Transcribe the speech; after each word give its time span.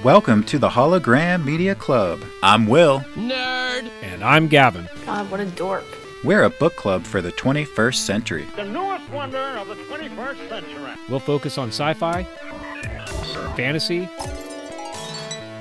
Welcome 0.00 0.42
to 0.44 0.58
the 0.58 0.68
HoloGraham 0.68 1.44
Media 1.44 1.76
Club. 1.76 2.24
I'm 2.42 2.66
Will. 2.66 3.00
Nerd! 3.14 3.88
And 4.02 4.24
I'm 4.24 4.48
Gavin. 4.48 4.88
God, 5.06 5.30
what 5.30 5.38
a 5.38 5.44
dork. 5.44 5.84
We're 6.24 6.42
a 6.42 6.50
book 6.50 6.74
club 6.74 7.04
for 7.04 7.22
the 7.22 7.30
21st 7.30 7.94
century. 7.94 8.48
The 8.56 8.64
newest 8.64 9.08
wonder 9.10 9.38
of 9.38 9.68
the 9.68 9.76
21st 9.76 10.48
century. 10.48 10.90
We'll 11.08 11.20
focus 11.20 11.56
on 11.56 11.68
sci 11.68 11.94
fi, 11.94 12.24
fantasy, 13.54 14.08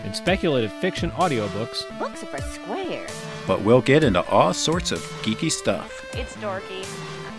and 0.04 0.16
speculative 0.16 0.74
fiction 0.74 1.12
audiobooks. 1.12 1.84
Books 2.00 2.24
are 2.24 2.28
for 2.28 2.42
squares. 2.42 3.12
But 3.46 3.62
we'll 3.62 3.82
get 3.82 4.04
into 4.04 4.28
all 4.28 4.56
sorts 4.56 4.92
of 4.92 5.02
geeky 5.22 5.52
stuff. 5.52 6.04
It's 6.16 6.36
dorky. 6.38 6.88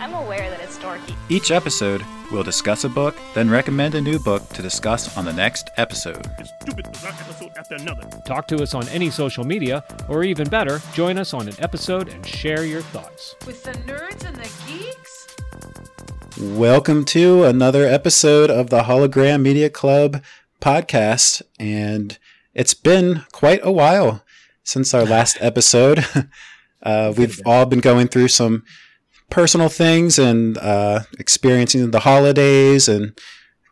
I'm 0.03 0.15
aware 0.15 0.51
that 0.51 0.59
it's 0.59 0.79
dorky. 0.79 1.15
Each 1.29 1.53
episode, 1.53 2.05
we'll 2.33 2.43
discuss 2.43 2.83
a 2.83 2.89
book, 2.89 3.17
then 3.35 3.49
recommend 3.49 3.95
a 3.95 4.01
new 4.01 4.19
book 4.19 4.49
to 4.49 4.61
discuss 4.61 5.17
on 5.17 5.25
the 5.25 5.33
next 5.33 5.71
episode. 5.77 6.27
Stupid 6.61 6.91
bizarre 6.91 7.13
episode 7.13 7.53
after 7.57 7.77
another. 7.77 8.03
Talk 8.27 8.49
to 8.49 8.61
us 8.65 8.75
on 8.75 8.89
any 8.89 9.11
social 9.11 9.45
media, 9.45 9.85
or 10.09 10.25
even 10.25 10.49
better, 10.49 10.81
join 10.93 11.19
us 11.19 11.33
on 11.33 11.47
an 11.47 11.55
episode 11.61 12.09
and 12.09 12.27
share 12.27 12.65
your 12.65 12.83
thoughts. 12.83 13.37
With 13.47 13.63
the 13.63 13.75
nerds 13.75 14.27
and 14.27 14.35
the 14.35 14.51
geeks? 14.67 15.37
Welcome 16.59 17.05
to 17.05 17.45
another 17.45 17.87
episode 17.87 18.51
of 18.51 18.71
the 18.71 18.83
HoloGraham 18.83 19.41
Media 19.41 19.71
Club 19.71 20.21
podcast. 20.61 21.43
And 21.61 22.19
it's 22.55 22.75
been 22.75 23.25
quite 23.31 23.61
a 23.63 23.71
while 23.71 24.25
since 24.65 24.95
our 24.95 25.05
last 25.05 25.39
episode. 25.41 26.05
Uh, 26.85 27.15
we've 27.17 27.41
all 27.47 27.65
been 27.65 27.79
going 27.79 28.09
through 28.09 28.27
some 28.27 28.65
personal 29.33 29.71
things 29.71 30.19
and 30.19 30.59
uh, 30.59 31.01
experiencing 31.19 31.91
the 31.91 32.01
holidays, 32.01 32.87
and 32.87 33.19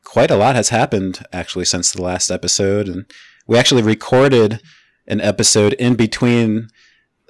quite 0.05 0.30
a 0.30 0.37
lot 0.37 0.56
has 0.56 0.70
happened 0.70 1.24
actually 1.32 1.66
since 1.66 1.92
the 1.92 2.02
last 2.02 2.30
episode. 2.30 2.88
And 2.88 3.05
we 3.46 3.59
actually 3.59 3.82
recorded 3.82 4.62
an 5.07 5.21
episode 5.21 5.74
in 5.74 5.96
between 5.96 6.68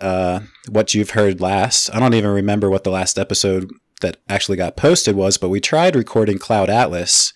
uh, 0.01 0.41
what 0.69 0.95
you've 0.95 1.11
heard 1.11 1.41
last. 1.41 1.93
I 1.93 1.99
don't 1.99 2.15
even 2.15 2.31
remember 2.31 2.71
what 2.71 2.85
the 2.85 2.91
last 2.91 3.19
episode 3.19 3.69
that 4.01 4.19
actually 4.29 4.57
got 4.57 4.77
posted 4.77 5.17
was, 5.17 5.37
but 5.37 5.49
we 5.49 5.61
tried 5.61 5.97
recording 5.97 6.39
Cloud 6.39 6.71
Atlas, 6.71 7.33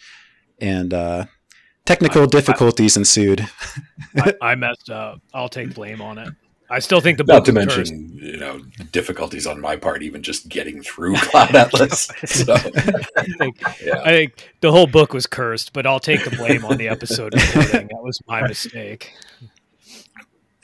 and 0.61 0.95
uh, 0.95 1.25
technical 1.85 2.27
difficulties 2.27 2.97
ensued. 2.97 3.47
I, 4.17 4.35
I 4.41 4.55
messed 4.55 4.91
up. 4.91 5.21
I'll 5.35 5.49
take 5.49 5.75
blame 5.75 6.01
on 6.01 6.19
it. 6.19 6.29
I 6.71 6.79
still 6.79 7.01
think 7.01 7.19
the 7.19 7.25
Not 7.25 7.45
to 7.45 7.53
mention, 7.53 7.85
cursed. 7.85 7.93
you 8.23 8.37
know, 8.39 8.61
difficulties 8.91 9.47
on 9.47 9.61
my 9.61 9.77
part, 9.77 10.03
even 10.03 10.23
just 10.23 10.49
getting 10.49 10.83
through 10.83 11.15
Cloud 11.19 11.55
Atlas. 11.55 12.09
So, 12.25 12.55
I 13.17 13.25
think, 13.39 13.61
yeah. 13.85 14.01
I 14.03 14.11
think 14.11 14.53
the 14.61 14.73
whole 14.73 14.87
book 14.87 15.13
was 15.13 15.27
cursed, 15.27 15.73
but 15.73 15.87
I'll 15.87 16.01
take 16.01 16.25
the 16.25 16.35
blame 16.37 16.65
on 16.65 16.79
the 16.79 16.89
episode 16.89 17.35
recording. 17.41 17.89
That 17.89 18.03
was 18.03 18.19
my 18.27 18.43
mistake. 18.49 19.13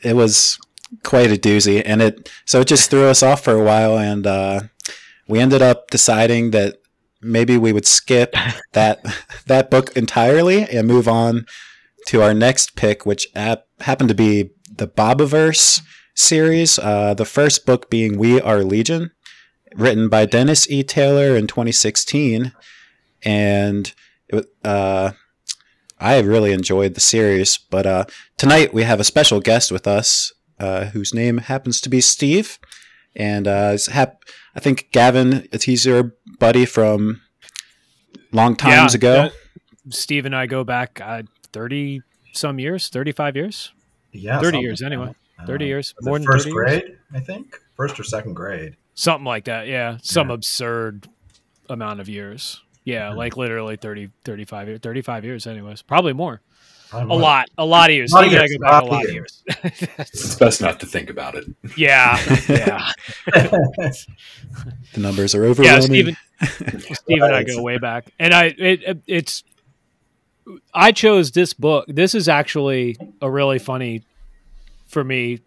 it 0.02 0.14
was 0.16 0.58
quite 1.04 1.30
a 1.30 1.36
doozy 1.36 1.80
and 1.84 2.02
it 2.02 2.28
so 2.44 2.60
it 2.62 2.66
just 2.66 2.90
threw 2.90 3.04
us 3.06 3.22
off 3.22 3.44
for 3.44 3.52
a 3.54 3.62
while 3.62 3.96
and 3.96 4.26
uh, 4.26 4.60
we 5.28 5.38
ended 5.38 5.62
up 5.62 5.88
deciding 5.90 6.50
that 6.50 6.78
maybe 7.22 7.56
we 7.56 7.72
would 7.72 7.86
skip 7.86 8.34
that 8.72 9.00
that 9.46 9.70
book 9.70 9.96
entirely 9.96 10.64
and 10.64 10.88
move 10.88 11.06
on 11.06 11.46
to 12.08 12.22
our 12.22 12.34
next 12.34 12.74
pick 12.74 13.06
which 13.06 13.28
ap- 13.36 13.66
happened 13.80 14.08
to 14.08 14.14
be 14.16 14.50
the 14.70 14.88
Bobiverse 14.88 15.82
series 16.14 16.78
uh, 16.78 17.14
the 17.14 17.24
first 17.24 17.66
book 17.66 17.90
being 17.90 18.18
we 18.18 18.40
are 18.40 18.62
legion 18.62 19.10
written 19.74 20.08
by 20.08 20.26
dennis 20.26 20.68
e 20.70 20.82
taylor 20.82 21.36
in 21.36 21.46
2016 21.46 22.52
and 23.22 23.94
it, 24.28 24.44
uh, 24.64 25.12
i 25.98 26.18
really 26.20 26.52
enjoyed 26.52 26.94
the 26.94 27.00
series 27.00 27.58
but 27.58 27.86
uh, 27.86 28.04
tonight 28.36 28.74
we 28.74 28.82
have 28.82 29.00
a 29.00 29.04
special 29.04 29.40
guest 29.40 29.70
with 29.72 29.86
us 29.86 30.32
uh, 30.60 30.86
whose 30.86 31.14
name 31.14 31.38
happens 31.38 31.80
to 31.80 31.88
be 31.88 32.00
Steve. 32.00 32.58
And 33.16 33.48
uh, 33.48 33.76
hap- 33.90 34.22
I 34.54 34.60
think 34.60 34.88
Gavin, 34.92 35.48
he's 35.62 35.86
your 35.86 36.14
buddy 36.38 36.66
from 36.66 37.22
long 38.30 38.56
times 38.56 38.92
Yeah, 38.94 38.98
ago. 38.98 39.30
Steve 39.88 40.26
and 40.26 40.36
I 40.36 40.46
go 40.46 40.62
back 40.62 41.00
uh, 41.02 41.22
30 41.52 42.02
some 42.34 42.58
years, 42.60 42.88
35 42.88 43.36
years, 43.36 43.72
Yeah, 44.12 44.40
30 44.40 44.58
years 44.58 44.80
like 44.82 44.92
anyway. 44.92 45.14
that. 45.38 45.46
30 45.46 45.64
Uh, 45.64 45.68
years, 45.68 45.94
was 45.98 46.06
more 46.06 46.18
than 46.18 46.26
first 46.26 46.44
30 46.48 46.54
years? 46.54 46.80
grade, 46.82 46.98
I 47.14 47.20
think, 47.20 47.60
first 47.76 47.98
or 47.98 48.04
second 48.04 48.34
grade. 48.34 48.76
something 48.94 49.24
like 49.24 49.44
that. 49.44 49.66
Yeah, 49.68 49.98
some 50.02 50.28
Yeah. 50.28 50.34
absurd 50.34 51.08
amount 51.68 52.00
of 52.00 52.08
years. 52.08 52.60
Yeah, 52.84 53.10
like 53.10 53.36
literally 53.36 53.76
30, 53.76 54.10
35 54.24 54.68
years, 54.68 54.80
35 54.80 55.24
years, 55.24 55.46
anyways. 55.46 55.82
Probably 55.82 56.12
more. 56.12 56.40
A 56.92 57.04
more. 57.06 57.20
lot, 57.20 57.48
a 57.56 57.64
lot 57.64 57.88
of 57.88 57.94
years. 57.94 58.10
A 58.10 58.16
lot 58.16 58.24
of 58.24 58.30
Steve 58.30 58.40
and 58.40 58.42
I 58.42 58.46
years, 58.46 58.58
go 58.58 58.64
back 58.68 58.82
a 58.82 58.86
lot 58.86 59.04
of 59.04 59.08
of 59.10 59.14
years. 59.14 59.42
it's 59.98 60.34
best 60.34 60.60
not 60.60 60.80
to 60.80 60.86
think 60.86 61.08
about 61.08 61.36
it. 61.36 61.44
yeah, 61.76 62.18
yeah, 62.48 62.90
The 64.92 65.00
numbers 65.00 65.34
are 65.34 65.44
yeah. 65.44 65.50
overwhelming. 65.50 65.82
Steven, 65.82 66.16
Steve 66.94 67.22
and 67.22 67.34
I 67.34 67.44
go 67.44 67.62
way 67.62 67.78
back, 67.78 68.10
and 68.18 68.34
I 68.34 68.46
it, 68.46 68.82
it, 68.82 68.98
it's 69.06 69.44
I 70.72 70.92
chose 70.92 71.32
this 71.32 71.52
book. 71.52 71.86
This 71.88 72.14
is 72.14 72.28
actually 72.28 72.96
a 73.20 73.30
really 73.30 73.58
funny 73.58 74.02
for 74.86 75.04
me. 75.04 75.40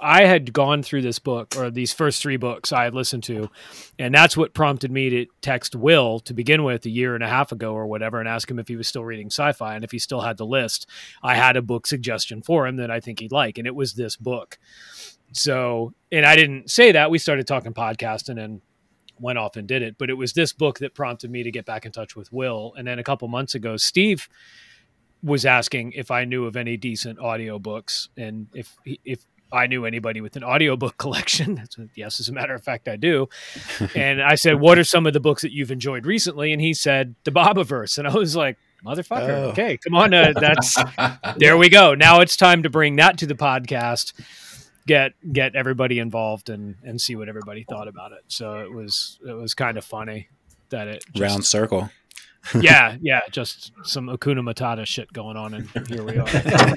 I 0.00 0.24
had 0.24 0.52
gone 0.52 0.82
through 0.82 1.02
this 1.02 1.20
book 1.20 1.56
or 1.56 1.70
these 1.70 1.92
first 1.92 2.20
three 2.20 2.36
books 2.36 2.72
I 2.72 2.82
had 2.82 2.94
listened 2.94 3.22
to, 3.24 3.48
and 3.96 4.12
that's 4.12 4.36
what 4.36 4.54
prompted 4.54 4.90
me 4.90 5.08
to 5.10 5.26
text 5.40 5.76
Will 5.76 6.18
to 6.20 6.34
begin 6.34 6.64
with 6.64 6.84
a 6.84 6.90
year 6.90 7.14
and 7.14 7.22
a 7.22 7.28
half 7.28 7.52
ago 7.52 7.72
or 7.72 7.86
whatever 7.86 8.18
and 8.18 8.28
ask 8.28 8.50
him 8.50 8.58
if 8.58 8.66
he 8.66 8.74
was 8.74 8.88
still 8.88 9.04
reading 9.04 9.28
sci-fi 9.28 9.76
and 9.76 9.84
if 9.84 9.92
he 9.92 10.00
still 10.00 10.22
had 10.22 10.36
the 10.36 10.46
list. 10.46 10.88
I 11.22 11.36
had 11.36 11.56
a 11.56 11.62
book 11.62 11.86
suggestion 11.86 12.42
for 12.42 12.66
him 12.66 12.76
that 12.76 12.90
I 12.90 12.98
think 12.98 13.20
he'd 13.20 13.30
like, 13.30 13.56
and 13.56 13.66
it 13.66 13.76
was 13.76 13.94
this 13.94 14.16
book. 14.16 14.58
So, 15.30 15.94
and 16.10 16.26
I 16.26 16.34
didn't 16.34 16.68
say 16.68 16.90
that. 16.92 17.12
We 17.12 17.18
started 17.18 17.46
talking 17.46 17.72
podcasting 17.72 18.42
and 18.42 18.62
went 19.22 19.38
off 19.38 19.56
and 19.56 19.66
did 19.66 19.80
it. 19.80 19.96
But 19.96 20.10
it 20.10 20.14
was 20.14 20.34
this 20.34 20.52
book 20.52 20.80
that 20.80 20.94
prompted 20.94 21.30
me 21.30 21.42
to 21.42 21.50
get 21.50 21.64
back 21.64 21.86
in 21.86 21.92
touch 21.92 22.14
with 22.16 22.30
Will. 22.32 22.74
And 22.76 22.86
then 22.86 22.98
a 22.98 23.04
couple 23.04 23.26
months 23.28 23.54
ago, 23.54 23.78
Steve 23.78 24.28
was 25.22 25.46
asking 25.46 25.92
if 25.92 26.10
I 26.10 26.24
knew 26.24 26.44
of 26.46 26.56
any 26.56 26.76
decent 26.76 27.18
audiobooks 27.18 28.08
and 28.16 28.48
if 28.54 28.76
if 28.84 29.24
I 29.52 29.66
knew 29.66 29.84
anybody 29.84 30.20
with 30.22 30.34
an 30.36 30.42
audiobook 30.44 30.96
collection. 31.04 31.62
Yes, 31.94 32.18
as 32.20 32.28
a 32.28 32.32
matter 32.32 32.54
of 32.54 32.64
fact, 32.64 32.88
I 32.88 32.96
do. 32.96 33.28
and 33.94 34.20
I 34.22 34.34
said, 34.34 34.60
"What 34.60 34.78
are 34.78 34.84
some 34.84 35.06
of 35.06 35.12
the 35.12 35.20
books 35.20 35.42
that 35.42 35.52
you've 35.52 35.70
enjoyed 35.70 36.06
recently?" 36.06 36.52
And 36.52 36.60
he 36.60 36.74
said, 36.74 37.14
"The 37.24 37.30
Bobiverse." 37.32 37.98
And 37.98 38.08
I 38.08 38.14
was 38.14 38.34
like, 38.34 38.56
"Motherfucker, 38.84 39.28
Oh. 39.28 39.50
okay, 39.50 39.76
come 39.78 39.94
on, 39.94 40.12
uh, 40.14 40.32
that's 40.34 40.76
there 41.36 41.56
we 41.56 41.68
go. 41.68 41.94
Now 41.94 42.20
it's 42.20 42.36
time 42.36 42.62
to 42.64 42.70
bring 42.70 42.96
that 42.96 43.18
to 43.18 43.26
the 43.26 43.34
podcast. 43.34 44.12
Get 44.86 45.12
get 45.32 45.54
everybody 45.54 45.98
involved 46.00 46.48
and 46.50 46.76
and 46.82 47.00
see 47.00 47.14
what 47.16 47.28
everybody 47.28 47.64
thought 47.68 47.86
about 47.88 48.12
it. 48.12 48.24
So 48.28 48.58
it 48.60 48.72
was 48.72 49.18
it 49.26 49.32
was 49.32 49.54
kind 49.54 49.78
of 49.78 49.84
funny 49.84 50.28
that 50.70 50.88
it 50.88 51.04
just, 51.14 51.20
Round 51.20 51.44
circle. 51.44 51.90
yeah 52.60 52.96
yeah 53.02 53.20
just 53.30 53.72
some 53.84 54.08
Akuna 54.08 54.40
Matata 54.40 54.84
shit 54.86 55.12
going 55.12 55.36
on 55.36 55.54
and 55.54 55.86
here 55.88 56.02
we 56.02 56.16
are. 56.18 56.26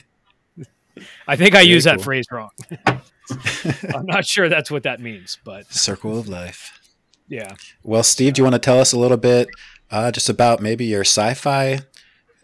I 1.27 1.35
think 1.35 1.55
I 1.55 1.59
Very 1.59 1.66
used 1.67 1.85
that 1.88 1.95
cool. 1.95 2.03
phrase 2.03 2.25
wrong. 2.31 2.49
I'm 3.95 4.05
not 4.05 4.25
sure 4.25 4.47
that's 4.49 4.69
what 4.72 4.83
that 4.83 4.99
means, 4.99 5.39
but 5.43 5.72
Circle 5.73 6.19
of 6.19 6.27
life. 6.29 6.79
yeah. 7.27 7.55
Well, 7.83 8.03
Steve, 8.03 8.33
do 8.35 8.39
you 8.39 8.43
want 8.43 8.53
to 8.53 8.59
tell 8.59 8.79
us 8.79 8.93
a 8.93 8.99
little 8.99 9.17
bit 9.17 9.49
uh, 9.91 10.11
just 10.11 10.29
about 10.29 10.61
maybe 10.61 10.85
your 10.85 11.01
sci 11.01 11.33
fi 11.33 11.79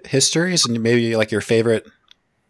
histories 0.05 0.65
and 0.65 0.81
maybe 0.81 1.15
like 1.15 1.31
your 1.31 1.41
favorite 1.41 1.87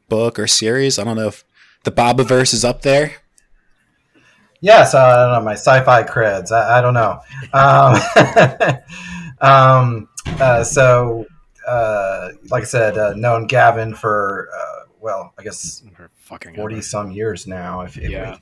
book 0.09 0.39
or 0.39 0.47
series? 0.47 0.97
I 0.97 1.03
don't 1.03 1.17
know 1.17 1.27
if 1.27 1.43
the 1.83 1.91
Bobiverse 1.91 2.53
is 2.53 2.63
up 2.63 2.81
there. 2.81 3.13
Yes, 4.61 4.93
uh, 4.93 4.99
I 4.99 5.15
don't 5.25 5.33
know 5.39 5.45
my 5.45 5.53
sci-fi 5.53 6.03
creds. 6.03 6.51
I, 6.51 6.77
I 6.77 6.81
don't 6.81 6.93
know. 6.93 7.19
Um, 7.51 7.97
um, 9.41 10.09
uh, 10.39 10.63
so, 10.63 11.25
uh, 11.67 12.29
like 12.49 12.61
I 12.61 12.65
said, 12.65 12.97
uh, 12.97 13.13
known 13.15 13.47
Gavin 13.47 13.95
for 13.95 14.49
uh, 14.55 14.85
well, 14.99 15.33
I 15.39 15.43
guess 15.43 15.83
Fucking 16.15 16.55
forty 16.55 16.81
some 16.81 17.11
years 17.11 17.47
now. 17.47 17.81
If, 17.81 17.97
if, 17.97 18.09
Yeah. 18.09 18.29
we, 18.29 18.35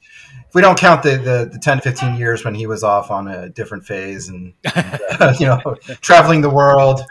if 0.49 0.53
we 0.53 0.61
don't 0.61 0.77
count 0.77 1.01
the, 1.01 1.11
the, 1.11 1.49
the 1.51 1.57
10, 1.57 1.79
15 1.79 2.17
years 2.17 2.43
when 2.45 2.53
he 2.53 2.67
was 2.67 2.83
off 2.83 3.09
on 3.09 3.27
a 3.29 3.49
different 3.49 3.85
phase 3.85 4.27
and, 4.27 4.53
and, 4.75 4.99
uh, 5.19 5.33
you 5.39 5.45
know 5.47 5.61
traveling 6.01 6.41
the 6.41 6.49
world. 6.49 7.01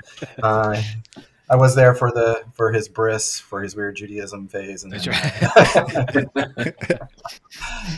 I 1.50 1.56
was 1.56 1.74
there 1.74 1.94
for 1.94 2.10
the 2.12 2.42
for 2.52 2.72
his 2.72 2.88
bris 2.88 3.38
for 3.38 3.62
his 3.62 3.74
weird 3.74 3.96
Judaism 3.96 4.48
phase, 4.48 4.84
and 4.84 4.92
That's 4.92 5.04
then- 5.06 6.30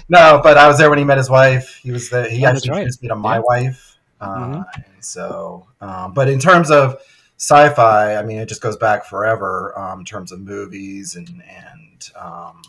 no, 0.08 0.40
but 0.42 0.56
I 0.58 0.66
was 0.68 0.78
there 0.78 0.88
when 0.90 0.98
he 0.98 1.04
met 1.04 1.18
his 1.18 1.30
wife. 1.30 1.78
He 1.82 1.90
was 1.90 2.10
the 2.10 2.28
he 2.28 2.38
Oh, 2.44 2.48
that's 2.48 2.58
actually 2.58 2.70
right. 2.70 2.76
introduced 2.78 3.02
me 3.02 3.08
to 3.08 3.16
my 3.16 3.36
Yeah. 3.36 3.42
wife. 3.44 3.98
Uh, 4.20 4.26
Mhm. 4.36 4.64
and 4.74 5.04
so, 5.04 5.66
um, 5.80 6.12
but 6.12 6.28
in 6.28 6.38
terms 6.38 6.70
of 6.70 7.00
sci-fi, 7.38 8.16
I 8.16 8.22
mean, 8.22 8.38
it 8.38 8.46
just 8.48 8.60
goes 8.60 8.76
back 8.76 9.04
forever 9.06 9.76
um, 9.78 10.00
in 10.00 10.04
terms 10.04 10.30
of 10.30 10.40
movies 10.40 11.16
and 11.16 11.42
and 11.48 12.10
um, 12.16 12.62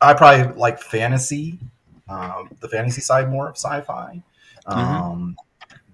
I 0.00 0.14
probably 0.14 0.52
like 0.54 0.80
fantasy, 0.80 1.58
um, 2.08 2.50
the 2.60 2.68
fantasy 2.68 3.00
side 3.00 3.30
more 3.30 3.48
of 3.48 3.56
sci-fi. 3.56 4.22
Um, 4.66 5.36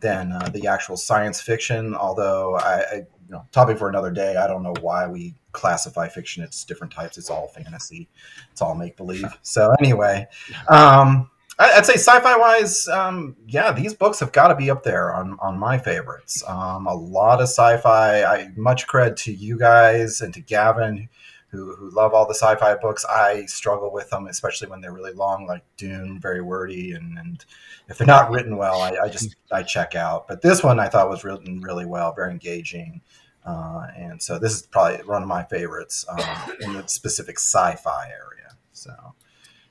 Than 0.00 0.32
uh, 0.32 0.50
the 0.52 0.66
actual 0.66 0.98
science 0.98 1.40
fiction, 1.40 1.94
although 1.94 2.56
I, 2.56 2.74
I 2.92 3.06
you 3.26 3.32
know, 3.32 3.46
topic 3.52 3.78
for 3.78 3.88
another 3.88 4.10
day. 4.10 4.36
I 4.36 4.46
don't 4.46 4.62
know 4.62 4.74
why 4.80 5.06
we 5.06 5.34
classify 5.52 6.08
fiction. 6.08 6.42
It's 6.42 6.64
different 6.64 6.92
types. 6.92 7.16
It's 7.18 7.30
all 7.30 7.48
fantasy. 7.48 8.08
It's 8.52 8.60
all 8.62 8.74
make 8.74 8.96
believe. 8.96 9.24
So 9.42 9.72
anyway, 9.80 10.26
um, 10.68 11.30
I- 11.58 11.72
I'd 11.76 11.86
say 11.86 11.94
sci-fi 11.94 12.36
wise, 12.36 12.88
um, 12.88 13.36
yeah, 13.46 13.70
these 13.72 13.94
books 13.94 14.18
have 14.20 14.32
got 14.32 14.48
to 14.48 14.56
be 14.56 14.70
up 14.70 14.82
there 14.82 15.14
on 15.14 15.36
on 15.40 15.58
my 15.58 15.78
favorites. 15.78 16.42
Um, 16.46 16.86
a 16.86 16.94
lot 16.94 17.40
of 17.40 17.48
sci-fi. 17.48 18.24
I 18.24 18.48
much 18.56 18.86
cred 18.86 19.16
to 19.24 19.32
you 19.32 19.58
guys 19.58 20.20
and 20.20 20.34
to 20.34 20.40
Gavin, 20.40 21.08
who 21.54 21.74
who 21.76 21.90
love 21.90 22.12
all 22.12 22.26
the 22.26 22.34
sci-fi 22.34 22.74
books. 22.76 23.04
I 23.04 23.46
struggle 23.46 23.92
with 23.92 24.10
them, 24.10 24.26
especially 24.26 24.68
when 24.68 24.80
they're 24.80 24.92
really 24.92 25.12
long, 25.12 25.46
like 25.46 25.64
Dune, 25.76 26.18
very 26.20 26.42
wordy, 26.42 26.92
and 26.92 27.16
and 27.16 27.44
if 27.88 27.98
they're 27.98 28.06
not 28.06 28.30
written 28.30 28.56
well, 28.56 28.80
I, 28.80 28.96
I 29.04 29.08
just 29.08 29.36
I 29.52 29.62
check 29.62 29.94
out. 29.94 30.26
But 30.26 30.42
this 30.42 30.62
one 30.62 30.80
I 30.80 30.88
thought 30.88 31.08
was 31.08 31.24
written 31.24 31.60
really 31.60 31.86
well, 31.86 32.12
very 32.12 32.32
engaging. 32.32 33.00
Uh, 33.46 33.86
and 33.96 34.22
so 34.22 34.38
this 34.38 34.54
is 34.54 34.62
probably 34.62 34.96
one 35.04 35.22
of 35.22 35.28
my 35.28 35.44
favorites 35.44 36.04
um, 36.08 36.56
in 36.60 36.72
the 36.72 36.86
specific 36.88 37.38
sci-fi 37.38 38.08
area. 38.08 38.56
So 38.72 38.92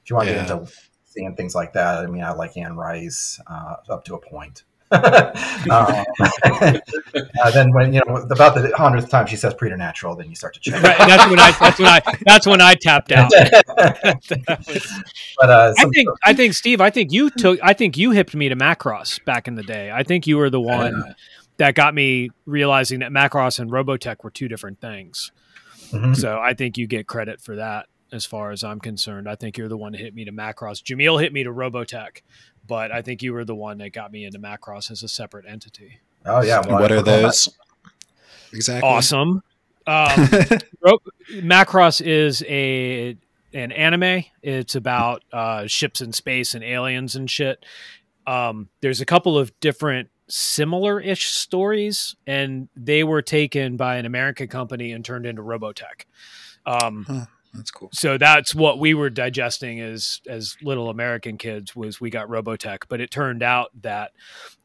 if 0.04 0.10
you 0.10 0.16
want 0.16 0.30
to 0.30 0.36
get 0.36 0.50
into 0.50 0.72
seeing 1.06 1.36
things 1.36 1.56
like 1.56 1.74
that, 1.74 2.04
I 2.04 2.08
mean, 2.08 2.24
I 2.24 2.34
like 2.34 2.56
Anne 2.56 2.76
Rice 2.76 3.40
uh, 3.48 3.76
up 3.90 4.06
to 4.06 4.16
a 4.16 4.20
point. 4.20 4.64
uh, 5.70 6.04
then 7.52 7.72
when 7.74 7.94
you 7.94 8.02
know 8.06 8.18
about 8.30 8.54
the 8.56 8.72
hundredth 8.76 9.10
time 9.10 9.26
she 9.26 9.36
says 9.36 9.54
preternatural, 9.54 10.16
then 10.16 10.30
you 10.30 10.36
start 10.36 10.54
to 10.54 10.60
check. 10.60 10.84
Right, 10.84 10.98
that's 10.98 11.30
when 11.30 11.40
I 11.40 11.52
that's 11.52 11.80
when 11.80 11.88
I 11.88 12.02
that's 12.26 12.48
when 12.48 12.62
I 12.62 12.76
tapped 12.76 13.12
out. 13.12 13.32
but 15.40 15.50
uh, 15.50 15.74
I 15.78 15.86
think 15.94 16.10
I 16.24 16.34
think 16.34 16.54
Steve, 16.54 16.80
I 16.82 16.90
think 16.90 17.12
you 17.12 17.30
took 17.32 17.60
I 17.64 17.74
think 17.74 17.98
you 17.98 18.12
hipped 18.12 18.36
me 18.36 18.50
to 18.50 18.56
Macross 18.56 19.24
back 19.26 19.48
in 19.48 19.56
the 19.56 19.64
day. 19.64 19.92
I 19.92 20.04
think 20.04 20.28
you 20.28 20.38
were 20.38 20.50
the 20.50 20.62
one 20.62 21.16
that 21.58 21.76
got 21.76 21.96
me 21.96 22.30
realizing 22.46 23.00
that 23.00 23.12
Macross 23.12 23.60
and 23.60 23.72
Robotech 23.72 24.24
were 24.24 24.32
two 24.32 24.48
different 24.48 24.80
things. 24.80 25.32
Mhm. 25.92 26.16
So 26.16 26.40
I 26.40 26.54
think 26.54 26.78
you 26.78 26.88
get 26.88 27.08
credit 27.08 27.42
for 27.42 27.56
that 27.56 27.88
as 28.14 28.26
far 28.26 28.52
as 28.52 28.64
I'm 28.64 28.80
concerned. 28.80 29.28
I 29.28 29.36
think 29.36 29.58
you're 29.58 29.68
the 29.68 29.78
one 29.78 29.92
that 29.94 30.02
hit 30.02 30.14
me 30.14 30.24
to 30.26 30.32
Macross. 30.32 30.82
Jameel 30.84 31.20
hit 31.20 31.34
me 31.34 31.44
to 31.44 31.52
Robotech, 31.52 32.22
but 32.68 32.92
I 32.92 33.02
think 33.02 33.22
you 33.22 33.34
were 33.34 33.46
the 33.46 33.56
one 33.56 33.78
that 33.80 33.90
got 33.92 34.12
me 34.12 34.26
into 34.26 34.40
Macross 34.40 34.90
as 34.92 35.04
a 35.04 35.08
separate 35.08 35.46
entity. 35.48 36.00
oh 36.26 36.42
yeah, 36.42 36.62
well, 36.68 36.80
what 36.82 36.92
I 36.92 36.96
are 36.96 37.00
forgot 37.00 37.20
about- 37.20 37.22
those? 37.24 37.50
Exactly. 38.54 38.88
Awesome. 38.90 39.42
Um, 39.88 40.08
Macross 41.32 42.02
is 42.06 42.44
a 42.48 43.18
an 43.54 43.72
anime. 43.72 44.24
It's 44.42 44.76
about 44.76 45.24
uh, 45.32 45.68
ships 45.68 46.02
in 46.02 46.14
space 46.14 46.54
and 46.56 46.64
aliens 46.64 47.16
and 47.16 47.30
shit. 47.30 47.66
Um, 48.26 48.70
there's 48.82 49.02
a 49.02 49.06
couple 49.06 49.38
of 49.38 49.58
different 49.60 50.10
similar-ish 50.28 51.30
stories, 51.30 52.16
and 52.26 52.70
they 52.76 53.04
were 53.04 53.22
taken 53.22 53.76
by 53.78 53.98
an 53.98 54.06
American 54.06 54.48
company 54.48 54.92
and 54.92 55.04
turned 55.04 55.26
into 55.26 55.42
Robotech. 55.42 56.06
Um, 56.66 57.28
That's 57.54 57.70
cool. 57.72 57.90
so 57.94 58.18
that's 58.18 58.56
what 58.56 58.80
we 58.80 58.94
were 58.96 59.10
digesting 59.12 59.80
as 59.80 60.22
as 60.28 60.58
little 60.64 60.90
American 60.90 61.38
kids 61.38 61.76
was 61.76 62.02
we 62.02 62.10
got 62.10 62.28
Robotech, 62.28 62.84
but 62.90 63.00
it 63.00 63.12
turned 63.12 63.44
out 63.44 63.70
that 63.82 64.12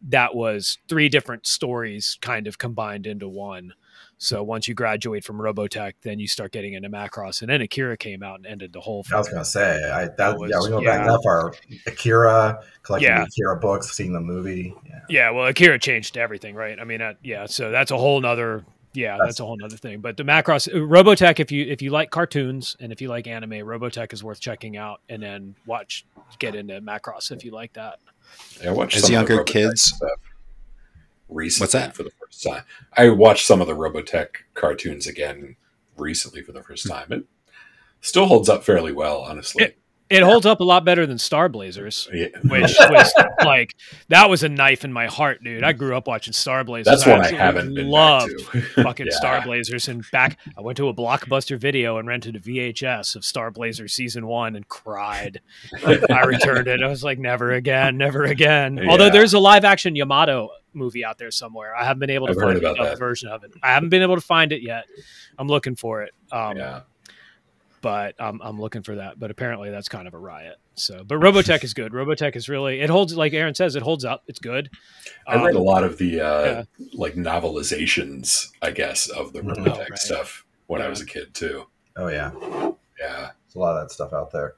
that 0.08 0.34
was 0.34 0.78
three 0.88 1.08
different 1.10 1.46
stories 1.46 2.16
kind 2.22 2.46
of 2.46 2.56
combined 2.58 3.06
into 3.06 3.28
one. 3.28 3.74
So 4.20 4.42
once 4.42 4.66
you 4.66 4.74
graduate 4.74 5.22
from 5.22 5.36
Robotech, 5.38 5.92
then 6.02 6.18
you 6.18 6.26
start 6.26 6.50
getting 6.50 6.72
into 6.72 6.88
Macross, 6.88 7.40
and 7.42 7.48
then 7.50 7.60
Akira 7.60 7.96
came 7.96 8.22
out 8.24 8.36
and 8.36 8.46
ended 8.46 8.72
the 8.72 8.80
whole. 8.80 9.04
I 9.12 9.16
was 9.18 9.28
gonna 9.28 9.44
say, 9.44 9.80
I 9.92 10.06
that, 10.06 10.16
That 10.16 10.38
was- 10.38 10.50
yeah, 10.50 10.60
we 10.60 10.68
go 10.70 10.80
yeah. 10.80 10.96
back 10.98 11.06
that 11.06 11.20
far. 11.22 11.54
Akira, 11.86 12.60
collecting 12.82 13.10
Yeah. 13.10 13.18
the 13.20 13.24
Akira 13.26 13.56
books, 13.60 13.90
seeing 13.92 14.12
the 14.12 14.20
movie. 14.20 14.74
Yeah. 14.86 15.00
Yeah, 15.08 15.30
well, 15.30 15.46
Akira 15.46 15.78
changed 15.78 16.16
everything, 16.16 16.54
right? 16.54 16.80
I 16.80 16.84
mean, 16.84 17.00
uh, 17.00 17.14
yeah, 17.22 17.46
so 17.46 17.70
that's 17.70 17.90
a 17.92 17.96
whole 17.98 18.20
nother. 18.20 18.64
Yeah, 18.94 19.12
that's, 19.12 19.18
That's- 19.20 19.40
a 19.40 19.44
whole 19.44 19.56
nother 19.56 19.76
thing. 19.76 20.00
But 20.00 20.16
the 20.16 20.22
Macross, 20.24 20.66
uh, 20.68 20.76
Robotech, 20.78 21.40
if 21.40 21.52
you 21.52 21.64
if 21.66 21.82
you 21.82 21.90
like 21.90 22.10
cartoons 22.10 22.76
and 22.80 22.90
if 22.90 23.00
you 23.00 23.08
like 23.08 23.26
anime, 23.26 23.50
Robotech 23.50 24.12
is 24.12 24.24
worth 24.24 24.40
checking 24.40 24.76
out, 24.76 25.00
and 25.08 25.22
then 25.22 25.54
watch 25.66 26.06
get 26.38 26.54
into 26.54 26.80
Macross 26.80 27.30
if 27.30 27.44
you 27.44 27.50
like 27.50 27.72
that. 27.74 27.98
I 28.64 28.70
watched 28.70 28.96
As 28.96 29.02
some 29.02 29.14
of 29.14 29.26
the 29.26 29.32
younger 29.34 29.44
kids- 29.44 29.82
stuff 29.84 30.10
recently 31.28 31.64
What's 31.64 31.72
that? 31.74 31.94
for 31.94 32.02
the 32.02 32.10
first 32.20 32.42
time. 32.42 32.62
I 32.96 33.10
watched 33.10 33.46
some 33.46 33.60
of 33.60 33.66
the 33.66 33.74
Robotech 33.76 34.28
cartoons 34.54 35.06
again 35.06 35.56
recently 35.96 36.42
for 36.42 36.52
the 36.52 36.62
first 36.62 36.84
Hmm. 36.84 36.92
time. 36.92 37.12
It 37.12 37.24
still 38.00 38.26
holds 38.26 38.48
up 38.48 38.64
fairly 38.64 38.92
well, 38.92 39.20
honestly. 39.20 39.64
It- 39.64 39.78
It 40.10 40.22
holds 40.22 40.46
up 40.46 40.60
a 40.60 40.64
lot 40.64 40.84
better 40.86 41.06
than 41.06 41.18
Star 41.18 41.48
Blazers, 41.50 42.08
Yeah. 42.12 42.28
which 42.44 42.74
was 42.80 43.12
like 43.44 43.76
that 44.08 44.30
was 44.30 44.42
a 44.42 44.48
knife 44.48 44.84
in 44.84 44.92
my 44.92 45.06
heart, 45.06 45.44
dude. 45.44 45.62
I 45.62 45.72
grew 45.72 45.94
up 45.96 46.06
watching 46.06 46.32
Star 46.32 46.64
Blazers. 46.64 46.86
That's 46.86 47.06
one 47.06 47.16
I 47.20 47.24
absolutely 47.24 47.38
haven't 47.38 47.74
loved 47.90 48.40
fucking 48.76 49.06
Yeah. 49.06 49.16
Star 49.16 49.42
Blazers. 49.42 49.86
And 49.88 50.04
back, 50.10 50.38
I 50.56 50.62
went 50.62 50.76
to 50.78 50.88
a 50.88 50.94
Blockbuster 50.94 51.58
video 51.58 51.98
and 51.98 52.08
rented 52.08 52.36
a 52.36 52.40
VHS 52.40 53.16
of 53.16 53.24
Star 53.24 53.50
Blazers 53.50 53.92
season 53.92 54.26
one 54.26 54.56
and 54.56 54.66
cried. 54.68 55.40
I 55.84 56.24
returned 56.24 56.68
it. 56.68 56.82
I 56.82 56.88
was 56.88 57.04
like, 57.04 57.18
never 57.18 57.52
again, 57.52 57.98
never 57.98 58.24
again. 58.24 58.80
Although 58.88 59.10
there's 59.10 59.34
a 59.34 59.38
live 59.38 59.64
action 59.64 59.94
Yamato 59.94 60.50
movie 60.72 61.04
out 61.04 61.18
there 61.18 61.30
somewhere. 61.30 61.74
I 61.76 61.84
haven't 61.84 62.00
been 62.00 62.10
able 62.10 62.28
to 62.28 62.32
I've 62.32 62.38
find 62.38 62.54
a 62.56 62.58
about 62.60 62.76
dubbed 62.76 62.90
that. 62.92 62.98
version 62.98 63.28
of 63.28 63.42
it. 63.44 63.50
I 63.62 63.72
haven't 63.74 63.88
been 63.88 64.02
able 64.02 64.14
to 64.14 64.20
find 64.20 64.52
it 64.52 64.62
yet. 64.62 64.84
I'm 65.38 65.48
looking 65.48 65.76
for 65.76 66.02
it. 66.02 66.12
Um, 66.32 66.56
yeah. 66.56 66.80
But 67.80 68.14
I'm, 68.18 68.40
I'm 68.42 68.60
looking 68.60 68.82
for 68.82 68.96
that. 68.96 69.18
But 69.18 69.30
apparently 69.30 69.70
that's 69.70 69.88
kind 69.88 70.06
of 70.08 70.14
a 70.14 70.18
riot. 70.18 70.56
So, 70.74 71.02
but 71.04 71.18
Robotech 71.18 71.64
is 71.64 71.74
good. 71.74 71.92
Robotech 71.92 72.36
is 72.36 72.48
really 72.48 72.80
it 72.80 72.90
holds 72.90 73.14
like 73.16 73.32
Aaron 73.34 73.54
says 73.54 73.74
it 73.76 73.82
holds 73.82 74.04
up. 74.04 74.22
It's 74.26 74.38
good. 74.38 74.70
I 75.26 75.36
read 75.44 75.54
a 75.54 75.58
Um, 75.58 75.64
lot 75.64 75.84
of 75.84 75.98
the 75.98 76.20
uh, 76.20 76.44
yeah. 76.44 76.62
like 76.94 77.14
novelizations, 77.14 78.48
I 78.62 78.70
guess, 78.70 79.08
of 79.08 79.32
the 79.32 79.40
Mhm. 79.40 79.56
Robotech 79.56 79.76
Oh, 79.76 79.86
right. 79.90 79.98
stuff 79.98 80.44
when 80.66 80.82
I 80.82 80.88
was 80.88 81.00
a 81.00 81.06
kid 81.06 81.34
too. 81.34 81.66
Oh 81.96 82.08
yeah, 82.08 82.30
Yeah. 83.00 83.30
there's 83.44 83.54
a 83.56 83.58
lot 83.58 83.76
of 83.76 83.82
that 83.88 83.92
stuff 83.92 84.12
out 84.12 84.30
there. 84.32 84.54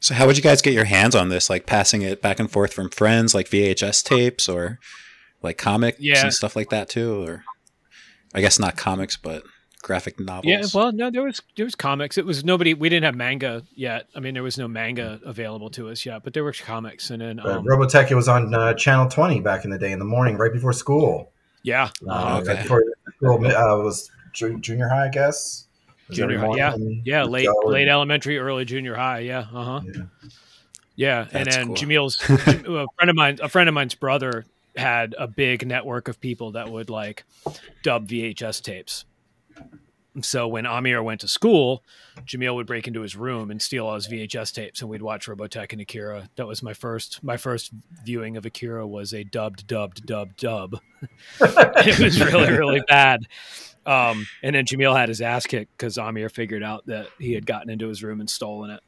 So 0.00 0.14
how 0.14 0.26
would 0.26 0.36
you 0.36 0.42
guys 0.42 0.60
get 0.62 0.74
your 0.74 0.84
hands 0.84 1.14
on 1.14 1.30
this? 1.30 1.48
Like 1.48 1.66
passing 1.66 2.02
it 2.02 2.20
back 2.20 2.38
and 2.38 2.50
forth 2.50 2.72
from 2.72 2.90
friends, 2.90 3.34
like 3.34 3.48
VHS 3.48 4.02
tapes, 4.02 4.48
or 4.48 4.78
like 5.42 5.56
comics 5.58 5.98
Yeah. 6.00 6.22
and 6.24 6.32
stuff 6.34 6.54
like 6.56 6.68
that 6.70 6.88
too? 6.88 7.22
Or 7.26 7.44
I 8.34 8.40
guess 8.42 8.58
not 8.58 8.76
comics, 8.76 9.16
but 9.16 9.42
graphic 9.86 10.18
novels. 10.18 10.44
Yeah, 10.46 10.64
well, 10.74 10.90
no, 10.90 11.10
there 11.12 11.22
was 11.22 11.40
there 11.54 11.64
was 11.64 11.76
comics. 11.76 12.18
It 12.18 12.26
was 12.26 12.44
nobody. 12.44 12.74
We 12.74 12.88
didn't 12.88 13.04
have 13.04 13.14
manga 13.14 13.62
yet. 13.76 14.08
I 14.16 14.20
mean, 14.20 14.34
there 14.34 14.42
was 14.42 14.58
no 14.58 14.66
manga 14.66 15.20
available 15.24 15.70
to 15.70 15.88
us 15.90 16.04
yet, 16.04 16.24
but 16.24 16.34
there 16.34 16.42
were 16.42 16.52
comics, 16.52 17.10
and 17.10 17.22
then 17.22 17.38
um, 17.38 17.64
Robotech, 17.64 18.10
it 18.10 18.16
was 18.16 18.28
on 18.28 18.52
uh, 18.52 18.74
Channel 18.74 19.08
20 19.08 19.40
back 19.40 19.64
in 19.64 19.70
the 19.70 19.78
day 19.78 19.92
in 19.92 20.00
the 20.00 20.04
morning, 20.04 20.36
right 20.36 20.52
before 20.52 20.72
school. 20.72 21.30
yeah, 21.62 21.90
Uh, 22.08 22.40
okay. 22.42 22.54
Right 22.54 22.62
before 22.62 22.84
school 23.16 23.46
uh, 23.46 23.78
was 23.78 24.10
junior 24.32 24.88
high, 24.88 25.06
I 25.06 25.08
guess. 25.08 25.68
It 26.08 26.14
Junior 26.14 26.38
high, 26.38 26.46
morning. 26.46 27.02
yeah, 27.04 27.22
late 27.22 27.46
go 27.46 27.68
late 27.68 27.88
elementary, 27.88 28.38
early 28.38 28.64
junior 28.64 28.96
high. 28.96 29.20
Yeah, 29.20 29.46
uh 29.52 29.64
huh. 29.64 29.80
Yeah. 29.86 30.02
Yeah, 30.96 31.26
and 31.32 31.46
then 31.50 31.66
cool. 31.66 31.76
Jamil's 31.76 32.16
a 32.28 32.86
friend 32.96 33.10
of 33.10 33.14
mine. 33.14 33.38
A 33.40 33.48
friend 33.48 33.68
of 33.68 33.74
mine's 33.74 33.94
brother 33.94 34.46
had 34.76 35.14
a 35.16 35.28
big 35.28 35.66
network 35.66 36.08
of 36.08 36.20
people 36.20 36.52
that 36.52 36.70
would 36.70 36.90
like 36.90 37.24
dub 37.82 38.08
VHS 38.08 38.62
tapes. 38.62 39.04
So 40.22 40.48
when 40.48 40.66
Amir 40.66 41.02
went 41.02 41.20
to 41.20 41.28
school, 41.28 41.82
Jamil 42.20 42.54
would 42.54 42.66
break 42.66 42.86
into 42.86 43.02
his 43.02 43.16
room 43.16 43.50
and 43.50 43.60
steal 43.60 43.86
all 43.86 43.94
his 43.94 44.08
VHS 44.08 44.52
tapes, 44.52 44.80
and 44.80 44.88
we'd 44.88 45.02
watch 45.02 45.26
Robotech 45.26 45.72
and 45.72 45.80
Akira. 45.80 46.28
That 46.36 46.46
was 46.46 46.62
my 46.62 46.72
first 46.72 47.22
my 47.22 47.36
first 47.36 47.70
viewing 48.04 48.36
of 48.36 48.46
Akira 48.46 48.86
was 48.86 49.12
a 49.12 49.24
dubbed, 49.24 49.66
dubbed, 49.66 50.06
dubbed, 50.06 50.38
dub. 50.38 50.80
it 51.40 51.98
was 51.98 52.20
really, 52.20 52.50
really 52.50 52.82
bad. 52.88 53.26
Um, 53.84 54.26
and 54.42 54.56
then 54.56 54.64
Jamil 54.64 54.96
had 54.96 55.08
his 55.08 55.20
ass 55.20 55.46
kicked 55.46 55.76
because 55.76 55.98
Amir 55.98 56.28
figured 56.28 56.62
out 56.62 56.86
that 56.86 57.08
he 57.18 57.32
had 57.32 57.46
gotten 57.46 57.70
into 57.70 57.88
his 57.88 58.02
room 58.02 58.20
and 58.20 58.28
stolen 58.28 58.70
it, 58.70 58.80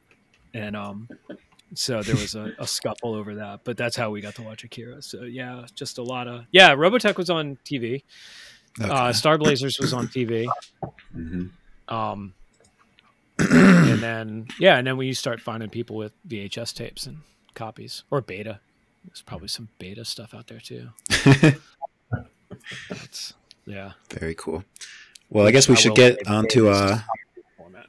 and 0.55 0.75
um, 0.75 1.09
so 1.75 2.03
there 2.03 2.17
was 2.17 2.35
a, 2.35 2.53
a 2.59 2.67
scuffle 2.67 3.15
over 3.15 3.37
that. 3.37 3.61
But 3.65 3.77
that's 3.77 3.97
how 3.97 4.11
we 4.11 4.21
got 4.21 4.35
to 4.37 4.43
watch 4.43 4.65
Akira. 4.65 5.03
So 5.03 5.23
yeah, 5.23 5.67
just 5.75 5.99
a 5.99 6.03
lot 6.03 6.27
of 6.27 6.45
yeah. 6.51 6.75
Robotech 6.75 7.17
was 7.17 7.31
on 7.31 7.59
TV. 7.65 8.03
Okay. 8.81 8.89
Uh, 8.91 9.13
Star 9.13 9.39
Blazers 9.39 9.79
was 9.81 9.93
on 9.93 10.09
TV. 10.09 10.47
hmm 11.13 11.47
Um, 11.89 12.35
and 13.39 14.01
then 14.01 14.47
yeah, 14.59 14.79
and 14.79 14.87
then 14.87 14.97
when 14.97 15.07
you 15.07 15.15
start 15.15 15.41
finding 15.41 15.69
people 15.71 15.97
with 15.97 16.13
VHS 16.29 16.75
tapes 16.75 17.07
and 17.07 17.19
copies 17.55 18.05
or 18.11 18.21
beta, 18.21 18.61
there's 19.05 19.23
probably 19.23 19.49
some 19.49 19.69
beta 19.79 20.05
stuff 20.05 20.35
out 20.35 20.47
there 20.49 20.61
too. 20.61 20.89
That's, 22.89 23.35
yeah. 23.67 23.93
Very 24.11 24.35
cool. 24.35 24.65
Well, 25.31 25.47
I 25.47 25.51
guess 25.51 25.69
we 25.69 25.75
I 25.75 25.79
should 25.79 25.95
get 25.95 26.25
say 26.27 26.33
onto 26.33 26.65
beta 26.65 26.71
is 26.71 26.81
uh 26.81 26.89
just 26.89 27.47
format. 27.57 27.87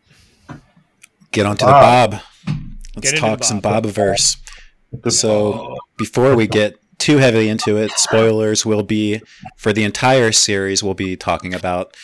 get 1.31 1.45
onto 1.45 1.65
the 1.65 1.71
Bob. 1.71 2.11
Bob. 2.11 2.21
Let's 2.95 3.11
Get 3.11 3.19
talk 3.19 3.39
the 3.39 3.45
some 3.45 3.59
Bob. 3.59 3.85
Bobiverse. 3.85 4.37
So 5.09 5.77
before 5.97 6.35
we 6.35 6.47
get 6.47 6.79
too 6.99 7.17
heavily 7.17 7.49
into 7.49 7.77
it, 7.77 7.91
spoilers 7.93 8.65
will 8.65 8.83
be 8.83 9.21
for 9.55 9.73
the 9.73 9.83
entire 9.83 10.31
series. 10.31 10.83
We'll 10.83 10.93
be 10.93 11.15
talking 11.15 11.53
about 11.53 11.95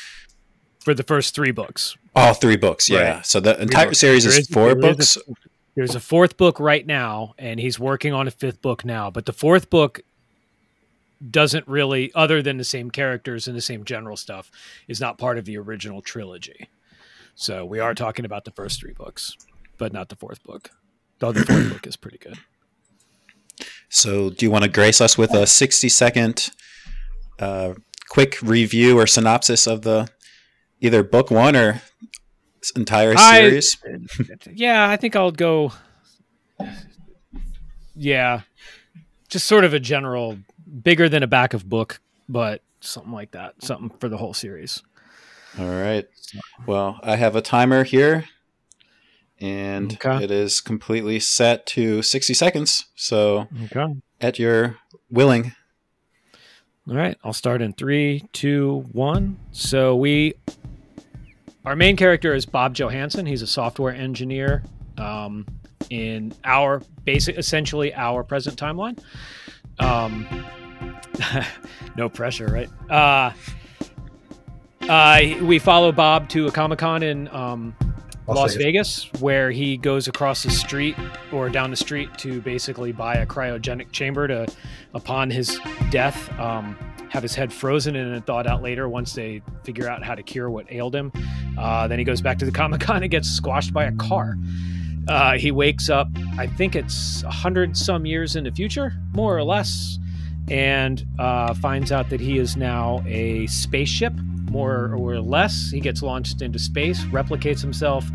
for 0.79 0.93
the 0.93 1.03
first 1.03 1.35
three 1.35 1.51
books. 1.51 1.95
all 2.15 2.33
three 2.33 2.55
books. 2.55 2.89
Yeah. 2.89 3.15
Right. 3.15 3.25
So 3.25 3.39
the 3.39 3.59
entire 3.61 3.87
books. 3.87 3.99
series 3.99 4.25
is 4.25 4.37
is- 4.39 4.47
four 4.47 4.73
there 4.75 4.91
is 4.91 4.97
books. 4.97 5.17
There's 5.75 5.93
a 5.95 5.99
fourth 5.99 6.37
book 6.37 6.59
right 6.61 6.87
now, 6.87 7.33
and 7.37 7.59
he's 7.59 7.77
working 7.77 8.13
on 8.13 8.29
a 8.29 8.31
fifth 8.31 8.61
book 8.61 8.85
now. 8.85 9.11
But 9.11 9.25
the 9.25 9.33
fourth 9.33 9.69
book 9.69 9.99
doesn't 11.31 11.67
really, 11.67 12.13
other 12.13 12.41
than 12.41 12.57
the 12.57 12.63
same 12.63 12.89
characters 12.89 13.47
and 13.47 13.57
the 13.57 13.61
same 13.61 13.83
general 13.83 14.15
stuff, 14.15 14.49
is 14.87 15.01
not 15.01 15.17
part 15.17 15.37
of 15.37 15.43
the 15.43 15.57
original 15.57 16.01
trilogy. 16.01 16.69
So 17.35 17.65
we 17.65 17.79
are 17.79 17.93
talking 17.93 18.23
about 18.23 18.45
the 18.45 18.51
first 18.51 18.79
three 18.79 18.93
books, 18.93 19.35
but 19.77 19.91
not 19.91 20.07
the 20.07 20.15
fourth 20.15 20.41
book. 20.43 20.71
Though 21.19 21.33
the 21.33 21.45
fourth 21.45 21.69
book 21.73 21.87
is 21.87 21.97
pretty 21.97 22.19
good. 22.19 22.37
So, 23.95 24.29
do 24.29 24.45
you 24.45 24.51
want 24.51 24.65
to 24.65 24.69
grace 24.69 24.99
us 24.99 25.17
with 25.17 25.33
a 25.33 25.47
60 25.47 25.87
second 25.87 26.49
uh, 27.39 27.75
quick 28.09 28.41
review 28.41 28.99
or 28.99 29.07
synopsis 29.07 29.67
of 29.67 29.83
the 29.83 30.09
either 30.81 31.01
book 31.01 31.31
one 31.31 31.55
or 31.55 31.81
entire 32.75 33.13
I- 33.15 33.39
series? 33.39 33.77
yeah, 34.53 34.89
I 34.89 34.97
think 34.97 35.15
I'll 35.15 35.31
go. 35.31 35.71
Yeah, 37.95 38.41
just 39.29 39.47
sort 39.47 39.63
of 39.63 39.73
a 39.73 39.79
general, 39.79 40.39
bigger 40.83 41.07
than 41.07 41.23
a 41.23 41.27
back 41.27 41.53
of 41.53 41.69
book, 41.69 42.01
but 42.27 42.61
something 42.81 43.13
like 43.13 43.31
that, 43.31 43.63
something 43.63 43.97
for 43.99 44.09
the 44.09 44.17
whole 44.17 44.33
series. 44.33 44.83
All 45.57 45.69
right. 45.69 46.05
Well, 46.67 46.99
I 47.01 47.15
have 47.15 47.37
a 47.37 47.41
timer 47.41 47.85
here, 47.85 48.25
and 49.41 49.93
Okay. 49.93 50.23
it 50.23 50.31
is 50.31 50.61
completely 50.61 51.19
set 51.19 51.65
to 51.67 52.01
60 52.01 52.33
seconds. 52.33 52.85
So, 52.95 53.47
Okay. 53.65 53.95
at 54.21 54.39
your 54.39 54.77
willing. 55.09 55.53
All 56.87 56.95
right, 56.95 57.17
I'll 57.23 57.33
start 57.33 57.61
in 57.61 57.73
three, 57.73 58.25
two, 58.31 58.85
one. 58.91 59.37
So 59.51 59.95
we, 59.95 60.35
our 61.65 61.75
main 61.75 61.95
character 61.97 62.33
is 62.35 62.45
Bob 62.45 62.75
Johansson. 62.75 63.25
He's 63.25 63.41
a 63.41 63.47
software 63.47 63.93
engineer 63.93 64.63
um, 64.97 65.47
in 65.89 66.33
our 66.43 66.81
basic, 67.03 67.37
essentially 67.37 67.93
our 67.95 68.23
present 68.23 68.57
timeline. 68.59 68.99
Um, 69.79 70.27
no 71.97 72.07
pressure, 72.07 72.45
right? 72.47 72.69
Uh, 72.89 73.31
uh, 74.87 75.21
we 75.43 75.57
follow 75.57 75.91
Bob 75.91 76.29
to 76.29 76.47
a 76.47 76.51
Comic 76.51 76.79
Con 76.79 77.01
in 77.01 77.27
um, 77.29 77.75
Las 78.27 78.37
Las 78.37 78.55
Vegas. 78.55 79.03
Vegas, 79.05 79.21
where 79.21 79.51
he 79.51 79.77
goes 79.77 80.07
across 80.07 80.43
the 80.43 80.49
street 80.49 80.95
or 81.31 81.49
down 81.49 81.69
the 81.69 81.75
street 81.75 82.09
to 82.17 82.41
basically 82.41 82.91
buy 82.91 83.15
a 83.15 83.25
cryogenic 83.25 83.91
chamber 83.91 84.27
to, 84.27 84.47
upon 84.93 85.29
his 85.29 85.59
death, 85.91 86.31
um, 86.39 86.75
have 87.09 87.21
his 87.21 87.35
head 87.35 87.53
frozen 87.53 87.95
and 87.95 88.13
then 88.13 88.21
thawed 88.23 88.47
out 88.47 88.63
later 88.63 88.89
once 88.89 89.13
they 89.13 89.41
figure 89.63 89.87
out 89.87 90.03
how 90.03 90.15
to 90.15 90.23
cure 90.23 90.49
what 90.49 90.65
ailed 90.71 90.95
him. 90.95 91.11
Uh, 91.57 91.87
then 91.87 91.99
he 91.99 92.05
goes 92.05 92.19
back 92.19 92.39
to 92.39 92.45
the 92.45 92.51
Comic 92.51 92.81
Con 92.81 93.03
and 93.03 93.11
gets 93.11 93.29
squashed 93.29 93.73
by 93.73 93.85
a 93.85 93.91
car. 93.93 94.35
Uh, 95.07 95.37
he 95.37 95.51
wakes 95.51 95.87
up, 95.89 96.07
I 96.39 96.47
think 96.47 96.75
it's 96.75 97.21
a 97.23 97.29
hundred 97.29 97.77
some 97.77 98.07
years 98.07 98.35
in 98.35 98.43
the 98.43 98.51
future, 98.51 98.93
more 99.13 99.37
or 99.37 99.43
less, 99.43 99.99
and 100.49 101.05
uh, 101.19 101.53
finds 101.53 101.91
out 101.91 102.09
that 102.09 102.19
he 102.19 102.39
is 102.39 102.57
now 102.57 103.03
a 103.05 103.45
spaceship, 103.47 104.13
more 104.55 104.93
or 104.95 105.19
less. 105.19 105.69
He 105.69 105.81
gets 105.81 106.01
launched 106.01 106.41
into 106.41 106.57
space, 106.57 107.03
replicates 107.05 107.59
himself, 107.59 108.05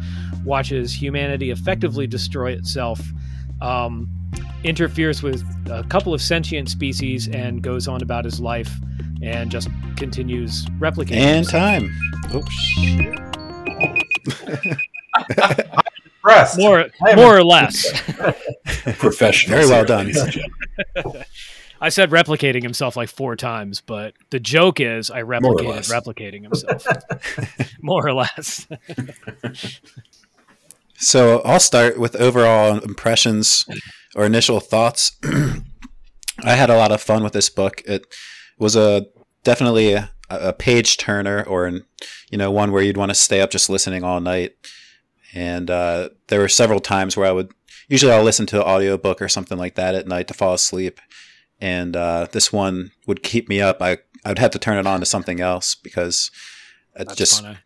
watches 0.43 0.93
humanity 0.95 1.51
effectively 1.51 2.07
destroy 2.07 2.53
itself, 2.53 2.99
um, 3.61 4.09
interferes 4.65 5.23
with 5.23 5.43
a 5.71 5.85
couple 5.91 6.15
of 6.15 6.23
sentient 6.23 6.71
species, 6.71 7.29
and 7.29 7.63
goes 7.63 7.87
on 7.87 8.01
about 8.01 8.25
his 8.25 8.41
life 8.41 8.73
and 9.23 9.51
just 9.51 9.69
continues 9.97 10.65
replicating. 10.79 11.17
And 11.17 11.47
himself. 11.47 11.53
time. 11.53 11.95
Oh, 12.33 12.43
Impressed. 16.23 16.59
More, 16.59 16.87
more 17.17 17.37
or 17.37 17.45
less. 17.45 17.93
Professional. 18.99 19.59
Very 19.59 19.69
well 19.69 19.85
done. 19.85 20.13
I 21.81 21.89
said 21.89 22.11
replicating 22.11 22.63
himself 22.63 22.97
like 22.97 23.09
four 23.09 23.37
times, 23.37 23.81
but 23.81 24.15
the 24.31 24.41
joke 24.41 24.81
is 24.81 25.11
I 25.11 25.23
replicated 25.23 25.91
replicating 25.91 26.43
himself. 26.43 26.87
More 27.83 28.07
or 28.07 28.13
less. 28.13 28.67
So 31.01 31.41
I'll 31.47 31.61
start 31.61 31.99
with 31.99 32.15
overall 32.17 32.79
impressions 32.79 33.65
or 34.15 34.27
initial 34.27 34.61
thoughts. 34.61 35.17
I 36.45 36.55
had 36.55 36.69
a 36.69 36.77
lot 36.77 36.93
of 36.93 37.01
fun 37.01 37.25
with 37.25 37.33
this 37.33 37.49
book. 37.49 37.83
It 37.87 38.07
was 38.59 38.77
a 38.77 39.07
definitely 39.43 39.95
a, 39.95 40.11
a 40.29 40.53
page 40.53 40.99
turner, 40.99 41.43
or 41.43 41.65
an, 41.65 41.85
you 42.31 42.37
know 42.37 42.51
one 42.51 42.71
where 42.71 42.83
you'd 42.83 42.99
want 42.99 43.11
to 43.11 43.15
stay 43.15 43.41
up 43.41 43.51
just 43.51 43.71
listening 43.71 44.05
all 44.05 44.21
night. 44.21 44.53
And 45.33 45.71
uh, 45.71 46.11
there 46.29 46.41
were 46.41 46.49
several 46.49 46.81
times 46.81 47.17
where 47.17 47.27
I 47.27 47.33
would 47.33 47.51
usually 47.89 48.13
I'll 48.13 48.23
listen 48.23 48.45
to 48.47 48.61
an 48.61 48.69
audiobook 48.69 49.23
or 49.23 49.29
something 49.29 49.57
like 49.57 49.77
that 49.77 49.95
at 49.95 50.07
night 50.07 50.29
to 50.29 50.35
fall 50.35 50.53
asleep. 50.53 51.01
And 51.61 51.95
uh, 51.97 52.27
this 52.33 52.53
one 52.53 52.93
would 53.07 53.23
keep 53.23 53.49
me 53.49 53.61
up. 53.61 53.83
I 53.83 53.99
I'd 54.25 54.39
have 54.39 54.51
to 54.53 54.59
turn 54.59 54.79
it 54.79 54.87
on 54.87 55.01
to 55.01 55.07
something 55.07 55.41
else 55.41 55.75
because 55.75 56.31
it 56.95 57.07
That's 57.07 57.17
just 57.17 57.43
funny. 57.43 57.59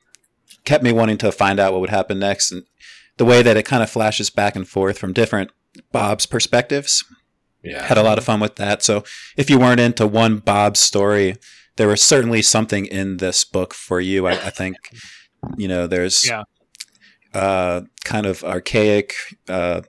kept 0.65 0.85
me 0.85 0.93
wanting 0.93 1.19
to 1.19 1.33
find 1.33 1.59
out 1.61 1.73
what 1.73 1.81
would 1.81 1.91
happen 1.91 2.19
next 2.19 2.53
and 2.53 2.65
the 3.17 3.25
way 3.25 3.43
that 3.43 3.57
it 3.57 3.65
kind 3.65 3.83
of 3.83 3.91
flashes 3.91 4.31
back 4.31 4.55
and 4.57 4.67
forth 4.69 4.99
from 4.99 5.13
different 5.13 5.51
Bob's 5.93 6.27
perspectives. 6.27 7.05
Yeah. 7.63 7.83
Had 7.83 7.99
a 7.99 8.03
lot 8.03 8.19
of 8.19 8.25
fun 8.25 8.41
with 8.41 8.57
that. 8.57 8.83
So 8.83 9.05
if 9.37 9.49
you 9.49 9.59
weren't 9.59 9.81
into 9.81 10.07
one 10.07 10.39
Bob's 10.39 10.81
story, 10.81 11.37
there 11.77 11.89
was 11.89 12.03
certainly 12.03 12.43
something 12.43 12.87
in 12.87 13.17
this 13.17 13.45
book 13.45 13.73
for 13.75 14.01
you. 14.01 14.27
I, 14.27 14.33
I 14.33 14.51
think, 14.51 14.77
you 15.57 15.67
know, 15.67 15.87
there's 15.87 16.29
Yeah. 16.29 16.43
uh, 17.33 17.83
kind 18.05 18.27
of 18.27 18.45
archaic 18.45 19.15
uh, 19.49 19.81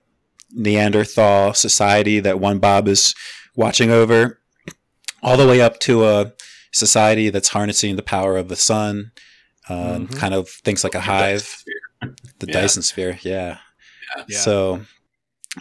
Neanderthal 0.51 1.53
society 1.53 2.19
that 2.21 2.39
one 2.39 2.59
Bob 2.59 2.87
is 2.87 3.13
watching 3.55 3.91
over, 3.91 4.39
all 5.23 5.37
the 5.37 5.47
way 5.47 5.61
up 5.61 5.79
to 5.81 6.05
a 6.05 6.33
society 6.71 7.29
that's 7.29 7.49
harnessing 7.49 7.95
the 7.95 8.03
power 8.03 8.37
of 8.37 8.49
the 8.49 8.55
sun. 8.55 9.11
Um, 9.69 10.07
Mhm. 10.07 10.17
Kind 10.17 10.33
of 10.33 10.49
things 10.49 10.83
like 10.83 10.95
a 10.95 11.01
hive. 11.01 11.63
The 12.39 12.47
Yeah. 12.47 12.53
Dyson 12.61 12.83
sphere, 12.83 13.17
yeah. 13.23 13.59
Yeah. 14.27 14.37
So 14.39 14.85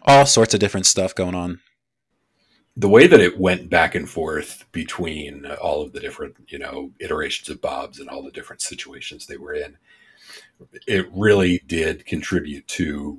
all 0.03 0.27
sorts 0.27 0.53
of 0.53 0.61
different 0.61 0.87
stuff 0.87 1.15
going 1.15 1.35
on. 1.35 1.61
the 2.77 2.89
way 2.89 3.07
that 3.07 3.21
it 3.21 3.39
went 3.39 3.71
back 3.71 3.95
and 3.95 4.11
forth 4.11 4.65
between 4.73 5.47
all 5.47 5.81
of 5.81 5.93
the 5.93 6.01
different, 6.01 6.35
you 6.49 6.59
know, 6.59 6.91
iterations 6.99 7.49
of 7.49 7.61
Bob's 7.61 8.01
and 8.01 8.09
all 8.11 8.21
the 8.21 8.33
different 8.33 8.61
situations 8.63 9.27
they 9.27 9.37
were 9.37 9.55
in, 9.55 9.79
it 10.89 11.07
really 11.13 11.63
did 11.69 12.05
contribute 12.05 12.67
to 12.67 13.17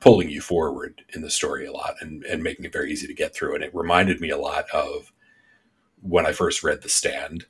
pulling 0.00 0.28
you 0.28 0.40
forward 0.40 1.02
in 1.14 1.22
the 1.22 1.30
story 1.30 1.66
a 1.66 1.72
lot 1.72 1.94
and, 2.00 2.24
and 2.24 2.42
making 2.42 2.64
it 2.64 2.72
very 2.72 2.90
easy 2.90 3.06
to 3.06 3.14
get 3.14 3.34
through. 3.34 3.54
And 3.54 3.64
it 3.64 3.74
reminded 3.74 4.20
me 4.20 4.30
a 4.30 4.38
lot 4.38 4.68
of 4.70 5.12
when 6.02 6.26
I 6.26 6.32
first 6.32 6.62
read 6.62 6.82
The 6.82 6.88
Stand, 6.88 7.46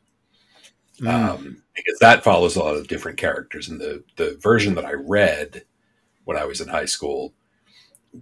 Mm. 1.01 1.09
um, 1.09 1.63
because 1.75 1.99
that 1.99 2.25
follows 2.25 2.57
a 2.57 2.61
lot 2.61 2.75
of 2.75 2.89
different 2.89 3.19
characters. 3.19 3.69
And 3.69 3.79
the, 3.81 4.03
the 4.17 4.39
version 4.41 4.75
that 4.77 4.87
I 4.87 4.95
read 4.95 5.65
when 6.25 6.39
I 6.39 6.45
was 6.47 6.61
in 6.61 6.69
high 6.69 6.87
school 6.87 7.35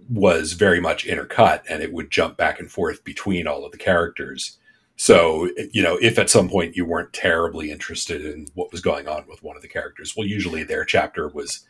was 0.09 0.53
very 0.53 0.81
much 0.81 1.05
intercut 1.05 1.61
and 1.69 1.81
it 1.81 1.93
would 1.93 2.11
jump 2.11 2.35
back 2.35 2.59
and 2.59 2.69
forth 2.69 3.03
between 3.05 3.47
all 3.47 3.63
of 3.65 3.71
the 3.71 3.77
characters. 3.77 4.57
So, 4.97 5.49
you 5.71 5.81
know, 5.81 5.97
if 6.01 6.19
at 6.19 6.29
some 6.29 6.49
point 6.49 6.75
you 6.75 6.85
weren't 6.85 7.13
terribly 7.13 7.71
interested 7.71 8.25
in 8.25 8.47
what 8.55 8.71
was 8.73 8.81
going 8.81 9.07
on 9.07 9.25
with 9.27 9.41
one 9.41 9.55
of 9.55 9.61
the 9.61 9.69
characters, 9.69 10.13
well, 10.15 10.27
usually 10.27 10.63
their 10.63 10.83
chapter 10.83 11.29
was, 11.29 11.65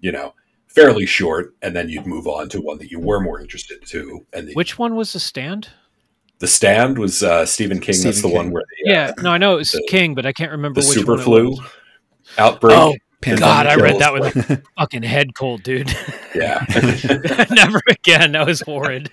you 0.00 0.10
know, 0.10 0.34
fairly 0.74 1.06
short, 1.06 1.54
and 1.62 1.74
then 1.74 1.88
you'd 1.88 2.06
move 2.06 2.26
on 2.26 2.48
to 2.50 2.60
one 2.60 2.78
that 2.78 2.90
you 2.90 2.98
were 3.00 3.20
more 3.20 3.40
interested 3.40 3.84
to. 3.86 4.26
And 4.32 4.48
the, 4.48 4.54
Which 4.54 4.78
one 4.78 4.94
was 4.96 5.12
the 5.12 5.20
stand? 5.20 5.68
the 6.40 6.48
stand 6.48 6.98
was 6.98 7.22
uh, 7.22 7.46
Stephen 7.46 7.78
King. 7.78 8.00
That's 8.02 8.18
Stephen 8.18 8.30
the 8.30 8.36
one 8.36 8.44
King. 8.46 8.52
where 8.54 8.64
the, 8.84 8.90
uh, 8.90 8.94
Yeah, 8.94 9.12
no, 9.22 9.30
I 9.30 9.38
know 9.38 9.54
it 9.54 9.58
was 9.58 9.72
the- 9.72 9.86
King, 9.88 10.14
but 10.14 10.26
I 10.26 10.32
can't 10.32 10.50
remember 10.50 10.80
the 10.80 10.86
which 10.86 10.96
super 10.98 11.12
one 11.12 11.20
it 11.20 11.24
flu 11.24 11.50
was. 11.50 11.60
outbreak. 12.38 12.76
Oh, 12.76 12.94
God, 13.38 13.66
I 13.66 13.76
read 13.76 14.00
that 14.00 14.12
with 14.12 14.36
a 14.50 14.62
fucking 14.78 15.02
head 15.04 15.34
cold, 15.34 15.62
dude. 15.62 15.90
Yeah, 16.34 16.62
Never 17.50 17.80
again. 17.88 18.32
That 18.32 18.44
was 18.46 18.60
horrid. 18.60 19.10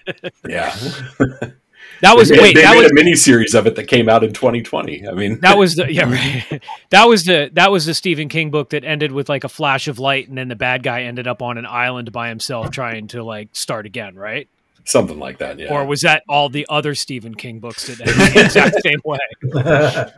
yeah. 0.50 0.75
That 2.01 2.15
was 2.17 2.29
they 2.29 2.36
made, 2.36 2.41
wait. 2.41 2.55
they 2.55 2.62
That 2.63 2.74
made 2.75 2.81
was 2.84 2.91
a 2.91 2.93
mini 2.96 3.15
series 3.15 3.53
of 3.53 3.67
it 3.67 3.75
that 3.75 3.86
came 3.88 4.10
out 4.10 4.24
in 4.24 4.34
2020. 4.34 5.08
I 5.08 5.12
mean, 5.12 5.39
that 5.41 5.58
was 5.58 5.75
the 5.75 5.91
yeah 5.91 6.10
right. 6.51 6.63
That 6.89 7.05
was 7.05 7.25
the 7.25 7.50
that 7.53 7.72
was 7.72 7.86
the 7.86 7.93
Stephen 7.93 8.27
King 8.29 8.50
book 8.51 8.72
that 8.72 8.84
ended 8.84 9.12
with 9.12 9.29
like 9.29 9.43
a 9.43 9.50
flash 9.50 9.88
of 9.88 10.00
light, 10.00 10.27
and 10.27 10.38
then 10.38 10.48
the 10.48 10.55
bad 10.55 10.84
guy 10.84 11.03
ended 11.03 11.27
up 11.27 11.41
on 11.41 11.58
an 11.58 11.65
island 11.65 12.12
by 12.12 12.29
himself 12.29 12.72
trying 12.72 13.08
to 13.10 13.24
like 13.24 13.50
start 13.53 13.86
again, 13.86 14.15
right? 14.15 14.48
something 14.84 15.20
like 15.20 15.38
that. 15.38 15.60
Yeah. 15.60 15.72
Or 15.72 15.86
was 15.86 16.01
that 16.01 16.24
all 16.27 16.50
the 16.50 16.65
other 16.67 16.96
Stephen 16.96 17.36
King 17.36 17.60
books 17.60 17.86
that 17.86 18.01
ended 18.01 18.15
the 18.34 18.46
exact 18.46 18.81
same 18.84 19.00
way? 19.05 19.20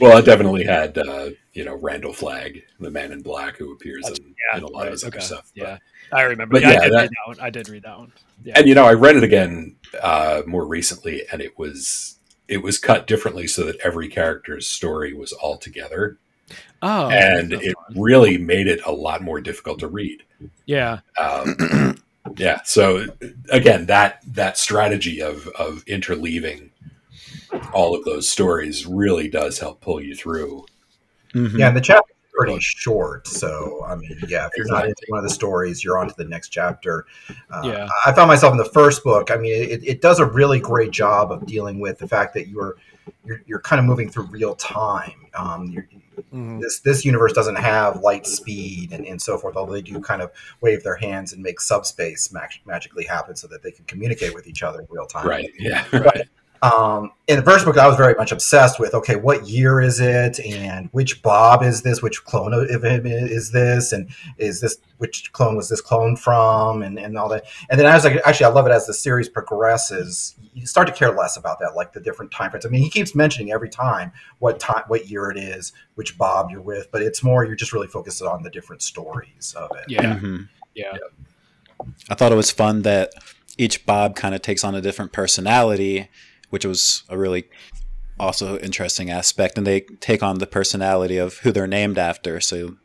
Well, 0.00 0.18
it 0.18 0.24
definitely 0.24 0.62
had, 0.64 0.96
uh, 0.96 1.30
you 1.52 1.64
know, 1.64 1.74
Randall 1.74 2.12
Flagg, 2.12 2.62
the 2.78 2.90
Man 2.92 3.10
in 3.10 3.22
Black, 3.22 3.56
who 3.56 3.72
appears 3.72 4.08
in, 4.08 4.14
Yeah, 4.52 4.58
in 4.58 4.62
a 4.62 4.68
lot 4.68 4.80
right, 4.82 4.86
of 4.86 4.92
his 4.92 5.02
other 5.04 5.20
stuff. 5.20 5.50
But- 5.56 5.62
Yeah, 5.64 5.78
I 6.12 6.22
remember. 6.22 6.52
but 6.52 6.62
yeah, 6.62 6.70
yeah, 6.72 6.78
I 6.78 6.82
did 6.84 6.92
that- 6.92 7.00
read 7.00 7.10
that 7.10 7.26
one. 7.26 7.40
I 7.40 7.50
did 7.50 7.68
read 7.68 7.82
that 7.82 7.98
one. 7.98 8.12
Yeah. 8.42 8.54
and 8.56 8.68
you 8.68 8.74
know, 8.74 8.84
I 8.84 8.92
read 8.94 9.16
it 9.16 9.24
again 9.24 9.76
uh, 10.02 10.42
more 10.46 10.66
recently, 10.66 11.22
and 11.32 11.40
it 11.40 11.58
was 11.58 12.18
it 12.48 12.62
was 12.62 12.78
cut 12.78 13.06
differently 13.06 13.46
so 13.46 13.64
that 13.64 13.76
every 13.82 14.08
character's 14.08 14.66
story 14.66 15.14
was 15.14 15.32
all 15.32 15.56
together, 15.56 16.18
oh, 16.82 17.08
and 17.08 17.52
that's 17.52 17.66
it 17.66 17.74
fun. 17.74 18.02
really 18.02 18.36
made 18.36 18.66
it 18.66 18.80
a 18.84 18.92
lot 18.92 19.22
more 19.22 19.40
difficult 19.40 19.78
to 19.80 19.88
read. 19.88 20.22
yeah, 20.66 21.00
Um, 21.18 21.96
yeah. 22.36 22.60
So 22.64 23.06
again, 23.50 23.86
that 23.86 24.22
that 24.26 24.58
strategy 24.58 25.20
of 25.22 25.48
of 25.58 25.84
interleaving 25.86 26.70
all 27.72 27.94
of 27.94 28.04
those 28.04 28.28
stories 28.28 28.84
really 28.86 29.28
does 29.28 29.58
help 29.58 29.80
pull 29.80 30.00
you 30.02 30.14
through. 30.14 30.66
Mhm. 31.32 31.58
Yeah, 31.58 31.68
and 31.68 31.76
the 31.76 31.80
chapter 31.80 32.10
is 32.12 32.13
pretty 32.34 32.58
short, 32.60 33.26
so 33.28 33.84
I 33.86 33.94
mean, 33.94 34.18
yeah, 34.28 34.46
if 34.46 34.52
you're 34.56 34.66
not 34.66 34.84
into 34.86 35.04
one 35.08 35.18
of 35.18 35.24
the 35.24 35.30
stories, 35.34 35.84
you're 35.84 35.98
on 35.98 36.08
to 36.08 36.14
the 36.16 36.24
next 36.24 36.48
chapter. 36.48 37.06
Uh, 37.50 37.62
Yeah. 37.64 37.88
I 38.06 38.12
found 38.12 38.28
myself 38.28 38.52
in 38.52 38.58
the 38.58 38.64
first 38.64 39.04
book. 39.04 39.30
I 39.30 39.36
mean, 39.36 39.52
it, 39.52 39.82
it 39.84 40.00
does 40.02 40.18
a 40.18 40.26
really 40.26 40.60
great 40.60 40.90
job 40.90 41.30
of 41.32 41.46
dealing 41.46 41.78
with 41.80 41.98
the 41.98 42.08
fact 42.08 42.34
that 42.34 42.48
you're 42.48 42.76
you're, 43.24 43.42
you're 43.46 43.60
kind 43.60 43.78
of 43.78 43.84
moving 43.86 44.08
through 44.10 44.24
real 44.24 44.54
time. 44.56 45.26
Um, 45.34 45.76
Mhm. 46.32 46.60
this 46.60 46.78
this 46.80 47.04
universe 47.04 47.32
doesn't 47.32 47.56
have 47.56 48.00
light 48.00 48.24
speed 48.24 48.92
and, 48.92 49.04
and 49.04 49.20
so 49.20 49.36
forth, 49.36 49.56
although 49.56 49.72
they 49.72 49.82
do 49.82 49.98
kind 50.00 50.22
of 50.22 50.30
wave 50.60 50.84
their 50.84 50.94
hands 50.94 51.32
and 51.32 51.42
make 51.42 51.60
subspace 51.60 52.32
mag- 52.32 52.60
magically 52.66 53.04
happen 53.04 53.34
so 53.34 53.48
that 53.48 53.62
they 53.64 53.72
can 53.72 53.84
communicate 53.86 54.32
with 54.32 54.46
each 54.46 54.62
other 54.62 54.80
in 54.80 54.86
real 54.90 55.06
time. 55.06 55.26
Right. 55.26 55.50
Yeah. 55.58 55.84
Right. 55.92 56.28
Um, 56.64 57.12
in 57.26 57.36
the 57.36 57.42
first 57.42 57.66
book, 57.66 57.76
I 57.76 57.86
was 57.86 57.96
very 57.96 58.14
much 58.14 58.32
obsessed 58.32 58.80
with 58.80 58.94
okay, 58.94 59.16
what 59.16 59.46
year 59.46 59.80
is 59.80 60.00
it, 60.00 60.40
and 60.40 60.88
which 60.92 61.22
Bob 61.22 61.62
is 61.62 61.82
this, 61.82 62.00
which 62.00 62.24
clone 62.24 62.54
of 62.54 62.82
him 62.82 63.06
is 63.06 63.50
this, 63.50 63.92
and 63.92 64.08
is 64.38 64.60
this 64.60 64.78
which 64.98 65.30
clone 65.32 65.56
was 65.56 65.68
this 65.68 65.82
clone 65.82 66.16
from, 66.16 66.82
and, 66.82 66.98
and 66.98 67.18
all 67.18 67.28
that. 67.28 67.44
And 67.68 67.78
then 67.78 67.86
I 67.86 67.94
was 67.94 68.04
like, 68.04 68.20
actually, 68.24 68.46
I 68.46 68.50
love 68.50 68.66
it 68.66 68.72
as 68.72 68.86
the 68.86 68.94
series 68.94 69.28
progresses. 69.28 70.36
You 70.54 70.66
start 70.66 70.86
to 70.86 70.94
care 70.94 71.10
less 71.14 71.36
about 71.36 71.58
that, 71.60 71.76
like 71.76 71.92
the 71.92 72.00
different 72.00 72.32
time 72.32 72.50
frames. 72.50 72.64
I 72.64 72.70
mean, 72.70 72.80
he 72.80 72.88
keeps 72.88 73.14
mentioning 73.14 73.52
every 73.52 73.68
time 73.68 74.12
what 74.38 74.58
time, 74.58 74.84
what 74.86 75.10
year 75.10 75.30
it 75.30 75.36
is, 75.36 75.72
which 75.96 76.16
Bob 76.16 76.50
you're 76.50 76.62
with, 76.62 76.90
but 76.90 77.02
it's 77.02 77.22
more 77.22 77.44
you're 77.44 77.56
just 77.56 77.74
really 77.74 77.88
focused 77.88 78.22
on 78.22 78.42
the 78.42 78.50
different 78.50 78.80
stories 78.80 79.54
of 79.56 79.70
it. 79.76 79.84
Yeah. 79.88 80.14
Mhm. 80.16 80.48
Yeah. 80.74 80.96
I 82.08 82.14
thought 82.14 82.32
it 82.32 82.36
was 82.36 82.50
fun 82.50 82.82
that 82.82 83.12
each 83.58 83.84
Bob 83.84 84.16
kind 84.16 84.34
of 84.34 84.42
takes 84.42 84.64
on 84.64 84.74
a 84.74 84.80
different 84.80 85.12
personality, 85.12 86.08
which 86.54 86.64
was 86.64 87.02
a 87.08 87.18
really 87.18 87.44
also 88.18 88.56
interesting 88.60 89.10
aspect. 89.10 89.58
And 89.58 89.66
they 89.66 89.80
take 89.98 90.22
on 90.22 90.38
the 90.38 90.46
personality 90.46 91.18
of 91.18 91.38
who 91.38 91.50
they're 91.50 91.66
named 91.66 91.98
after. 91.98 92.40
So, 92.40 92.76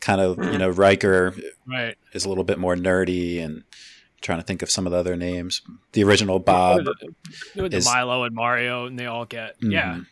kind 0.00 0.20
of, 0.20 0.38
you 0.52 0.58
know, 0.58 0.68
Riker 0.68 1.34
Right. 1.66 1.94
is 2.12 2.24
a 2.24 2.28
little 2.28 2.42
bit 2.42 2.58
more 2.58 2.74
nerdy 2.74 3.40
and 3.44 3.62
trying 4.22 4.38
to 4.40 4.44
think 4.44 4.60
of 4.62 4.70
some 4.72 4.86
of 4.86 4.90
the 4.92 4.98
other 4.98 5.14
names. 5.14 5.62
The 5.92 6.02
original 6.02 6.40
Bob. 6.40 6.86
With 7.54 7.70
the 7.70 7.76
is- 7.78 7.84
Milo 7.84 8.24
and 8.24 8.34
Mario, 8.34 8.86
and 8.86 8.98
they 8.98 9.06
all 9.06 9.24
get 9.24 9.54
yeah, 9.62 9.94
Mhm. 9.94 10.06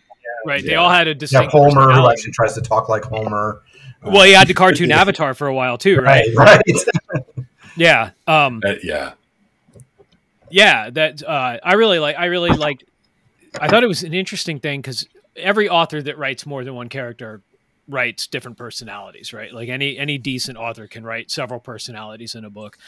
right. 0.46 0.64
They 0.64 0.76
all 0.76 0.90
had 0.90 1.08
a 1.08 1.10
Yeah, 1.10 1.14
distinct. 1.14 1.50
Homer, 1.50 1.68
who 1.68 1.86
personality. 1.88 2.12
actually 2.12 2.32
tries 2.32 2.54
to 2.54 2.60
talk 2.62 2.88
like 2.88 3.02
Homer. 3.04 3.60
Well, 4.04 4.22
he 4.22 4.34
had 4.34 4.46
the 4.46 4.54
cartoon 4.62 4.92
avatar 4.92 5.34
for 5.34 5.48
a 5.48 5.54
while 5.54 5.78
too, 5.78 5.96
right? 5.96 6.24
right, 6.36 6.62
right. 6.68 7.24
Yeah. 7.76 8.10
Um. 8.28 8.60
Uh, 8.64 8.74
yeah. 8.84 9.14
Yeah 10.54 10.88
that 10.90 11.22
uh, 11.22 11.58
i 11.62 11.74
really 11.74 11.98
like 11.98 12.16
i 12.16 12.26
really 12.26 12.50
liked 12.50 12.84
i 13.60 13.66
thought 13.68 13.82
it 13.82 13.88
was 13.88 14.02
an 14.04 14.14
interesting 14.14 14.60
thing 14.60 14.80
because 14.80 15.06
every 15.36 15.68
author 15.68 16.00
that 16.00 16.16
writes 16.16 16.46
more 16.46 16.62
than 16.64 16.74
one 16.74 16.88
character 16.88 17.40
writes 17.88 18.26
different 18.26 18.56
personalities 18.56 19.32
right? 19.34 19.52
Like 19.52 19.68
any 19.68 19.98
any 19.98 20.16
decent 20.16 20.56
author 20.56 20.86
can 20.86 21.04
write 21.04 21.30
several 21.30 21.60
personalities 21.60 22.34
in 22.34 22.42
a 22.44 22.48
book. 22.50 22.78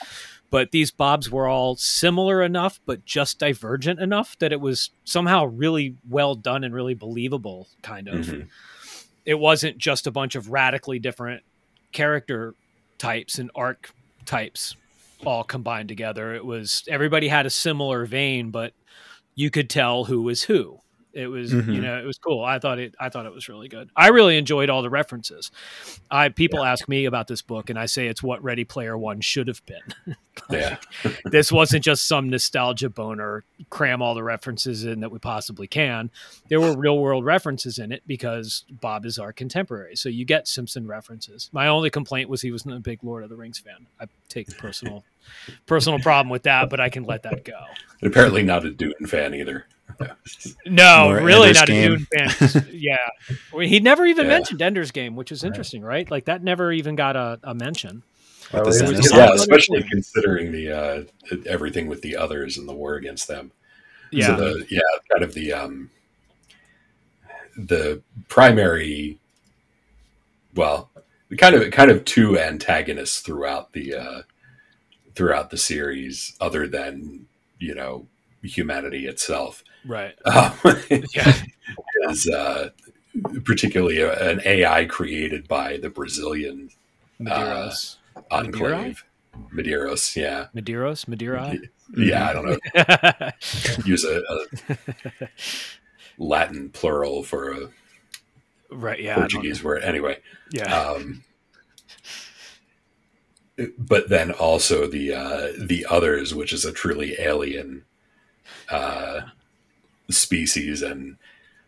But 0.49 0.71
these 0.71 0.91
bobs 0.91 1.31
were 1.31 1.47
all 1.49 1.77
similar 1.77 2.43
enough 2.43 2.81
but 2.87 3.05
just 3.05 3.39
divergent 3.39 4.01
enough 4.01 4.39
that 4.39 4.53
it 4.53 4.61
was 4.61 4.89
somehow 5.05 5.45
really 5.45 5.97
well 6.09 6.35
done 6.35 6.65
and 6.65 6.73
really 6.75 6.95
believable 6.95 7.69
kind 7.83 8.09
of. 8.09 8.27
Mhm. 8.27 8.49
it 9.27 9.39
wasn't 9.39 9.77
just 9.77 10.07
a 10.07 10.11
bunch 10.11 10.35
of 10.35 10.49
radically 10.51 10.99
different 10.99 11.43
character 11.93 12.55
types 12.97 13.39
and 13.39 13.51
arc 13.55 13.91
types 14.25 14.77
all 15.25 15.45
combined 15.45 15.89
together. 15.89 16.35
It 16.35 16.45
was 16.45 16.85
everybody 16.89 17.29
had 17.29 17.47
a 17.47 17.51
similar 17.51 18.07
vein, 18.07 18.51
but 18.51 18.73
you 19.35 19.51
could 19.51 19.71
tell 19.71 20.05
who 20.05 20.23
was 20.23 20.45
who. 20.45 20.81
It 21.17 21.29
was 21.29 21.53
you 21.53 21.63
Mhm. 21.63 21.81
know 21.83 21.99
it 21.99 22.05
was 22.05 22.19
cool. 22.19 22.45
I 22.45 22.59
thought 22.59 22.79
it 22.79 22.95
I 23.01 23.09
thought 23.09 23.25
it 23.25 23.33
was 23.33 23.49
really 23.49 23.69
good. 23.69 23.89
I 23.97 24.09
really 24.09 24.37
enjoyed 24.37 24.69
all 24.69 24.83
the 24.83 24.91
references. 24.91 25.51
I 26.11 26.29
people 26.29 26.63
ask 26.63 26.89
me 26.89 27.07
about 27.07 27.27
this 27.27 27.41
book 27.41 27.71
and 27.71 27.79
I 27.79 27.87
say 27.87 28.07
it's 28.07 28.23
what 28.23 28.43
Ready 28.45 28.65
Player 28.65 28.99
One 28.99 29.21
should 29.21 29.49
have 29.49 29.63
been. 29.67 30.17
Yeah. 30.51 30.77
this 31.25 31.51
wasn't 31.51 31.83
just 31.83 32.07
some 32.07 32.29
nostalgia 32.29 32.91
boner 32.91 33.45
cram 33.71 34.03
all 34.03 34.15
the 34.15 34.23
references 34.23 34.85
in 34.85 35.01
that 35.01 35.11
we 35.11 35.19
possibly 35.19 35.67
can. 35.67 36.11
There 36.51 36.61
were 36.61 36.77
real 36.77 36.99
world 36.99 37.25
references 37.25 37.79
in 37.79 37.91
it 37.91 38.03
because 38.07 38.65
Bob 38.71 39.07
is 39.07 39.19
our 39.19 39.33
contemporary. 39.33 39.97
So 39.97 40.11
you 40.11 40.27
get 40.27 40.47
Simpson 40.47 40.87
references. 40.87 41.49
My 41.55 41.67
only 41.69 41.89
complaint 41.89 42.29
was 42.29 42.43
he 42.43 42.53
wasn't 42.53 42.75
a 42.75 42.81
big 42.81 43.03
Lord 43.03 43.25
of 43.25 43.31
the 43.31 43.37
Rings 43.37 43.59
fan. 43.59 43.87
I 43.99 44.05
take 44.29 44.55
personal 44.59 45.05
personal 45.65 45.99
problem 46.01 46.29
with 46.29 46.43
that, 46.43 46.69
but 46.69 46.81
I 46.81 46.91
can 46.91 47.05
let 47.05 47.23
that 47.23 47.43
go. 47.45 47.59
And 48.03 48.11
apparently 48.13 48.43
not 48.43 48.67
a 48.67 48.71
Dune 48.71 48.93
fan 49.07 49.33
either. 49.35 49.65
No, 50.67 51.05
More 51.11 51.21
really 51.23 51.49
Ender's 51.49 51.57
not 51.59 51.67
Game. 51.69 51.93
a 51.93 51.97
Dune 51.97 52.07
fan. 52.29 52.67
yeah. 52.73 52.97
Well, 53.53 53.67
He 53.67 53.81
never 53.81 54.05
even 54.05 54.27
Yeah. 54.27 54.33
mentioned 54.33 54.61
Ender's 54.63 54.91
Game, 54.91 55.17
which 55.17 55.33
is 55.33 55.43
interesting, 55.45 55.83
right? 55.83 56.11
Like 56.11 56.27
that 56.27 56.43
never 56.43 56.73
even 56.73 56.97
got 56.97 57.17
a, 57.17 57.39
a 57.43 57.55
mention. 57.55 58.03
With 58.53 58.63
Well, 58.63 58.65
was- 58.67 59.09
Song. 59.09 59.19
Yeah, 59.19 59.33
especially 59.35 59.83
considering 59.91 60.53
the 60.53 60.71
uh, 60.71 61.03
everything 61.47 61.87
with 61.89 62.03
the 62.03 62.17
others 62.17 62.59
and 62.59 62.69
the 62.69 62.75
war 62.75 62.95
against 62.97 63.27
them. 63.29 63.53
Yeah. 64.13 64.37
So 64.37 64.37
the, 64.37 64.67
yeah, 64.71 64.81
kind 65.11 65.25
of 65.25 65.35
the 65.35 65.53
um, 65.53 65.91
the 67.57 68.03
primary, 68.29 69.19
well, 70.55 70.91
kind 71.39 71.55
of 71.55 71.71
kind 71.73 71.91
of 71.91 72.05
two 72.05 72.39
antagonists 72.39 73.21
throughout 73.21 73.73
the 73.73 73.95
uh, 73.95 74.23
throughout 75.15 75.51
the 75.51 75.57
series, 75.57 76.37
other 76.41 76.69
than 76.69 77.27
you 77.59 77.75
know 77.75 78.07
humanity 78.43 79.07
itself, 79.07 79.65
right. 79.87 80.15
um, 80.25 80.53
Yeah. 81.15 81.33
is 82.11 82.29
uh, 82.29 82.71
particularly 83.45 84.03
an 84.03 84.41
AI 84.45 84.85
created 84.87 85.49
by 85.49 85.77
the 85.79 85.91
Brazilian 85.91 86.71
Medeiros. 87.21 87.97
enclave, 88.31 89.05
Medeiros. 89.55 90.15
Yeah, 90.17 90.47
Medeiros? 90.55 91.09
Madeira? 91.09 91.57
yeah. 91.97 92.29
I 92.29 92.33
don't 92.33 92.47
know. 92.47 93.31
Use 93.85 94.05
a, 94.05 94.21
a 94.21 95.29
Latin 96.19 96.71
plural 96.71 97.23
for 97.23 97.53
a 97.53 97.69
right, 98.71 99.01
Yeah. 99.01 99.17
Portuguese 99.17 99.63
word. 99.65 99.83
Anyway. 99.83 100.19
Yeah. 100.51 100.75
um, 100.81 101.23
but 103.79 104.09
then 104.11 104.31
also 104.33 104.87
the 104.87 105.15
uh, 105.15 105.49
the 105.59 105.87
others, 105.89 106.35
which 106.35 106.53
is 106.53 106.65
a 106.67 106.73
truly 106.73 107.17
alien 107.19 107.85
uh, 108.71 109.23
species 110.11 110.83
and 110.83 111.17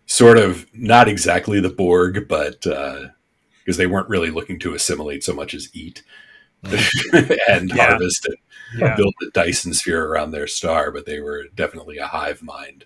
sort 0.07 0.39
of 0.39 0.67
not 0.73 1.09
exactly 1.09 1.61
the 1.61 1.69
Borg, 1.69 2.29
but 2.29 2.61
because 2.63 3.77
they 3.77 3.87
weren't 3.87 4.09
really 4.09 4.31
looking 4.31 4.59
to 4.61 4.75
assimilate 4.75 5.23
so 5.25 5.35
much 5.35 5.55
as 5.55 5.69
eat 5.75 6.03
and 6.63 7.71
Yeah. 7.71 7.89
harvest 7.91 8.27
and 8.27 8.37
yeah. 8.79 8.97
build 8.97 9.15
the 9.21 9.31
Dyson 9.33 9.75
sphere 9.75 10.05
around 10.07 10.31
their 10.31 10.47
star, 10.47 10.91
but 10.91 11.07
they 11.07 11.21
were 11.21 11.45
definitely 11.55 11.99
a 11.99 12.07
hive 12.07 12.43
mind. 12.43 12.85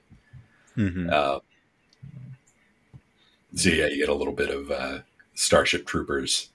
Mhm. 0.77 1.11
Uh, 1.12 1.41
so 3.55 3.69
yeah, 3.69 3.87
you 3.87 3.99
get 3.99 4.09
a 4.09 4.15
little 4.15 4.33
bit 4.35 4.51
of 4.51 4.71
uh, 4.71 4.99
Starship 5.35 5.87
Troopers, 5.87 6.49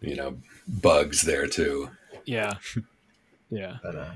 you 0.00 0.16
know, 0.16 0.38
bugs 0.66 1.22
there 1.22 1.46
too. 1.46 1.90
Yeah. 2.24 2.54
Yeah. 3.54 3.76
But, 3.82 3.96
uh, 3.96 4.10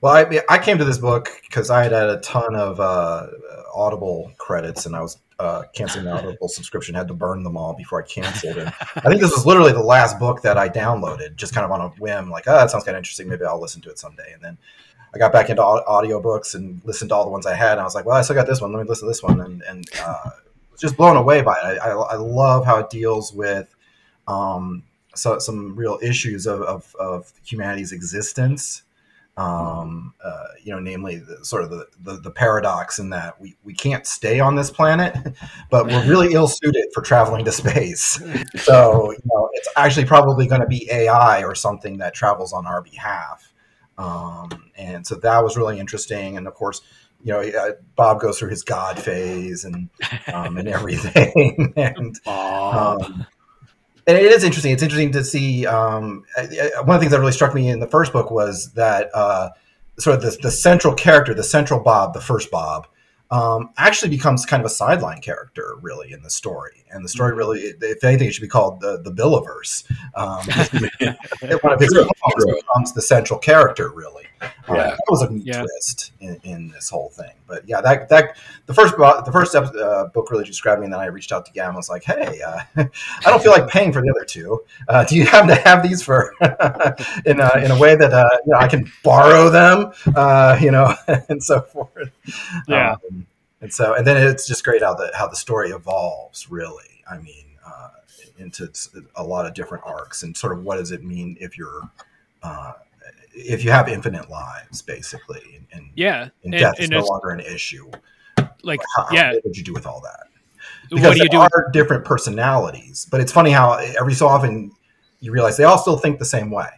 well, 0.00 0.14
I, 0.14 0.40
I 0.48 0.58
came 0.58 0.78
to 0.78 0.84
this 0.84 0.98
book 0.98 1.28
because 1.42 1.70
I 1.70 1.82
had 1.82 1.92
had 1.92 2.08
a 2.08 2.18
ton 2.20 2.54
of 2.54 2.80
uh, 2.80 3.26
Audible 3.74 4.32
credits, 4.38 4.86
and 4.86 4.96
I 4.96 5.02
was 5.02 5.18
uh, 5.38 5.64
canceling 5.74 6.06
the 6.06 6.12
Audible 6.12 6.48
subscription. 6.48 6.94
Had 6.94 7.08
to 7.08 7.14
burn 7.14 7.42
them 7.42 7.56
all 7.56 7.74
before 7.74 8.02
I 8.02 8.06
canceled 8.06 8.56
it. 8.56 8.66
I 8.96 9.08
think 9.08 9.20
this 9.20 9.32
was 9.32 9.46
literally 9.46 9.72
the 9.72 9.82
last 9.82 10.18
book 10.18 10.42
that 10.42 10.56
I 10.56 10.68
downloaded, 10.68 11.36
just 11.36 11.54
kind 11.54 11.64
of 11.64 11.70
on 11.70 11.80
a 11.80 11.88
whim. 12.00 12.30
Like, 12.30 12.44
oh, 12.46 12.54
that 12.54 12.70
sounds 12.70 12.84
kind 12.84 12.96
of 12.96 13.00
interesting. 13.00 13.28
Maybe 13.28 13.44
I'll 13.44 13.60
listen 13.60 13.82
to 13.82 13.90
it 13.90 13.98
someday. 13.98 14.32
And 14.32 14.42
then 14.42 14.58
I 15.14 15.18
got 15.18 15.32
back 15.32 15.50
into 15.50 15.62
au- 15.62 15.84
audiobooks 15.86 16.54
and 16.54 16.80
listened 16.84 17.10
to 17.10 17.14
all 17.14 17.24
the 17.24 17.30
ones 17.30 17.46
I 17.46 17.54
had. 17.54 17.72
And 17.72 17.80
I 17.80 17.84
was 17.84 17.94
like, 17.94 18.06
well, 18.06 18.16
I 18.16 18.22
still 18.22 18.36
got 18.36 18.46
this 18.46 18.60
one. 18.60 18.72
Let 18.72 18.82
me 18.82 18.88
listen 18.88 19.06
to 19.06 19.10
this 19.10 19.22
one. 19.22 19.40
And, 19.40 19.62
and 19.62 19.86
uh, 20.02 20.30
was 20.72 20.80
just 20.80 20.96
blown 20.96 21.16
away 21.16 21.42
by 21.42 21.54
it. 21.54 21.78
I, 21.78 21.90
I, 21.90 21.92
I 21.92 22.16
love 22.16 22.64
how 22.64 22.78
it 22.78 22.90
deals 22.90 23.32
with 23.32 23.74
um, 24.26 24.82
so, 25.14 25.38
some 25.38 25.74
real 25.76 25.98
issues 26.02 26.46
of, 26.46 26.62
of, 26.62 26.96
of 26.98 27.32
humanity's 27.44 27.92
existence. 27.92 28.82
Um, 29.36 30.12
uh, 30.22 30.48
you 30.62 30.72
know, 30.72 30.80
namely 30.80 31.16
the, 31.16 31.42
sort 31.44 31.64
of 31.64 31.70
the, 31.70 31.86
the, 32.02 32.18
the 32.18 32.30
paradox 32.30 32.98
in 32.98 33.08
that 33.10 33.40
we, 33.40 33.56
we 33.64 33.72
can't 33.72 34.06
stay 34.06 34.38
on 34.38 34.54
this 34.54 34.70
planet, 34.70 35.16
but 35.70 35.86
we're 35.86 36.06
really 36.06 36.34
ill 36.34 36.48
suited 36.48 36.86
for 36.92 37.00
traveling 37.02 37.44
to 37.44 37.52
space. 37.52 38.22
So, 38.56 39.12
you 39.12 39.18
know, 39.24 39.48
it's 39.54 39.68
actually 39.76 40.04
probably 40.06 40.46
going 40.46 40.60
to 40.60 40.66
be 40.66 40.88
AI 40.90 41.42
or 41.44 41.54
something 41.54 41.98
that 41.98 42.12
travels 42.14 42.52
on 42.52 42.66
our 42.66 42.82
behalf. 42.82 43.52
Um, 43.96 44.70
and 44.76 45.06
so 45.06 45.14
that 45.16 45.42
was 45.42 45.56
really 45.56 45.78
interesting. 45.78 46.36
And 46.36 46.46
of 46.46 46.54
course, 46.54 46.82
you 47.22 47.32
know, 47.32 47.40
uh, 47.40 47.72
Bob 47.96 48.20
goes 48.20 48.38
through 48.38 48.50
his 48.50 48.62
God 48.62 48.98
phase 48.98 49.64
and 49.64 49.88
um, 50.32 50.56
and 50.56 50.68
everything. 50.68 51.72
and 51.76 52.16
um, 52.26 53.26
and 54.06 54.16
it 54.16 54.24
is 54.24 54.44
interesting. 54.44 54.72
It's 54.72 54.82
interesting 54.82 55.12
to 55.12 55.24
see. 55.24 55.66
Um, 55.66 56.24
one 56.36 56.46
of 56.46 56.86
the 56.86 56.98
things 56.98 57.12
that 57.12 57.20
really 57.20 57.32
struck 57.32 57.54
me 57.54 57.68
in 57.68 57.80
the 57.80 57.86
first 57.86 58.12
book 58.12 58.30
was 58.30 58.72
that 58.72 59.10
uh, 59.14 59.50
sort 59.98 60.16
of 60.16 60.22
the, 60.22 60.36
the 60.42 60.50
central 60.50 60.94
character, 60.94 61.34
the 61.34 61.44
central 61.44 61.80
Bob, 61.80 62.14
the 62.14 62.20
first 62.20 62.50
Bob, 62.50 62.86
um, 63.30 63.70
actually 63.76 64.10
becomes 64.10 64.44
kind 64.44 64.60
of 64.60 64.66
a 64.66 64.70
sideline 64.70 65.20
character, 65.20 65.76
really, 65.80 66.12
in 66.12 66.22
the 66.22 66.30
story. 66.30 66.84
And 66.90 67.04
the 67.04 67.08
story 67.08 67.34
really, 67.34 67.60
if 67.60 68.02
anything, 68.02 68.28
it 68.28 68.34
should 68.34 68.42
be 68.42 68.48
called 68.48 68.80
the 68.80 69.00
the 69.02 69.12
Billiverse. 69.12 69.84
Um, 70.14 70.46
one 71.62 71.72
of 71.72 71.80
his 71.80 71.92
becomes 71.92 72.92
the 72.92 73.02
central 73.02 73.38
character, 73.38 73.90
really. 73.90 74.24
Um, 74.40 74.76
Yeah. 74.76 74.90
that 74.90 75.00
was 75.08 75.22
a 75.22 75.30
neat 75.30 75.46
Yeah. 75.46 75.60
twist 75.62 76.12
in, 76.20 76.40
in 76.44 76.68
this 76.68 76.88
whole 76.88 77.10
thing. 77.10 77.32
But 77.46 77.68
yeah, 77.68 77.80
that 77.80 78.08
that 78.08 78.36
the 78.66 78.74
first 78.74 78.96
bo- 78.96 79.20
the 79.24 79.32
first 79.32 79.54
ep- 79.54 79.74
uh, 79.74 80.06
book 80.06 80.30
really 80.30 80.44
just 80.44 80.62
grabbed 80.62 80.80
me, 80.80 80.86
and 80.86 80.92
then 80.94 81.00
I 81.00 81.06
reached 81.06 81.32
out 81.32 81.44
to 81.46 81.52
Gavin. 81.52 81.70
and 81.70 81.76
was 81.76 81.88
like, 81.90 82.04
"Hey, 82.04 82.40
uh, 82.40 82.60
I 82.76 83.30
don't 83.30 83.42
feel 83.42 83.52
like 83.52 83.68
paying 83.68 83.92
for 83.92 84.00
the 84.00 84.10
other 84.10 84.24
two. 84.24 84.62
Uh, 84.88 85.04
do 85.04 85.16
you 85.16 85.26
happen 85.26 85.48
to 85.48 85.54
have 85.56 85.82
these 85.82 86.02
for 86.02 86.32
in 87.26 87.40
a, 87.40 87.50
in 87.64 87.70
a 87.70 87.78
way 87.78 87.96
that 87.96 88.12
uh, 88.12 88.28
you 88.46 88.52
know 88.52 88.58
I 88.58 88.68
can 88.68 88.90
borrow 89.02 89.50
them? 89.50 89.92
Uh, 90.14 90.58
you 90.60 90.70
know, 90.70 90.94
and 91.28 91.42
so 91.42 91.60
forth." 91.62 92.10
Yeah. 92.68 92.92
Um, 93.10 93.26
and 93.62 93.72
so, 93.72 93.94
and 93.94 94.06
then 94.06 94.16
it's 94.16 94.46
just 94.46 94.64
great 94.64 94.82
how 94.82 94.94
the 94.94 95.10
how 95.14 95.26
the 95.26 95.36
story 95.36 95.70
evolves. 95.70 96.50
Really, 96.50 97.02
I 97.10 97.18
mean, 97.18 97.44
uh, 97.66 97.88
into 98.38 98.70
a 99.16 99.22
lot 99.22 99.44
of 99.44 99.52
different 99.52 99.84
arcs, 99.86 100.22
and 100.22 100.34
sort 100.36 100.52
of 100.56 100.64
what 100.64 100.76
does 100.76 100.92
it 100.92 101.04
mean 101.04 101.36
if 101.40 101.58
you're 101.58 101.82
uh, 102.42 102.72
if 103.32 103.64
you 103.64 103.70
have 103.70 103.88
infinite 103.88 104.28
lives, 104.30 104.82
basically, 104.82 105.66
and, 105.72 105.90
Yeah, 105.94 106.22
and 106.44 106.52
and, 106.52 106.52
death 106.54 106.74
is 106.78 106.86
and 106.86 106.90
no 106.90 107.04
longer 107.04 107.30
an 107.30 107.40
issue. 107.40 107.90
like 108.62 108.80
How, 108.96 109.08
yeah. 109.12 109.32
what 109.34 109.44
would 109.44 109.56
you 109.56 109.64
do 109.64 109.72
with 109.72 109.86
all 109.86 110.00
that? 110.02 110.26
What 110.90 110.96
Because 110.96 111.16
do 111.16 111.22
you 111.22 111.28
there 111.30 111.48
do? 111.48 111.56
are 111.56 111.70
different 111.72 112.04
personalities, 112.04 113.06
but 113.10 113.20
it's 113.20 113.32
funny 113.32 113.50
how 113.50 113.74
every 113.98 114.14
so 114.14 114.26
often 114.26 114.72
you 115.20 115.32
realize 115.32 115.56
they 115.56 115.64
all 115.64 115.78
still 115.78 115.96
think 115.96 116.18
the 116.18 116.24
same 116.24 116.50
way. 116.50 116.68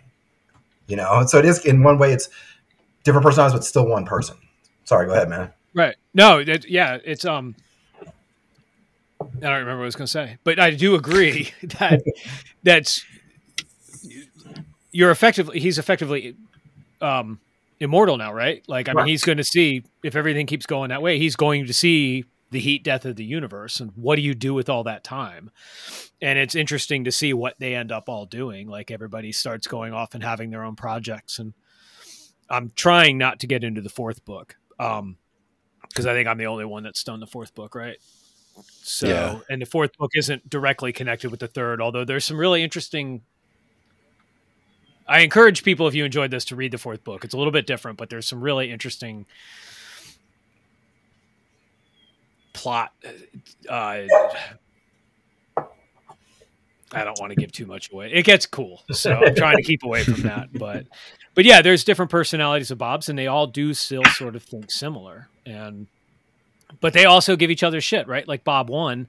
You 0.87 0.97
know, 0.97 1.19
and 1.21 1.31
so 1.31 1.39
it 1.39 1.45
is 1.45 1.65
in 1.65 1.83
one 1.83 1.99
way 1.99 2.13
it's 2.13 2.29
different 3.05 3.25
personalities, 3.25 3.55
but 3.59 3.65
still 3.65 3.87
one 3.87 4.05
person. 4.05 4.37
Sorry, 4.85 5.07
go 5.07 5.13
ahead, 5.13 5.29
man. 5.29 5.53
Right. 5.75 5.97
No, 6.13 6.45
that, 6.45 6.69
yeah, 6.69 6.99
it's 7.05 7.25
um 7.25 7.55
I 9.21 9.25
don't 9.41 9.53
remember 9.53 9.77
what 9.79 9.83
I 9.83 9.87
was 9.87 9.97
going 9.97 10.07
to 10.07 10.13
say, 10.13 10.39
but 10.45 10.59
I 10.59 10.73
do 10.73 10.95
agree 10.95 11.53
that 11.79 12.03
that's 12.63 13.05
you're 14.93 15.11
effectively 15.11 15.59
he's 15.59 15.79
effectively 15.79 16.37
um 17.01 17.41
immortal 17.81 18.17
now, 18.17 18.33
right? 18.33 18.63
Like 18.69 18.89
I 18.89 18.93
mean 18.93 19.07
he's 19.07 19.25
going 19.25 19.39
to 19.39 19.45
see 19.45 19.83
if 20.05 20.15
everything 20.15 20.47
keeps 20.47 20.67
going 20.67 20.91
that 20.91 21.03
way, 21.03 21.19
he's 21.19 21.35
going 21.37 21.67
to 21.67 21.73
see 21.75 22.25
the 22.51 22.61
heat 22.61 22.85
death 22.85 23.05
of 23.07 23.17
the 23.17 23.25
universe 23.25 23.81
and 23.81 23.91
what 23.97 24.17
do 24.17 24.23
you 24.23 24.35
do 24.35 24.53
with 24.55 24.69
all 24.69 24.85
that 24.85 25.03
time? 25.03 25.51
And 26.21 26.39
it's 26.39 26.55
interesting 26.55 27.05
to 27.05 27.13
see 27.13 27.33
what 27.33 27.57
they 27.59 27.75
end 27.75 27.91
up 27.91 28.09
all 28.09 28.27
doing. 28.27 28.69
Like 28.69 28.91
everybody 28.91 29.33
starts 29.33 29.67
going 29.67 29.93
off 29.95 30.15
and 30.15 30.23
having 30.23 30.51
their 30.51 30.63
own 30.63 30.77
projects 30.77 31.39
and 31.39 31.55
I'm 32.51 32.71
trying 32.77 33.17
not 33.17 33.41
to 33.41 33.47
get 33.47 33.65
into 33.65 33.81
the 33.81 33.89
fourth 33.89 34.25
book. 34.25 34.57
Um 34.79 35.17
because 35.89 36.07
I 36.07 36.15
think 36.15 36.29
I'm 36.29 36.39
the 36.39 36.47
only 36.47 36.65
one 36.65 36.83
that's 36.85 37.03
done 37.05 37.21
the 37.21 37.27
fourth 37.27 37.55
book, 37.55 37.75
right? 37.75 37.97
So, 38.83 39.09
Yeah. 39.09 39.39
and 39.51 39.61
the 39.61 39.67
fourth 39.67 39.97
book 39.99 40.11
isn't 40.15 40.49
directly 40.49 40.93
connected 40.93 41.31
with 41.31 41.41
the 41.41 41.49
third, 41.49 41.81
although 41.83 42.05
there's 42.05 42.25
some 42.25 42.39
really 42.39 42.63
interesting. 42.63 43.23
I 45.13 45.19
encourage 45.19 45.63
people, 45.63 45.87
if 45.89 45.95
you 45.95 46.07
enjoyed 46.07 46.31
this, 46.31 46.47
to 46.47 46.57
read 46.57 46.73
the 46.73 46.79
fourth 46.79 47.05
book. 47.05 47.23
It's 47.23 47.35
a 47.35 47.37
little 47.37 47.53
bit 47.53 47.67
different, 47.67 47.99
but 47.99 48.09
there's 48.09 48.27
some 48.27 48.41
really 48.41 48.71
interesting 48.71 49.27
plot. 52.55 52.93
Uh, 53.69 54.07
I 56.95 57.05
don't 57.05 57.21
want 57.21 57.29
to 57.29 57.37
give 57.37 57.53
too 57.53 57.67
much 57.67 57.93
away. 57.93 58.11
It 58.11 58.25
gets 58.25 58.47
cool, 58.47 58.85
so 58.91 59.13
I'm 59.13 59.35
trying 59.37 59.59
to 59.59 59.63
keep 59.63 59.83
away 59.83 60.03
from 60.03 60.23
that. 60.23 60.49
But, 60.51 60.87
but 61.35 61.45
yeah, 61.45 61.61
there's 61.61 61.85
different 61.85 62.11
personalities 62.11 62.71
of 62.71 62.79
Bob's, 62.79 63.11
and 63.11 63.19
they 63.19 63.27
all 63.27 63.47
do 63.47 63.75
still 63.75 64.05
sort 64.15 64.35
of 64.35 64.43
think 64.43 64.71
similar, 64.71 65.29
and 65.45 65.89
but 66.81 66.95
they 66.95 67.05
also 67.05 67.37
give 67.37 67.51
each 67.51 67.63
other 67.63 67.83
shit, 67.83 68.09
right? 68.09 68.27
Like 68.27 68.45
Bob 68.45 68.71
one 68.71 69.09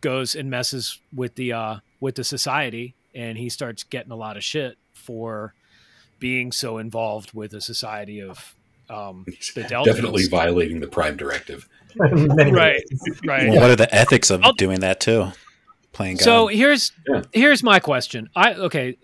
goes 0.00 0.34
and 0.34 0.50
messes 0.50 0.98
with 1.14 1.36
the 1.36 1.52
uh, 1.52 1.76
with 2.00 2.16
the 2.16 2.24
society, 2.24 2.96
and 3.14 3.38
he 3.38 3.48
starts 3.48 3.84
getting 3.84 4.10
a 4.10 4.16
lot 4.16 4.36
of 4.36 4.42
shit 4.42 4.76
for 5.08 5.54
being 6.18 6.52
so 6.52 6.76
involved 6.78 7.32
with 7.32 7.54
a 7.54 7.60
society 7.62 8.20
of 8.20 8.54
um, 8.90 9.24
the 9.54 9.62
Deltans. 9.62 9.84
Definitely 9.86 10.26
violating 10.26 10.80
the 10.80 10.88
Prime 10.88 11.16
Directive. 11.16 11.66
Right, 11.98 12.82
right. 13.24 13.48
Well, 13.48 13.60
what 13.62 13.70
are 13.70 13.76
the 13.76 13.92
ethics 13.92 14.30
of 14.30 14.44
I'll- 14.44 14.52
doing 14.52 14.80
that 14.80 15.00
too? 15.00 15.32
Playing 15.92 16.16
God. 16.18 16.24
So 16.24 16.46
here's 16.48 16.92
Yeah. 17.08 17.22
here's 17.32 17.62
my 17.62 17.80
question. 17.80 18.28
I 18.36 18.52
okay, 18.54 18.98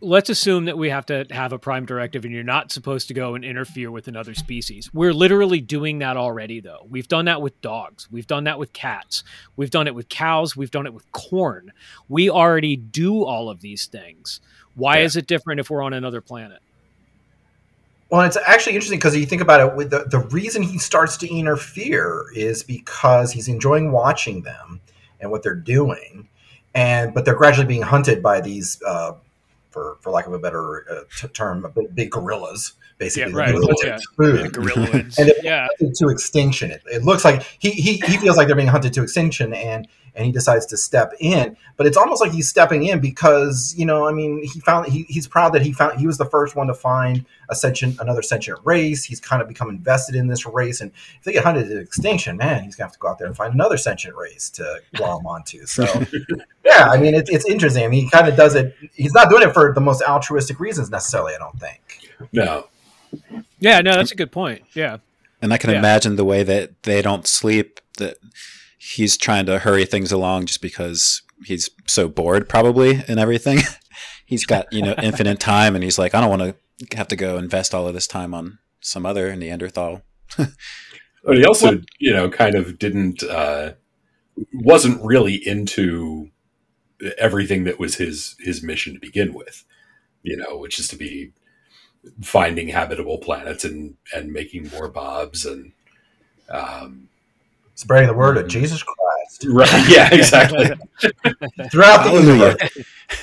let's 0.00 0.30
assume 0.30 0.64
that 0.64 0.78
we 0.78 0.88
have 0.88 1.04
to 1.06 1.26
have 1.30 1.52
a 1.52 1.58
prime 1.58 1.84
directive 1.84 2.24
and 2.24 2.32
you're 2.32 2.42
not 2.42 2.72
supposed 2.72 3.08
to 3.08 3.14
go 3.14 3.34
and 3.34 3.44
interfere 3.44 3.90
with 3.90 4.08
another 4.08 4.32
species. 4.34 4.90
We're 4.94 5.12
literally 5.12 5.60
doing 5.60 5.98
that 5.98 6.16
already 6.16 6.60
though. 6.60 6.86
We've 6.88 7.06
done 7.06 7.26
that 7.26 7.42
with 7.42 7.60
dogs. 7.60 8.08
We've 8.10 8.26
done 8.26 8.44
that 8.44 8.58
with 8.58 8.72
cats. 8.72 9.22
We've 9.56 9.70
done 9.70 9.86
it 9.86 9.94
with 9.94 10.08
cows, 10.08 10.56
we've 10.56 10.70
done 10.72 10.86
it 10.86 10.94
with 10.94 11.12
corn. 11.12 11.72
We 12.08 12.30
already 12.30 12.74
do 12.76 13.22
all 13.22 13.50
of 13.50 13.60
these 13.60 13.84
things. 13.86 14.40
Why 14.74 14.98
Yeah. 14.98 15.04
is 15.04 15.16
it 15.16 15.26
different 15.26 15.60
if 15.60 15.70
we're 15.70 15.82
on 15.82 15.92
another 15.92 16.20
planet? 16.20 16.60
Well, 18.10 18.22
it's 18.22 18.36
actually 18.46 18.74
interesting 18.74 18.98
because 18.98 19.16
you 19.16 19.24
think 19.26 19.40
about 19.42 19.60
it. 19.60 19.76
With 19.76 19.90
the, 19.90 20.04
the 20.04 20.18
reason 20.18 20.62
he 20.62 20.78
starts 20.78 21.16
to 21.18 21.28
interfere 21.28 22.26
is 22.34 22.62
because 22.64 23.30
he's 23.30 23.46
enjoying 23.46 23.92
watching 23.92 24.42
them 24.42 24.80
and 25.20 25.30
what 25.30 25.42
they're 25.44 25.54
doing, 25.54 26.28
and 26.74 27.14
but 27.14 27.24
they're 27.24 27.36
gradually 27.36 27.68
being 27.68 27.82
hunted 27.82 28.20
by 28.22 28.40
these, 28.40 28.82
uh, 28.84 29.12
for 29.70 29.96
for 30.00 30.10
lack 30.10 30.26
of 30.26 30.32
a 30.32 30.40
better 30.40 30.84
uh, 30.90 31.02
t- 31.16 31.28
term, 31.28 31.70
big, 31.74 31.94
big 31.94 32.10
gorillas, 32.10 32.72
basically. 33.00 33.32
Yeah, 33.32 33.38
right. 33.38 33.52
The 33.54 33.82
Yeah. 33.84 33.98
food. 34.16 34.44
The 34.44 34.48
gorillas. 34.50 35.16
And 35.18 35.28
it- 35.30 35.38
yeah. 35.42 35.66
to 35.96 36.08
extinction. 36.08 36.70
It, 36.70 36.82
it 36.86 37.02
looks 37.02 37.24
like 37.24 37.42
he, 37.58 37.70
he 37.70 37.94
he 37.94 38.16
feels 38.18 38.36
like 38.36 38.46
they're 38.46 38.54
being 38.54 38.68
hunted 38.68 38.92
to 38.94 39.02
extinction, 39.02 39.52
and 39.52 39.88
and 40.16 40.26
he 40.26 40.32
decides 40.32 40.66
to 40.66 40.76
step 40.76 41.12
in. 41.20 41.56
But 41.76 41.86
it's 41.86 41.96
almost 41.96 42.20
like 42.20 42.32
he's 42.32 42.48
stepping 42.48 42.84
in 42.84 43.00
because 43.00 43.74
you 43.76 43.86
know, 43.86 44.06
I 44.06 44.12
mean, 44.12 44.42
he 44.44 44.60
found 44.60 44.86
he, 44.92 45.04
he's 45.08 45.26
proud 45.26 45.52
that 45.54 45.62
he 45.62 45.72
found 45.72 45.98
he 45.98 46.06
was 46.06 46.18
the 46.18 46.24
first 46.26 46.54
one 46.56 46.66
to 46.68 46.74
find 46.74 47.24
a 47.48 47.54
sentient 47.54 47.98
another 48.00 48.22
sentient 48.22 48.60
race. 48.64 49.04
He's 49.04 49.20
kind 49.20 49.40
of 49.42 49.48
become 49.48 49.68
invested 49.70 50.14
in 50.14 50.26
this 50.28 50.44
race, 50.46 50.80
and 50.80 50.90
if 51.18 51.24
they 51.24 51.32
get 51.32 51.44
hunted 51.44 51.68
to 51.68 51.78
extinction, 51.80 52.36
man, 52.36 52.64
he's 52.64 52.76
gonna 52.76 52.86
have 52.88 52.92
to 52.92 52.98
go 52.98 53.08
out 53.08 53.18
there 53.18 53.26
and 53.28 53.36
find 53.36 53.54
another 53.54 53.76
sentient 53.78 54.16
race 54.16 54.50
to 54.50 54.80
glom 54.94 55.26
onto. 55.26 55.64
So. 55.66 55.84
Yeah, 56.62 56.90
I 56.90 56.98
mean, 56.98 57.14
it's 57.14 57.30
it's 57.30 57.46
interesting. 57.46 57.84
I 57.84 57.88
mean, 57.88 58.04
he 58.04 58.10
kind 58.10 58.28
of 58.28 58.36
does 58.36 58.54
it. 58.54 58.76
He's 58.94 59.12
not 59.14 59.30
doing 59.30 59.42
it 59.42 59.54
for 59.54 59.72
the 59.74 59.80
most 59.80 60.02
altruistic 60.02 60.60
reasons 60.60 60.90
necessarily. 60.90 61.34
I 61.34 61.38
don't 61.38 61.58
think. 61.58 61.80
No, 62.32 62.66
Yeah, 63.58 63.80
no, 63.80 63.92
that's 63.92 64.12
a 64.12 64.16
good 64.16 64.32
point. 64.32 64.62
Yeah. 64.74 64.98
And 65.42 65.52
I 65.52 65.58
can 65.58 65.70
Yeah. 65.70 65.78
imagine 65.78 66.16
the 66.16 66.24
way 66.24 66.42
that 66.42 66.82
they 66.82 67.02
don't 67.02 67.26
sleep, 67.26 67.80
that 67.98 68.18
he's 68.78 69.16
trying 69.16 69.46
to 69.46 69.60
hurry 69.60 69.84
things 69.84 70.12
along 70.12 70.46
just 70.46 70.62
because 70.62 71.22
he's 71.44 71.70
so 71.86 72.08
bored, 72.08 72.48
probably, 72.48 73.02
and 73.08 73.18
everything. 73.18 73.58
he's 74.26 74.44
got, 74.44 74.72
you 74.72 74.82
know, 74.82 74.94
infinite 75.02 75.40
time, 75.52 75.74
and 75.74 75.84
he's 75.84 75.98
like, 75.98 76.14
I 76.14 76.20
don't 76.20 76.30
want 76.30 76.42
to 76.42 76.96
have 76.96 77.08
to 77.08 77.16
go 77.16 77.36
invest 77.36 77.74
all 77.74 77.86
of 77.86 77.94
this 77.94 78.06
time 78.06 78.34
on 78.34 78.58
some 78.80 79.04
other 79.04 79.34
Neanderthal. 79.36 80.02
but 80.36 81.36
he 81.36 81.44
also, 81.44 81.80
you 81.98 82.12
know, 82.12 82.30
kind 82.30 82.54
of 82.54 82.78
didn't, 82.78 83.22
uh, 83.22 83.72
wasn't 84.52 85.04
really 85.04 85.34
into 85.34 86.30
everything 87.18 87.64
that 87.64 87.78
was 87.78 87.96
his 87.96 88.36
his 88.40 88.62
mission 88.62 88.94
to 88.94 89.00
begin 89.00 89.34
with. 89.34 89.64
You 90.22 90.36
know, 90.36 90.58
which 90.58 90.78
is 90.78 90.88
to 90.88 90.96
be 90.96 91.32
finding 92.22 92.68
habitable 92.68 93.18
planets 93.18 93.64
and 93.64 93.96
and 94.14 94.32
making 94.32 94.68
more 94.70 94.88
bobs 94.88 95.44
and. 95.46 95.72
Um, 96.48 97.08
Spreading 97.76 98.08
the 98.08 98.14
word 98.14 98.36
of 98.36 98.46
Jesus 98.48 98.82
Christ 98.82 99.44
right. 99.48 99.88
Yeah. 99.88 100.12
Exactly. 100.12 100.66
throughout 101.70 102.02
the 102.04 102.10
Hallelujah. 102.10 102.56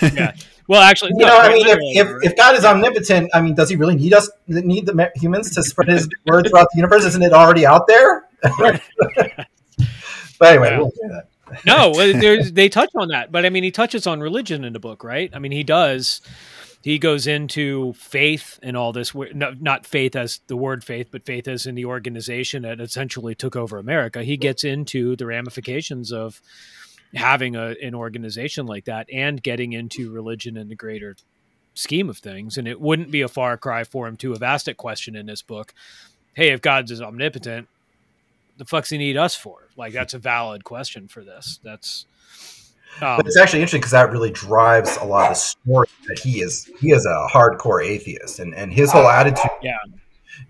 universe. 0.01 0.43
Well, 0.67 0.81
actually, 0.81 1.11
You 1.15 1.25
no, 1.25 1.27
know, 1.27 1.37
I 1.39 1.53
mean, 1.53 1.67
if, 1.67 1.77
if, 2.07 2.31
if 2.31 2.35
God 2.35 2.55
is 2.55 2.65
omnipotent, 2.65 3.29
I 3.33 3.41
mean, 3.41 3.53
does 3.53 3.69
he 3.69 3.75
really 3.75 3.95
need 3.95 4.13
us, 4.13 4.29
need 4.47 4.85
the 4.87 5.11
humans 5.15 5.53
to 5.55 5.63
spread 5.63 5.89
his 5.89 6.09
word 6.25 6.47
throughout 6.49 6.67
the 6.73 6.77
universe? 6.77 7.05
Isn't 7.05 7.21
it 7.21 7.33
already 7.33 7.65
out 7.67 7.85
there? 7.87 8.25
but 8.41 8.81
anyway, 10.41 10.69
Yeah. 10.71 10.77
we'll 10.79 10.89
do 10.89 11.09
that. 11.09 11.27
no, 11.65 11.93
there's, 11.93 12.51
they 12.51 12.67
touch 12.69 12.89
on 12.95 13.09
that, 13.09 13.31
but 13.31 13.45
I 13.45 13.49
mean, 13.49 13.63
he 13.63 13.71
touches 13.71 14.07
on 14.07 14.19
religion 14.19 14.63
in 14.65 14.73
the 14.73 14.79
book, 14.79 15.03
right? 15.03 15.29
I 15.33 15.39
mean, 15.39 15.51
he 15.51 15.63
does. 15.63 16.21
He 16.83 16.99
goes 16.99 17.27
into 17.27 17.93
faith 17.93 18.59
and 18.61 18.77
all 18.77 18.93
this. 18.93 19.13
not 19.33 19.85
faith 19.85 20.15
as 20.15 20.39
the 20.47 20.55
word 20.55 20.83
faith, 20.83 21.09
but 21.11 21.25
faith 21.25 21.47
as 21.47 21.65
in 21.65 21.75
the 21.75 21.85
organization 21.85 22.61
that 22.63 22.79
essentially 22.79 23.35
took 23.35 23.55
over 23.55 23.77
America. 23.77 24.23
He 24.23 24.37
gets 24.37 24.63
into 24.63 25.15
the 25.15 25.25
ramifications 25.25 26.13
of 26.13 26.41
having 27.13 27.55
a, 27.55 27.75
an 27.81 27.95
organization 27.95 28.65
like 28.65 28.85
that 28.85 29.07
and 29.11 29.41
getting 29.41 29.73
into 29.73 30.11
religion 30.11 30.57
in 30.57 30.69
the 30.69 30.75
greater 30.75 31.15
scheme 31.73 32.09
of 32.09 32.17
things. 32.17 32.57
And 32.57 32.67
it 32.67 32.79
wouldn't 32.79 33.11
be 33.11 33.21
a 33.21 33.27
far 33.27 33.57
cry 33.57 33.83
for 33.83 34.07
him 34.07 34.17
to 34.17 34.31
have 34.31 34.43
asked 34.43 34.65
that 34.65 34.77
question 34.77 35.15
in 35.15 35.25
this 35.25 35.41
book. 35.41 35.73
Hey, 36.33 36.49
if 36.49 36.61
God's 36.61 36.91
is 36.91 37.01
omnipotent, 37.01 37.67
the 38.57 38.65
fuck's 38.65 38.89
he 38.89 38.97
need 38.97 39.17
us 39.17 39.35
for? 39.35 39.67
Like 39.75 39.93
that's 39.93 40.13
a 40.13 40.19
valid 40.19 40.63
question 40.63 41.07
for 41.07 41.23
this. 41.23 41.59
That's 41.63 42.05
um, 43.01 43.17
But 43.17 43.27
it's 43.27 43.37
actually 43.37 43.59
interesting 43.59 43.81
because 43.81 43.91
that 43.91 44.11
really 44.11 44.31
drives 44.31 44.97
a 44.97 45.05
lot 45.05 45.23
of 45.23 45.29
the 45.29 45.35
story 45.35 45.87
that 46.07 46.19
he 46.19 46.41
is 46.41 46.69
he 46.79 46.91
is 46.91 47.05
a 47.05 47.27
hardcore 47.31 47.85
atheist 47.85 48.39
and, 48.39 48.53
and 48.55 48.71
his 48.73 48.91
whole 48.91 49.07
attitude 49.07 49.51
Yeah. 49.61 49.77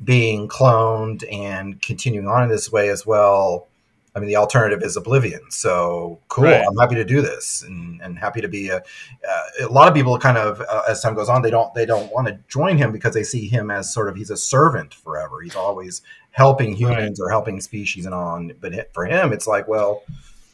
being 0.03 0.47
cloned 0.47 1.23
and 1.31 1.81
continuing 1.81 2.27
on 2.27 2.43
in 2.43 2.49
this 2.49 2.71
way 2.71 2.89
as 2.89 3.05
well. 3.05 3.67
I 4.15 4.19
mean, 4.19 4.29
the 4.29 4.37
alternative 4.37 4.81
is 4.81 4.97
oblivion. 4.97 5.41
So 5.51 6.19
cool. 6.27 6.45
Right. 6.45 6.65
I'm 6.67 6.75
happy 6.77 6.95
to 6.95 7.05
do 7.05 7.21
this, 7.21 7.61
and, 7.61 8.01
and 8.01 8.17
happy 8.17 8.41
to 8.41 8.47
be 8.47 8.69
a. 8.69 8.77
Uh, 8.77 9.43
a 9.61 9.67
lot 9.67 9.87
of 9.87 9.93
people 9.93 10.17
kind 10.17 10.39
of, 10.39 10.59
uh, 10.61 10.81
as 10.89 11.01
time 11.01 11.13
goes 11.13 11.29
on, 11.29 11.43
they 11.43 11.51
don't 11.51 11.71
they 11.75 11.85
don't 11.85 12.11
want 12.11 12.27
to 12.27 12.39
join 12.47 12.77
him 12.79 12.91
because 12.91 13.13
they 13.13 13.21
see 13.23 13.47
him 13.47 13.69
as 13.69 13.93
sort 13.93 14.09
of 14.09 14.15
he's 14.15 14.31
a 14.31 14.37
servant 14.37 14.95
forever. 14.95 15.41
He's 15.41 15.55
always 15.55 16.01
helping 16.31 16.75
humans 16.75 17.19
or 17.19 17.29
helping 17.29 17.61
species 17.61 18.05
and 18.07 18.15
on. 18.15 18.53
But 18.59 18.91
for 18.91 19.05
him, 19.05 19.33
it's 19.33 19.45
like, 19.45 19.67
well, 19.67 20.01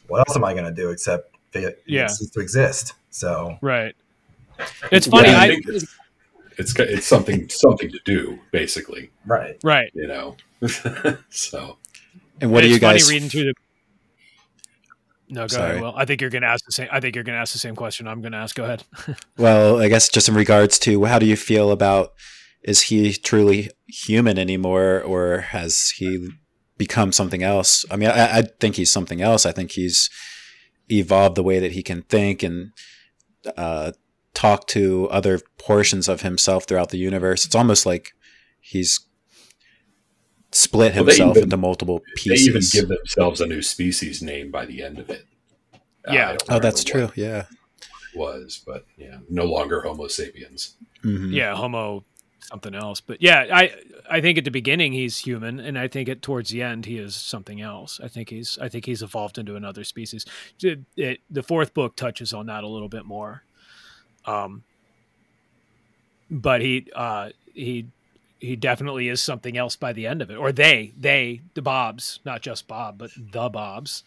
what 0.08 0.18
else 0.28 0.36
am 0.36 0.44
I 0.44 0.52
going 0.52 0.66
to 0.66 0.70
do 0.70 0.90
except 0.90 1.33
it 1.62 1.82
Yeah. 1.86 2.08
cease 2.08 2.30
to 2.30 2.40
exist? 2.40 2.94
So 3.10 3.56
Right. 3.60 3.94
It's 4.90 5.06
funny. 5.06 5.28
Yeah, 5.28 5.38
I 5.38 5.44
I, 5.44 5.48
think 5.48 5.64
it's, 5.68 5.96
it's 6.58 6.78
it's 6.78 7.06
something 7.06 7.48
something 7.48 7.90
to 7.90 7.98
do 8.04 8.38
basically, 8.52 9.10
right. 9.26 9.56
right. 9.62 9.90
you 9.94 10.06
know. 10.06 10.36
so 11.30 11.78
And 12.40 12.50
what 12.50 12.60
do 12.62 12.66
it's 12.66 12.74
you 12.74 12.80
guys? 12.80 13.04
funny 13.04 13.14
reading 13.16 13.28
through 13.28 13.44
the. 13.44 13.54
No, 15.30 15.42
go 15.42 15.46
Sorry. 15.48 15.70
ahead. 15.70 15.82
Well, 15.82 15.94
I 15.96 16.04
think 16.04 16.20
you're 16.20 16.30
going 16.30 16.42
to 16.42 16.48
ask 16.48 16.64
the 16.66 16.72
same. 16.72 16.88
I 16.92 17.00
think 17.00 17.14
you're 17.14 17.24
going 17.24 17.34
to 17.34 17.40
ask 17.40 17.52
the 17.52 17.58
same 17.58 17.74
question. 17.74 18.06
I'm 18.06 18.20
going 18.20 18.32
to 18.32 18.38
ask. 18.38 18.54
Go 18.54 18.64
ahead. 18.64 18.84
Well, 19.38 19.80
I 19.80 19.88
guess 19.88 20.08
just 20.08 20.28
in 20.28 20.34
regards 20.34 20.78
to 20.80 21.04
how 21.06 21.18
do 21.18 21.26
you 21.26 21.36
feel 21.36 21.70
about 21.72 22.12
is 22.62 22.82
he 22.82 23.12
truly 23.14 23.70
human 23.88 24.38
anymore, 24.38 25.00
or 25.02 25.38
has 25.40 25.90
he 25.96 26.28
become 26.78 27.10
something 27.10 27.42
else? 27.42 27.84
I 27.90 27.96
mean, 27.96 28.10
I, 28.10 28.38
I 28.38 28.42
think 28.60 28.76
he's 28.76 28.90
something 28.92 29.20
else. 29.20 29.44
I 29.44 29.52
think 29.52 29.72
he's 29.72 30.08
evolved 30.90 31.36
the 31.36 31.42
way 31.42 31.58
that 31.58 31.72
he 31.72 31.82
can 31.82 32.02
think 32.02 32.42
and 32.42 32.72
uh, 33.56 33.92
talk 34.34 34.66
to 34.68 35.08
other 35.10 35.40
portions 35.58 36.08
of 36.08 36.22
himself 36.22 36.64
throughout 36.64 36.90
the 36.90 36.98
universe. 36.98 37.44
It's 37.44 37.54
almost 37.54 37.86
like 37.86 38.14
he's 38.60 39.00
split 40.52 40.94
Well, 40.94 41.04
himself 41.06 41.30
even- 41.36 41.44
into 41.44 41.56
multiple 41.56 42.02
pieces. 42.16 42.44
they 42.44 42.50
even 42.50 42.62
give 42.88 42.88
themselves 42.96 43.40
a 43.40 43.46
new 43.46 43.62
species 43.62 44.22
name 44.22 44.50
by 44.50 44.66
the 44.66 44.82
end 44.82 44.98
of 44.98 45.10
it. 45.10 45.26
Uh, 45.74 46.12
Yeah. 46.12 46.28
I 46.30 46.36
don't 46.36 46.50
oh, 46.52 46.58
that's 46.60 46.84
true. 46.84 47.10
Yeah. 47.16 47.44
it 48.14 48.18
was, 48.18 48.62
but 48.64 48.86
yeah, 48.96 49.18
no 49.28 49.44
longer 49.44 49.80
Homo 49.82 50.06
sapiens. 50.06 50.76
Mhm. 51.02 51.32
yeah, 51.32 51.54
Homo 51.56 52.04
something 52.44 52.74
else. 52.74 53.00
But 53.00 53.22
yeah, 53.22 53.46
I 53.52 53.74
I 54.08 54.20
think 54.20 54.38
at 54.38 54.44
the 54.44 54.50
beginning 54.50 54.92
he's 54.92 55.18
human, 55.18 55.58
and 55.58 55.78
I 55.78 55.88
think 55.88 56.08
at 56.08 56.22
towards 56.22 56.50
the 56.50 56.62
end 56.62 56.86
he 56.86 56.98
is 56.98 57.14
something 57.14 57.60
else. 57.60 58.00
I 58.02 58.08
think 58.08 58.30
he's 58.30 58.58
I 58.58 58.68
think 58.68 58.86
he's 58.86 59.02
evolved 59.02 59.38
into 59.38 59.56
another 59.56 59.84
species. 59.84 60.24
It, 60.62 60.80
it, 60.96 61.20
the 61.30 61.42
fourth 61.42 61.74
book 61.74 61.96
touches 61.96 62.32
on 62.32 62.46
that 62.46 62.64
a 62.64 62.68
little 62.68 62.88
bit 62.88 63.04
more. 63.04 63.42
Um, 64.26 64.62
but 66.30 66.60
he 66.60 66.86
uh, 66.94 67.30
he 67.52 67.86
he 68.40 68.56
definitely 68.56 69.08
is 69.08 69.20
something 69.22 69.56
else 69.56 69.76
by 69.76 69.92
the 69.92 70.06
end 70.06 70.22
of 70.22 70.30
it, 70.30 70.36
or 70.36 70.52
they 70.52 70.92
they 70.98 71.40
the 71.54 71.62
Bobs, 71.62 72.20
not 72.24 72.42
just 72.42 72.68
Bob, 72.68 72.98
but 72.98 73.10
the 73.16 73.48
Bobs, 73.48 74.04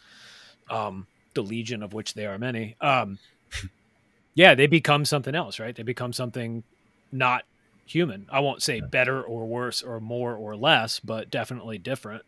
um, 0.69 1.08
the 1.34 1.41
legion 1.41 1.84
of 1.84 1.93
which 1.93 2.13
there 2.13 2.34
are 2.34 2.39
many. 2.39 2.76
Um, 2.82 3.19
yeah, 4.36 4.56
they 4.56 4.67
become 4.67 5.06
something 5.06 5.36
else, 5.36 5.60
right? 5.60 5.76
They 5.76 5.84
become 5.84 6.13
something 6.13 6.63
not 7.12 7.43
human. 7.88 8.28
I 8.32 8.39
won't 8.39 8.62
say 8.62 8.82
better 8.82 9.21
or 9.21 9.45
worse 9.45 9.82
or 9.82 10.00
more 10.00 10.36
or 10.36 10.56
less, 10.56 11.00
but 11.00 11.30
definitely 11.30 11.78
different. 11.78 12.23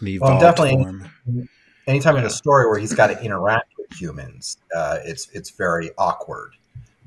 The 0.00 0.18
Well, 0.18 0.40
definitely- 0.40 0.82
form. 0.82 1.48
anytime 1.86 2.16
in 2.16 2.24
a 2.24 2.30
story 2.30 2.66
where 2.68 2.78
he's 2.78 2.94
got 2.94 3.08
to 3.08 3.20
interact 3.22 3.72
with 3.78 3.92
humans, 4.00 4.58
uh, 4.74 4.98
it's 5.04 5.28
it's 5.32 5.50
very 5.50 5.90
awkward 5.98 6.52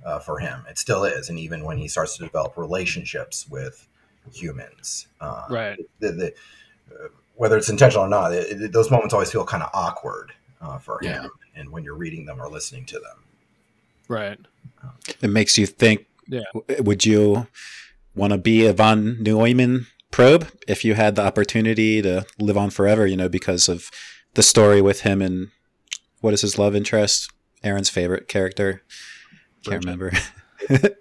uh, 0.05 0.19
for 0.19 0.39
him. 0.39 0.65
It 0.69 0.77
still 0.77 1.03
is, 1.03 1.29
and 1.29 1.37
even 1.39 1.63
when 1.63 1.77
he 1.77 1.87
starts 1.87 2.17
to 2.17 2.23
develop 2.23 2.57
relationships 2.57 3.47
with 3.49 3.87
humans, 4.33 5.07
uh, 5.19 5.45
Right. 5.49 5.79
the, 5.99 6.11
the, 6.11 6.33
uh, 6.93 7.07
whether 7.35 7.55
it's 7.57 7.69
intentional 7.69 8.05
or 8.05 8.09
not, 8.09 8.33
it, 8.33 8.61
it- 8.61 8.71
those 8.73 8.91
moments 8.91 9.13
always 9.13 9.31
feel 9.31 9.45
kind 9.45 9.63
of 9.63 9.69
awkward 9.73 10.31
uh, 10.61 10.77
for 10.77 10.99
him. 11.01 11.23
Yeah. 11.23 11.27
And 11.55 11.69
when 11.71 11.83
you're 11.83 11.95
reading 11.95 12.25
them 12.25 12.41
or 12.41 12.49
listening 12.49 12.85
to 12.85 12.99
them, 12.99 13.23
Right. 14.07 14.39
It 15.21 15.29
makes 15.29 15.57
you 15.57 15.65
think. 15.65 16.05
Yeah. 16.27 16.43
Would 16.79 17.05
you 17.05 17.47
want 18.15 18.31
to 18.31 18.37
be 18.37 18.65
a 18.65 18.73
von 18.73 19.21
Neumann 19.21 19.87
probe 20.11 20.47
if 20.67 20.83
you 20.85 20.93
had 20.93 21.15
the 21.15 21.23
opportunity 21.23 22.01
to 22.01 22.25
live 22.39 22.57
on 22.57 22.69
forever? 22.69 23.05
You 23.07 23.17
know, 23.17 23.29
because 23.29 23.67
of 23.69 23.89
the 24.33 24.43
story 24.43 24.81
with 24.81 25.01
him 25.01 25.21
and 25.21 25.49
what 26.21 26.33
is 26.33 26.41
his 26.41 26.57
love 26.57 26.75
interest? 26.75 27.31
Aaron's 27.63 27.89
favorite 27.89 28.27
character. 28.27 28.81
Can't 29.65 29.83
remember. 29.83 30.11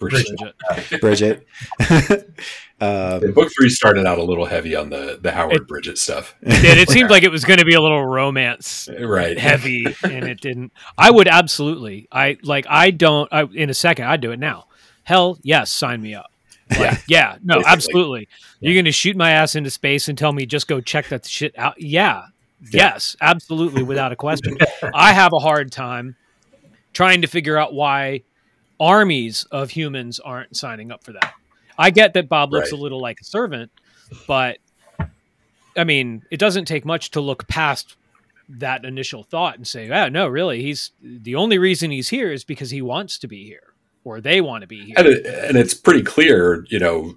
Bridget. 0.00 0.36
Bridget. 1.00 1.00
Bridget. 1.00 1.46
um, 2.80 3.32
Book 3.34 3.50
three 3.56 3.68
started 3.68 4.06
out 4.06 4.18
a 4.18 4.22
little 4.22 4.46
heavy 4.46 4.74
on 4.74 4.88
the 4.90 5.18
the 5.20 5.32
Howard 5.32 5.56
It- 5.56 5.68
Bridget 5.68 5.98
stuff, 5.98 6.34
It, 6.40 6.62
did. 6.62 6.78
it 6.78 6.88
seemed 6.88 7.10
like 7.14 7.22
it 7.22 7.30
was 7.30 7.44
going 7.44 7.58
to 7.58 7.64
be 7.64 7.74
a 7.74 7.80
little 7.80 8.04
romance 8.04 8.88
right? 8.98 9.38
heavy, 9.38 9.84
and 10.02 10.24
it 10.24 10.40
didn't. 10.40 10.72
I 10.96 11.10
would 11.10 11.28
absolutely. 11.28 12.08
I 12.10 12.38
like. 12.42 12.66
I 12.68 12.90
don't. 12.90 13.28
I, 13.32 13.42
in 13.42 13.68
a 13.70 13.74
second, 13.74 14.06
I'd 14.06 14.20
do 14.22 14.32
it 14.32 14.38
now. 14.38 14.64
Hell 15.10 15.38
yes, 15.42 15.72
sign 15.72 16.00
me 16.00 16.14
up. 16.14 16.30
Yeah. 16.70 16.96
Yeah, 17.08 17.36
no, 17.42 17.56
Basically. 17.56 17.72
absolutely. 17.72 18.28
You're 18.60 18.74
going 18.74 18.84
to 18.84 18.92
shoot 18.92 19.16
my 19.16 19.32
ass 19.32 19.56
into 19.56 19.70
space 19.70 20.08
and 20.08 20.16
tell 20.16 20.32
me 20.32 20.46
just 20.46 20.68
go 20.68 20.80
check 20.80 21.08
that 21.08 21.26
shit 21.26 21.52
out. 21.58 21.74
Yeah, 21.80 22.26
yes, 22.72 23.16
absolutely, 23.20 23.82
without 23.82 24.12
a 24.12 24.16
question. 24.16 24.56
I 24.94 25.12
have 25.12 25.32
a 25.32 25.40
hard 25.40 25.72
time 25.72 26.14
trying 26.92 27.22
to 27.22 27.26
figure 27.26 27.58
out 27.58 27.74
why 27.74 28.22
armies 28.78 29.44
of 29.50 29.70
humans 29.70 30.20
aren't 30.20 30.56
signing 30.56 30.92
up 30.92 31.02
for 31.02 31.12
that. 31.14 31.34
I 31.76 31.90
get 31.90 32.14
that 32.14 32.28
Bob 32.28 32.52
looks 32.52 32.70
Right. 32.70 32.78
a 32.78 32.82
little 32.82 33.00
like 33.00 33.20
a 33.20 33.24
servant, 33.24 33.72
but 34.28 34.58
I 35.76 35.82
mean, 35.82 36.22
it 36.30 36.36
doesn't 36.38 36.66
take 36.66 36.84
much 36.84 37.10
to 37.12 37.20
look 37.20 37.48
past 37.48 37.96
that 38.48 38.84
initial 38.84 39.24
thought 39.24 39.56
and 39.56 39.66
say, 39.66 39.90
"Ah, 39.90 40.08
no, 40.08 40.28
really, 40.28 40.62
he's 40.62 40.92
the 41.02 41.34
only 41.34 41.58
reason 41.58 41.90
he's 41.90 42.10
here 42.10 42.30
is 42.32 42.44
because 42.44 42.70
he 42.70 42.80
wants 42.82 43.18
to 43.18 43.26
be 43.28 43.44
here, 43.44 43.69
or 44.04 44.20
they 44.20 44.40
want 44.40 44.62
to 44.62 44.66
be 44.66 44.84
here." 44.84 44.94
and 44.96 45.06
it, 45.06 45.26
and 45.26 45.56
it's 45.56 45.74
pretty 45.74 46.02
clear, 46.02 46.64
you 46.68 46.78
know, 46.78 47.14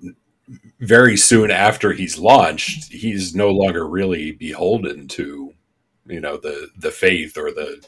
very 0.79 1.17
soon 1.17 1.51
after 1.51 1.93
he's 1.93 2.17
launched, 2.17 2.91
he's 2.91 3.35
no 3.35 3.49
longer 3.49 3.87
really 3.87 4.31
beholden 4.31 5.07
to, 5.09 5.53
you 6.05 6.19
know, 6.19 6.37
the 6.37 6.69
the 6.77 6.91
faith 6.91 7.37
or 7.37 7.51
the, 7.51 7.85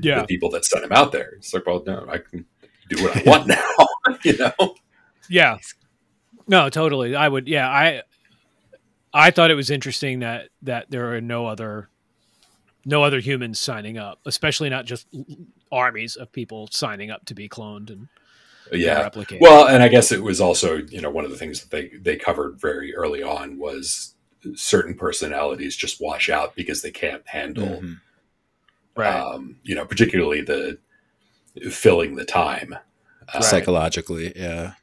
yeah, 0.00 0.20
the 0.20 0.26
people 0.26 0.50
that 0.50 0.64
sent 0.64 0.84
him 0.84 0.92
out 0.92 1.12
there. 1.12 1.34
It's 1.36 1.52
like, 1.52 1.66
well, 1.66 1.82
no, 1.86 2.06
I 2.08 2.18
can 2.18 2.46
do 2.88 3.02
what 3.02 3.16
I 3.16 3.22
want 3.26 3.46
now, 3.48 4.16
you 4.24 4.36
know. 4.38 4.74
Yeah. 5.28 5.58
No, 6.46 6.68
totally. 6.68 7.16
I 7.16 7.28
would 7.28 7.48
yeah, 7.48 7.68
I 7.68 8.02
I 9.12 9.30
thought 9.30 9.50
it 9.50 9.54
was 9.54 9.70
interesting 9.70 10.20
that 10.20 10.48
that 10.62 10.90
there 10.90 11.14
are 11.14 11.20
no 11.20 11.46
other 11.46 11.88
no 12.84 13.02
other 13.02 13.18
humans 13.18 13.58
signing 13.58 13.98
up, 13.98 14.20
especially 14.26 14.70
not 14.70 14.84
just 14.84 15.08
l- 15.12 15.24
armies 15.72 16.14
of 16.14 16.30
people 16.30 16.68
signing 16.70 17.10
up 17.10 17.24
to 17.26 17.34
be 17.34 17.48
cloned 17.48 17.90
and 17.90 18.08
Yeah. 18.72 19.08
replicated. 19.08 19.40
Well, 19.40 19.66
and 19.66 19.82
I 19.82 19.88
guess 19.88 20.12
it 20.12 20.22
was 20.22 20.40
also, 20.40 20.76
you 20.76 21.00
know, 21.00 21.10
one 21.10 21.24
of 21.24 21.30
the 21.30 21.36
things 21.36 21.60
that 21.60 21.70
they 21.70 21.88
they 21.98 22.16
covered 22.16 22.60
very 22.60 22.94
early 22.94 23.22
on 23.22 23.58
was 23.58 24.14
certain 24.54 24.94
personalities 24.94 25.76
just 25.76 26.00
wash 26.00 26.28
out 26.28 26.54
because 26.54 26.82
they 26.82 26.90
can't 26.90 27.26
handle, 27.26 27.80
mhm. 27.80 28.00
right. 28.96 29.14
um, 29.14 29.56
you 29.62 29.74
know, 29.74 29.84
particularly 29.84 30.40
the 30.40 30.78
filling 31.70 32.16
the 32.16 32.24
time. 32.24 32.76
Uh, 33.32 33.40
Psychologically, 33.40 34.32
yeah. 34.36 34.74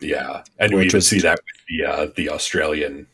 Yeah, 0.00 0.42
and 0.58 0.72
we 0.72 0.78
Which 0.78 0.86
even 0.88 0.98
was- 0.98 1.08
see 1.08 1.20
that 1.20 1.38
with 1.38 1.66
the 1.68 1.84
uh, 1.84 2.06
the 2.16 2.28
Australian 2.30 3.06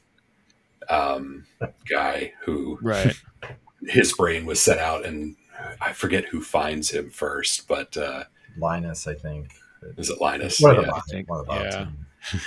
um, 0.88 1.46
guy 1.88 2.32
who 2.42 2.78
right. 2.82 3.14
his 3.82 4.12
brain 4.14 4.46
was 4.46 4.60
set 4.60 4.78
out, 4.78 5.04
and 5.04 5.36
I 5.80 5.92
forget 5.92 6.24
who 6.26 6.40
finds 6.40 6.90
him 6.90 7.10
first, 7.10 7.68
but 7.68 7.96
uh, 7.96 8.24
Linus, 8.56 9.06
I 9.06 9.14
think. 9.14 9.50
Is 9.96 10.10
it 10.10 10.20
Linus? 10.20 10.60
One 10.60 10.76
of 10.76 10.84
the 10.84 10.90
Yeah. 10.92 11.00
Think- 11.10 11.30
one 11.30 11.40
of 11.40 11.46
the 11.46 11.54
yeah. 11.54 11.86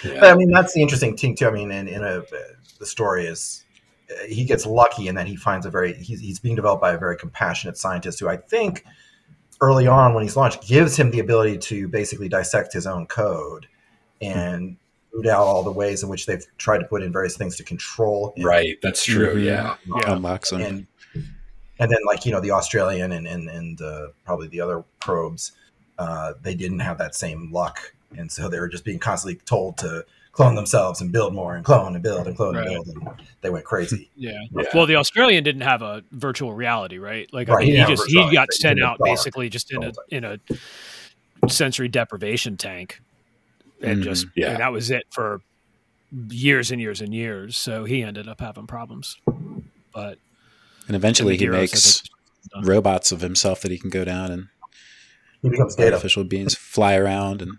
Yeah. 0.03 0.19
But 0.19 0.31
I 0.31 0.35
mean, 0.35 0.51
that's 0.51 0.73
the 0.73 0.81
interesting 0.81 1.15
thing 1.15 1.35
too. 1.35 1.47
I 1.47 1.51
mean, 1.51 1.71
in, 1.71 1.87
in 1.87 2.03
a 2.03 2.21
the 2.79 2.85
story 2.85 3.25
is 3.25 3.63
uh, 4.11 4.25
he 4.27 4.43
gets 4.45 4.65
lucky 4.65 5.07
in 5.07 5.15
that 5.15 5.27
he 5.27 5.35
finds 5.35 5.65
a 5.65 5.69
very 5.69 5.93
he's, 5.93 6.19
he's 6.19 6.39
being 6.39 6.55
developed 6.55 6.81
by 6.81 6.91
a 6.91 6.97
very 6.97 7.15
compassionate 7.17 7.77
scientist 7.77 8.19
who 8.19 8.27
I 8.27 8.37
think 8.37 8.83
early 9.61 9.87
on 9.87 10.13
when 10.13 10.23
he's 10.23 10.35
launched 10.35 10.67
gives 10.67 10.97
him 10.97 11.11
the 11.11 11.19
ability 11.19 11.57
to 11.57 11.87
basically 11.87 12.27
dissect 12.27 12.73
his 12.73 12.85
own 12.85 13.05
code 13.07 13.67
and 14.21 14.75
root 15.13 15.27
out 15.27 15.41
all 15.41 15.63
the 15.63 15.71
ways 15.71 16.03
in 16.03 16.09
which 16.09 16.25
they've 16.25 16.45
tried 16.57 16.79
to 16.79 16.85
put 16.85 17.01
in 17.03 17.11
various 17.13 17.37
things 17.37 17.55
to 17.57 17.63
control 17.63 18.33
him. 18.35 18.45
Right, 18.45 18.77
that's 18.81 19.03
true. 19.05 19.35
Mhm. 19.35 19.43
Yeah, 19.45 19.75
Yeah. 19.85 20.13
Unlocks 20.15 20.51
him. 20.51 20.61
and 20.61 20.87
and 21.79 21.89
then 21.91 21.99
like 22.05 22.25
you 22.25 22.31
know 22.31 22.41
the 22.41 22.51
Australian 22.51 23.11
and 23.13 23.27
and 23.27 23.49
and 23.49 23.81
uh, 23.81 24.07
probably 24.25 24.47
the 24.49 24.61
other 24.61 24.83
probes, 24.99 25.53
uh, 26.01 26.33
they 26.41 26.55
didn't 26.55 26.79
have 26.79 26.97
that 26.97 27.13
same 27.15 27.51
luck, 27.51 27.93
and 28.17 28.31
so 28.31 28.49
they 28.49 28.59
were 28.59 28.67
just 28.69 28.83
being 28.85 28.99
constantly 28.99 29.39
told 29.45 29.77
to 29.77 30.05
clone 30.31 30.55
themselves 30.55 31.01
and 31.01 31.11
build 31.11 31.33
more 31.33 31.55
and 31.55 31.65
clone 31.65 31.93
and 31.93 32.01
build 32.01 32.25
and 32.25 32.35
clone 32.37 32.55
Right. 32.55 32.65
and 32.67 32.85
build, 32.85 32.87
and 32.87 33.27
they 33.41 33.49
went 33.49 33.65
crazy. 33.65 34.09
Yeah. 34.15 34.31
Yeah. 34.51 34.63
Well, 34.73 34.85
the 34.85 34.95
Australian 34.95 35.43
didn't 35.43 35.61
have 35.61 35.81
a 35.81 36.03
virtual 36.11 36.53
reality, 36.53 36.97
right? 36.99 37.27
Like 37.33 37.49
I 37.49 37.55
mean, 37.57 37.67
he 37.75 37.79
he, 37.81 37.85
just 37.85 38.07
he 38.07 38.15
got 38.15 38.29
reality, 38.31 38.55
sent 38.55 38.79
was 38.79 38.85
out 38.87 38.97
basically 39.03 39.49
just 39.49 39.71
in 39.73 39.83
a 39.83 39.91
in 40.09 40.23
a 40.23 40.39
sensory 41.49 41.87
deprivation 41.89 42.55
tank, 42.57 43.01
and 43.81 43.99
Mhm. 44.01 44.03
just 44.03 44.27
Yeah. 44.35 44.51
and 44.51 44.59
that 44.59 44.71
was 44.71 44.89
it 44.91 45.03
for 45.11 45.41
years 46.29 46.71
and 46.71 46.79
years 46.81 47.01
and 47.01 47.13
years. 47.13 47.57
So 47.57 47.83
he 47.85 48.03
ended 48.03 48.27
up 48.27 48.39
having 48.41 48.67
problems. 48.67 49.17
But 49.93 50.17
And 50.87 50.95
eventually 50.95 51.37
he 51.37 51.45
Medeiros, 51.45 51.51
makes 51.51 51.71
think, 51.71 51.83
is 52.43 52.49
done. 52.53 52.63
robots 52.65 53.11
of 53.11 53.21
himself 53.21 53.61
that 53.61 53.71
he 53.71 53.77
can 53.77 53.89
go 53.89 54.03
down 54.05 54.31
and 54.31 54.47
He 55.41 55.49
becomes 55.49 55.75
data. 55.75 55.93
artificial 55.93 56.23
beings 56.23 56.55
fly 56.55 56.95
around 56.95 57.41
and 57.41 57.57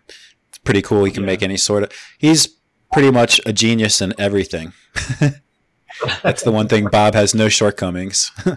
it's 0.48 0.58
pretty 0.58 0.82
cool. 0.82 1.04
He 1.04 1.10
can 1.10 1.22
Yeah. 1.22 1.26
make 1.26 1.42
any 1.42 1.56
sort 1.56 1.82
of 1.82 1.92
he's 2.18 2.48
pretty 2.92 3.10
much 3.10 3.40
a 3.46 3.52
genius 3.52 4.00
in 4.00 4.12
everything. 4.18 4.72
That's 6.22 6.42
the 6.42 6.52
one 6.52 6.68
thing 6.68 6.88
Bob 6.90 7.14
has 7.14 7.34
no 7.34 7.48
shortcomings. 7.48 8.30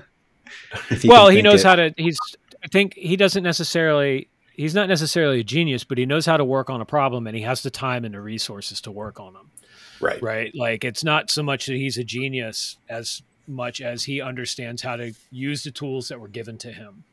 He 0.99 1.07
well, 1.07 1.29
he 1.29 1.41
knows 1.41 1.61
it- 1.61 1.65
how 1.67 1.75
to. 1.77 1.93
He's. 1.95 2.17
I 2.61 2.67
think 2.67 2.95
he 2.95 3.15
doesn't 3.15 3.43
necessarily. 3.43 4.27
He's 4.51 4.75
not 4.75 4.89
necessarily 4.89 5.39
a 5.39 5.43
genius, 5.43 5.85
but 5.85 5.97
he 5.97 6.05
knows 6.05 6.25
how 6.25 6.35
to 6.35 6.43
work 6.43 6.69
on 6.69 6.81
a 6.81 6.85
problem, 6.85 7.27
and 7.27 7.35
he 7.35 7.43
has 7.43 7.63
the 7.63 7.69
time 7.69 8.03
and 8.03 8.13
the 8.13 8.19
resources 8.19 8.81
to 8.81 8.91
work 8.91 9.17
on 9.21 9.31
them. 9.33 9.51
Right. 10.01 10.21
Right? 10.21 10.53
Like 10.53 10.83
it's 10.83 11.01
not 11.03 11.29
so 11.31 11.43
much 11.43 11.67
that 11.67 11.75
he's 11.75 11.97
a 11.97 12.03
genius 12.03 12.75
as 12.89 13.21
much 13.47 13.79
as 13.79 14.03
he 14.03 14.19
understands 14.19 14.81
how 14.81 14.97
to 14.97 15.13
use 15.31 15.63
the 15.63 15.71
tools 15.71 16.09
that 16.09 16.19
were 16.19 16.27
given 16.27 16.57
to 16.57 16.73
him. 16.73 17.05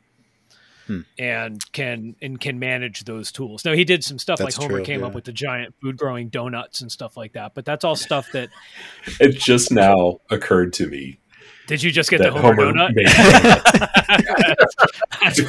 Hmm. 0.86 1.00
And 1.18 1.72
can 1.72 2.16
and 2.20 2.40
can 2.40 2.58
manage 2.58 3.04
those 3.04 3.30
tools. 3.30 3.64
Now 3.64 3.72
he 3.72 3.84
did 3.84 4.02
some 4.02 4.18
stuff 4.18 4.38
That's 4.38 4.58
like 4.58 4.62
Homer 4.62 4.78
true, 4.78 4.84
came 4.84 5.04
up 5.04 5.14
with 5.14 5.24
the 5.24 5.32
giant 5.32 5.74
food 5.80 5.96
growing 5.96 6.28
donuts 6.28 6.80
and 6.80 6.90
stuff 6.90 7.16
like 7.16 7.34
that. 7.34 7.54
But 7.54 7.64
that's 7.64 7.84
all 7.84 7.96
stuff 7.96 8.32
that 8.32 8.48
It 9.20 9.32
just 9.32 9.70
now 9.70 10.20
occurred 10.30 10.72
to 10.74 10.88
me 10.88 11.18
did 11.66 11.82
you 11.82 11.90
just 11.90 12.10
get 12.10 12.20
the 12.20 12.30
Homer, 12.30 12.54
Homer 12.54 12.72
donut? 12.72 12.94
made 12.94 13.06
That's 15.22 15.40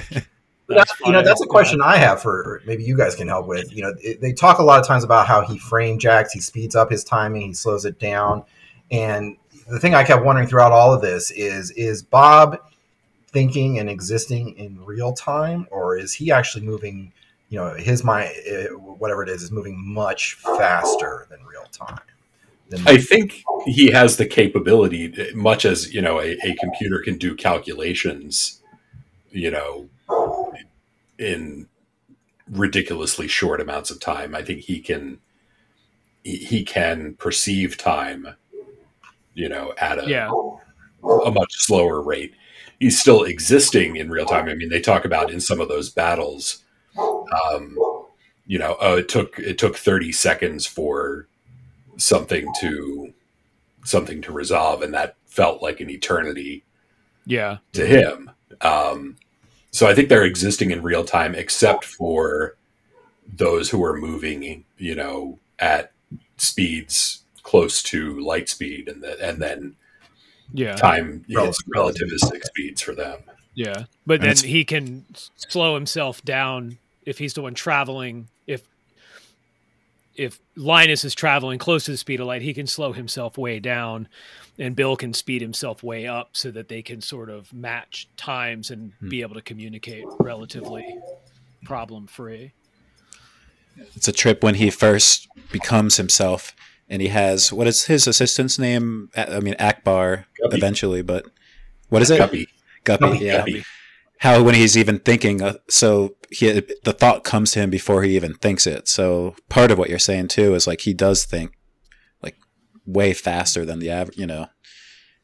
funny. 0.00 0.22
That's, 0.68 0.92
you 1.04 1.10
know, 1.12 1.22
that's 1.22 1.42
a 1.42 1.46
question 1.46 1.82
I 1.82 1.98
have 1.98 2.22
for 2.22 2.62
maybe 2.64 2.82
you 2.82 2.96
guys 2.96 3.14
can 3.14 3.28
help 3.28 3.46
with. 3.46 3.70
You 3.76 3.82
know, 3.82 3.92
it, 4.00 4.22
they 4.22 4.32
talk 4.32 4.58
a 4.58 4.62
lot 4.62 4.80
of 4.80 4.86
times 4.86 5.04
about 5.04 5.26
how 5.26 5.42
he 5.42 5.58
frame 5.58 5.98
jacks, 5.98 6.32
he 6.32 6.40
speeds 6.40 6.74
up 6.74 6.90
his 6.90 7.04
timing, 7.04 7.42
he 7.42 7.52
slows 7.52 7.84
it 7.84 7.98
down, 7.98 8.42
and 8.90 9.36
the 9.68 9.78
thing 9.78 9.94
I 9.94 10.04
kept 10.04 10.24
wondering 10.24 10.48
throughout 10.48 10.72
all 10.72 10.92
of 10.92 11.02
this 11.02 11.30
is: 11.30 11.70
is 11.72 12.02
Bob 12.02 12.58
thinking 13.28 13.78
and 13.78 13.88
existing 13.88 14.56
in 14.56 14.84
real 14.84 15.12
time, 15.12 15.66
or 15.70 15.96
is 15.96 16.12
he 16.12 16.30
actually 16.30 16.64
moving? 16.64 17.12
You 17.48 17.58
know, 17.58 17.74
his 17.74 18.02
mind, 18.02 18.30
eh, 18.46 18.68
whatever 18.68 19.22
it 19.22 19.28
is, 19.28 19.42
is 19.42 19.50
moving 19.50 19.76
much 19.78 20.34
faster 20.36 21.26
than 21.30 21.44
real 21.44 21.66
time. 21.70 21.98
I 22.86 22.96
think 22.96 23.44
he 23.66 23.90
has 23.90 24.16
the 24.16 24.26
capability, 24.26 25.14
much 25.34 25.64
as 25.64 25.92
you 25.92 26.00
know, 26.00 26.20
a, 26.20 26.32
a 26.42 26.54
computer 26.56 27.00
can 27.00 27.18
do 27.18 27.34
calculations, 27.34 28.62
you 29.30 29.50
know, 29.50 29.88
in 31.18 31.68
ridiculously 32.50 33.28
short 33.28 33.60
amounts 33.60 33.90
of 33.90 34.00
time. 34.00 34.34
I 34.34 34.42
think 34.42 34.60
he 34.60 34.80
can 34.80 35.18
he, 36.24 36.36
he 36.38 36.64
can 36.64 37.14
perceive 37.14 37.76
time, 37.76 38.36
you 39.34 39.48
know, 39.48 39.74
at 39.78 39.98
a 39.98 40.08
Yeah. 40.08 40.30
a 41.26 41.30
much 41.30 41.52
slower 41.54 42.00
rate. 42.02 42.34
He's 42.80 42.98
still 43.00 43.22
existing 43.24 43.96
in 43.96 44.10
real 44.10 44.26
time. 44.26 44.48
I 44.48 44.54
mean, 44.54 44.68
they 44.68 44.80
talk 44.80 45.04
about 45.04 45.30
in 45.30 45.40
some 45.40 45.60
of 45.60 45.68
those 45.68 45.88
battles, 45.90 46.64
um, 46.98 47.76
you 48.46 48.58
know, 48.58 48.76
oh, 48.80 48.96
it 48.98 49.08
took 49.08 49.38
it 49.38 49.58
took 49.58 49.76
thirty 49.76 50.12
seconds 50.12 50.66
for 50.66 51.28
something 51.96 52.46
to 52.60 53.12
something 53.84 54.20
to 54.22 54.32
resolve, 54.32 54.82
and 54.82 54.94
that 54.94 55.16
felt 55.26 55.62
like 55.62 55.80
an 55.80 55.90
eternity 55.90 56.64
Yeah. 57.26 57.58
to 57.72 57.86
him. 57.86 58.30
Um, 58.60 59.16
so 59.70 59.86
I 59.88 59.94
think 59.94 60.08
they're 60.08 60.24
existing 60.24 60.70
in 60.70 60.82
real 60.82 61.04
time, 61.04 61.34
except 61.34 61.84
for 61.84 62.56
those 63.26 63.70
who 63.70 63.82
are 63.84 63.96
moving, 63.96 64.64
you 64.76 64.94
know, 64.94 65.38
at 65.58 65.92
speeds 66.36 67.21
close 67.42 67.82
to 67.84 68.18
light 68.20 68.48
speed, 68.48 68.88
and 68.88 69.02
the, 69.02 69.20
and 69.26 69.40
then 69.40 69.76
Yeah. 70.52 70.76
time 70.76 71.24
is 71.28 71.58
Relative. 71.74 72.08
relativistic 72.08 72.44
speeds 72.44 72.80
for 72.82 72.94
them. 72.94 73.20
Yeah, 73.54 73.84
but 74.06 74.22
And 74.22 74.36
then 74.36 74.48
he 74.48 74.64
can 74.64 75.04
slow 75.36 75.74
himself 75.74 76.22
down 76.22 76.78
if 77.04 77.18
he's 77.18 77.34
the 77.34 77.42
one 77.42 77.54
traveling. 77.54 78.28
If 78.46 78.62
if 80.14 80.38
Linus 80.56 81.04
is 81.04 81.14
traveling 81.14 81.58
close 81.58 81.84
to 81.84 81.90
the 81.90 81.96
speed 81.96 82.20
of 82.20 82.26
light, 82.26 82.42
he 82.42 82.52
can 82.52 82.66
slow 82.66 82.92
himself 82.92 83.38
way 83.38 83.58
down, 83.60 84.08
and 84.58 84.76
Bill 84.76 84.94
can 84.94 85.14
speed 85.14 85.40
himself 85.40 85.82
way 85.82 86.06
up 86.06 86.30
so 86.32 86.50
that 86.50 86.68
they 86.68 86.82
can 86.82 87.00
sort 87.00 87.30
of 87.30 87.52
match 87.52 88.08
times 88.16 88.70
and 88.70 88.92
Hmm. 89.00 89.08
be 89.08 89.22
able 89.22 89.34
to 89.34 89.42
communicate 89.42 90.04
relatively 90.20 90.84
problem 91.64 92.06
free. 92.06 92.52
It's 93.96 94.08
a 94.08 94.12
trip 94.12 94.42
when 94.42 94.56
he 94.56 94.70
first 94.70 95.28
becomes 95.50 95.96
himself, 95.96 96.54
and 96.92 97.02
he 97.02 97.08
has 97.08 97.52
what 97.52 97.66
is 97.66 97.86
his 97.86 98.06
assistant's 98.06 98.58
name? 98.58 99.08
I 99.16 99.40
mean 99.40 99.54
Ackbar 99.54 100.26
Guppy. 100.40 100.56
eventually, 100.56 101.02
but 101.02 101.24
what 101.88 102.02
is 102.02 102.10
it? 102.10 102.18
Guppy. 102.18 102.46
Guppy. 102.84 103.06
Guppy, 103.06 103.24
yeah. 103.24 103.38
Guppy. 103.38 103.64
How 104.18 104.40
when 104.42 104.54
he's 104.54 104.76
even 104.78 105.00
thinking, 105.00 105.42
uh, 105.42 105.54
so 105.68 106.14
he 106.30 106.50
the 106.84 106.92
thought 106.92 107.24
comes 107.24 107.50
to 107.52 107.60
him 107.60 107.70
before 107.70 108.02
he 108.04 108.14
even 108.14 108.34
thinks 108.34 108.66
it. 108.68 108.86
So 108.86 109.34
part 109.48 109.70
of 109.72 109.78
what 109.78 109.90
you're 109.90 109.98
saying 109.98 110.28
too 110.28 110.54
is 110.54 110.66
like 110.68 110.82
he 110.82 110.94
does 110.94 111.24
think 111.24 111.52
like 112.22 112.36
way 112.86 113.12
faster 113.14 113.64
than 113.64 113.78
the 113.80 113.90
average. 113.90 114.16
You 114.18 114.26
know, 114.26 114.46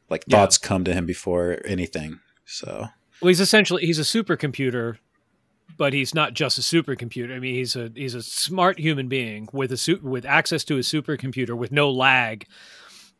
like 0.09 0.23
Yeah. 0.27 0.37
thoughts 0.39 0.57
come 0.57 0.83
to 0.83 0.93
him 0.93 1.05
before 1.05 1.59
anything. 1.65 2.19
So 2.45 2.87
Well, 3.21 3.29
he's 3.29 3.39
essentially 3.39 3.85
he's 3.85 3.99
a 3.99 4.01
supercomputer, 4.01 4.97
but 5.79 5.93
he's 5.93 6.13
not 6.13 6.33
just 6.33 6.57
a 6.57 6.61
supercomputer. 6.61 7.33
I 7.33 7.39
mean, 7.39 7.55
he's 7.55 7.77
a 7.77 7.89
he's 7.95 8.13
a 8.13 8.21
smart 8.21 8.77
human 8.77 9.07
being 9.07 9.47
with 9.53 9.71
a 9.71 9.77
su- 9.77 10.01
with 10.03 10.25
access 10.25 10.65
to 10.65 10.75
a 10.75 10.81
supercomputer 10.81 11.57
with 11.57 11.71
no 11.71 11.89
lag 11.89 12.45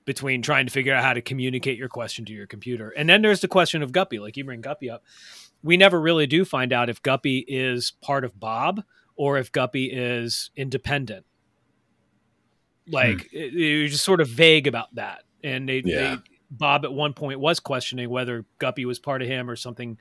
between 0.03 0.41
trying 0.41 0.65
to 0.65 0.71
figure 0.71 0.93
out 0.93 1.03
how 1.03 1.13
to 1.13 1.21
communicate 1.21 1.77
your 1.77 1.87
question 1.87 2.25
to 2.25 2.33
your 2.33 2.45
computer. 2.45 2.89
And 2.89 3.07
then 3.07 3.21
there's 3.21 3.39
the 3.39 3.47
question 3.47 3.81
of 3.81 3.93
Guppy. 3.93 4.19
Like 4.19 4.35
you 4.35 4.43
bring 4.43 4.59
Guppy 4.59 4.89
up, 4.89 5.03
we 5.63 5.77
never 5.77 5.99
really 6.01 6.27
do 6.27 6.43
find 6.43 6.73
out 6.73 6.89
if 6.89 7.01
Guppy 7.01 7.45
is 7.47 7.93
part 8.01 8.25
of 8.25 8.37
Bob 8.37 8.83
or 9.15 9.37
if 9.37 9.53
Guppy 9.53 9.85
is 9.85 10.51
independent. 10.57 11.25
Like 12.91 13.21
hmm. 13.31 13.37
it, 13.37 13.53
it 13.53 13.83
was 13.83 13.91
just 13.93 14.03
sort 14.03 14.19
of 14.19 14.27
vague 14.27 14.67
about 14.67 14.93
that, 14.95 15.23
and 15.43 15.69
they, 15.69 15.81
Yeah. 15.85 16.15
they 16.15 16.21
Bob 16.51 16.83
at 16.83 16.91
one 16.91 17.13
point 17.13 17.39
was 17.39 17.61
questioning 17.61 18.09
whether 18.09 18.43
Guppy 18.57 18.83
was 18.83 18.99
part 18.99 19.21
of 19.21 19.29
him 19.29 19.49
or 19.49 19.55
something 19.55 19.97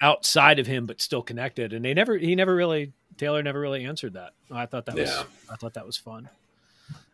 outside 0.00 0.58
of 0.58 0.66
him, 0.66 0.86
but 0.86 1.00
still 1.00 1.22
connected. 1.22 1.72
And 1.72 1.84
they 1.84 1.94
never, 1.94 2.16
he 2.16 2.34
never 2.34 2.54
really, 2.54 2.92
Taylor 3.16 3.42
never 3.42 3.58
really 3.60 3.84
answered 3.84 4.14
that. 4.14 4.32
I 4.50 4.66
thought 4.66 4.86
that 4.86 4.94
was 4.94 5.24
i 5.50 5.56
thought 5.56 5.74
that 5.74 5.86
was 5.86 5.96
fun. 5.96 6.28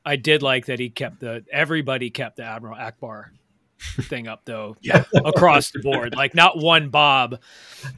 I 0.05 0.17
did 0.17 0.43
like 0.43 0.67
that 0.67 0.79
he 0.79 0.91
kept 0.91 1.21
the, 1.21 1.45
everybody 1.51 2.11
kept 2.11 2.37
the 2.37 2.45
Admiral 2.45 2.77
Ackbar 2.77 3.31
thing 4.03 4.29
up 4.29 4.43
though, 4.45 4.77
Yeah. 4.83 5.05
across 5.25 5.71
the 5.71 5.79
board. 5.81 6.15
Like 6.15 6.35
not 6.35 6.59
one 6.59 6.91
Bob 6.91 7.41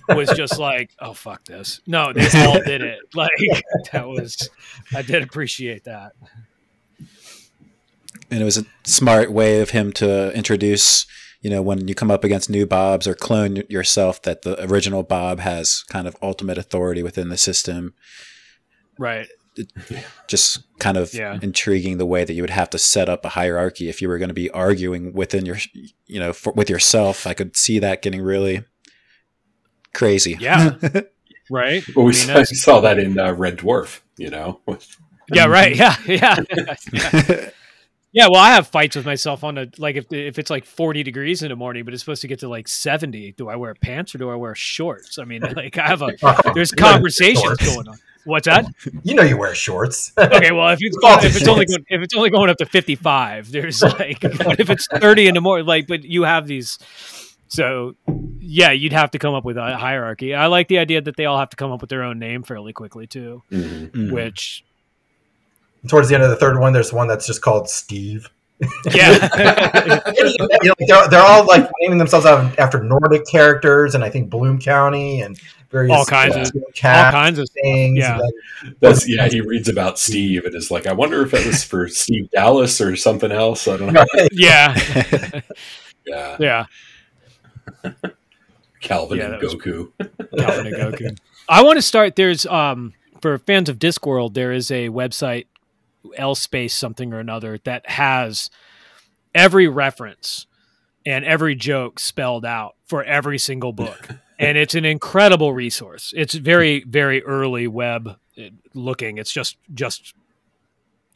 was 0.09 0.29
just 0.31 0.59
like, 0.59 0.91
oh, 1.01 1.13
fuck 1.15 1.45
this. 1.45 1.81
No, 1.87 2.13
they 2.13 2.27
all 2.45 2.61
did 2.63 2.83
it. 2.83 3.01
Like 3.15 3.31
that 3.93 4.07
was, 4.07 4.49
I 4.95 5.03
did 5.03 5.23
appreciate 5.23 5.85
that. 5.85 6.13
and 8.31 8.41
it 8.41 8.45
was 8.45 8.59
a 8.59 8.65
smart 8.85 9.31
way 9.33 9.61
of 9.61 9.71
him 9.71 9.93
to 9.95 10.33
introduce 10.35 11.07
you 11.47 11.51
know 11.55 11.63
when 11.63 11.87
you 11.87 11.95
come 11.95 12.11
up 12.11 12.25
against 12.25 12.51
new 12.51 12.67
bobs 12.67 13.07
or 13.07 13.15
clone 13.15 13.63
yourself 13.69 14.21
that 14.23 14.43
the 14.43 14.53
original 14.69 15.05
bob 15.05 15.39
has 15.39 15.85
kind 15.95 16.09
of 16.09 16.17
ultimate 16.21 16.59
authority 16.59 17.03
within 17.05 17.29
the 17.29 17.37
system 17.39 17.95
Right. 18.99 19.29
just 20.27 20.65
kind 20.81 20.97
of 20.97 21.15
Yeah. 21.15 21.39
intriguing 21.43 21.99
the 21.99 22.07
way 22.15 22.25
that 22.25 22.35
you 22.35 22.43
would 22.43 22.51
have 22.63 22.71
to 22.71 22.79
set 22.79 23.09
up 23.09 23.25
a 23.25 23.29
hierarchy 23.41 23.89
if 23.89 24.03
you 24.03 24.09
were 24.09 24.19
going 24.19 24.35
to 24.35 24.41
be 24.45 24.51
arguing 24.51 25.13
within 25.13 25.47
your 25.47 25.59
you 26.15 26.19
know 26.19 26.33
for, 26.33 26.53
with 26.55 26.69
yourself 26.69 27.27
i 27.27 27.35
could 27.35 27.57
see 27.57 27.79
that 27.79 28.03
getting 28.03 28.23
really 28.23 28.65
crazy 29.93 30.37
Yeah. 30.41 30.73
Right. 31.49 31.85
Well, 31.95 32.07
we 32.07 32.13
I 32.13 32.27
mean, 32.35 32.45
saw, 32.47 32.55
saw 32.55 32.81
that 32.81 32.99
in 32.99 33.21
uh, 33.21 33.33
Red 33.33 33.59
Dwarf, 33.59 34.01
you 34.17 34.31
know. 34.31 34.61
Yeah, 35.33 35.47
right. 35.47 35.75
Yeah, 35.77 35.95
yeah, 36.07 36.37
yeah. 36.93 37.51
Yeah, 38.17 38.29
Well, 38.31 38.41
I 38.41 38.53
have 38.53 38.67
fights 38.67 38.97
with 38.97 39.05
myself 39.05 39.45
on 39.45 39.59
a 39.59 39.67
like 39.77 39.97
if 39.97 40.11
if 40.11 40.39
it's 40.39 40.49
like 40.49 40.65
forty 40.65 41.03
degrees 41.03 41.43
in 41.43 41.51
the 41.51 41.57
morning, 41.57 41.85
but 41.85 41.93
it's 41.93 42.03
supposed 42.03 42.23
to 42.23 42.29
get 42.29 42.39
to 42.39 42.49
like 42.49 42.67
seventy. 42.67 43.33
Do 43.33 43.51
I 43.51 43.57
wear 43.57 43.75
pants 43.75 44.15
or 44.15 44.19
do 44.19 44.31
I 44.31 44.37
wear 44.37 44.55
shorts? 44.55 45.19
I 45.19 45.25
mean, 45.25 45.43
like 45.43 45.77
I 45.77 45.87
have 45.87 46.01
a 46.01 46.13
there's 46.55 46.73
conversations 46.73 47.43
Shorts. 47.45 47.67
going 47.75 47.89
on. 47.89 47.99
What's 48.25 48.47
that? 48.47 48.65
You 49.03 49.15
know 49.15 49.23
you 49.23 49.37
wear 49.37 49.55
shorts. 49.55 50.13
Okay, 50.19 50.51
well 50.51 50.71
if 50.71 50.79
it's 50.81 50.97
if 51.27 51.37
it's 51.37 51.47
only 51.47 51.67
going, 51.67 51.85
if 51.91 52.01
it's 52.01 52.15
only 52.15 52.31
going 52.31 52.49
up 52.49 52.57
to 52.57 52.65
fifty 52.65 52.95
five, 52.95 53.53
there's 53.53 53.83
like 53.83 54.21
but 54.23 54.61
if 54.61 54.71
it's 54.71 54.87
thirty 54.87 55.27
in 55.29 55.35
the 55.35 55.43
morning, 55.43 55.67
like 55.67 55.87
but 55.87 56.03
you 56.03 56.23
have 56.23 56.47
these. 56.47 56.79
So 57.49 57.97
yeah, 58.41 58.71
you'd 58.73 58.95
have 58.95 59.11
to 59.11 59.19
come 59.19 59.35
up 59.35 59.45
with 59.45 59.59
a 59.59 59.77
hierarchy. 59.77 60.35
I 60.35 60.47
like 60.47 60.69
the 60.69 60.79
idea 60.79 61.03
that 61.03 61.17
they 61.17 61.27
all 61.27 61.39
have 61.39 61.51
to 61.51 61.57
come 61.57 61.71
up 61.71 61.83
with 61.83 61.91
their 61.91 62.03
own 62.03 62.19
name 62.19 62.45
fairly 62.45 62.73
quickly 62.73 63.07
too, 63.07 63.43
Mhm. 63.53 63.91
Mm. 63.91 64.13
Which 65.87 65.91
Towards 65.91 66.09
the 66.09 66.15
end 66.15 66.25
of 66.25 66.31
the 66.31 66.37
third 66.37 66.59
one, 66.59 66.73
there's 66.73 66.93
one 66.93 67.09
that's 67.09 67.27
just 67.27 67.43
called 67.43 67.69
Steve. 67.69 68.29
Yeah. 68.87 69.29
you 70.17 70.69
know, 70.69 70.75
they're, 70.89 71.09
they're 71.09 71.21
all 71.23 71.45
like 71.47 71.69
naming 71.81 71.99
themselves 71.99 72.25
after 72.27 72.83
Nordic 72.83 73.27
characters, 73.27 73.95
and 73.95 74.03
I 74.03 74.11
think 74.11 74.31
Bloom 74.31 74.59
County 74.59 75.21
and 75.21 75.39
various 75.71 75.95
All 75.95 76.05
kinds 76.07 76.35
uh, 76.37 76.41
of- 76.41 76.53
all 76.57 77.11
kinds 77.13 77.39
of 77.39 77.49
things. 77.51 77.99
yeah. 77.99 78.19
and 78.63 78.77
That's 78.81 79.09
yeah. 79.09 79.29
He 79.29 79.41
reads 79.41 79.69
about 79.69 79.99
Steve 79.99 80.45
and 80.45 80.55
is 80.55 80.71
like, 80.71 80.87
I 80.87 80.93
wonder 80.93 81.23
if 81.23 81.35
it 81.35 81.45
was 81.47 81.63
for 81.65 81.87
Steve 81.89 82.31
Dallas 82.31 82.81
or 82.81 82.97
something 82.97 83.31
else. 83.33 83.69
I 83.69 83.77
don't 83.77 83.93
know. 83.93 84.05
yeah. 84.33 85.41
Yeah, 86.07 86.37
Yeah. 86.39 86.67
Calvin 88.81 89.19
Yeah, 89.19 89.33
and 89.33 89.43
Goku. 89.43 89.91
Calvin 90.39 90.67
and 90.69 90.77
Goku. 90.77 91.19
I 91.49 91.63
want 91.63 91.77
to 91.79 91.83
start. 91.83 92.17
There's 92.17 92.47
um 92.47 92.93
for 93.21 93.39
fans 93.39 93.69
of 93.69 93.79
Discworld, 93.79 94.35
there 94.35 94.53
is 94.53 94.71
a 94.71 94.89
website, 94.89 95.47
L 96.17 96.35
space 96.35 96.75
something 96.75 97.13
or 97.13 97.21
another, 97.21 97.59
that 97.65 97.89
has 97.91 98.51
every 99.35 99.69
reference 99.69 100.47
and 101.05 101.25
every 101.25 101.55
joke 101.55 102.01
spelled 102.01 102.45
out 102.45 102.75
for 102.87 103.05
every 103.05 103.39
single 103.39 103.73
book, 103.73 104.09
and 104.39 104.59
it's 104.59 104.75
an 104.75 104.85
incredible 104.85 105.53
resource. 105.53 106.13
It's 106.17 106.35
very 106.35 106.85
very 106.85 107.23
early 107.23 107.69
web 107.69 108.19
uh, 108.39 108.43
looking. 108.75 109.19
It's 109.19 109.33
just 109.33 109.57
just 109.73 110.15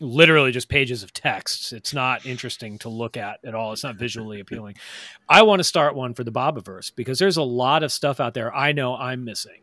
literally 0.00 0.52
just 0.52 0.68
pages 0.68 1.02
of 1.02 1.12
texts. 1.12 1.72
It's 1.72 1.92
not 1.92 2.24
interesting 2.24 2.78
to 2.78 2.88
look 2.88 3.16
at 3.16 3.40
at 3.44 3.54
all. 3.54 3.72
It's 3.72 3.84
not 3.84 3.96
visually 3.96 4.40
appealing. 4.40 4.76
I 5.28 5.42
want 5.42 5.60
to 5.60 5.64
start 5.64 5.94
one 5.94 6.14
for 6.14 6.24
the 6.24 6.32
Bobiverse 6.32 6.92
because 6.94 7.18
there's 7.18 7.36
a 7.36 7.42
lot 7.42 7.82
of 7.82 7.92
stuff 7.92 8.20
out 8.20 8.34
there 8.34 8.54
I 8.54 8.72
know 8.72 8.96
I'm 8.96 9.24
missing. 9.24 9.62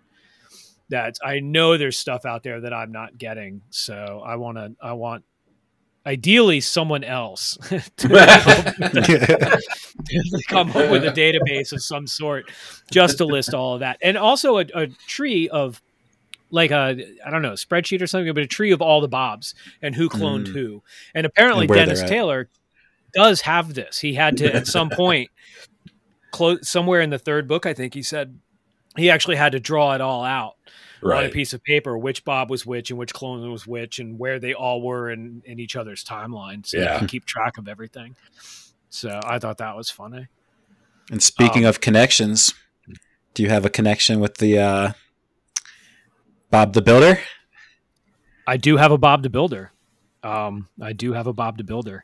That 0.89 1.15
I 1.23 1.39
know 1.39 1.77
there's 1.77 1.97
stuff 1.97 2.25
out 2.25 2.43
there 2.43 2.61
that 2.61 2.73
I'm 2.73 2.91
not 2.91 3.17
getting. 3.17 3.61
So 3.69 4.21
I 4.25 4.35
want 4.38 4.57
to. 4.57 4.73
I 4.81 4.93
want 4.93 5.23
ideally 6.05 6.61
someone 6.61 7.03
else 7.03 7.57
to 7.97 8.07
come 10.47 10.69
up 10.69 10.89
with 10.89 11.03
a 11.03 11.11
database 11.11 11.73
of 11.73 11.83
some 11.83 12.07
sort 12.07 12.49
just 12.89 13.17
to 13.17 13.25
list 13.25 13.53
all 13.53 13.73
of 13.73 13.81
that, 13.81 13.97
and 14.01 14.17
also 14.17 14.57
a, 14.59 14.65
a 14.73 14.88
tree 15.07 15.49
of 15.49 15.81
like 16.49 16.71
a 16.71 16.97
I 17.25 17.29
don't 17.29 17.41
know 17.41 17.53
spreadsheet 17.53 18.01
or 18.01 18.07
something, 18.07 18.33
but 18.33 18.43
a 18.43 18.47
tree 18.47 18.71
of 18.71 18.81
all 18.81 19.01
the 19.01 19.09
Bobs 19.09 19.53
and 19.81 19.93
who 19.95 20.07
cloned 20.09 20.47
Mm. 20.47 20.53
who. 20.53 20.83
And 21.13 21.25
apparently 21.25 21.65
And 21.65 21.73
Dennis. 21.73 22.01
Taylor 22.03 22.49
does 23.13 23.41
have 23.41 23.73
this. 23.73 23.99
He 23.99 24.13
had 24.13 24.38
to 24.38 24.55
at 24.55 24.67
some 24.67 24.89
point 24.89 25.29
close 26.31 26.69
somewhere 26.69 27.01
in 27.01 27.09
the 27.09 27.19
third 27.19 27.47
book. 27.49 27.65
I 27.65 27.73
think 27.73 27.93
he 27.93 28.01
said 28.01 28.39
he 28.97 29.09
actually 29.09 29.35
had 29.35 29.51
to 29.53 29.59
draw 29.59 29.93
it 29.93 30.01
all 30.01 30.23
out 30.23 30.55
on 31.03 31.25
a 31.25 31.29
piece 31.29 31.53
of 31.53 31.63
paper, 31.63 31.97
which 31.97 32.25
Bob 32.25 32.49
was 32.49 32.65
which 32.65 32.89
and 32.89 32.97
which 32.99 33.13
clone 33.13 33.49
was 33.51 33.67
which, 33.67 33.99
and 33.99 34.17
where 34.17 34.39
they 34.39 34.53
all 34.53 34.81
were 34.81 35.09
in, 35.11 35.41
in 35.45 35.59
each 35.59 35.75
other's 35.75 36.03
timeline, 36.03 36.65
so 36.65 36.77
Yeah. 36.77 36.93
they 36.93 36.97
can 36.99 37.07
keep 37.07 37.25
track 37.25 37.57
of 37.57 37.67
everything. 37.67 38.15
So 38.89 39.19
I 39.23 39.37
thought 39.39 39.57
that 39.59 39.75
was 39.77 39.89
funny. 39.91 40.27
and 41.11 41.21
speaking 41.21 41.65
Um, 41.65 41.69
of 41.69 41.79
connections, 41.81 42.53
do 43.33 43.43
you 43.43 43.49
have 43.49 43.63
a 43.65 43.69
connection 43.69 44.19
with 44.19 44.37
the 44.37 44.57
uh, 44.59 44.91
Bob 46.49 46.73
the 46.73 46.81
Builder? 46.81 47.19
I 48.47 48.57
do 48.57 48.77
have 48.77 48.91
a 48.91 48.97
Bob 48.97 49.23
the 49.23 49.29
Builder. 49.29 49.71
Um, 50.23 50.67
I 50.81 50.93
do 50.93 51.13
have 51.13 51.27
a 51.27 51.33
Bob 51.33 51.57
the 51.57 51.63
Builder. 51.63 52.03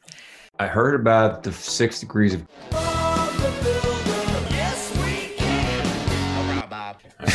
I 0.59 0.67
heard 0.67 0.93
about 0.99 1.41
the 1.43 1.51
six 1.51 1.99
degrees 1.99 2.33
of 2.35 2.45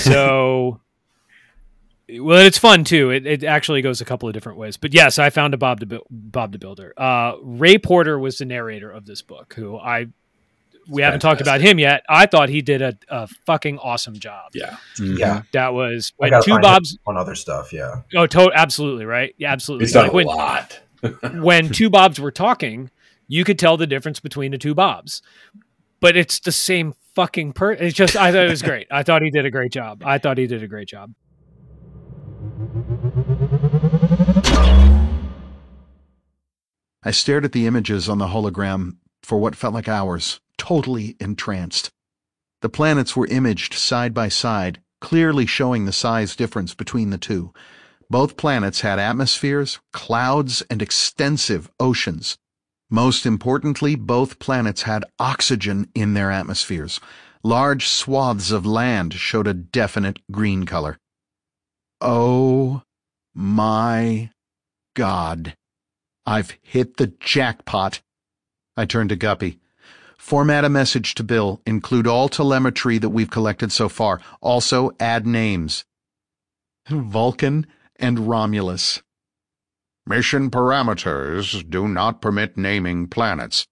so 0.00 0.80
well 2.20 2.38
it's 2.44 2.58
fun 2.58 2.84
too. 2.84 3.10
It, 3.10 3.26
it 3.26 3.44
actually 3.44 3.82
goes 3.82 4.00
a 4.00 4.04
couple 4.04 4.28
of 4.28 4.32
different 4.34 4.58
ways. 4.58 4.76
But 4.76 4.94
yes 4.94 5.18
i 5.18 5.30
found 5.30 5.54
a 5.54 5.56
bob 5.58 5.80
the 5.80 5.86
Bu- 5.86 6.04
bob 6.10 6.52
the 6.52 6.58
builder. 6.58 6.92
Uh, 6.96 7.34
ray 7.42 7.78
porter 7.78 8.18
was 8.18 8.38
the 8.38 8.44
narrator 8.44 8.90
of 8.90 9.04
this 9.06 9.22
book 9.22 9.54
who 9.54 9.76
i 9.78 10.06
we 10.90 11.02
haven't 11.02 11.20
talked 11.20 11.42
about 11.42 11.60
him 11.60 11.78
yet. 11.78 12.02
I 12.08 12.24
thought 12.24 12.48
he 12.48 12.62
did 12.62 12.80
a, 12.80 12.96
a 13.10 13.26
fucking 13.44 13.78
awesome 13.78 14.18
job. 14.18 14.52
Yeah. 14.54 14.78
Mhm. 14.98 15.18
Yeah, 15.18 15.42
that 15.52 15.74
was 15.74 16.14
when 16.16 16.32
two 16.42 16.58
bobs 16.60 16.96
on 17.06 17.18
other 17.18 17.34
stuff. 17.34 17.74
Yeah, 17.74 18.02
oh 18.16 18.26
to- 18.26 18.52
absolutely 18.54 19.04
right? 19.04 19.34
Yeah 19.36 19.52
absolutely. 19.52 19.84
He's 19.84 19.92
done 19.92 20.04
Like 20.04 20.12
a 20.12 20.14
when, 20.16 20.26
lot. 20.26 20.80
when 21.34 21.68
two 21.68 21.90
bobs 21.90 22.18
were 22.18 22.30
talking 22.32 22.90
you 23.30 23.44
could 23.44 23.58
tell 23.58 23.76
the 23.76 23.86
difference 23.86 24.18
between 24.20 24.50
the 24.52 24.56
two 24.58 24.74
bobs. 24.74 25.20
But 26.00 26.16
it's 26.16 26.40
the 26.40 26.52
same 26.52 26.94
fucking 27.18 27.52
per 27.52 27.72
it's 27.72 27.96
just 27.96 28.14
i 28.14 28.30
thought 28.30 28.44
it 28.44 28.48
was 28.48 28.62
great 28.62 28.86
i 28.92 29.02
thought 29.02 29.22
he 29.22 29.30
did 29.30 29.44
a 29.44 29.50
great 29.50 29.72
job 29.72 30.00
i 30.04 30.18
thought 30.18 30.38
he 30.38 30.46
did 30.46 30.62
a 30.62 30.68
great 30.68 30.86
job 30.86 31.12
I 37.02 37.10
stared 37.10 37.44
at 37.44 37.52
the 37.52 37.66
images 37.66 38.08
on 38.08 38.18
the 38.18 38.26
hologram 38.26 38.98
for 39.22 39.38
what 39.38 39.56
felt 39.56 39.72
like 39.72 39.88
hours, 39.88 40.40
totally 40.58 41.16
entranced. 41.18 41.90
The 42.60 42.68
planets 42.68 43.16
were 43.16 43.26
imaged 43.28 43.74
side 43.74 44.12
by 44.12 44.28
side, 44.28 44.82
clearly 45.00 45.46
showing 45.46 45.86
the 45.86 45.92
size 45.92 46.36
difference 46.36 46.74
between 46.74 47.10
the 47.10 47.16
two. 47.16 47.52
Both 48.10 48.36
planets 48.36 48.82
had 48.82 48.98
atmospheres, 48.98 49.80
clouds, 49.92 50.62
and 50.68 50.82
extensive 50.82 51.70
oceans. 51.80 52.36
Most 52.90 53.26
importantly, 53.26 53.96
both 53.96 54.38
planets 54.38 54.82
had 54.82 55.04
oxygen 55.18 55.88
in 55.94 56.14
their 56.14 56.30
atmospheres. 56.30 57.00
Large 57.42 57.86
swaths 57.86 58.50
of 58.50 58.64
land 58.66 59.14
showed 59.14 59.46
a 59.46 59.54
definite 59.54 60.18
green 60.30 60.64
color. 60.64 60.98
Oh 62.00 62.82
my 63.34 64.30
God. 64.94 65.54
I've 66.24 66.56
hit 66.62 66.96
the 66.96 67.08
jackpot. 67.20 68.00
I 68.76 68.86
turned 68.86 69.10
to 69.10 69.16
Guppy. 69.16 69.60
Format 70.16 70.64
a 70.64 70.68
message 70.68 71.14
to 71.14 71.24
Bill. 71.24 71.60
Include 71.66 72.06
all 72.06 72.28
telemetry 72.28 72.98
that 72.98 73.10
we've 73.10 73.30
collected 73.30 73.70
so 73.70 73.88
far. 73.88 74.20
Also 74.40 74.90
add 74.98 75.26
names. 75.26 75.84
Vulcan 76.88 77.66
and 77.96 78.28
Romulus. 78.28 79.02
Mission 80.08 80.50
parameters 80.50 81.68
do 81.68 81.86
not 81.86 82.22
permit 82.22 82.56
naming 82.56 83.08
planets. 83.08 83.66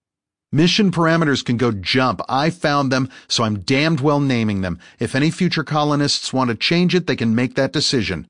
Mission 0.51 0.91
parameters 0.91 1.43
can 1.43 1.57
go 1.57 1.71
jump. 1.71 2.21
I 2.29 2.51
found 2.51 2.91
them, 2.91 3.09
so 3.27 3.43
I'm 3.43 3.59
damned 3.59 4.01
well 4.01 4.19
naming 4.19 4.61
them. 4.61 4.79
If 4.99 5.15
any 5.15 5.31
future 5.31 5.63
colonists 5.63 6.31
want 6.31 6.49
to 6.49 6.55
change 6.55 6.93
it, 6.93 7.07
they 7.07 7.15
can 7.15 7.33
make 7.33 7.55
that 7.55 7.73
decision. 7.73 8.27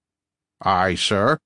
Aye, 0.62 0.96
sir. 0.96 1.38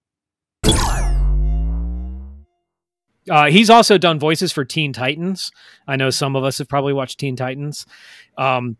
Uh, 3.30 3.50
he's 3.50 3.70
also 3.70 3.98
done 3.98 4.20
voices 4.20 4.52
for 4.52 4.64
Teen 4.64 4.94
Titans. 4.94 5.52
I 5.88 5.96
know 5.96 6.10
some 6.10 6.36
of 6.36 6.44
us 6.44 6.60
have 6.60 6.70
probably 6.70 6.94
watched 6.94 7.20
Teen 7.20 7.36
Titans. 7.36 7.86
Um, 8.38 8.78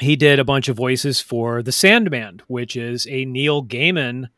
he 0.00 0.16
did 0.16 0.38
a 0.38 0.44
bunch 0.44 0.68
of 0.68 0.76
voices 0.76 1.20
for 1.20 1.62
The 1.62 1.72
Sandman, 1.72 2.42
which 2.46 2.76
is 2.76 3.06
a 3.08 3.24
Neil 3.24 3.64
Gaiman 3.64 4.30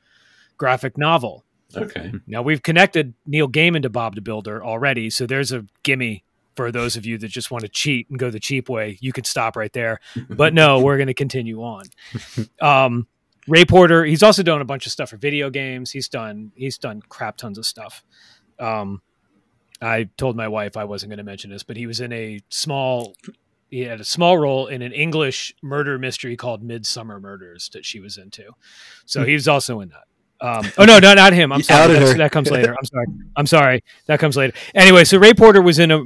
graphic 0.59 0.99
novel. 0.99 1.45
Okay. 1.77 2.12
Now 2.27 2.43
we've 2.43 2.62
connected 2.62 3.14
Neil 3.27 3.49
Gaiman 3.49 3.83
to 3.83 3.91
Bob 3.91 4.14
the 4.14 4.20
Builder 4.20 4.64
already, 4.64 5.11
so 5.11 5.27
there's 5.27 5.53
a 5.53 5.64
gimme 5.83 6.24
for 6.57 6.72
those 6.72 6.97
of 6.97 7.05
you 7.05 7.18
that 7.18 7.29
just 7.29 7.51
want 7.51 7.62
to 7.62 7.68
cheat 7.68 8.09
and 8.09 8.18
go 8.18 8.31
the 8.31 8.41
cheap 8.41 8.68
way. 8.68 8.97
You 9.01 9.12
could 9.12 9.27
stop 9.27 9.57
right 9.57 9.72
there, 9.72 10.01
but 10.31 10.55
no, 10.55 10.81
we're 10.81 10.97
going 10.97 11.09
to 11.09 11.14
continue 11.14 11.62
on. 11.62 11.85
Um, 12.61 13.07
Ray 13.47 13.64
Porter, 13.64 14.05
he's 14.05 14.22
also 14.22 14.43
done 14.43 14.61
a 14.61 14.64
bunch 14.64 14.87
of 14.87 14.93
stuff 14.93 15.11
for 15.11 15.16
video 15.16 15.51
games. 15.51 15.91
He's 15.91 16.09
done 16.09 16.53
he's 16.57 16.79
done 16.79 17.03
crap 17.09 17.37
tons 17.37 17.59
of 17.59 17.66
stuff. 17.66 18.03
Um, 18.59 19.03
I 19.81 20.09
told 20.16 20.37
my 20.37 20.49
wife 20.49 20.77
I 20.77 20.85
wasn't 20.85 21.11
going 21.11 21.18
to 21.18 21.24
mention 21.24 21.51
this, 21.51 21.62
but 21.62 21.77
he 21.77 21.87
was 21.87 22.01
in 22.01 22.12
a 22.12 22.41
small 22.49 23.14
he 23.70 23.81
had 23.81 24.01
a 24.01 24.05
small 24.05 24.39
role 24.39 24.68
in 24.68 24.83
an 24.83 24.93
English 24.93 25.55
murder 25.62 25.99
mystery 25.99 26.37
called 26.37 26.66
Midsomer 26.66 27.20
Murders 27.20 27.68
that 27.72 27.85
she 27.85 28.01
was 28.01 28.16
into. 28.16 28.53
So 29.05 29.24
he 29.24 29.35
was 29.35 29.49
also 29.49 29.81
in 29.81 29.89
that. 29.91 30.06
Um, 30.41 30.70
oh 30.78 30.84
no, 30.84 30.99
no, 30.99 31.14
not 31.14 31.32
him. 31.32 31.53
I'm 31.53 31.59
You 31.59 31.64
sorry. 31.64 31.82
outed 31.84 31.95
That's- 31.97 32.12
her. 32.12 32.18
That 32.18 32.32
comes 32.32 32.51
later. 32.51 32.74
I'm 32.78 32.84
sorry. 32.84 33.07
I'm 33.37 33.47
sorry. 33.47 33.84
That 34.07 34.20
comes 34.20 34.37
later. 34.37 34.55
Anyway, 34.74 35.05
so 35.05 35.18
Ray 35.18 35.32
Porter 35.34 35.62
was 35.62 35.78
in 35.78 35.91
a 35.91 36.03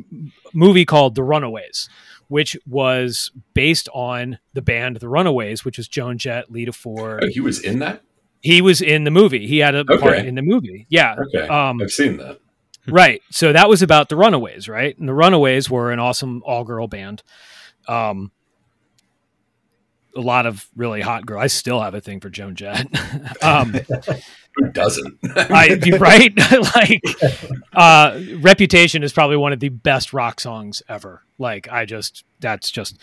movie 0.53 0.85
called 0.85 1.15
The 1.15 1.23
Runaways, 1.25 1.89
which 2.29 2.57
was 2.67 3.31
based 3.55 3.89
on 3.93 4.39
the 4.55 4.63
band 4.63 4.97
The 4.97 5.09
Runaways, 5.09 5.65
which 5.65 5.79
was 5.79 5.89
Joan 5.89 6.17
Jett, 6.19 6.51
Lita 6.51 6.73
Ford. 6.73 7.25
Oh, 7.25 7.29
he 7.29 7.41
was 7.41 7.61
in 7.61 7.81
that. 7.81 8.03
He 8.41 8.63
was 8.63 8.81
in 8.81 9.05
the 9.05 9.11
movie. 9.11 9.47
He 9.47 9.59
had 9.59 9.75
a 9.75 9.85
part 9.85 10.19
in 10.19 10.35
the 10.37 10.43
movie. 10.43 10.87
Yeah. 10.89 11.17
Okay, 11.27 11.47
Um, 11.47 11.81
I've 11.83 11.91
seen 11.91 12.17
that. 12.19 12.39
right. 12.89 13.21
So 13.31 13.53
that 13.53 13.69
was 13.69 13.83
about 13.83 14.09
the 14.09 14.17
Runaways, 14.17 14.67
right? 14.69 14.97
And 14.99 15.07
the 15.09 15.13
Runaways 15.13 15.69
were 15.69 15.91
an 15.93 15.99
awesome 15.99 16.43
all 16.47 16.65
girl 16.65 16.87
band. 16.89 17.23
Um, 17.87 18.31
a 20.17 20.21
lot 20.21 20.47
of 20.47 20.69
really 20.77 21.01
hot 21.01 21.27
girls. 21.27 21.43
I 21.43 21.47
still 21.47 21.81
have 21.81 21.95
a 21.95 22.01
thing 22.01 22.21
for 22.21 22.31
Joan 22.31 22.55
Jett. 22.55 22.87
um, 23.43 23.75
Who 24.57 24.69
doesn't? 24.73 25.19
I 25.37 25.79
right. 26.01 26.33
like, 26.77 27.03
uh, 27.73 28.21
Reputation 28.39 29.03
is 29.03 29.13
probably 29.13 29.37
one 29.37 29.53
of 29.53 29.61
the 29.61 29.69
best 29.69 30.13
rock 30.13 30.41
songs 30.41 30.83
ever. 30.89 31.23
Like, 31.39 31.69
I 31.71 31.85
just 31.85 32.25
that's 32.41 32.71
just 32.71 32.99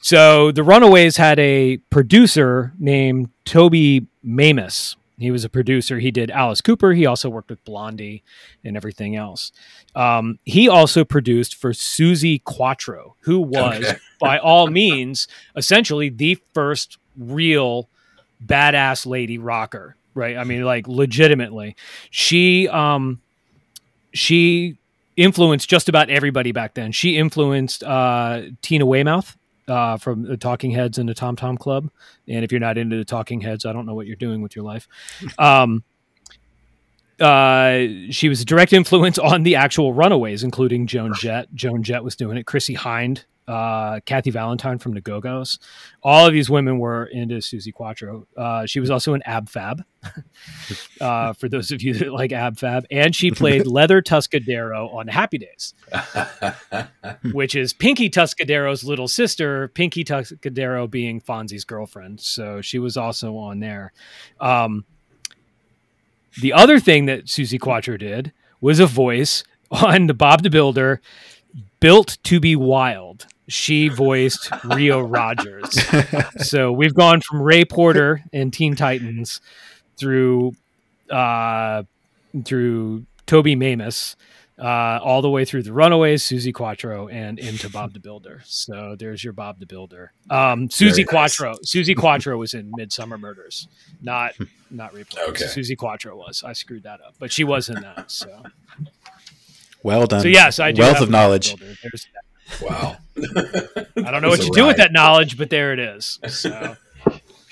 so. 0.00 0.52
The 0.52 0.62
Runaways 0.62 1.16
had 1.16 1.38
a 1.38 1.78
producer 1.90 2.72
named 2.78 3.30
Toby 3.44 4.06
Mamis, 4.24 4.96
He 5.20 5.30
was 5.30 5.44
a 5.44 5.48
producer. 5.48 5.98
He 5.98 6.10
did 6.10 6.30
Alice 6.30 6.60
Cooper. 6.60 6.92
He 6.92 7.06
also 7.06 7.28
worked 7.28 7.50
with 7.50 7.64
Blondie 7.64 8.22
and 8.64 8.76
everything 8.76 9.14
else. 9.16 9.52
Um, 9.94 10.38
he 10.44 10.68
also 10.68 11.04
produced 11.04 11.54
for 11.54 11.72
Suzi 11.72 12.42
Quatro, 12.42 13.16
who 13.20 13.38
was, 13.40 13.84
Okay. 13.84 13.98
by 14.20 14.38
all 14.38 14.68
means, 14.68 15.28
essentially 15.56 16.08
the 16.08 16.38
first 16.54 16.98
real 17.16 17.88
badass 18.44 19.06
lady 19.06 19.38
rocker. 19.38 19.96
Right? 20.14 20.36
I 20.36 20.44
mean, 20.44 20.64
like 20.64 20.88
legitimately, 20.88 21.76
she 22.10 22.68
um, 22.68 23.20
she 24.12 24.76
influenced 25.16 25.68
just 25.68 25.88
about 25.88 26.10
everybody 26.10 26.50
back 26.50 26.74
then. 26.74 26.92
She 26.92 27.16
influenced 27.16 27.84
uh, 27.84 28.42
Tina 28.62 28.86
Weymouth 28.86 29.36
uh, 29.70 29.96
from 29.96 30.22
the 30.22 30.36
Talking 30.36 30.72
Heads 30.72 30.98
and 30.98 31.08
the 31.08 31.14
Tom 31.14 31.36
Tom 31.36 31.56
Club. 31.56 31.90
And 32.28 32.44
if 32.44 32.50
you're 32.50 32.60
not 32.60 32.76
into 32.76 32.96
the 32.96 33.04
Talking 33.04 33.40
Heads, 33.40 33.64
I 33.64 33.72
don't 33.72 33.86
know 33.86 33.94
what 33.94 34.06
you're 34.06 34.16
doing 34.16 34.42
with 34.42 34.54
your 34.54 34.64
life. 34.64 34.88
Um, 35.38 35.84
uh, 37.20 38.10
she 38.10 38.28
was 38.28 38.40
a 38.40 38.44
direct 38.44 38.72
influence 38.72 39.18
on 39.18 39.42
the 39.42 39.56
actual 39.56 39.92
Runaways, 39.92 40.42
including 40.42 40.86
Joan 40.86 41.12
Jett. 41.14 41.52
Joan 41.54 41.82
Jett 41.82 42.02
was 42.02 42.16
doing 42.16 42.38
it. 42.38 42.46
Chrissie 42.46 42.74
Hynde, 42.74 43.24
uh, 43.50 43.98
Kathy 44.06 44.30
Valentine 44.30 44.78
from 44.78 44.94
the 44.94 45.00
Go 45.00 45.20
Go's. 45.20 45.58
All 46.02 46.26
of 46.26 46.32
these 46.32 46.48
women 46.48 46.78
were 46.78 47.06
into 47.06 47.36
Suzi 47.36 47.72
Quatro. 47.74 48.26
Uh, 48.36 48.64
she 48.64 48.78
was 48.78 48.90
also 48.90 49.14
an 49.14 49.22
Ab 49.26 49.48
Fab, 49.48 49.82
uh, 51.00 51.32
for 51.32 51.48
those 51.48 51.72
of 51.72 51.82
you 51.82 51.94
that 51.94 52.12
like 52.12 52.30
Ab 52.30 52.58
Fab. 52.58 52.86
And 52.90 53.14
she 53.14 53.32
played 53.32 53.66
Leather 53.66 54.00
Tuscadero 54.00 54.94
on 54.94 55.08
Happy 55.08 55.38
Days 55.38 55.74
which 57.32 57.56
is 57.56 57.72
Pinky 57.72 58.08
Tuscadero's 58.08 58.84
little 58.84 59.08
sister, 59.08 59.68
Pinky 59.68 60.04
Tuscadero 60.04 60.88
being 60.88 61.20
Fonzie's 61.20 61.64
girlfriend. 61.64 62.20
So 62.20 62.60
she 62.60 62.78
was 62.78 62.96
also 62.96 63.36
on 63.36 63.58
there. 63.58 63.92
Um, 64.40 64.84
the 66.40 66.52
other 66.52 66.78
thing 66.78 67.06
that 67.06 67.24
Suzi 67.24 67.58
Quatro 67.58 67.96
did 67.96 68.32
was 68.60 68.78
a 68.78 68.86
voice 68.86 69.42
on 69.70 70.06
the 70.06 70.14
Bob 70.14 70.42
the 70.42 70.50
Builder, 70.50 71.00
Built 71.80 72.18
to 72.24 72.40
Be 72.40 72.56
Wild. 72.56 73.26
She 73.48 73.88
voiced 73.88 74.50
Rio 74.64 75.00
Rogers. 75.06 75.78
so 76.38 76.70
we've 76.72 76.94
gone 76.94 77.20
from 77.20 77.42
Ray 77.42 77.64
Porter 77.64 78.22
and 78.32 78.52
Teen 78.52 78.76
Titans 78.76 79.40
through 79.98 80.52
uh, 81.10 81.82
through 82.44 83.06
Toby 83.26 83.56
Mamis 83.56 84.14
uh, 84.60 85.00
all 85.02 85.22
the 85.22 85.30
way 85.30 85.44
through 85.44 85.62
the 85.62 85.72
Runaways, 85.72 86.22
Suzi 86.22 86.52
Quatro, 86.52 87.08
and 87.08 87.38
into 87.38 87.70
Bob 87.70 87.94
the 87.94 88.00
Builder. 88.00 88.42
So 88.44 88.94
there's 88.98 89.24
your 89.24 89.32
Bob 89.32 89.58
the 89.58 89.66
Builder. 89.66 90.12
Um, 90.28 90.68
Suzi 90.68 90.78
Very 90.78 90.90
nice. 90.90 91.06
Quatro. 91.06 91.54
Suzi 91.64 91.96
Quatro 91.96 92.36
was 92.36 92.54
in 92.54 92.70
Midsomer 92.72 93.18
Murders, 93.18 93.68
not 94.02 94.34
not 94.70 94.92
Ray 94.92 95.04
Porter. 95.04 95.30
Okay. 95.30 95.44
Suzi 95.44 95.76
Quatro 95.76 96.16
was. 96.16 96.44
I 96.44 96.52
screwed 96.52 96.82
that 96.82 97.00
up, 97.00 97.14
but 97.18 97.32
she 97.32 97.42
was 97.42 97.68
in 97.68 97.80
that. 97.80 98.10
So 98.10 98.42
Well 99.82 100.06
done. 100.06 100.20
so 100.22 100.28
yes, 100.28 100.58
I 100.60 100.72
do 100.72 100.82
Wealth 100.82 100.94
have 100.98 101.02
of 101.04 101.08
a 101.08 101.12
Bob 101.12 101.40
the 101.40 101.56
knowledge. 101.56 101.56
Wow. 102.62 102.96
I 104.06 104.10
don't 104.10 104.22
know 104.22 104.28
what 104.28 104.44
you 104.44 104.50
do 104.52 104.66
with 104.66 104.76
that 104.78 104.92
knowledge, 104.92 105.38
but 105.38 105.50
there 105.50 105.72
it 105.72 105.78
is. 105.78 106.18
So. 106.28 106.76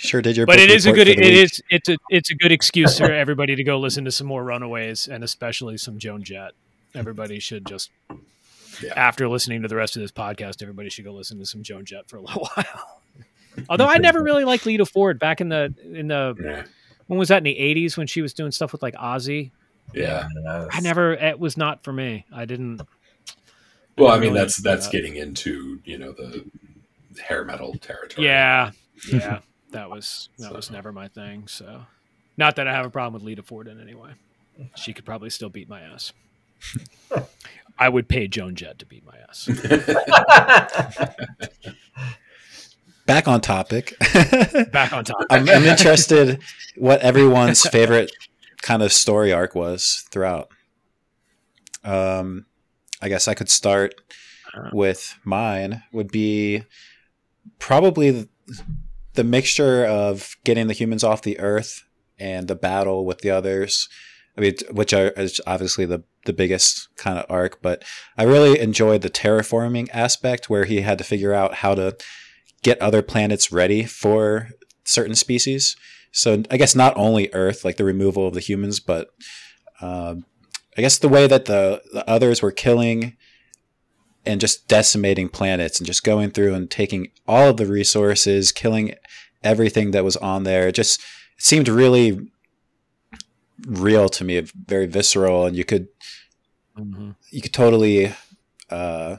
Sure 0.00 0.22
did 0.22 0.36
your. 0.36 0.46
but 0.46 0.60
it 0.60 0.70
is 0.70 0.86
a 0.86 0.92
good 0.92 1.08
for 1.08 1.12
it 1.14 1.18
week. 1.18 1.26
is 1.26 1.60
it's 1.70 1.88
a 1.88 1.96
it's 2.08 2.30
a 2.30 2.34
good 2.36 2.52
excuse 2.52 2.98
for 2.98 3.10
everybody 3.10 3.56
to 3.56 3.64
go 3.64 3.80
listen 3.80 4.04
to 4.04 4.12
some 4.12 4.28
more 4.28 4.44
runaways 4.44 5.08
and 5.08 5.24
especially 5.24 5.76
some 5.76 5.98
joan 5.98 6.22
jett 6.22 6.52
everybody 6.94 7.40
should 7.40 7.66
just 7.66 7.90
Yeah. 8.80 8.92
after 8.94 9.26
listening 9.28 9.62
to 9.62 9.66
the 9.68 9.74
rest 9.74 9.96
of 9.96 10.02
this 10.02 10.12
podcast 10.12 10.62
everybody 10.62 10.88
should 10.88 11.04
go 11.04 11.10
listen 11.12 11.40
to 11.40 11.46
some 11.46 11.64
joan 11.64 11.84
jett 11.84 12.08
for 12.08 12.18
a 12.18 12.20
little 12.22 12.48
while 12.54 13.00
although 13.68 13.88
i 13.88 13.98
never 13.98 14.22
really 14.22 14.44
liked 14.44 14.66
lita 14.66 14.86
ford 14.86 15.18
back 15.18 15.40
in 15.40 15.48
the 15.48 15.74
in 15.92 16.06
the 16.06 16.36
Yeah. 16.40 16.62
when 17.08 17.18
was 17.18 17.26
that 17.30 17.38
in 17.38 17.42
the 17.42 17.56
80s 17.58 17.96
when 17.96 18.06
she 18.06 18.22
was 18.22 18.32
doing 18.32 18.52
stuff 18.52 18.70
with 18.70 18.82
like 18.84 18.94
ozzy 18.94 19.50
Yeah. 19.94 20.28
i 20.72 20.80
never 20.80 21.12
it 21.14 21.38
was 21.40 21.56
not 21.56 21.82
for 21.84 21.92
me 21.92 22.24
i 22.32 22.44
didn't 22.44 22.80
Well, 23.96 24.08
I 24.08 24.12
didn't 24.14 24.20
mean, 24.20 24.32
really 24.34 24.40
that's 24.44 24.56
that's 24.58 24.86
that. 24.86 24.92
getting 24.92 25.16
into 25.16 25.80
you 25.84 25.98
know 25.98 26.12
the 26.12 26.44
hair 27.22 27.44
metal 27.44 27.74
territory. 27.80 28.26
yeah 28.26 28.70
yeah 29.10 29.40
that 29.72 29.90
was 29.90 30.28
that 30.38 30.52
was 30.54 30.70
never 30.70 30.92
my 30.92 31.08
thing 31.08 31.46
so 31.48 31.82
not 32.36 32.56
that 32.56 32.68
i 32.68 32.72
have 32.72 32.86
a 32.86 32.90
problem 32.90 33.14
with 33.14 33.22
lita 33.22 33.42
ford 33.42 33.66
in 33.68 33.80
any 33.80 33.94
way 33.94 34.10
she 34.76 34.92
could 34.92 35.04
probably 35.04 35.30
still 35.30 35.48
beat 35.48 35.68
my 35.68 35.80
ass 35.80 36.12
i 37.78 37.88
would 37.88 38.08
pay 38.08 38.28
joan 38.28 38.54
jett 38.54 38.78
to 38.78 38.86
beat 38.86 39.04
my 39.06 39.16
ass 39.28 39.48
Back 43.06 43.26
on 43.26 43.40
topic. 43.40 43.94
back 44.70 44.92
on 44.92 45.02
topic. 45.02 45.26
I'm, 45.30 45.48
I'm 45.48 45.64
interested 45.64 46.40
what 46.76 47.00
everyone's 47.00 47.66
favorite 47.66 48.12
kind 48.62 48.82
of 48.82 48.92
story 48.92 49.32
arc 49.32 49.54
was 49.54 50.04
throughout. 50.10 50.48
Um, 51.84 52.46
I 53.00 53.08
guess 53.08 53.28
I 53.28 53.34
could 53.34 53.48
start 53.48 53.94
with 54.72 55.18
mine. 55.24 55.82
Would 55.92 56.10
be 56.10 56.64
probably 57.58 58.10
the, 58.10 58.28
the 59.14 59.24
mixture 59.24 59.84
of 59.84 60.36
getting 60.44 60.66
the 60.66 60.74
humans 60.74 61.04
off 61.04 61.22
the 61.22 61.38
Earth 61.38 61.84
and 62.18 62.48
the 62.48 62.56
battle 62.56 63.04
with 63.04 63.18
the 63.18 63.30
others. 63.30 63.88
I 64.36 64.40
mean, 64.40 64.54
which 64.70 64.92
are, 64.92 65.08
is 65.10 65.40
obviously 65.46 65.84
the 65.84 66.04
the 66.24 66.32
biggest 66.32 66.94
kind 66.96 67.18
of 67.18 67.24
arc, 67.30 67.62
but 67.62 67.82
I 68.16 68.24
really 68.24 68.60
enjoyed 68.60 69.00
the 69.02 69.10
terraforming 69.10 69.88
aspect 69.92 70.50
where 70.50 70.66
he 70.66 70.82
had 70.82 70.98
to 70.98 71.04
figure 71.04 71.32
out 71.32 71.54
how 71.54 71.74
to 71.74 71.96
get 72.62 72.80
other 72.80 73.02
planets 73.02 73.50
ready 73.50 73.84
for 73.84 74.50
certain 74.84 75.14
species. 75.14 75.74
So 76.12 76.42
I 76.50 76.56
guess 76.56 76.74
not 76.74 76.96
only 76.96 77.30
Earth, 77.32 77.64
like 77.64 77.76
the 77.76 77.84
removal 77.84 78.26
of 78.26 78.34
the 78.34 78.40
humans, 78.40 78.80
but 78.80 79.10
um, 79.80 80.24
I 80.76 80.80
guess 80.80 80.98
the 80.98 81.08
way 81.08 81.26
that 81.26 81.44
the, 81.44 81.82
the 81.92 82.08
others 82.08 82.42
were 82.42 82.52
killing 82.52 83.16
and 84.24 84.40
just 84.40 84.68
decimating 84.68 85.28
planets 85.28 85.78
and 85.78 85.86
just 85.86 86.04
going 86.04 86.30
through 86.30 86.54
and 86.54 86.70
taking 86.70 87.08
all 87.26 87.50
of 87.50 87.56
the 87.56 87.66
resources, 87.66 88.52
killing 88.52 88.94
everything 89.42 89.92
that 89.92 90.04
was 90.04 90.16
on 90.16 90.44
there. 90.44 90.68
It 90.68 90.74
just 90.74 91.00
it 91.00 91.44
seemed 91.44 91.68
really 91.68 92.30
real 93.66 94.08
to 94.08 94.24
me, 94.24 94.40
very 94.40 94.86
visceral, 94.86 95.46
and 95.46 95.56
you 95.56 95.64
could 95.64 95.88
you 97.30 97.42
could 97.42 97.52
totally 97.52 98.14
uh, 98.70 99.16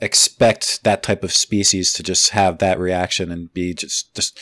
expect 0.00 0.84
that 0.84 1.02
type 1.02 1.24
of 1.24 1.32
species 1.32 1.92
to 1.94 2.02
just 2.02 2.30
have 2.30 2.58
that 2.58 2.78
reaction 2.78 3.32
and 3.32 3.52
be 3.52 3.74
just 3.74 4.14
just 4.14 4.38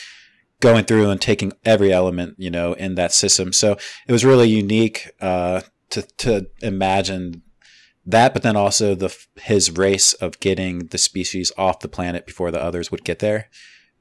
going 0.61 0.85
through 0.85 1.09
and 1.09 1.21
taking 1.21 1.53
every 1.65 1.91
element 1.91 2.35
you 2.37 2.49
know 2.49 2.73
in 2.73 2.95
that 2.95 3.11
system 3.11 3.53
so 3.53 3.77
it 4.07 4.11
was 4.11 4.25
really 4.25 4.49
unique 4.49 5.11
uh, 5.21 5.61
to 5.89 6.01
to 6.17 6.47
imagine 6.61 7.41
that 8.05 8.33
but 8.33 8.43
then 8.43 8.55
also 8.55 8.95
the 8.95 9.15
his 9.35 9.71
race 9.71 10.13
of 10.13 10.39
getting 10.39 10.87
the 10.87 10.97
species 10.97 11.51
off 11.57 11.79
the 11.79 11.87
planet 11.87 12.25
before 12.25 12.51
the 12.51 12.61
others 12.61 12.91
would 12.91 13.03
get 13.03 13.19
there 13.19 13.49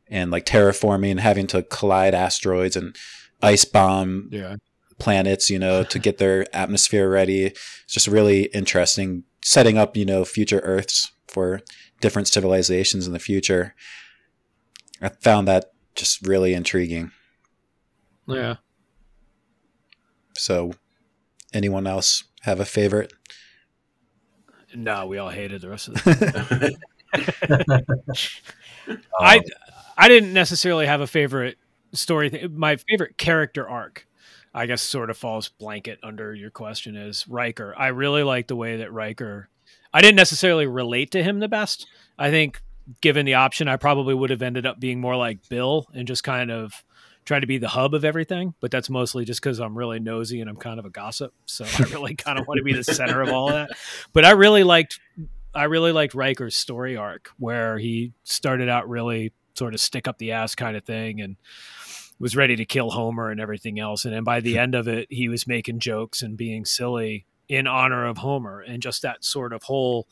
and 0.08 0.30
like 0.30 0.46
terraforming 0.46 1.18
having 1.18 1.46
to 1.46 1.62
collide 1.62 2.14
asteroids 2.14 2.76
and 2.76 2.96
ice 3.42 3.64
bomb 3.64 4.28
yeah 4.30 4.56
planets, 4.98 5.50
you 5.50 5.58
know, 5.58 5.84
to 5.84 5.98
get 6.06 6.18
their 6.18 6.46
atmosphere 6.54 7.08
ready. 7.08 7.46
It's 7.46 7.92
just 7.92 8.06
really 8.06 8.44
interesting 8.46 9.24
setting 9.42 9.78
up, 9.78 9.96
you 9.96 10.04
know, 10.04 10.24
future 10.24 10.60
Earths 10.60 11.12
for 11.28 11.60
different 12.00 12.28
civilizations 12.28 13.06
in 13.06 13.12
the 13.12 13.18
future. 13.18 13.74
I 15.00 15.08
found 15.08 15.46
that 15.48 15.66
just 15.96 16.26
really 16.26 16.54
intriguing. 16.54 17.10
yeah 18.26 18.56
So, 20.36 20.72
anyone 21.52 21.86
else 21.86 22.24
have 22.42 22.60
a 22.60 22.64
favorite? 22.64 23.12
no 24.74 25.06
we 25.06 25.16
all 25.18 25.30
hated 25.30 25.60
the 25.62 25.68
rest 25.68 25.88
of 25.88 25.94
the 25.94 26.76
I 29.18 29.40
I 29.96 30.08
didn't 30.08 30.32
necessarily 30.32 30.86
have 30.86 31.00
a 31.00 31.06
favorite 31.06 31.56
story. 31.92 32.30
Th- 32.30 32.50
my 32.50 32.76
favorite 32.76 33.16
character 33.16 33.66
arc, 33.68 34.06
I 34.54 34.66
guess, 34.66 34.82
sort 34.82 35.08
of 35.08 35.16
falls 35.16 35.48
blanket 35.48 35.98
under 36.02 36.34
your 36.34 36.50
question 36.50 36.96
is 36.96 37.26
Riker. 37.28 37.74
I 37.76 37.88
really 37.88 38.22
like 38.22 38.48
the 38.48 38.56
way 38.56 38.76
that 38.78 38.92
Riker. 38.92 39.48
I 39.94 40.02
didn't 40.02 40.16
necessarily 40.16 40.66
relate 40.66 41.10
to 41.12 41.22
him 41.22 41.38
the 41.40 41.48
best. 41.48 41.86
I 42.18 42.30
think, 42.30 42.60
given 43.00 43.26
the 43.26 43.34
option, 43.34 43.68
I 43.68 43.76
probably 43.76 44.14
would 44.14 44.30
have 44.30 44.42
ended 44.42 44.66
up 44.66 44.80
being 44.80 45.00
more 45.00 45.16
like 45.16 45.48
Bill 45.48 45.86
and 45.94 46.06
just 46.06 46.24
kind 46.24 46.50
of 46.50 46.84
try 47.24 47.40
to 47.40 47.46
be 47.46 47.58
the 47.58 47.68
hub 47.68 47.94
of 47.94 48.04
everything. 48.04 48.54
But 48.60 48.70
that's 48.70 48.88
mostly 48.88 49.24
just 49.24 49.40
because 49.42 49.58
I'm 49.58 49.76
really 49.76 49.98
nosy 49.98 50.40
and 50.40 50.48
I'm 50.48 50.56
kind 50.56 50.78
of 50.78 50.86
a 50.86 50.90
gossip. 50.90 51.34
So 51.44 51.64
I 51.64 51.82
really 51.92 52.14
kind 52.14 52.38
of 52.38 52.46
want 52.46 52.58
to 52.58 52.64
be 52.64 52.72
the 52.72 52.84
center 52.84 53.20
of 53.20 53.30
all 53.30 53.48
that. 53.48 53.70
But 54.12 54.24
I 54.24 54.32
really 54.32 54.62
liked 54.62 55.00
I 55.54 55.64
really 55.64 55.92
liked 55.92 56.14
Riker's 56.14 56.56
story 56.56 56.96
arc 56.96 57.30
where 57.38 57.78
he 57.78 58.12
started 58.24 58.68
out 58.68 58.88
really 58.88 59.32
sort 59.54 59.72
of 59.72 59.80
stick 59.80 60.06
up 60.06 60.18
the 60.18 60.32
ass 60.32 60.54
kind 60.54 60.76
of 60.76 60.84
thing 60.84 61.20
and 61.20 61.36
was 62.18 62.36
ready 62.36 62.56
to 62.56 62.64
kill 62.64 62.90
Homer 62.90 63.30
and 63.30 63.40
everything 63.40 63.78
else. 63.78 64.04
And 64.04 64.14
then 64.14 64.24
by 64.24 64.40
the 64.40 64.58
end 64.58 64.74
of 64.74 64.86
it, 64.86 65.06
he 65.10 65.28
was 65.28 65.46
making 65.46 65.80
jokes 65.80 66.22
and 66.22 66.36
being 66.36 66.64
silly 66.64 67.26
in 67.48 67.66
honor 67.66 68.06
of 68.06 68.18
Homer 68.18 68.60
and 68.60 68.82
just 68.82 69.02
that 69.02 69.24
sort 69.24 69.52
of 69.52 69.62
whole 69.62 70.08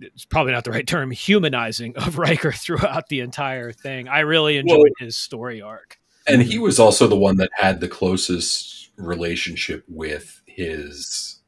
it's 0.00 0.24
probably 0.24 0.52
not 0.52 0.64
the 0.64 0.70
right 0.70 0.86
term 0.86 1.10
humanizing 1.10 1.96
of 1.96 2.18
Riker 2.26 2.52
throughout 2.52 3.08
the 3.08 3.20
entire 3.20 3.72
thing. 3.72 4.08
I 4.08 4.20
really 4.20 4.56
enjoyed 4.56 4.78
Well- 4.78 5.06
his 5.06 5.16
story 5.16 5.60
arc. 5.60 5.98
and 6.26 6.42
he 6.42 6.58
was 6.58 6.78
also 6.80 7.06
the 7.06 7.16
one 7.16 7.36
that 7.36 7.50
had 7.54 7.80
the 7.80 7.88
closest 7.88 8.90
relationship 8.96 9.84
with 9.88 10.42
his 10.46 11.40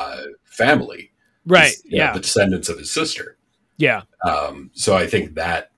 uh, 0.00 0.22
family, 0.44 1.12
Right. 1.46 1.68
his- 1.70 1.82
you 1.84 1.98
know, 1.98 2.04
yeah. 2.04 2.12
the 2.12 2.20
descendants 2.20 2.68
of 2.68 2.78
his 2.78 2.90
sister. 2.90 3.36
yeah. 3.78 4.02
Um, 4.24 4.70
so 4.74 4.96
I 4.96 5.06
think 5.06 5.34
that 5.34 5.70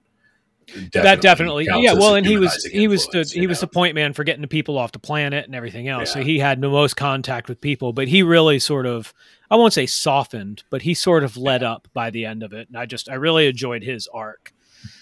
that 0.93 1.21
definitely 1.23 1.65
yeah 1.65 1.95
well 1.95 2.15
and 2.15 2.27
he 2.27 2.37
was 2.37 2.63
he 2.67 2.89
was 2.89 3.07
the 3.09 3.23
he 3.33 3.41
you 3.43 3.49
was 3.49 3.59
know? 3.59 3.61
the 3.61 3.67
point 3.69 3.95
man 3.95 4.13
for 4.13 4.23
getting 4.25 4.43
the 4.43 4.49
people 4.49 4.77
off 4.77 4.93
the 4.93 4.99
planet 4.99 5.47
and 5.47 5.55
everything 5.55 5.89
else 5.89 6.13
so 6.13 6.21
he 6.23 6.39
had 6.39 6.61
the 6.61 6.69
most 6.69 6.95
contact 6.97 7.49
with 7.49 7.61
people 7.61 7.93
but 7.93 8.07
he 8.09 8.23
really 8.23 8.59
sort 8.59 8.85
of 8.87 9.15
i 9.51 9.57
won't 9.57 9.73
say 9.73 9.87
softened 9.87 10.63
but 10.71 10.83
he 10.83 10.93
sort 10.93 11.25
of 11.25 11.37
led 11.37 11.63
up 11.63 11.89
by 11.95 12.11
the 12.11 12.25
end 12.27 12.43
of 12.43 12.53
it 12.53 12.69
and 12.69 12.77
i 12.77 12.85
just 12.85 13.09
i 13.09 13.15
really 13.15 13.47
enjoyed 13.47 13.83
his 13.83 14.07
arc 14.09 14.53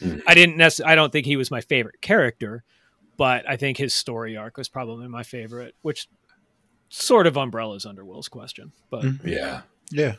Mm. 0.00 0.22
i 0.26 0.32
didn't 0.34 0.56
necessarily 0.56 0.92
i 0.92 0.94
don't 0.94 1.12
think 1.12 1.26
he 1.26 1.36
was 1.36 1.50
my 1.50 1.60
favorite 1.60 2.00
character 2.00 2.64
but 3.18 3.46
i 3.46 3.56
think 3.56 3.76
his 3.76 3.92
story 3.92 4.34
arc 4.34 4.56
was 4.56 4.70
probably 4.70 5.06
my 5.06 5.22
favorite 5.22 5.74
which 5.82 6.08
sort 6.88 7.26
of 7.26 7.36
umbrellas 7.36 7.84
under 7.84 8.02
will's 8.04 8.28
question 8.28 8.72
but 8.88 9.02
Mm. 9.02 9.20
yeah. 9.24 9.60
Yeah. 9.90 10.14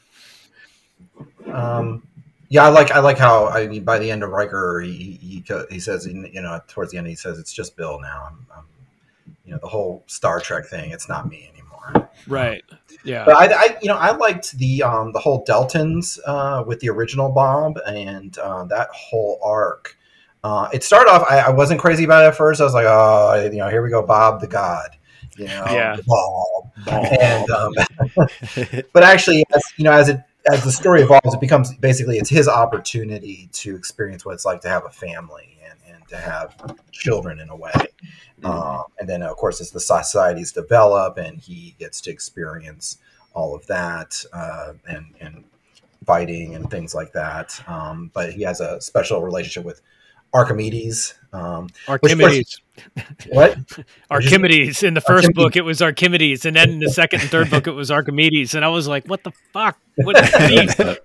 Um, 1.52 2.08
yeah, 2.50 2.64
I 2.64 2.70
like 2.70 2.92
I 2.92 3.00
like 3.00 3.18
how 3.18 3.48
I 3.48 3.68
mean 3.68 3.84
by 3.84 4.00
the 4.00 4.10
end 4.10 4.24
of 4.24 4.30
Riker, 4.32 4.82
he 4.82 5.20
he, 5.22 5.44
he 5.70 5.80
says 5.80 6.06
you 6.08 6.42
know 6.42 6.60
towards 6.68 6.92
the 6.92 6.98
end 6.98 7.08
he 7.08 7.16
says 7.16 7.40
it's 7.40 7.52
just 7.52 7.76
Bill 7.76 8.00
now. 8.00 8.28
I'm, 8.30 8.48
I'm 8.56 8.66
you 9.46 9.52
know 9.52 9.60
the 9.62 9.68
whole 9.68 10.04
Star 10.08 10.40
Trek 10.40 10.66
thing. 10.66 10.92
It's 10.92 11.10
not 11.10 11.28
me 11.28 11.50
anymore. 11.52 12.10
right 12.28 12.64
yeah 13.04 13.24
But 13.26 13.36
I, 13.36 13.54
I 13.54 13.78
you 13.82 13.88
know 13.88 13.98
I 13.98 14.12
liked 14.16 14.58
the 14.58 14.84
um 14.84 15.12
the 15.12 15.20
whole 15.20 15.46
Deltans 15.46 16.20
uh, 16.26 16.64
with 16.66 16.80
the 16.80 16.90
original 16.90 17.30
Bob 17.32 17.80
and 17.86 18.38
uh, 18.38 18.64
that 18.66 18.90
whole 18.92 19.40
arc. 19.44 19.98
Uh, 20.44 20.70
it 20.72 20.84
started 20.84 21.10
off. 21.12 21.26
I, 21.30 21.40
I 21.40 21.50
wasn't 21.50 21.82
crazy 21.82 22.06
about 22.06 22.24
it 22.24 22.28
at 22.28 22.36
first. 22.36 22.62
I 22.62 22.64
was 22.64 22.74
like, 22.74 22.86
oh, 22.88 23.50
you 23.52 23.58
know, 23.58 23.70
here 23.70 23.82
we 23.82 23.90
go, 23.90 24.02
Bob 24.06 24.40
the 24.40 24.48
God. 24.48 24.92
You 25.36 25.48
know, 25.48 25.66
Yeah. 25.70 25.98
Bob. 26.06 26.72
And 26.88 27.50
um, 27.50 27.74
but 28.94 29.04
actually, 29.04 29.46
as, 29.54 29.64
you 29.78 29.84
know, 29.84 29.92
as 29.92 30.10
it 30.10 30.22
as 30.52 30.64
the 30.64 30.72
story 30.72 31.02
evolves, 31.02 31.34
it 31.34 31.42
becomes 31.42 31.74
basically 31.76 32.18
it's 32.18 32.30
his 32.30 32.48
opportunity 32.48 33.50
to 33.54 33.76
experience 33.76 34.26
what 34.26 34.34
it's 34.34 34.46
like 34.46 34.62
to 34.62 34.70
have 34.70 34.86
a 34.86 34.90
family 34.90 35.58
and, 35.70 35.96
and 35.96 36.08
to 36.10 36.18
have 36.18 36.76
children 36.92 37.40
in 37.40 37.50
a 37.50 37.56
way. 37.56 37.74
Um, 38.44 38.84
and 39.00 39.10
then, 39.10 39.24
of 39.24 39.36
course, 39.36 39.60
as 39.62 39.72
the 39.72 39.80
societies 39.80 40.52
develop, 40.52 41.18
and 41.18 41.40
he 41.40 41.76
gets 41.80 42.00
to 42.02 42.12
experience 42.12 43.00
all 43.34 43.56
of 43.56 43.66
that 43.68 44.24
uh, 44.34 44.74
and 44.88 45.06
and 45.20 45.44
fighting 46.06 46.56
and 46.56 46.70
things 46.70 46.96
like 46.96 47.12
that. 47.14 47.62
Um, 47.68 48.12
but 48.14 48.32
he 48.34 48.44
has 48.44 48.62
a 48.62 48.80
special 48.80 49.22
relationship 49.22 49.66
with 49.66 49.82
Archimedes. 50.34 51.14
Um, 51.34 51.68
archimedes 51.88 52.62
what? 53.30 53.58
Archimedes. 54.12 54.84
In 54.84 54.94
the 54.94 55.02
first 55.02 55.26
Archimedes. 55.26 55.36
book, 55.44 55.56
it 55.56 55.62
was 55.62 55.82
Archimedes, 55.82 56.46
and 56.46 56.56
then 56.56 56.70
in 56.72 56.80
the 56.80 56.90
second 56.90 57.22
and 57.22 57.30
third 57.30 57.50
book, 57.50 57.68
it 57.68 57.72
was 57.72 57.92
Archimedes. 57.92 58.56
And 58.56 58.64
I 58.64 58.70
was 58.70 58.88
like, 58.88 59.06
"What 59.08 59.24
the 59.24 59.32
fuck? 59.54 59.78
What 59.96 60.16
does 60.16 60.32
that 60.32 60.50
mean?" 60.50 60.70
And 60.88 60.98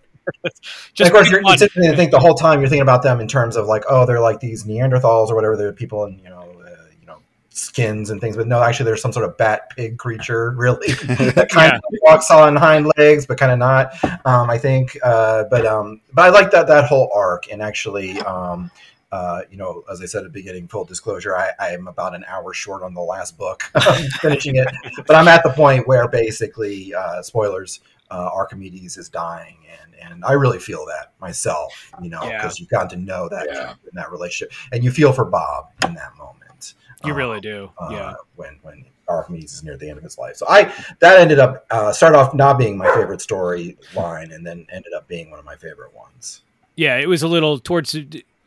Just 0.94 1.08
of 1.10 1.14
course, 1.14 1.28
you're, 1.30 1.42
you're 1.44 1.56
sitting 1.56 1.82
there 1.82 1.90
and 1.90 1.98
think 1.98 2.12
the 2.12 2.20
whole 2.20 2.34
time 2.34 2.60
you're 2.60 2.68
thinking 2.68 2.82
about 2.82 3.02
them 3.02 3.20
in 3.20 3.26
terms 3.26 3.56
of 3.56 3.66
like, 3.66 3.82
oh, 3.88 4.06
they're 4.06 4.20
like 4.20 4.38
these 4.38 4.64
Neanderthals 4.64 5.28
or 5.30 5.34
whatever. 5.34 5.56
They're 5.56 5.72
people 5.72 6.04
in 6.04 6.18
you 6.20 6.28
know, 6.30 6.62
uh, 6.64 6.76
you 7.00 7.06
know, 7.06 7.18
skins 7.50 8.10
and 8.10 8.20
things. 8.20 8.36
But 8.36 8.46
no, 8.46 8.62
actually, 8.62 8.84
there's 8.86 9.02
some 9.02 9.12
sort 9.12 9.24
of 9.28 9.36
bat 9.36 9.70
pig 9.76 9.98
creature, 9.98 10.52
really, 10.52 10.92
that 10.92 11.48
kind 11.50 11.72
Yeah. 11.72 11.76
of 11.78 11.82
walks 12.02 12.30
on 12.30 12.54
hind 12.54 12.90
legs, 12.96 13.26
but 13.26 13.38
kind 13.38 13.50
of 13.50 13.58
not. 13.58 13.92
Um, 14.24 14.48
I 14.48 14.58
think, 14.58 14.96
uh, 15.02 15.44
but 15.50 15.66
um, 15.66 16.00
but 16.12 16.26
I 16.26 16.28
like 16.28 16.52
that 16.52 16.68
that 16.68 16.84
whole 16.84 17.10
arc. 17.12 17.50
And 17.50 17.60
actually, 17.60 18.20
um, 18.20 18.70
uh, 19.12 19.42
you 19.50 19.56
know, 19.58 19.84
as 19.92 20.00
I 20.02 20.06
said 20.06 20.18
at 20.20 20.24
the 20.24 20.30
beginning, 20.30 20.66
full 20.66 20.84
disclosure, 20.84 21.36
I, 21.36 21.50
I 21.60 21.68
am 21.68 21.86
about 21.86 22.14
an 22.14 22.24
hour 22.26 22.52
short 22.54 22.82
on 22.82 22.94
the 22.94 23.00
last 23.02 23.36
book, 23.38 23.62
finishing 24.20 24.56
it. 24.56 24.68
But 25.06 25.14
I'm 25.14 25.28
at 25.28 25.42
the 25.44 25.50
point 25.50 25.86
where 25.86 26.08
basically, 26.08 26.94
uh, 26.94 27.22
spoilers, 27.22 27.80
uh, 28.10 28.30
Archimedes 28.32 28.96
is 28.96 29.08
dying, 29.08 29.58
and 29.82 29.94
and 30.12 30.24
I 30.24 30.32
really 30.32 30.58
feel 30.58 30.84
that 30.86 31.12
myself, 31.20 31.92
you 32.02 32.10
know, 32.10 32.22
Yeah. 32.24 32.38
because 32.42 32.58
you've 32.58 32.68
gotten 32.70 32.88
to 32.90 32.96
know 32.96 33.28
that 33.28 33.46
Yeah. 33.50 33.70
in 33.72 33.90
that 33.94 34.10
relationship, 34.10 34.52
and 34.72 34.82
you 34.82 34.90
feel 34.90 35.12
for 35.12 35.24
Bob 35.24 35.66
in 35.84 35.94
that 35.94 36.16
moment. 36.18 36.74
You 37.04 37.12
um, 37.12 37.18
really 37.18 37.40
do. 37.40 37.70
uh, 37.78 37.88
yeah. 37.92 38.14
when 38.36 38.58
when 38.62 38.84
Archimedes 39.08 39.52
is 39.52 39.62
near 39.62 39.76
the 39.76 39.88
end 39.88 39.98
of 39.98 40.04
his 40.04 40.16
life. 40.18 40.36
So 40.36 40.46
I 40.48 40.72
that 41.00 41.18
ended 41.20 41.38
up 41.38 41.66
uh, 41.70 41.92
started 41.92 42.16
off 42.18 42.34
not 42.34 42.58
being 42.58 42.76
my 42.78 42.86
favorite 42.94 43.20
storyline, 43.20 44.34
and 44.34 44.46
then 44.46 44.66
ended 44.72 44.92
up 44.96 45.06
being 45.06 45.30
one 45.30 45.38
of 45.38 45.44
my 45.44 45.56
favorite 45.56 45.94
ones. 45.94 46.42
Yeah. 46.76 46.96
It 46.98 47.08
was 47.08 47.22
a 47.22 47.28
little 47.28 47.58
towards 47.58 47.94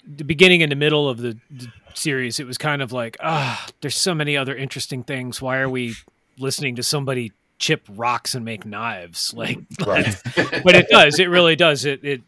the, 0.08 0.24
beginning 0.24 0.62
and 0.64 0.72
the 0.72 0.76
middle 0.76 1.08
of 1.10 1.18
the, 1.18 1.38
the 1.50 1.68
series. 1.94 2.40
It 2.40 2.48
was 2.48 2.58
kind 2.58 2.82
of 2.82 2.92
like, 2.92 3.18
ah, 3.22 3.68
there's 3.82 3.96
so 3.96 4.14
many 4.16 4.38
other 4.38 4.56
interesting 4.56 5.04
things. 5.04 5.42
Why 5.42 5.58
are 5.58 5.70
we 5.70 5.96
listening 6.38 6.76
to 6.76 6.84
somebody 6.84 7.32
chip 7.58 7.86
rocks 7.90 8.36
and 8.36 8.44
make 8.46 8.66
knives? 8.66 9.34
Like, 9.38 9.60
Right. 9.86 10.16
but 10.64 10.76
it 10.76 10.88
does. 10.90 11.20
It 11.20 11.30
really 11.30 11.56
does. 11.56 11.86
It 11.86 12.04
it 12.04 12.22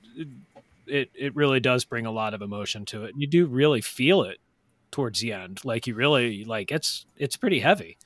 it 0.85 1.09
it 1.13 1.35
really 1.35 1.59
does 1.59 1.83
bring 1.85 2.05
a 2.05 2.11
lot 2.11 2.33
of 2.33 2.41
emotion 2.41 2.85
to 2.85 3.03
it. 3.03 3.13
You 3.17 3.27
do 3.27 3.45
really 3.45 3.81
feel 3.81 4.23
it 4.23 4.37
towards 4.91 5.19
the 5.19 5.33
end. 5.33 5.65
Like 5.65 5.85
you 5.87 5.95
really 5.95 6.45
like 6.45 6.71
it's 6.71 7.05
it's 7.17 7.35
pretty 7.35 7.59
heavy 7.59 7.97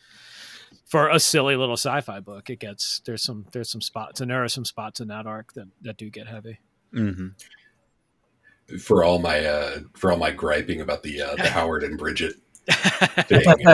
for 0.85 1.07
a 1.09 1.19
silly 1.19 1.55
little 1.55 1.77
sci-fi 1.77 2.19
book. 2.19 2.49
It 2.49 2.59
gets 2.59 3.01
there's 3.05 3.21
some 3.21 3.45
there's 3.51 3.69
some 3.69 3.81
spots 3.81 4.19
and 4.19 4.31
there 4.31 4.43
are 4.43 4.49
some 4.49 4.65
spots 4.65 4.99
in 4.99 5.07
that 5.09 5.27
arc 5.27 5.53
that 5.53 5.67
that 5.83 5.97
do 5.97 6.09
get 6.09 6.27
heavy. 6.27 6.59
hmm 6.91 7.27
For 8.79 9.03
all 9.03 9.19
my 9.19 9.45
uh, 9.45 9.79
for 9.93 10.11
all 10.11 10.17
my 10.17 10.31
griping 10.31 10.81
about 10.81 11.03
the 11.03 11.21
uh, 11.21 11.35
the 11.35 11.49
Howard 11.49 11.83
and 11.83 11.97
Bridget 11.97 12.35
thing, 13.27 13.67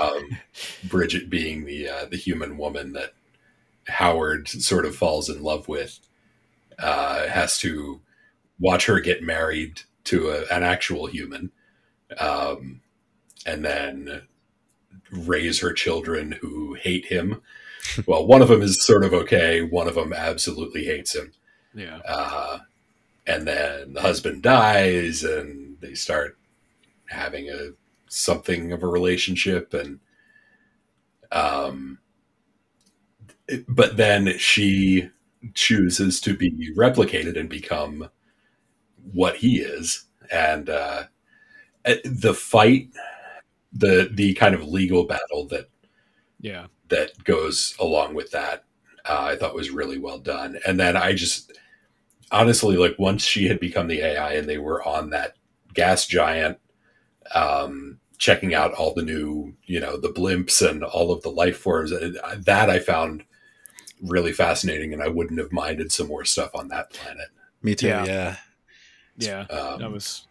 um, 0.00 0.38
Bridget 0.84 1.28
being 1.28 1.64
the 1.64 1.88
uh, 1.88 2.04
the 2.06 2.16
human 2.16 2.56
woman 2.56 2.92
that 2.92 3.14
Howard 3.88 4.48
sort 4.48 4.86
of 4.86 4.96
falls 4.96 5.28
in 5.28 5.42
love 5.42 5.68
with, 5.68 5.98
uh, 6.78 7.26
has 7.28 7.58
to 7.58 8.00
watch 8.60 8.86
her 8.86 9.00
get 9.00 9.22
married 9.22 9.82
to 10.04 10.30
a, 10.30 10.54
an 10.54 10.62
actual 10.62 11.06
human, 11.06 11.50
um, 12.18 12.80
and 13.46 13.64
then 13.64 14.22
raise 15.10 15.60
her 15.60 15.72
children 15.72 16.32
who 16.40 16.74
hate 16.74 17.06
him. 17.06 17.42
Well, 18.06 18.26
one 18.26 18.42
of 18.42 18.48
them 18.48 18.60
is 18.60 18.84
sort 18.84 19.02
of 19.02 19.14
okay. 19.14 19.62
One 19.62 19.88
of 19.88 19.94
them 19.94 20.12
absolutely 20.12 20.84
hates 20.84 21.14
him. 21.14 21.32
yeah. 22.04 22.58
And 23.28 23.46
then 23.46 23.94
the 23.94 24.02
husband 24.02 24.42
dies, 24.42 25.24
and 25.24 25.78
they 25.80 25.94
start 25.94 26.38
having 27.08 27.50
a 27.50 27.70
something 28.08 28.72
of 28.72 28.82
a 28.82 28.88
relationship, 28.88 29.74
and 29.74 30.00
um, 31.30 31.98
but 33.68 33.96
then 33.96 34.38
she 34.38 35.10
chooses 35.54 36.20
to 36.20 36.36
be 36.36 36.72
replicated 36.76 37.38
and 37.38 37.48
become 37.48 38.08
what 39.12 39.36
he 39.36 39.58
is, 39.58 40.04
and 40.30 40.68
uh, 40.68 41.04
eh, 41.84 41.98
the 42.04 42.34
fight, 42.34 42.90
the 43.72 44.10
the 44.12 44.34
kind 44.34 44.54
of 44.54 44.64
legal 44.68 45.04
battle 45.04 45.46
that 45.48 45.68
Yeah. 46.40 46.66
that 46.88 47.24
goes 47.24 47.74
along 47.80 48.14
with 48.14 48.30
that 48.32 48.64
uh, 49.06 49.22
i 49.32 49.36
thought 49.36 49.54
was 49.54 49.70
really 49.70 49.98
well 49.98 50.18
done 50.18 50.58
and 50.66 50.80
then 50.80 50.96
i 50.96 51.12
just 51.12 51.52
honestly 52.30 52.76
like 52.76 52.96
once 52.98 53.24
she 53.24 53.46
had 53.48 53.60
become 53.60 53.88
the 53.88 54.00
ai 54.00 54.34
and 54.34 54.48
they 54.48 54.58
were 54.58 54.82
on 54.86 55.10
that 55.10 55.34
gas 55.74 56.06
giant 56.06 56.58
um, 57.34 57.98
checking 58.16 58.54
out 58.54 58.72
all 58.72 58.94
the 58.94 59.02
new 59.02 59.54
you 59.64 59.78
know 59.78 59.96
the 59.96 60.08
blimps 60.08 60.66
and 60.66 60.82
all 60.82 61.12
of 61.12 61.22
the 61.22 61.28
life 61.28 61.58
forms 61.58 61.90
that 61.90 62.70
i 62.70 62.78
found 62.78 63.22
really 64.02 64.32
fascinating 64.32 64.92
and 64.92 65.02
i 65.02 65.08
wouldn't 65.08 65.38
have 65.38 65.52
minded 65.52 65.92
some 65.92 66.08
more 66.08 66.24
stuff 66.24 66.50
on 66.54 66.68
that 66.68 66.90
planet 66.90 67.28
Me 67.62 67.74
too. 67.74 67.88
Yeah. 67.88 68.04
Yeah. 68.04 68.36
Yeah. 69.16 69.40
um, 69.50 69.80
That 69.80 69.90
was 69.90 70.26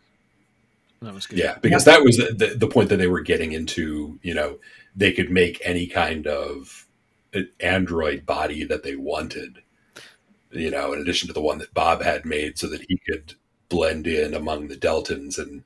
that 1.02 1.14
was 1.14 1.28
good. 1.28 1.38
Yeah, 1.38 1.58
because 1.62 1.86
that 1.86 2.02
was 2.02 2.18
the, 2.18 2.56
the 2.58 2.68
point 2.68 2.90
that 2.90 2.98
they 2.98 3.08
were 3.08 3.22
getting 3.22 3.52
into. 3.52 4.20
You 4.24 4.34
know, 4.34 4.60
they 4.96 5.12
could 5.12 5.30
make 5.30 5.62
any 5.64 5.88
kind 5.88 6.26
of 6.26 6.88
android 7.60 8.26
body 8.26 8.64
that 8.64 8.84
they 8.84 8.96
wanted. 8.96 9.60
You 10.52 10.72
know, 10.72 10.94
in 10.94 11.02
addition 11.02 11.28
to 11.28 11.34
the 11.34 11.42
one 11.42 11.58
that 11.60 11.74
Bob 11.74 12.02
had 12.02 12.26
made, 12.26 12.58
so 12.58 12.68
that 12.68 12.86
he 12.88 13.00
could 13.10 13.34
blend 13.70 14.08
in 14.08 14.34
among 14.34 14.68
the 14.68 14.76
Deltans 14.78 15.38
and 15.38 15.64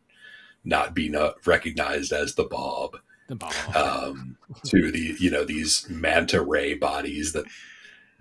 not 0.63 0.93
be 0.93 1.07
not 1.09 1.45
recognized 1.45 2.11
as 2.11 2.35
the 2.35 2.43
Bob. 2.43 2.97
The 3.27 3.35
ball. 3.35 3.51
Um, 3.75 4.37
to 4.65 4.91
the 4.91 5.15
you 5.19 5.29
know 5.31 5.45
these 5.45 5.87
manta 5.89 6.41
ray 6.41 6.73
bodies 6.73 7.33
that 7.33 7.45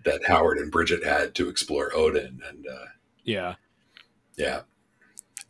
that 0.05 0.21
Howard 0.27 0.59
and 0.59 0.71
Bridget 0.71 1.05
had 1.05 1.35
to 1.37 1.49
explore 1.49 1.91
Odin, 1.95 2.41
and 2.49 2.67
uh, 2.67 2.87
yeah. 3.25 3.55
yeah, 4.39 4.61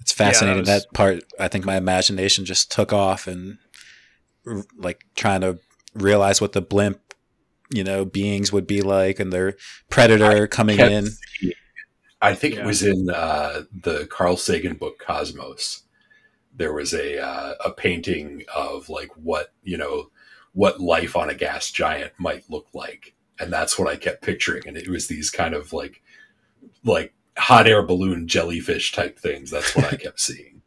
It's 0.00 0.12
fascinating 0.12 0.64
that 0.64 0.74
was- 0.74 0.82
that 0.84 0.92
part. 0.94 1.24
I 1.38 1.48
think 1.48 1.64
my 1.64 1.76
imagination 1.76 2.44
just 2.44 2.70
took 2.72 2.92
off 2.92 3.26
and 3.26 3.58
r- 4.46 4.64
like 4.76 5.04
trying 5.14 5.42
to 5.42 5.58
realize 5.94 6.40
what 6.40 6.52
the 6.52 6.62
blimp, 6.62 7.09
you 7.72 7.84
know, 7.84 8.04
beings 8.04 8.52
would 8.52 8.66
be 8.66 8.82
like 8.82 9.18
and 9.20 9.32
their 9.32 9.56
predator 9.88 10.46
coming 10.46 10.78
in. 10.80 11.06
seeing- 11.06 11.52
I 12.22 12.34
think 12.34 12.54
Yeah. 12.54 12.60
it 12.60 12.66
was 12.66 12.82
in 12.82 13.08
uh, 13.08 13.62
the 13.72 14.06
Carl 14.06 14.36
Sagan 14.36 14.74
book 14.74 14.98
Cosmos 14.98 15.84
there 16.52 16.72
was 16.74 16.92
a 16.92 17.18
uh, 17.18 17.54
a 17.64 17.70
painting 17.70 18.42
of 18.54 18.88
like 18.90 19.08
what 19.16 19.54
you 19.62 19.78
know 19.78 20.10
what 20.52 20.80
life 20.80 21.16
on 21.16 21.30
a 21.30 21.34
gas 21.34 21.70
giant 21.70 22.12
might 22.18 22.44
look 22.50 22.66
like, 22.74 23.14
and 23.38 23.50
that's 23.52 23.78
what 23.78 23.88
I 23.88 23.94
kept 23.96 24.20
picturing, 24.22 24.64
and 24.66 24.76
it 24.76 24.88
was 24.88 25.06
these 25.06 25.30
kind 25.30 25.54
of 25.54 25.72
like 25.72 26.02
like 26.84 27.14
hot 27.38 27.66
air 27.68 27.82
balloon 27.82 28.26
jellyfish 28.28 28.92
type 28.92 29.18
things. 29.18 29.50
That's 29.50 29.74
what 29.74 29.90
I 29.90 29.96
kept 30.04 30.20
seeing. 30.20 30.60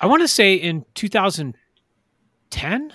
I 0.00 0.06
want 0.06 0.20
to 0.22 0.28
say 0.28 0.54
in 0.54 0.84
2010 0.94 2.92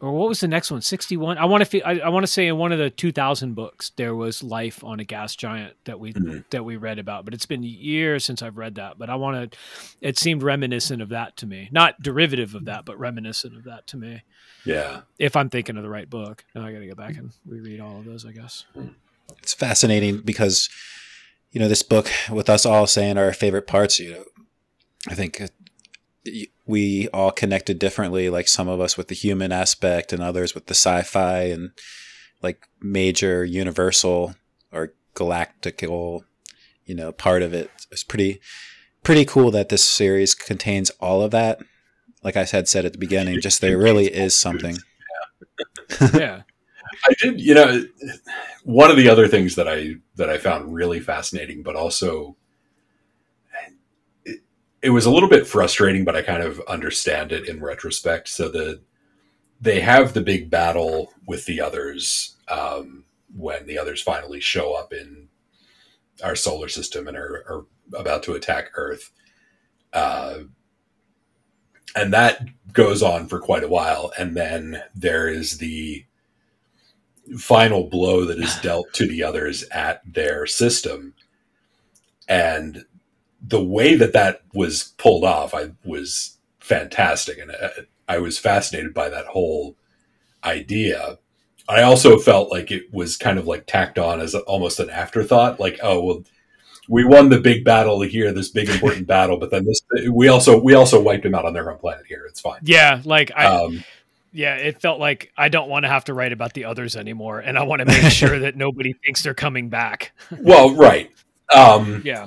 or 0.00 0.12
what 0.12 0.28
was 0.28 0.40
the 0.40 0.48
next 0.48 0.70
one? 0.70 0.80
61 0.82 1.38
i 1.38 1.44
want 1.44 1.62
to 1.62 1.64
feel, 1.64 1.82
I, 1.84 1.98
I 2.00 2.08
want 2.10 2.22
to 2.24 2.26
say 2.32 2.46
in 2.46 2.56
one 2.58 2.72
of 2.72 2.78
the 2.78 2.90
2000 2.90 3.54
books 3.54 3.90
there 3.96 4.14
was 4.14 4.42
life 4.42 4.84
on 4.84 5.00
a 5.00 5.04
gas 5.04 5.34
giant 5.36 5.74
that 5.84 5.98
we 6.00 6.12
Mhm. 6.12 6.44
that 6.50 6.64
we 6.64 6.76
read 6.76 6.98
about 6.98 7.24
but 7.24 7.34
it's 7.34 7.46
been 7.46 7.62
years 7.62 8.24
since 8.24 8.42
i've 8.42 8.56
read 8.58 8.74
that 8.76 8.98
but 8.98 9.08
i 9.10 9.14
want 9.14 9.52
to 9.52 9.58
it 10.00 10.18
seemed 10.18 10.42
reminiscent 10.42 11.00
of 11.02 11.08
that 11.10 11.36
to 11.38 11.46
me. 11.46 11.68
Not 11.72 12.02
derivative 12.02 12.54
of 12.54 12.64
that 12.66 12.84
but 12.84 12.98
reminiscent 12.98 13.56
of 13.56 13.64
that 13.64 13.86
to 13.88 13.96
me. 13.96 14.22
Yeah, 14.64 15.02
if 15.18 15.36
i'm 15.36 15.48
thinking 15.50 15.76
of 15.76 15.82
the 15.82 15.88
right 15.90 16.08
book 16.10 16.44
now 16.54 16.66
i 16.66 16.72
gotta 16.72 16.86
go 16.86 16.94
back 16.94 17.16
and 17.16 17.30
reread 17.46 17.80
all 17.80 17.98
of 17.98 18.04
those 18.04 18.26
i 18.26 18.32
guess. 18.32 18.64
It's 19.42 19.54
fascinating 19.54 20.18
because 20.20 20.68
you 21.52 21.60
know 21.60 21.68
this 21.68 21.82
book 21.82 22.10
with 22.30 22.50
us 22.50 22.66
all 22.66 22.86
saying 22.86 23.16
our 23.16 23.32
favorite 23.32 23.66
parts 23.66 23.98
you 23.98 24.12
know 24.12 24.24
i 25.08 25.14
think 25.14 25.40
uh, 25.40 25.46
y- 26.26 26.46
we 26.66 27.08
all 27.08 27.30
connected 27.30 27.78
differently 27.78 28.28
like 28.28 28.48
some 28.48 28.68
of 28.68 28.80
us 28.80 28.96
with 28.96 29.08
the 29.08 29.14
human 29.14 29.52
aspect 29.52 30.12
and 30.12 30.22
others 30.22 30.54
with 30.54 30.66
the 30.66 30.74
sci-fi 30.74 31.42
and 31.42 31.70
like 32.42 32.68
major 32.80 33.44
universal 33.44 34.34
or 34.72 34.92
galactical 35.14 36.24
you 36.84 36.94
know 36.94 37.12
part 37.12 37.42
of 37.42 37.52
it. 37.52 37.70
It's 37.90 38.04
pretty 38.04 38.40
pretty 39.02 39.24
cool 39.24 39.50
that 39.52 39.68
this 39.68 39.84
series 39.84 40.34
contains 40.34 40.90
all 41.00 41.22
of 41.22 41.30
that. 41.32 41.60
Like 42.22 42.36
i 42.36 42.44
said 42.44 42.68
said 42.68 42.84
at 42.84 42.92
the 42.92 42.98
beginning 42.98 43.40
just 43.40 43.60
there 43.60 43.78
really 43.78 44.06
is 44.06 44.36
something. 44.36 44.76
Yeah. 46.14 46.42
I 47.08 47.14
did. 47.20 47.40
You 47.40 47.54
know, 47.54 47.84
one 48.64 48.90
of 48.90 48.96
the 48.96 49.08
other 49.08 49.28
things 49.28 49.54
that 49.56 49.68
I 49.68 49.96
that 50.16 50.28
I 50.28 50.38
found 50.38 50.74
really 50.74 51.00
fascinating, 51.00 51.62
but 51.62 51.76
also 51.76 52.36
it, 54.86 54.90
was 54.90 55.06
a 55.06 55.10
little 55.10 55.28
bit 55.28 55.46
frustrating, 55.46 56.04
but 56.04 56.16
I 56.16 56.22
kind 56.22 56.42
of 56.42 56.60
understand 56.68 57.32
it 57.32 57.48
in 57.48 57.62
retrospect. 57.62 58.28
So 58.28 58.48
the 58.48 58.80
they 59.60 59.80
have 59.80 60.12
the 60.12 60.20
big 60.20 60.50
battle 60.50 61.12
with 61.26 61.46
the 61.46 61.60
others 61.60 62.36
um, 62.48 63.04
when 63.34 63.66
the 63.66 63.78
others 63.78 64.02
finally 64.02 64.40
show 64.40 64.74
up 64.74 64.92
in 64.92 65.28
our 66.22 66.36
solar 66.36 66.68
system 66.68 67.08
and 67.08 67.16
are, 67.16 67.44
are 67.48 67.66
about 67.98 68.22
to 68.24 68.34
attack 68.34 68.70
Earth. 68.74 69.10
Uh, 69.92 70.40
and 71.94 72.12
that 72.12 72.46
goes 72.72 73.02
on 73.02 73.26
for 73.26 73.40
quite 73.40 73.64
a 73.64 73.68
while. 73.68 74.12
And 74.18 74.36
then 74.36 74.82
there 74.94 75.28
is 75.28 75.58
the 75.58 76.04
final 77.38 77.84
blow 77.84 78.24
that 78.26 78.38
is 78.38 78.60
dealt 78.60 78.92
to 78.92 79.06
the 79.06 79.22
others 79.22 79.64
at 79.70 80.02
their 80.04 80.46
system. 80.46 81.14
And 82.28 82.84
the 83.40 83.62
way 83.62 83.94
that 83.96 84.12
that 84.12 84.42
was 84.54 84.94
pulled 84.98 85.24
off, 85.24 85.54
I 85.54 85.72
was 85.84 86.38
fantastic. 86.60 87.38
And 87.38 87.50
uh, 87.50 87.68
I 88.08 88.18
was 88.18 88.38
fascinated 88.38 88.94
by 88.94 89.08
that 89.08 89.26
whole 89.26 89.76
idea. 90.44 91.18
I 91.68 91.82
also 91.82 92.18
felt 92.18 92.50
like 92.50 92.70
it 92.70 92.92
was 92.92 93.16
kind 93.16 93.38
of 93.38 93.46
like 93.46 93.66
tacked 93.66 93.98
on 93.98 94.20
as 94.20 94.34
almost 94.34 94.78
an 94.80 94.90
afterthought. 94.90 95.58
Like, 95.58 95.78
oh, 95.82 96.02
well, 96.02 96.24
we 96.88 97.04
won 97.04 97.28
the 97.28 97.40
big 97.40 97.64
battle 97.64 98.00
here, 98.02 98.32
this 98.32 98.48
big 98.48 98.68
important 98.68 99.06
battle, 99.08 99.38
but 99.38 99.50
then 99.50 99.64
this, 99.64 99.80
we 100.10 100.28
also, 100.28 100.60
we 100.60 100.74
also 100.74 101.00
wiped 101.00 101.24
them 101.24 101.34
out 101.34 101.44
on 101.44 101.52
their 101.52 101.70
own 101.70 101.78
planet 101.78 102.06
here. 102.06 102.24
It's 102.28 102.40
fine. 102.40 102.60
yeah 102.62 103.00
like 103.04 103.32
i 103.36 103.46
Um, 103.46 103.82
yeah 104.32 104.54
it 104.56 104.80
felt 104.80 105.00
like 105.00 105.32
i 105.36 105.48
don't 105.48 105.68
want 105.68 105.84
to 105.84 105.88
have 105.88 106.04
to 106.04 106.14
write 106.14 106.32
about 106.32 106.52
the 106.52 106.64
others 106.64 106.94
anymore 106.94 107.38
and 107.40 107.56
i 107.58 107.62
want 107.62 107.80
to 107.80 107.86
make 107.86 108.12
sure 108.12 108.38
that 108.40 108.54
nobody 108.56 108.92
thinks 109.04 109.22
they're 109.22 109.34
coming 109.34 109.68
back 109.68 110.12
well, 110.40 110.74
right. 110.74 111.10
Um, 111.54 112.02
yeah 112.04 112.26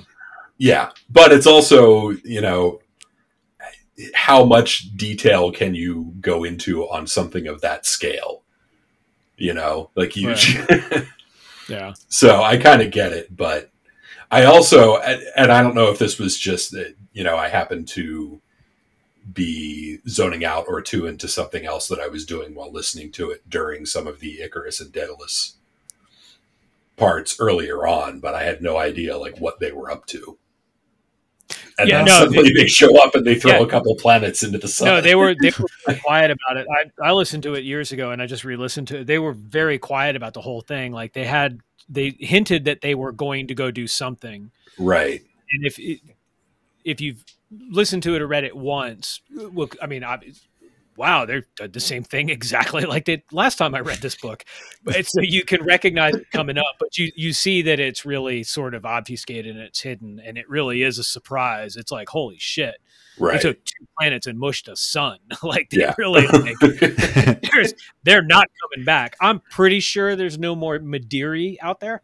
Yeah, 0.60 0.92
but 1.10 1.32
it's 1.32 1.48
also 1.48 2.10
you 2.10 2.42
know 2.42 2.82
how 4.14 4.46
much 4.46 4.96
detail 4.96 5.52
can 5.52 5.74
you 5.74 6.14
go 6.22 6.44
into 6.44 6.84
on 6.84 7.08
something 7.08 7.48
of 7.48 7.62
that 7.62 7.86
scale? 7.88 8.44
You 9.38 9.54
know, 9.54 9.90
like 9.96 10.16
you. 10.16 10.36
yeah 11.70 11.94
so 12.08 12.42
I 12.42 12.58
kind 12.58 12.82
of 12.82 12.92
get 12.92 13.14
it, 13.14 13.36
but 13.36 13.72
I 14.30 14.44
also 14.46 14.98
and 14.98 15.24
and 15.36 15.52
I 15.52 15.62
don't 15.62 15.76
know 15.76 15.90
if 15.90 15.98
this 15.98 16.20
was 16.20 16.38
just 16.38 16.72
that 16.72 16.96
you 17.14 17.24
know 17.24 17.38
I 17.38 17.48
happened 17.48 17.88
to 17.90 18.42
be 19.34 20.00
zoning 20.08 20.44
out 20.44 20.66
or 20.68 20.82
two 20.82 21.06
into 21.06 21.28
something 21.28 21.66
else 21.66 21.88
that 21.88 22.00
I 22.00 22.08
was 22.08 22.26
doing 22.26 22.54
while 22.54 22.72
listening 22.72 23.12
to 23.14 23.30
it 23.32 23.50
during 23.50 23.86
some 23.86 24.08
of 24.08 24.20
the 24.20 24.42
Icarus 24.42 24.82
and 24.82 24.92
Daedalus 24.92 25.56
parts 26.98 27.40
earlier 27.40 27.88
on, 27.88 28.20
but 28.20 28.36
I 28.36 28.44
had 28.44 28.62
no 28.62 28.78
idea 28.78 29.18
like 29.18 29.40
what 29.40 29.60
they 29.60 29.72
were 29.72 29.90
up 29.92 30.06
to. 30.08 30.38
And 31.78 31.90
Yeah, 31.90 31.98
then 31.98 32.06
no, 32.06 32.12
suddenly 32.12 32.52
they 32.56 32.68
show 32.68 33.02
up 33.02 33.16
and 33.16 33.26
they 33.26 33.36
throw 33.36 33.54
Yeah. 33.54 33.64
a 33.64 33.68
couple 33.68 33.96
planets 33.96 34.44
into 34.44 34.58
the 34.58 34.68
sun. 34.68 34.88
No, 34.88 35.02
they 35.02 35.16
were 35.16 35.34
they 35.34 35.52
were 35.88 35.94
quiet 35.96 36.32
about 36.32 36.58
it. 36.58 36.68
I 36.72 37.10
I 37.10 37.12
listened 37.12 37.44
to 37.44 37.56
it 37.56 37.64
years 37.64 37.92
ago, 37.92 38.12
and 38.12 38.22
I 38.22 38.26
just 38.26 38.44
re-listened 38.44 38.88
to 38.90 39.00
it. 39.00 39.08
They 39.08 39.20
were 39.20 39.34
very 39.34 39.78
quiet 39.80 40.16
about 40.16 40.34
the 40.34 40.42
whole 40.42 40.62
thing. 40.62 40.92
Like 40.92 41.14
they 41.14 41.26
had 41.26 41.60
they 41.88 42.16
hinted 42.20 42.66
that 42.66 42.82
they 42.82 42.96
were 42.96 43.12
going 43.12 43.48
to 43.48 43.56
go 43.56 43.72
do 43.72 43.88
something, 43.88 44.52
right. 44.78 45.22
and 45.52 45.66
if 45.66 45.80
it, 45.80 46.02
if 46.84 47.02
you've 47.02 47.24
listened 47.72 48.04
to 48.04 48.16
it 48.16 48.22
or 48.22 48.28
read 48.28 48.44
it 48.44 48.56
once, 48.56 49.22
well, 49.36 49.70
I 49.82 49.88
mean, 49.88 50.04
I, 50.04 50.20
wow, 51.00 51.26
they're 51.26 51.46
uh, 51.62 51.68
the 51.72 51.80
same 51.80 52.04
thing 52.04 52.30
exactly 52.40 52.84
like 52.84 53.06
they 53.06 53.24
last 53.32 53.56
time 53.58 53.74
I 53.74 53.80
read 53.80 54.00
this 54.00 54.16
book. 54.16 54.44
But 54.84 55.06
so 55.08 55.22
you 55.22 55.44
can 55.44 55.64
recognize 55.64 56.14
it 56.16 56.30
coming 56.32 56.58
up, 56.58 56.76
but 56.80 56.98
you 56.98 57.12
you 57.16 57.34
see 57.34 57.62
that 57.64 57.80
it's 57.80 58.06
really 58.06 58.44
sort 58.44 58.76
of 58.76 58.86
obfuscated 58.86 59.56
and 59.56 59.64
it's 59.66 59.82
hidden, 59.82 60.20
and 60.24 60.38
it 60.38 60.48
really 60.50 60.84
is 60.84 61.00
a 61.00 61.04
surprise. 61.04 61.76
It's 61.78 61.92
like 61.92 62.10
holy 62.10 62.38
shit. 62.38 62.76
They 63.18 63.26
Right. 63.26 63.42
took 63.42 63.66
two 63.66 63.86
planets 64.00 64.28
and 64.28 64.40
mushed 64.40 64.68
a 64.70 64.76
sun. 64.76 65.18
like 65.44 65.70
they 65.72 65.80
Yeah. 65.82 65.94
really 65.98 66.26
like, 66.28 66.58
there's, 67.52 67.74
they're 68.04 68.22
not 68.22 68.48
coming 68.62 68.86
back. 68.86 69.18
I'm 69.20 69.42
pretty 69.52 69.80
sure 69.82 70.16
there's 70.16 70.38
no 70.40 70.56
more 70.56 70.80
Madiri 70.80 71.58
out 71.62 71.80
there. 71.82 72.02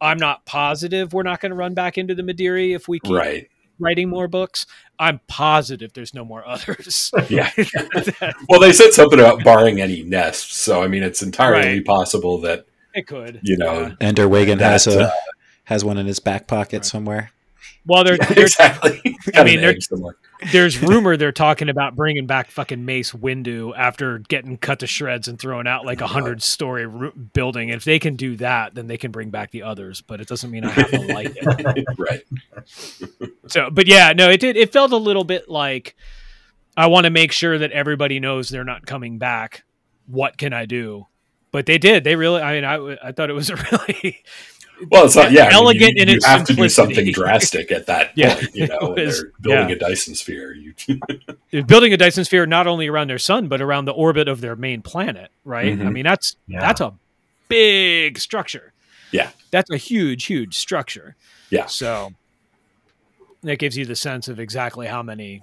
I'm 0.00 0.18
not 0.18 0.44
positive 0.44 1.12
we're 1.14 1.22
not 1.22 1.40
going 1.40 1.50
to 1.50 1.56
run 1.56 1.72
back 1.74 1.96
into 1.98 2.14
the 2.14 2.22
Madiri 2.22 2.74
if 2.74 2.86
we 2.88 2.98
keep 3.00 3.14
right. 3.14 3.48
Writing 3.78 4.08
more 4.08 4.26
books. 4.28 4.64
I'm 4.98 5.20
positive 5.28 5.92
there's 5.92 6.14
no 6.14 6.24
more 6.24 6.46
others. 6.46 7.10
Yeah. 7.28 7.50
well, 8.48 8.60
they 8.60 8.72
said 8.72 8.92
something 8.92 9.18
about 9.20 9.44
barring 9.44 9.80
any 9.80 10.02
nests, 10.02 10.56
so 10.56 10.82
I 10.82 10.88
mean, 10.88 11.02
it's 11.02 11.22
entirely 11.22 11.76
Right. 11.78 11.84
possible 11.84 12.40
that 12.42 12.66
it 12.94 13.06
could. 13.06 13.40
you 13.42 13.56
know 13.58 13.80
Yeah. 13.88 13.94
Ender 14.00 14.28
Wiggin 14.28 14.58
has 14.60 14.86
a 14.86 15.08
uh, 15.08 15.10
has 15.64 15.84
one 15.84 15.98
in 15.98 16.06
his 16.06 16.18
back 16.20 16.46
pocket 16.46 16.84
somewhere. 16.84 17.32
Well, 17.84 18.04
they're, 18.04 18.16
Yeah, 18.16 18.26
they're 18.34 18.44
exactly. 18.44 19.00
I 19.34 19.44
mean, 19.44 19.58
an 19.58 19.64
they're- 19.64 19.80
somewhere. 19.80 20.14
There's 20.52 20.80
rumor 20.82 21.16
they're 21.16 21.32
talking 21.32 21.68
about 21.68 21.96
bringing 21.96 22.26
back 22.26 22.50
fucking 22.50 22.84
Mace 22.84 23.12
Windu 23.12 23.72
after 23.76 24.18
getting 24.18 24.56
cut 24.56 24.80
to 24.80 24.86
shreds 24.86 25.28
and 25.28 25.38
thrown 25.38 25.66
out 25.66 25.84
like 25.84 26.00
a 26.00 26.06
hundred 26.06 26.42
story 26.42 26.86
building. 27.32 27.68
If 27.70 27.84
they 27.84 27.98
can 27.98 28.16
do 28.16 28.36
that, 28.36 28.74
then 28.74 28.86
they 28.86 28.96
can 28.96 29.10
bring 29.10 29.30
back 29.30 29.50
the 29.50 29.62
others. 29.62 30.00
But 30.00 30.20
it 30.20 30.28
doesn't 30.28 30.50
mean 30.50 30.64
I 30.64 30.70
have 30.70 30.90
to 30.90 31.00
like 31.14 31.32
it. 31.34 31.86
right. 31.98 32.24
So, 33.46 33.70
but 33.70 33.86
yeah, 33.86 34.12
no, 34.12 34.30
it 34.30 34.40
did. 34.40 34.56
It 34.56 34.72
felt 34.72 34.92
a 34.92 34.96
little 34.96 35.24
bit 35.24 35.48
like 35.48 35.96
I 36.76 36.86
want 36.88 37.04
to 37.04 37.10
make 37.10 37.32
sure 37.32 37.58
that 37.58 37.72
everybody 37.72 38.20
knows 38.20 38.48
they're 38.48 38.64
not 38.64 38.86
coming 38.86 39.18
back. 39.18 39.64
What 40.06 40.36
can 40.36 40.52
I 40.52 40.66
do? 40.66 41.06
But 41.50 41.66
they 41.66 41.78
did. 41.78 42.04
They 42.04 42.16
really. 42.16 42.42
I 42.42 42.52
mean, 42.52 42.64
I 42.64 43.08
I 43.08 43.12
thought 43.12 43.30
it 43.30 43.34
was 43.34 43.50
a 43.50 43.56
really 43.72 44.22
Well, 44.90 45.06
it's 45.06 45.16
not. 45.16 45.32
Yeah, 45.32 45.44
I 45.44 45.46
mean, 45.46 45.54
elegant 45.54 45.92
you, 45.96 46.02
in 46.02 46.08
you 46.08 46.14
its 46.16 46.26
have 46.26 46.44
to 46.44 46.54
do 46.54 46.68
something 46.68 47.10
drastic 47.12 47.70
at 47.72 47.86
that 47.86 48.12
Yeah, 48.16 48.34
point. 48.34 48.54
You 48.54 48.66
know, 48.66 48.78
was- 48.96 49.20
they're 49.22 49.32
building 49.40 49.68
yeah. 49.70 49.74
a 49.76 49.78
Dyson 49.78 50.14
sphere. 50.14 50.52
You, 50.54 50.74
building 51.64 51.92
a 51.92 51.96
Dyson 51.96 52.24
sphere 52.24 52.44
not 52.46 52.66
only 52.66 52.86
around 52.88 53.08
their 53.08 53.18
sun 53.18 53.48
but 53.48 53.60
around 53.62 53.86
the 53.86 53.92
orbit 53.92 54.28
of 54.28 54.40
their 54.40 54.54
main 54.56 54.82
planet. 54.82 55.30
Right. 55.44 55.72
I 55.72 55.76
Mhm. 55.76 55.92
mean, 55.92 56.04
that's 56.04 56.36
Yeah. 56.46 56.60
that's 56.60 56.80
a 56.80 56.92
big 57.48 58.18
structure. 58.18 58.72
Yeah. 59.12 59.30
That's 59.50 59.70
a 59.70 59.76
huge, 59.78 60.24
huge 60.26 60.56
structure. 60.56 61.16
Yeah. 61.50 61.66
So 61.66 62.12
that 63.42 63.58
gives 63.58 63.76
you 63.76 63.86
the 63.86 63.96
sense 63.96 64.28
of 64.28 64.38
exactly 64.40 64.86
how 64.88 65.02
many 65.02 65.40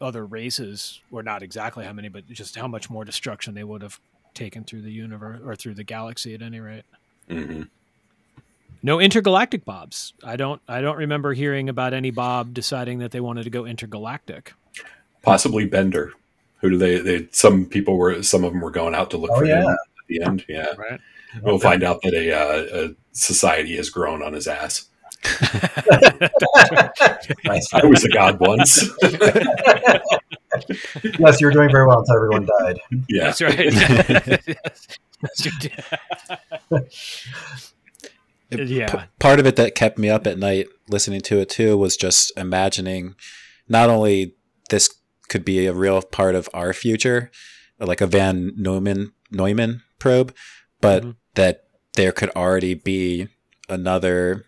other 0.00 0.24
races, 0.24 1.00
or 1.10 1.22
not 1.22 1.42
exactly 1.42 1.84
how 1.84 1.92
many, 1.92 2.08
but 2.08 2.28
just 2.30 2.56
how 2.56 2.66
much 2.68 2.88
more 2.90 3.04
destruction 3.04 3.54
they 3.54 3.64
would 3.64 3.82
have 3.82 3.98
taken 4.34 4.64
through 4.64 4.82
the 4.82 4.90
universe 4.92 5.40
or 5.44 5.54
through 5.56 5.74
the 5.74 5.84
galaxy 5.84 6.34
at 6.34 6.42
any 6.42 6.60
rate. 6.60 6.84
Mhm. 7.28 7.68
No 8.84 9.00
intergalactic 9.00 9.64
bobs. 9.64 10.12
I 10.22 10.36
don't. 10.36 10.60
I 10.68 10.82
don't 10.82 10.98
remember 10.98 11.32
hearing 11.32 11.70
about 11.70 11.94
any 11.94 12.10
Bob 12.10 12.52
deciding 12.52 12.98
that 12.98 13.12
they 13.12 13.20
wanted 13.20 13.44
to 13.44 13.50
go 13.50 13.64
intergalactic. 13.64 14.52
Possibly 15.22 15.64
Bender. 15.64 16.12
Who 16.60 16.68
do 16.68 16.76
they? 16.76 16.98
They 16.98 17.26
some 17.32 17.64
people 17.64 17.96
were. 17.96 18.22
Some 18.22 18.44
of 18.44 18.52
them 18.52 18.60
were 18.60 18.70
going 18.70 18.94
out 18.94 19.10
to 19.12 19.16
look 19.16 19.30
Oh, 19.32 19.38
for 19.38 19.46
him 19.46 19.62
yeah. 19.64 19.70
at 19.72 19.78
the 20.08 20.22
end. 20.22 20.44
Yeah, 20.50 20.66
Right. 20.76 21.00
we'll 21.42 21.58
find 21.58 21.82
out 21.82 22.02
that 22.02 22.12
a, 22.12 22.30
uh, 22.32 22.88
a 22.88 22.94
society 23.12 23.74
has 23.76 23.88
grown 23.88 24.22
on 24.22 24.34
his 24.34 24.46
ass. 24.46 24.86
I 25.40 26.30
was 27.84 28.04
a 28.04 28.10
god 28.10 28.38
once. 28.38 28.82
yes, 31.18 31.40
you 31.40 31.46
were 31.46 31.52
doing 31.52 31.70
very 31.70 31.86
well 31.86 32.00
until 32.00 32.16
everyone 32.16 32.46
died. 32.60 32.78
Yeah. 33.08 33.32
That's 33.32 33.40
right. 33.40 33.72
Yes. 36.70 37.73
Yes, 38.60 38.68
you 38.70 38.74
did. 38.78 38.90
It- 38.90 38.94
Yeah. 38.94 39.02
p- 39.04 39.08
part 39.18 39.40
of 39.40 39.46
it 39.46 39.56
that 39.56 39.74
kept 39.74 39.98
me 39.98 40.08
up 40.10 40.26
at 40.26 40.38
night 40.38 40.66
listening 40.88 41.20
to 41.22 41.38
it 41.40 41.48
too 41.48 41.76
was 41.76 41.96
just 41.96 42.32
imagining 42.36 43.14
not 43.68 43.88
only 43.90 44.34
this 44.70 44.90
could 45.28 45.44
be 45.44 45.66
a 45.66 45.72
real 45.72 46.02
part 46.02 46.34
of 46.34 46.48
our 46.54 46.72
future, 46.72 47.30
like 47.78 48.00
a 48.00 48.06
Van 48.06 48.52
Neumann 48.56 49.12
Neumann 49.30 49.82
probe, 49.98 50.34
but 50.80 51.02
Mhm. 51.02 51.16
that 51.34 51.64
there 51.96 52.12
could 52.12 52.30
already 52.30 52.74
be 52.74 53.28
another 53.68 54.44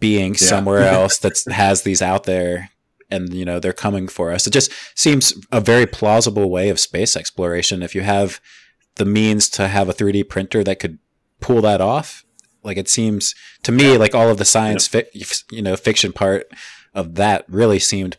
being 0.00 0.34
Yeah. 0.34 0.48
somewhere 0.48 0.84
else 0.88 1.18
that 1.18 1.38
has 1.50 1.82
these 1.82 2.02
out 2.02 2.24
there 2.24 2.70
and 3.10 3.32
you 3.34 3.44
know 3.44 3.58
they're 3.60 3.72
coming 3.72 4.08
for 4.08 4.32
us 4.32 4.46
it 4.46 4.50
just 4.52 4.70
seems 4.94 5.34
a 5.52 5.60
very 5.60 5.86
plausible 5.86 6.50
way 6.50 6.68
of 6.68 6.80
space 6.80 7.16
exploration 7.16 7.82
if 7.82 7.94
you 7.94 8.00
have 8.02 8.40
the 8.96 9.04
means 9.04 9.48
to 9.50 9.68
have 9.68 9.88
a 9.88 9.92
3d 9.92 10.24
printer 10.28 10.64
that 10.64 10.78
could 10.80 10.98
pull 11.40 11.60
that 11.62 11.80
off 11.80 12.23
like 12.64 12.76
it 12.76 12.88
seems 12.88 13.34
to 13.62 13.72
me 13.72 13.96
like 13.96 14.14
all 14.14 14.30
of 14.30 14.38
the 14.38 14.44
science 14.44 14.88
fic 14.88 15.44
you 15.50 15.62
know 15.62 15.76
fiction 15.76 16.12
part 16.12 16.50
of 16.94 17.14
that 17.14 17.44
really 17.48 17.78
seemed 17.78 18.16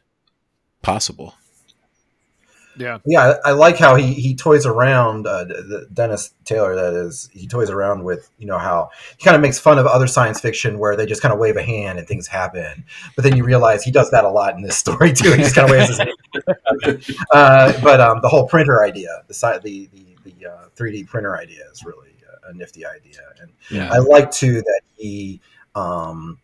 possible 0.82 1.36
Yeah. 2.78 3.00
Yeah, 3.06 3.36
I, 3.46 3.50
I 3.50 3.52
like 3.54 3.78
how 3.78 3.96
he, 3.96 4.14
he 4.14 4.36
toys 4.36 4.66
around. 4.66 5.28
Uh, 5.28 5.46
Dennis 5.94 6.34
Taylor, 6.44 6.76
that 6.76 6.94
is, 6.94 7.30
he 7.32 7.48
toys 7.48 7.70
around 7.70 8.04
with 8.04 8.30
you 8.38 8.46
know 8.46 8.58
how 8.58 8.90
he 9.18 9.24
kind 9.24 9.36
of 9.36 9.42
makes 9.42 9.60
fun 9.60 9.80
of 9.80 9.86
other 9.86 10.08
science 10.08 10.40
fiction 10.40 10.78
where 10.78 10.96
they 10.96 11.06
just 11.06 11.22
kind 11.22 11.34
of 11.34 11.40
wave 11.40 11.56
a 11.58 11.64
hand 11.64 12.00
and 12.00 12.08
things 12.08 12.28
happen. 12.28 12.84
But 13.16 13.24
then 13.24 13.38
you 13.38 13.44
realize 13.44 13.84
he 13.84 13.92
does 13.92 14.12
that 14.12 14.26
a 14.26 14.30
lot 14.30 14.56
in 14.56 14.62
this 14.62 14.78
story 14.78 15.14
too. 15.14 15.32
He 15.32 15.38
just 15.38 15.56
kind 15.56 15.66
of 15.66 15.72
waves 15.72 15.90
his 15.90 15.98
hand. 16.00 16.12
Uh, 17.32 17.74
but 17.82 18.02
um, 18.02 18.20
the 18.22 18.28
whole 18.28 18.48
printer 18.48 18.84
idea, 18.84 19.24
the 19.28 19.34
side, 19.34 19.62
the 19.64 19.90
the 19.94 20.06
the 20.24 20.48
uh, 20.48 20.66
3D 20.76 21.08
printer 21.08 21.38
idea 21.38 21.64
is 21.72 21.84
really 21.84 22.15
a, 22.50 22.54
nifty 22.54 22.86
idea, 22.86 23.22
and 23.42 23.52
Yeah. 23.70 23.90
I 23.92 24.00
like 24.00 24.32
too 24.32 24.62
that 24.62 24.82
he. 24.98 25.42
Um, 25.76 26.40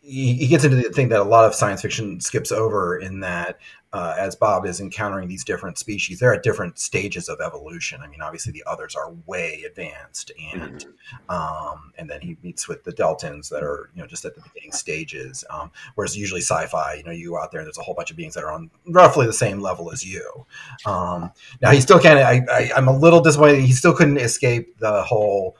he, 0.00 0.34
he 0.34 0.48
gets 0.48 0.64
into 0.64 0.76
the 0.76 0.82
thing 0.90 1.10
that 1.10 1.20
a 1.20 1.24
lot 1.24 1.44
of 1.44 1.54
science 1.54 1.80
fiction 1.80 2.20
skips 2.20 2.50
over 2.50 2.98
in 2.98 3.20
that 3.20 3.58
uh, 3.92 4.14
as 4.18 4.34
Bob 4.34 4.64
is 4.64 4.80
encountering 4.80 5.28
these 5.28 5.44
different 5.44 5.76
species, 5.76 6.18
they're 6.18 6.32
at 6.32 6.42
different 6.42 6.78
stages 6.78 7.28
of 7.28 7.40
evolution. 7.40 8.00
I 8.02 8.06
mean, 8.06 8.22
obviously 8.22 8.52
the 8.52 8.64
others 8.66 8.94
are 8.94 9.12
way 9.26 9.64
advanced, 9.66 10.30
and 10.54 10.86
um, 11.28 11.92
and 11.98 12.08
then 12.08 12.22
he 12.22 12.38
meets 12.42 12.66
with 12.66 12.84
the 12.84 12.92
Deltans 12.92 13.50
that 13.50 13.62
are 13.62 13.90
you 13.94 14.00
know 14.00 14.08
just 14.08 14.24
at 14.24 14.34
the 14.34 14.40
beginning 14.40 14.72
stages. 14.72 15.44
Um, 15.50 15.70
whereas 15.94 16.16
usually 16.16 16.40
sci-fi, 16.40 16.94
you 16.94 17.04
know, 17.04 17.10
you 17.10 17.30
go 17.30 17.38
out 17.38 17.52
there 17.52 17.60
and 17.60 17.66
there's 17.66 17.78
a 17.78 17.82
whole 17.82 17.94
bunch 17.94 18.10
of 18.10 18.16
beings 18.16 18.34
that 18.34 18.44
are 18.44 18.52
on 18.52 18.70
roughly 18.86 19.26
the 19.26 19.32
same 19.32 19.60
level 19.60 19.92
as 19.92 20.04
you. 20.04 20.46
Um, 20.86 21.30
now 21.60 21.70
he 21.70 21.80
still 21.80 21.98
can't. 21.98 22.18
I, 22.18 22.42
I, 22.50 22.70
I'm 22.74 22.88
a 22.88 22.96
little 22.96 23.20
disappointed. 23.20 23.60
He 23.60 23.72
still 23.72 23.94
couldn't 23.94 24.18
escape 24.18 24.78
the 24.78 25.02
whole 25.02 25.56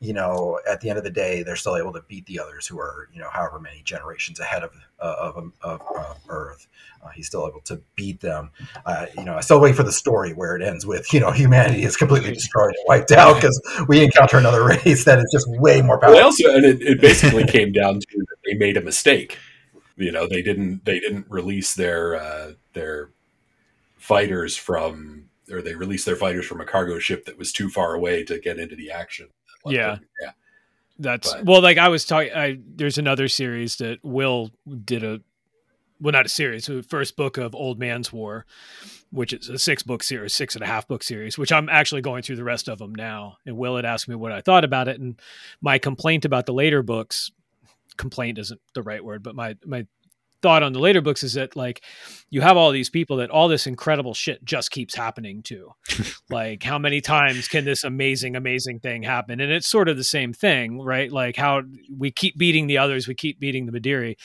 you 0.00 0.12
know, 0.12 0.60
at 0.68 0.80
the 0.80 0.88
end 0.90 0.98
of 0.98 1.04
the 1.04 1.10
day, 1.10 1.42
they're 1.42 1.56
still 1.56 1.76
able 1.76 1.92
to 1.92 2.02
beat 2.08 2.26
the 2.26 2.38
others 2.38 2.66
who 2.66 2.78
are, 2.78 3.08
you 3.12 3.20
know, 3.20 3.28
however 3.30 3.58
many 3.58 3.82
generations 3.82 4.38
ahead 4.38 4.62
of 4.62 4.70
uh, 5.00 5.32
of, 5.34 5.52
of 5.62 5.82
uh, 5.96 6.14
Earth. 6.28 6.68
Uh, 7.02 7.08
he's 7.10 7.26
still 7.26 7.46
able 7.48 7.60
to 7.60 7.80
beat 7.94 8.20
them. 8.20 8.50
Uh, 8.86 9.06
you 9.16 9.24
know, 9.24 9.34
I 9.34 9.40
still 9.40 9.60
wait 9.60 9.74
for 9.74 9.82
the 9.82 9.92
story 9.92 10.32
where 10.32 10.56
it 10.56 10.62
ends 10.62 10.86
with, 10.86 11.12
you 11.12 11.20
know, 11.20 11.30
humanity 11.30 11.82
is 11.82 11.96
completely 11.96 12.32
destroyed 12.32 12.74
and 12.76 12.84
wiped 12.86 13.12
out 13.12 13.36
because 13.36 13.60
we 13.88 14.02
encounter 14.02 14.36
another 14.36 14.64
race 14.64 15.04
that 15.04 15.18
is 15.18 15.30
just 15.32 15.48
way 15.60 15.82
more 15.82 15.98
powerful. 15.98 16.16
they 16.16 16.22
also, 16.22 16.54
and 16.54 16.64
it, 16.64 16.82
it 16.82 17.00
basically 17.00 17.44
came 17.44 17.72
down 17.72 18.00
to 18.00 18.26
they 18.46 18.54
made 18.54 18.76
a 18.76 18.82
mistake. 18.82 19.38
You 19.96 20.12
know, 20.12 20.28
they 20.28 20.42
didn't 20.42 20.84
they 20.84 21.00
didn't 21.00 21.26
release 21.28 21.74
their 21.74 22.14
uh, 22.14 22.52
their 22.72 23.10
fighters 23.96 24.56
from, 24.56 25.24
or 25.50 25.60
they 25.60 25.74
released 25.74 26.06
their 26.06 26.16
fighters 26.16 26.46
from 26.46 26.60
a 26.60 26.64
cargo 26.64 26.98
ship 26.98 27.24
that 27.26 27.36
was 27.36 27.52
too 27.52 27.68
far 27.68 27.94
away 27.94 28.22
to 28.24 28.38
get 28.38 28.58
into 28.58 28.76
the 28.76 28.92
action. 28.92 29.28
Yeah. 29.66 29.98
yeah. 30.20 30.30
That's 30.98 31.32
But- 31.32 31.44
well, 31.44 31.62
like 31.62 31.78
I 31.78 31.88
was 31.88 32.04
talking. 32.04 32.32
I 32.32 32.58
there's 32.66 32.98
another 32.98 33.28
series 33.28 33.76
that 33.76 33.98
Will 34.02 34.50
did 34.84 35.04
a, 35.04 35.20
well, 36.00 36.12
not 36.12 36.26
a 36.26 36.28
series, 36.28 36.66
the 36.66 36.82
first 36.82 37.16
book 37.16 37.36
of 37.36 37.54
Old 37.54 37.78
Man's 37.78 38.12
War, 38.12 38.46
which 39.10 39.32
is 39.32 39.48
a 39.48 39.58
six 39.58 39.82
book 39.82 40.02
series, 40.02 40.32
six 40.32 40.54
and 40.56 40.64
a 40.64 40.66
half 40.66 40.88
book 40.88 41.02
series, 41.04 41.38
which 41.38 41.52
I'm 41.52 41.68
actually 41.68 42.00
going 42.02 42.22
through 42.22 42.36
the 42.36 42.44
rest 42.44 42.68
of 42.68 42.78
them 42.78 42.94
now. 42.94 43.36
And 43.46 43.56
Will 43.56 43.76
had 43.76 43.84
asked 43.84 44.08
me 44.08 44.16
what 44.16 44.32
I 44.32 44.40
thought 44.40 44.64
about 44.64 44.88
it, 44.88 44.98
and 45.00 45.20
my 45.60 45.78
complaint 45.78 46.24
about 46.24 46.46
the 46.46 46.52
later 46.52 46.82
books, 46.82 47.30
complaint 47.96 48.38
isn't 48.38 48.60
the 48.74 48.82
right 48.82 49.04
word, 49.04 49.22
but 49.22 49.36
my 49.36 49.56
my 49.64 49.86
thought 50.42 50.62
on 50.62 50.72
the 50.72 50.78
later 50.78 51.00
books 51.00 51.22
is 51.22 51.34
that 51.34 51.56
like 51.56 51.82
you 52.30 52.40
have 52.40 52.56
all 52.56 52.70
these 52.70 52.90
people 52.90 53.16
that 53.16 53.30
all 53.30 53.48
this 53.48 53.66
incredible 53.66 54.14
shit 54.14 54.44
just 54.44 54.70
keeps 54.70 54.94
happening 54.94 55.42
to. 55.44 55.70
Like 56.30 56.62
how 56.62 56.78
many 56.78 57.00
times 57.00 57.48
can 57.48 57.64
this 57.64 57.84
amazing 57.84 58.36
amazing 58.36 58.80
thing 58.80 59.02
happen? 59.02 59.40
And 59.40 59.50
it's 59.50 59.66
sort 59.66 59.88
of 59.88 59.96
the 59.96 60.04
same 60.04 60.34
thing 60.34 60.78
right? 60.78 61.10
Like 61.10 61.36
how 61.36 61.62
we 61.96 62.10
keep 62.10 62.36
beating 62.36 62.66
the 62.66 62.76
others 62.76 63.08
we 63.08 63.14
keep 63.14 63.40
beating 63.40 63.64
the 63.64 63.72
madiri 63.72 64.16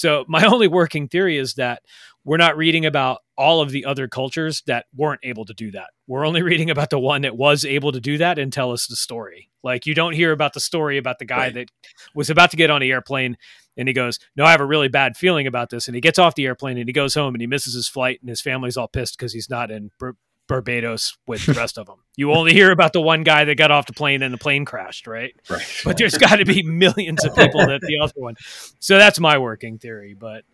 so 0.00 0.24
my 0.28 0.44
only 0.52 0.68
working 0.68 1.08
theory 1.08 1.36
is 1.36 1.54
that 1.54 1.82
we're 2.24 2.36
not 2.36 2.56
reading 2.56 2.84
about 2.86 3.20
all 3.36 3.60
of 3.62 3.70
the 3.70 3.84
other 3.84 4.06
cultures 4.08 4.62
that 4.66 4.86
weren't 4.94 5.20
able 5.22 5.44
to 5.44 5.54
do 5.54 5.70
that 5.70 5.88
we're 6.06 6.26
only 6.26 6.42
reading 6.50 6.70
about 6.70 6.90
the 6.90 6.98
one 6.98 7.22
that 7.22 7.36
was 7.36 7.64
able 7.64 7.92
to 7.92 8.00
do 8.00 8.18
that 8.18 8.38
and 8.38 8.52
tell 8.52 8.72
us 8.72 8.86
the 8.86 8.96
story 8.96 9.50
like 9.62 9.86
you 9.86 9.94
don't 9.94 10.12
hear 10.14 10.32
about 10.32 10.52
the 10.54 10.60
story 10.60 10.96
about 10.98 11.18
the 11.18 11.24
guy 11.24 11.36
Right. 11.46 11.54
that 11.54 11.70
was 12.14 12.30
about 12.30 12.50
to 12.50 12.56
get 12.56 12.70
on 12.70 12.80
the 12.80 12.90
airplane 12.90 13.36
and 13.76 13.88
he 13.88 13.92
goes, 13.94 14.18
No, 14.36 14.44
I 14.44 14.50
have 14.50 14.60
a 14.60 14.66
really 14.66 14.88
bad 14.88 15.16
feeling 15.16 15.46
about 15.46 15.70
this. 15.70 15.86
And 15.86 15.94
he 15.94 16.00
gets 16.02 16.18
off 16.18 16.34
the 16.34 16.44
airplane 16.44 16.76
and 16.76 16.88
he 16.88 16.92
goes 16.92 17.14
home 17.14 17.34
and 17.34 17.40
he 17.40 17.46
misses 17.46 17.72
his 17.72 17.88
flight 17.88 18.18
and 18.20 18.28
his 18.28 18.40
family's 18.40 18.76
all 18.76 18.88
pissed 18.88 19.16
because 19.16 19.32
he's 19.32 19.48
not 19.48 19.70
in 19.70 19.90
Bar- 19.98 20.16
Barbados 20.48 21.16
with 21.26 21.46
the 21.46 21.52
rest 21.54 21.78
of 21.78 21.86
them. 21.86 21.98
You 22.16 22.32
only 22.32 22.52
hear 22.52 22.72
about 22.72 22.92
the 22.92 23.00
one 23.00 23.22
guy 23.22 23.44
that 23.44 23.54
got 23.56 23.70
off 23.70 23.86
the 23.86 23.92
plane 23.92 24.22
and 24.22 24.34
the 24.34 24.38
plane 24.38 24.64
crashed, 24.64 25.06
right? 25.06 25.32
Right. 25.48 25.64
But 25.84 25.96
there's 25.98 26.18
got 26.18 26.36
to 26.36 26.44
be 26.44 26.62
millions 26.64 27.24
of 27.24 27.34
people 27.34 27.64
that 27.66 27.80
the 27.80 27.98
other 28.02 28.12
one. 28.16 28.34
So 28.80 28.98
that's 28.98 29.20
my 29.20 29.38
working 29.38 29.78
theory. 29.78 30.14
But 30.14 30.44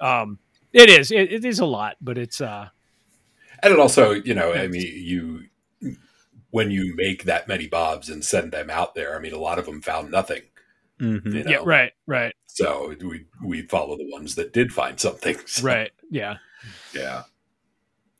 um, 0.00 0.38
it 0.74 0.90
is, 0.90 1.10
it, 1.10 1.32
it 1.32 1.44
is 1.44 1.60
a 1.60 1.64
lot, 1.64 1.96
but 2.00 2.18
it's, 2.18 2.40
uh, 2.40 2.68
And 3.62 3.72
it 3.72 3.78
also, 3.80 4.10
you 4.12 4.34
know, 4.34 4.52
I 4.52 4.68
mean, 4.68 4.82
you 4.82 5.44
when 6.50 6.70
you 6.70 6.94
make 6.94 7.24
that 7.24 7.48
many 7.48 7.66
bobs 7.66 8.08
and 8.08 8.24
send 8.24 8.52
them 8.52 8.70
out 8.70 8.94
there, 8.94 9.16
I 9.16 9.18
mean, 9.18 9.32
a 9.32 9.38
lot 9.38 9.58
of 9.58 9.66
them 9.66 9.80
found 9.80 10.10
nothing. 10.12 10.42
Mhm. 11.00 11.24
You 11.24 11.44
know? 11.44 11.50
yeah, 11.50 11.58
right, 11.64 11.92
right, 12.06 12.32
So 12.46 12.94
we 13.00 13.24
we 13.42 13.62
follow 13.62 13.96
the 13.96 14.08
ones 14.12 14.36
that 14.36 14.52
did 14.52 14.72
find 14.72 15.00
something. 15.00 15.36
So, 15.46 15.64
right. 15.64 15.90
Yeah. 16.10 16.36
Yeah. 16.94 17.22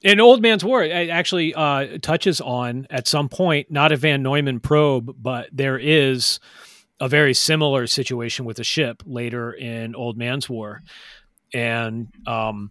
In 0.02 0.20
Old 0.20 0.42
Man's 0.42 0.64
War, 0.64 0.82
it 0.82 1.08
actually 1.08 1.54
uh, 1.54 1.98
touches 2.02 2.40
on 2.40 2.86
at 2.90 3.06
some 3.06 3.28
point 3.28 3.70
not 3.70 3.92
a 3.92 3.96
Van 3.96 4.22
Neumann 4.22 4.60
probe, 4.60 5.14
but 5.18 5.48
there 5.52 5.78
is 5.78 6.40
a 7.00 7.08
very 7.08 7.34
similar 7.34 7.86
situation 7.86 8.44
with 8.44 8.58
a 8.58 8.64
ship 8.64 9.02
later 9.06 9.52
in 9.52 9.94
Old 9.94 10.18
Man's 10.18 10.48
War, 10.48 10.82
and 11.54 12.08
um, 12.26 12.70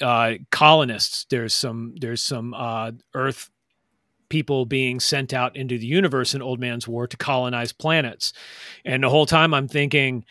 uh, 0.00 0.34
colonists. 0.50 1.26
There's 1.30 1.54
some 1.54 1.94
there's 2.00 2.22
some 2.22 2.52
uh, 2.52 2.92
Earth 3.14 3.50
people 4.28 4.64
being 4.64 5.00
sent 5.00 5.32
out 5.32 5.56
into 5.56 5.78
the 5.78 5.86
universe 5.86 6.34
in 6.34 6.42
Old 6.42 6.60
Man's 6.60 6.86
War 6.86 7.06
to 7.06 7.16
colonize 7.16 7.72
planets, 7.72 8.32
and 8.84 9.02
the 9.02 9.08
whole 9.10 9.26
time 9.26 9.54
I'm 9.54 9.68
thinking 9.68 10.24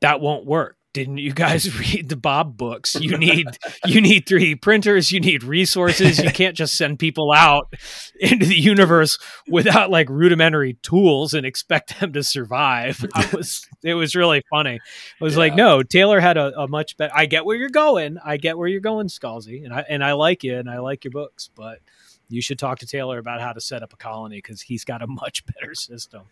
that 0.00 0.20
won't 0.20 0.46
work. 0.46 0.76
Didn't 0.96 1.18
you 1.18 1.34
guys 1.34 1.78
read 1.94 2.08
the 2.08 2.16
Bob 2.16 2.56
books? 2.56 2.94
You 2.94 3.18
need 3.18 3.46
you 3.84 4.00
need 4.00 4.24
3D 4.24 4.62
printers, 4.62 5.12
you 5.12 5.20
need 5.20 5.44
resources. 5.44 6.18
You 6.18 6.30
can't 6.30 6.56
just 6.56 6.74
send 6.74 6.98
people 6.98 7.32
out 7.32 7.70
into 8.18 8.46
the 8.46 8.58
universe 8.58 9.18
without 9.46 9.90
like 9.90 10.08
rudimentary 10.08 10.78
tools 10.80 11.34
and 11.34 11.44
expect 11.44 12.00
them 12.00 12.14
to 12.14 12.22
survive. 12.22 13.04
I 13.14 13.28
was 13.30 13.68
it 13.82 13.92
was 13.92 14.16
really 14.16 14.42
funny. 14.48 14.80
I 15.20 15.24
was 15.24 15.36
like, 15.36 15.54
no, 15.54 15.82
Taylor 15.82 16.18
had 16.18 16.38
a, 16.38 16.58
a 16.58 16.66
much 16.66 16.96
better 16.96 17.12
I 17.14 17.26
get 17.26 17.44
where 17.44 17.58
you're 17.58 17.68
going. 17.68 18.16
I 18.24 18.38
get 18.38 18.56
where 18.56 18.66
you're 18.66 18.80
going, 18.80 19.08
Scalzi, 19.08 19.66
and 19.66 19.74
I 19.74 19.84
and 19.90 20.02
I 20.02 20.14
like 20.14 20.44
you 20.44 20.56
and 20.56 20.70
I 20.70 20.78
like 20.78 21.04
your 21.04 21.12
books, 21.12 21.50
but 21.54 21.80
you 22.30 22.40
should 22.40 22.58
talk 22.58 22.78
to 22.78 22.86
Taylor 22.86 23.18
about 23.18 23.42
how 23.42 23.52
to 23.52 23.60
set 23.60 23.82
up 23.82 23.92
a 23.92 23.96
colony 23.96 24.36
because 24.36 24.62
he's 24.62 24.86
got 24.86 25.02
a 25.02 25.06
much 25.06 25.44
better 25.44 25.74
system. 25.74 26.22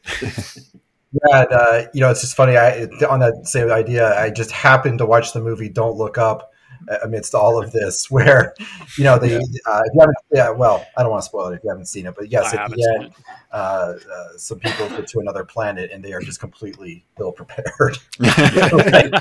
Yeah, 1.15 1.43
and, 1.43 1.53
uh, 1.53 1.83
you 1.93 2.01
know, 2.01 2.11
it's 2.11 2.23
just 2.23 2.37
funny. 2.37 2.57
I 2.57 2.89
on 3.09 3.21
that 3.21 3.47
same 3.47 3.71
idea, 3.71 4.19
I 4.19 4.31
just 4.31 4.51
happened 4.51 4.99
to 4.99 5.07
watch 5.07 5.33
the 5.33 5.41
movie 5.41 5.69
"Don't 5.69 5.97
Look 5.97 6.19
Up" 6.19 6.53
uh, 6.89 6.97
amidst 7.05 7.35
all 7.35 7.63
of 7.63 7.71
this, 7.73 8.11
where 8.11 8.55
you 8.99 9.05
know 9.05 9.19
the 9.19 9.37
uh, 9.37 9.83
if 9.85 9.95
you 9.95 10.01
haven't, 10.01 10.17
yeah, 10.33 10.51
well, 10.51 10.85
I 10.97 11.03
don't 11.03 11.11
want 11.11 11.23
to 11.23 11.27
spoil 11.27 11.49
it 11.49 11.57
if 11.57 11.65
you 11.65 11.71
haven't 11.71 11.87
seen 11.87 12.07
it, 12.07 12.15
but 12.17 12.31
yes, 12.31 12.53
I 12.53 12.65
at 12.65 12.71
the 12.71 12.97
end, 12.99 13.15
uh, 13.53 13.95
uh, 14.13 14.37
some 14.37 14.59
people 14.59 14.89
get 14.89 15.07
to 15.09 15.21
another 15.21 15.45
planet 15.45 15.91
and 15.93 16.05
they 16.05 16.13
are 16.13 16.21
just 16.21 16.41
completely 16.41 17.05
ill 17.21 17.33
prepared. 17.33 17.99
uh, 18.25 19.19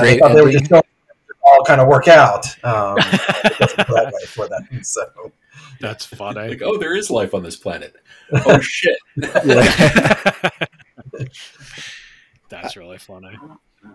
Great 0.00 0.20
they 0.20 0.42
were 0.42 0.50
just 0.50 0.68
going 0.68 0.82
to 0.82 0.88
all 1.50 1.64
kind 1.64 1.80
of 1.80 1.88
work 1.88 2.08
out. 2.08 2.46
Um, 2.64 2.96
it 2.98 3.58
doesn't 3.58 3.88
go 3.88 3.94
that 3.94 4.12
way 4.12 4.24
for 4.26 4.48
them. 4.48 4.82
So 4.84 5.32
That's 5.80 6.04
funny. 6.06 6.48
Like, 6.50 6.62
oh, 6.62 6.78
there 6.78 6.94
is 6.96 7.10
life 7.10 7.34
on 7.34 7.42
this 7.42 7.56
planet. 7.56 7.94
Oh 8.32 8.60
shit. 8.62 8.96
That's 12.48 12.76
really 12.76 12.98
funny. 12.98 13.36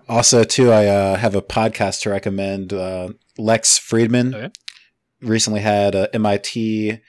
Also, 0.10 0.44
too, 0.44 0.72
I 0.72 0.86
uh, 0.88 1.16
have 1.18 1.36
a 1.36 1.42
podcast 1.42 2.02
to 2.02 2.10
recommend. 2.10 2.74
Uh, 2.74 3.10
Lex 3.38 3.78
Fridman 3.78 4.34
Okay. 4.34 4.50
recently 5.22 5.60
had 5.62 5.94
a 5.94 6.14
MIT 6.16 7.00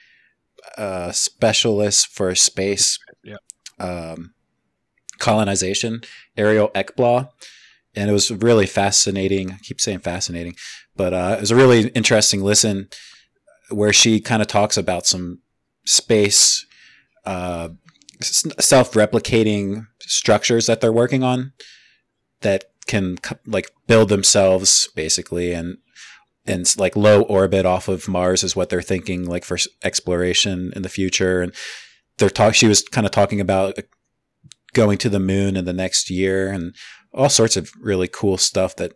uh, 0.77 1.11
specialist 1.11 2.07
for 2.07 2.35
space 2.35 2.99
Yeah. 3.23 3.37
um, 3.79 4.33
colonization, 5.19 6.01
Ariel 6.35 6.69
Ekblaw, 6.75 7.29
and 7.97 8.09
it 8.09 8.13
was 8.13 8.29
really 8.31 8.67
fascinating. 8.67 9.51
I 9.51 9.57
keep 9.63 9.81
saying 9.81 9.99
fascinating, 9.99 10.55
but 10.95 11.13
uh, 11.13 11.35
it 11.37 11.41
was 11.41 11.51
a 11.51 11.55
really 11.55 11.89
interesting 11.89 12.43
listen 12.43 12.89
where 13.69 13.91
she 13.91 14.21
kind 14.21 14.41
of 14.41 14.47
talks 14.47 14.77
about 14.77 15.05
some 15.05 15.39
space 15.85 16.65
uh, 17.25 17.69
self-replicating 18.21 19.87
structures 20.01 20.67
that 20.67 20.79
they're 20.79 20.93
working 20.93 21.23
on 21.23 21.53
that 22.41 22.65
can 22.87 23.17
like 23.45 23.69
build 23.87 24.09
themselves 24.09 24.87
basically 24.95 25.51
and 25.51 25.77
and 26.45 26.73
like 26.77 26.95
low 26.95 27.23
orbit 27.23 27.65
off 27.65 27.89
of 27.89 28.07
Mars 28.07 28.43
is 28.43 28.55
what 28.55 28.69
they're 28.69 28.81
thinking 28.81 29.25
like 29.25 29.43
for 29.43 29.57
exploration 29.83 30.71
in 30.75 30.83
the 30.83 30.89
future 30.89 31.41
and 31.41 31.53
they're 32.17 32.29
talk 32.29 32.55
she 32.55 32.67
was 32.67 32.81
kind 32.81 33.05
of 33.05 33.11
talking 33.11 33.41
about 33.41 33.77
uh, 33.77 33.81
going 34.73 34.97
to 34.99 35.09
the 35.09 35.19
moon 35.19 35.57
in 35.57 35.65
the 35.65 35.73
next 35.73 36.09
year 36.09 36.49
and 36.51 36.73
all 37.17 37.29
sorts 37.29 37.57
of 37.57 37.71
really 37.81 38.07
cool 38.07 38.37
stuff 38.37 38.75
that 38.75 38.93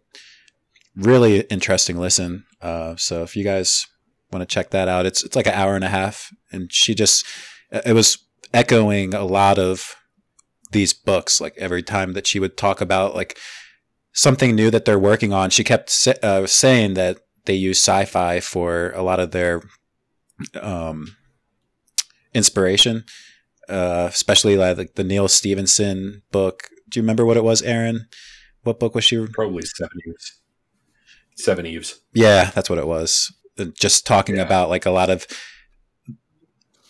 really 0.95 1.41
interesting 1.41 1.97
listen 1.97 2.45
uh, 2.61 2.95
so 2.95 3.23
if 3.23 3.35
you 3.35 3.43
guys 3.43 3.87
want 4.31 4.47
to 4.47 4.53
check 4.53 4.69
that 4.69 4.87
out 4.87 5.05
it's 5.05 5.23
it's 5.23 5.35
like 5.35 5.47
an 5.47 5.53
hour 5.53 5.75
and 5.75 5.83
a 5.83 5.89
half 5.89 6.33
and 6.51 6.71
she 6.71 6.93
just 6.93 7.25
it 7.71 7.93
was 7.93 8.17
echoing 8.53 9.13
a 9.13 9.25
lot 9.25 9.57
of 9.57 9.95
these 10.71 10.93
books 10.93 11.41
like 11.41 11.53
every 11.57 11.83
time 11.83 12.13
that 12.13 12.27
she 12.27 12.39
would 12.39 12.57
talk 12.57 12.79
about 12.79 13.15
like 13.15 13.37
something 14.13 14.55
new 14.55 14.69
that 14.69 14.85
they're 14.85 14.99
working 14.99 15.33
on 15.33 15.49
she 15.49 15.63
kept 15.63 16.07
uh, 16.23 16.45
saying 16.47 16.93
that 16.93 17.19
they 17.45 17.53
use 17.53 17.77
sci-fi 17.77 18.39
for 18.39 18.91
a 18.91 19.01
lot 19.01 19.19
of 19.19 19.31
their 19.31 19.61
um, 20.61 21.15
inspiration 22.33 23.03
uh, 23.69 24.09
especially 24.09 24.57
like 24.57 24.95
the 24.95 25.03
Neal 25.03 25.27
Stephenson 25.27 26.23
book 26.31 26.63
do 26.91 26.99
you 26.99 27.03
remember 27.03 27.25
what 27.25 27.37
it 27.37 27.43
was 27.43 27.61
aaron 27.63 28.07
what 28.63 28.79
book 28.79 28.93
was 28.93 29.03
she 29.03 29.25
Probably 29.33 29.63
seven 29.63 29.97
Eves. 30.07 30.39
Seveneves. 31.39 31.95
yeah 32.13 32.51
that's 32.53 32.69
what 32.69 32.79
it 32.79 32.87
was 32.87 33.33
Uh, 33.57 33.65
just 33.77 34.05
talking 34.05 34.35
Yeah. 34.35 34.43
about 34.43 34.69
like 34.69 34.85
a 34.85 34.91
lot 34.91 35.09
of 35.09 35.25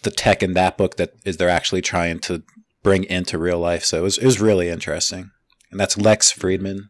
the 0.04 0.12
tech 0.12 0.41
in 0.43 0.54
that 0.54 0.78
book 0.78 0.97
that 0.97 1.14
is 1.26 1.38
they're 1.38 1.49
actually 1.49 1.82
trying 1.82 2.20
to 2.20 2.43
bring 2.84 3.04
into 3.06 3.38
real 3.38 3.60
life 3.60 3.84
so 3.86 3.99
it 3.99 4.02
was, 4.02 4.18
it 4.18 4.26
was 4.26 4.41
really 4.41 4.68
interesting 4.70 5.32
and 5.70 5.80
that's 5.80 5.97
Lex 5.97 6.34
Fridman 6.34 6.89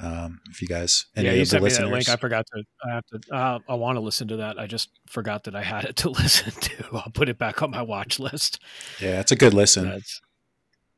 um, 0.00 0.40
if 0.50 0.60
you 0.60 0.68
guys 0.68 1.06
any 1.16 1.26
yeah, 1.26 1.32
of 1.32 1.38
you 1.38 1.44
the 1.44 1.46
sent 1.46 1.62
me 1.64 1.70
that 1.70 1.86
link. 1.88 2.08
I 2.08 2.16
forgot 2.16 2.44
to. 2.52 2.64
I 2.84 2.94
have 2.96 3.06
to. 3.06 3.20
Uh, 3.34 3.58
I 3.68 3.74
want 3.74 3.94
to 3.94 4.00
listen 4.00 4.26
to 4.26 4.36
that. 4.38 4.58
I 4.58 4.66
just 4.66 4.90
forgot 5.06 5.44
that 5.44 5.54
I 5.54 5.62
had 5.62 5.84
it 5.84 5.94
to 5.98 6.10
listen 6.20 6.50
to. 6.50 6.84
I'll 6.94 7.12
put 7.14 7.28
it 7.28 7.38
back 7.38 7.62
on 7.62 7.70
my 7.70 7.80
watch 7.80 8.18
list. 8.18 8.60
yeah 9.00 9.20
it's 9.20 9.30
a 9.30 9.36
good 9.36 9.54
listen 9.54 9.88
That's 9.88 10.20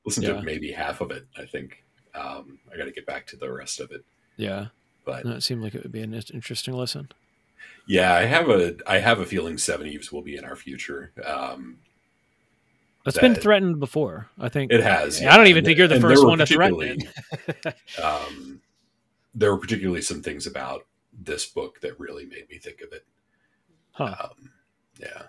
Listen 0.06 0.22
Yeah. 0.22 0.34
to 0.34 0.42
maybe 0.42 0.72
half 0.72 1.00
of 1.02 1.10
it. 1.10 1.26
I 1.36 1.44
think. 1.44 1.82
Um, 2.14 2.58
I 2.72 2.78
got 2.78 2.86
to 2.86 2.92
get 2.92 3.04
back 3.04 3.26
to 3.26 3.36
the 3.36 3.52
rest 3.52 3.78
of 3.80 3.90
it. 3.92 4.02
yeah. 4.36 4.68
But 5.04 5.24
No, 5.24 5.32
it 5.32 5.42
seemed 5.42 5.62
like 5.62 5.74
it 5.74 5.82
would 5.84 5.92
be 5.92 6.00
an 6.00 6.14
interesting 6.14 6.74
listen. 6.74 7.10
yeah, 7.86 8.14
I 8.14 8.24
have 8.24 8.48
a 8.48 8.76
I 8.86 8.98
have 8.98 9.20
a 9.20 9.26
feeling 9.26 9.56
Seveneves 9.56 10.10
will 10.10 10.22
be 10.22 10.36
in 10.36 10.44
our 10.44 10.56
future. 10.56 11.12
Um, 11.24 11.78
That's 13.04 13.18
been 13.18 13.34
threatened 13.36 13.78
before. 13.78 14.30
I 14.38 14.48
think 14.48 14.72
it 14.72 14.82
has. 14.82 15.20
Yeah. 15.20 15.32
I 15.32 15.36
don't 15.36 15.46
even 15.46 15.58
And- 15.58 15.66
think 15.66 15.78
you're 15.78 15.86
the 15.88 16.00
first 16.00 16.24
one 16.24 16.38
to 16.38 16.46
threaten 16.46 16.80
it. 16.82 17.74
um, 18.02 18.60
there 19.34 19.52
were 19.54 19.58
particularly 19.60 20.02
some 20.02 20.22
things 20.22 20.46
about 20.46 20.86
this 21.12 21.46
book 21.46 21.80
that 21.82 22.00
really 22.00 22.24
made 22.26 22.48
me 22.50 22.58
think 22.58 22.80
of 22.80 22.92
it. 22.92 23.04
Huh. 23.92 24.16
Um, 24.24 24.50
yeah. 25.00 25.22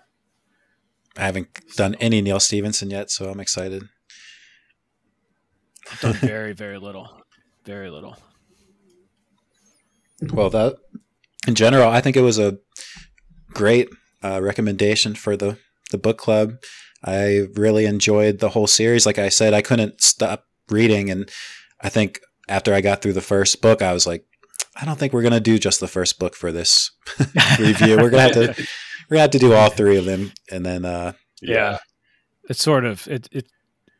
i 1.16 1.22
haven't 1.24 1.48
done 1.76 1.94
any 1.96 2.20
Neal 2.20 2.40
Stephenson 2.40 2.90
yet 2.90 3.10
so 3.10 3.28
i'm 3.30 3.40
excited 3.40 3.88
I've 5.90 6.00
done 6.00 6.12
very, 6.14 6.52
very 6.52 6.78
little. 6.78 7.08
Very 7.64 7.90
little. 7.90 8.16
Well, 10.32 10.50
that 10.50 10.76
in 11.46 11.54
general, 11.54 11.88
I 11.88 12.00
think 12.00 12.16
it 12.16 12.22
was 12.22 12.38
a 12.38 12.58
great 13.50 13.88
uh, 14.22 14.40
recommendation 14.42 15.14
for 15.14 15.36
the 15.36 15.58
the 15.90 15.98
book 15.98 16.18
club. 16.18 16.54
I 17.04 17.46
really 17.54 17.86
enjoyed 17.86 18.40
the 18.40 18.50
whole 18.50 18.66
series. 18.66 19.06
Like 19.06 19.18
I 19.18 19.28
said, 19.28 19.54
I 19.54 19.62
couldn't 19.62 20.00
stop 20.00 20.44
reading, 20.68 21.10
and 21.10 21.30
I 21.80 21.88
think 21.88 22.20
after 22.48 22.74
I 22.74 22.80
got 22.80 23.00
through 23.00 23.12
the 23.12 23.20
first 23.20 23.62
book, 23.62 23.82
I 23.82 23.92
was 23.92 24.06
like, 24.06 24.24
I 24.80 24.84
don't 24.84 24.98
think 24.98 25.12
we're 25.12 25.22
gonna 25.22 25.40
do 25.40 25.58
just 25.58 25.80
the 25.80 25.86
first 25.88 26.18
book 26.18 26.34
for 26.34 26.50
this 26.50 26.90
review. 27.58 27.96
We're 27.96 28.10
gonna 28.10 28.22
have 28.22 28.32
to 28.32 28.66
we're 29.08 29.14
gonna 29.14 29.22
have 29.22 29.30
to 29.30 29.38
do 29.38 29.52
all 29.54 29.70
three 29.70 29.96
of 29.96 30.04
them, 30.04 30.32
and 30.50 30.66
then 30.66 30.84
uh, 30.84 31.12
Yeah. 31.40 31.78
It's 32.48 32.62
sort 32.62 32.84
of 32.84 33.06
it 33.06 33.28
it 33.30 33.46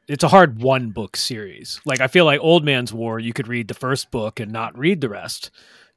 it's 0.09 0.25
a 0.25 0.29
hard 0.29 0.61
one 0.63 0.91
book 0.91 1.17
series. 1.17 1.81
Like 1.85 2.01
I 2.01 2.07
feel 2.09 2.25
like 2.25 2.41
Old 2.41 2.65
Man's 2.65 2.93
War, 2.93 3.19
you 3.21 3.33
could 3.33 3.47
read 3.49 3.69
the 3.69 3.75
first 3.75 4.11
book 4.11 4.41
and 4.41 4.51
not 4.51 4.77
read 4.79 5.01
the 5.01 5.09
rest 5.09 5.51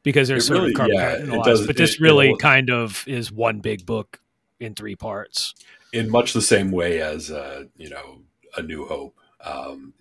because 0.04 0.28
there's 0.28 0.44
It 0.46 0.48
sort 0.48 0.60
really- 0.62 0.74
of 0.74 0.88
yeah, 0.94 1.16
compartmentalized. 1.20 1.44
does- 1.46 1.68
but 1.68 1.78
this 1.78 1.92
it- 1.96 2.00
it 2.00 2.04
really 2.04 2.30
all- 2.32 2.38
kind 2.38 2.70
of 2.70 3.04
is 3.08 3.32
one 3.32 3.60
big 3.60 3.86
book 3.86 4.20
in 4.60 4.76
three 4.76 4.96
parts. 4.96 5.54
in 5.94 6.10
much 6.10 6.32
the 6.34 6.42
same 6.42 6.72
way 6.72 7.02
as 7.02 7.30
uh, 7.32 7.66
you 7.76 7.90
know 7.90 8.22
a 8.56 8.62
new 8.62 8.86
hope 8.86 9.18
um, 9.44 9.94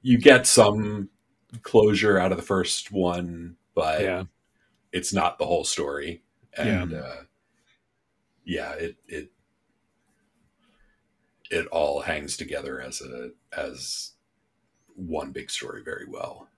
you 0.00 0.16
get 0.16 0.46
some 0.46 1.10
closure 1.62 2.18
out 2.18 2.30
of 2.32 2.38
the 2.38 2.42
first 2.44 2.90
one 2.90 3.56
but 3.74 4.00
Yeah. 4.00 4.24
it's 4.92 5.12
not 5.12 5.38
the 5.38 5.44
whole 5.44 5.64
story 5.64 6.22
and 6.56 6.94
uh, 6.94 7.16
yeah 8.44 8.72
it 8.72 8.96
it 9.06 9.30
it 11.50 11.66
all 11.66 12.00
hangs 12.00 12.36
together 12.36 12.80
as 12.80 13.00
a 13.00 13.30
as 13.56 14.12
one 14.94 15.32
big 15.32 15.50
story 15.50 15.82
very 15.84 16.06
well 16.08 16.48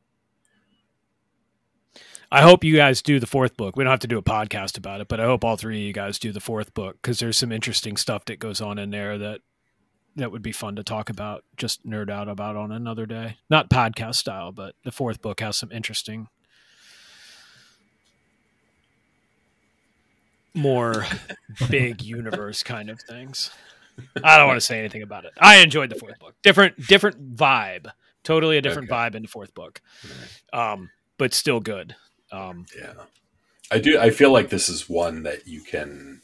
I 2.32 2.40
hope 2.40 2.64
you 2.64 2.74
guys 2.74 3.02
do 3.02 3.20
the 3.20 3.26
fourth 3.26 3.58
book. 3.58 3.76
We 3.76 3.84
don't 3.84 3.90
have 3.90 4.00
to 4.00 4.06
do 4.06 4.16
a 4.16 4.22
podcast 4.22 4.78
about 4.78 5.02
it, 5.02 5.08
but 5.08 5.20
I 5.20 5.26
hope 5.26 5.44
all 5.44 5.58
three 5.58 5.76
of 5.76 5.82
you 5.82 5.92
guys 5.92 6.18
do 6.18 6.32
the 6.32 6.40
fourth 6.40 6.72
book 6.72 6.96
because 7.02 7.18
there's 7.18 7.36
some 7.36 7.52
interesting 7.52 7.98
stuff 7.98 8.24
that 8.24 8.38
goes 8.38 8.62
on 8.62 8.78
in 8.78 8.88
there 8.88 9.18
that 9.18 9.42
that 10.16 10.32
would 10.32 10.40
be 10.40 10.50
fun 10.50 10.76
to 10.76 10.82
talk 10.82 11.10
about, 11.10 11.44
just 11.58 11.86
nerd 11.86 12.08
out 12.08 12.30
about 12.30 12.56
on 12.56 12.72
another 12.72 13.04
day. 13.04 13.36
Not 13.50 13.68
podcast 13.68 14.14
style, 14.14 14.50
but 14.50 14.74
the 14.82 14.90
fourth 14.90 15.20
book 15.20 15.40
has 15.40 15.58
some 15.58 15.70
interesting, 15.72 16.28
more 20.54 21.04
big 21.68 22.00
universe 22.00 22.62
kind 22.62 22.88
of 22.88 22.98
things. 23.02 23.50
I 24.22 24.38
don't 24.38 24.46
want 24.46 24.56
to 24.58 24.64
say 24.66 24.78
anything 24.78 25.02
about 25.02 25.24
it. 25.24 25.32
I 25.38 25.56
enjoyed 25.56 25.90
the 25.90 25.96
fourth 25.96 26.18
book. 26.18 26.34
Different, 26.42 26.76
different 26.86 27.34
vibe. 27.36 27.90
Totally 28.24 28.56
a 28.56 28.60
different 28.62 28.88
Okay. 28.90 28.96
vibe 28.96 29.14
in 29.16 29.22
the 29.22 29.28
fourth 29.28 29.52
book, 29.52 29.80
um, 30.52 30.90
but 31.18 31.34
still 31.34 31.58
good. 31.60 31.96
Um, 32.30 32.66
Yeah. 32.76 32.94
I 33.70 33.78
do 33.78 33.98
I 33.98 34.10
feel 34.10 34.30
like 34.32 34.48
this 34.50 34.68
is 34.68 34.88
one 34.88 35.22
that 35.24 35.48
you 35.48 35.60
can 35.62 36.22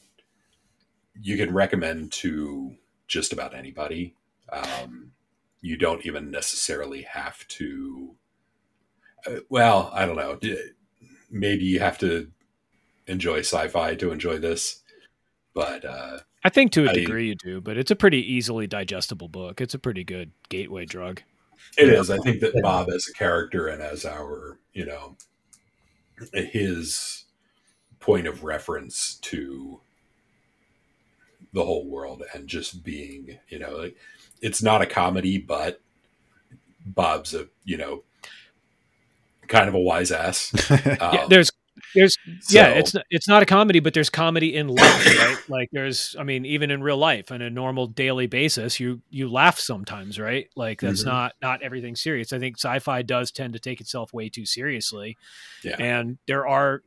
you 1.20 1.36
can 1.36 1.52
recommend 1.52 2.12
to 2.12 2.76
just 3.08 3.32
about 3.32 3.54
anybody. 3.54 4.14
Um, 4.52 5.12
you 5.60 5.76
don't 5.76 6.06
even 6.06 6.30
necessarily 6.30 7.02
have 7.02 7.46
to 7.48 8.14
uh, 9.26 9.40
well, 9.48 9.90
I 9.92 10.06
don't 10.06 10.16
know. 10.16 10.38
Maybe 11.30 11.64
you 11.64 11.80
have 11.80 11.98
to 11.98 12.30
enjoy 13.08 13.40
sci-fi 13.40 13.96
to 13.96 14.12
enjoy 14.12 14.38
this. 14.38 14.82
But 15.52 15.84
uh 15.84 16.20
I 16.48 16.50
think 16.50 16.72
to 16.72 16.86
a 16.86 16.90
I- 16.90 16.94
degree 16.94 17.28
you 17.28 17.34
do, 17.34 17.60
but 17.60 17.76
it's 17.76 17.90
a 17.90 17.96
pretty 17.96 18.32
easily 18.32 18.66
digestible 18.66 19.28
book. 19.28 19.60
It's 19.60 19.74
a 19.74 19.78
pretty 19.78 20.02
good 20.02 20.30
gateway 20.48 20.86
drug. 20.86 21.20
It 21.76 21.90
is. 21.90 22.08
I 22.10 22.16
think 22.18 22.40
that 22.40 22.54
Bob 22.62 22.88
as 22.88 23.06
a 23.06 23.12
character 23.12 23.66
and 23.68 23.82
as 23.82 24.06
our, 24.06 24.58
you 24.72 24.86
know, 24.86 25.16
his 26.32 27.24
point 28.00 28.26
of 28.26 28.44
reference 28.44 29.16
to 29.16 29.80
the 31.52 31.62
whole 31.62 31.86
world 31.86 32.22
and 32.32 32.48
just 32.48 32.82
being, 32.82 33.38
you 33.48 33.58
know, 33.58 33.76
like 33.76 33.96
it's 34.40 34.62
not 34.62 34.80
a 34.80 34.86
comedy, 34.86 35.36
but 35.36 35.82
Bob's 36.86 37.34
a, 37.34 37.48
you 37.64 37.76
know, 37.76 38.04
kind 39.48 39.68
of 39.68 39.74
a 39.74 39.78
wise 39.80 40.10
ass. 40.10 40.50
yeah, 40.70 41.20
Um, 41.22 41.28
there's 41.94 42.16
there's 42.26 42.52
yeah, 42.52 42.68
it's 42.70 42.94
it's 43.10 43.28
not 43.28 43.42
a 43.42 43.46
comedy, 43.46 43.80
but 43.80 43.94
there's 43.94 44.10
comedy 44.10 44.54
in 44.54 44.68
life, 44.68 45.06
right? 45.06 45.38
Like 45.48 45.68
there's 45.72 46.14
I 46.18 46.22
mean, 46.22 46.44
even 46.46 46.70
in 46.70 46.82
real 46.82 46.96
life 46.98 47.30
on 47.32 47.42
a 47.42 47.50
normal 47.50 47.86
daily 47.86 48.26
basis, 48.26 48.78
you 48.80 49.00
you 49.10 49.28
laugh 49.28 49.58
sometimes, 49.58 50.18
right? 50.18 50.48
Like 50.56 50.80
that's 50.80 51.02
Mhm. 51.02 51.06
not 51.06 51.32
not 51.42 51.62
everything 51.62 51.96
serious. 51.96 52.32
I 52.32 52.38
think 52.38 52.56
sci-fi 52.58 53.02
does 53.02 53.30
tend 53.30 53.52
to 53.54 53.58
take 53.58 53.80
itself 53.80 54.12
way 54.12 54.28
too 54.28 54.44
seriously. 54.46 55.16
Yeah. 55.62 55.76
And 55.78 56.18
there 56.26 56.46
are 56.46 56.82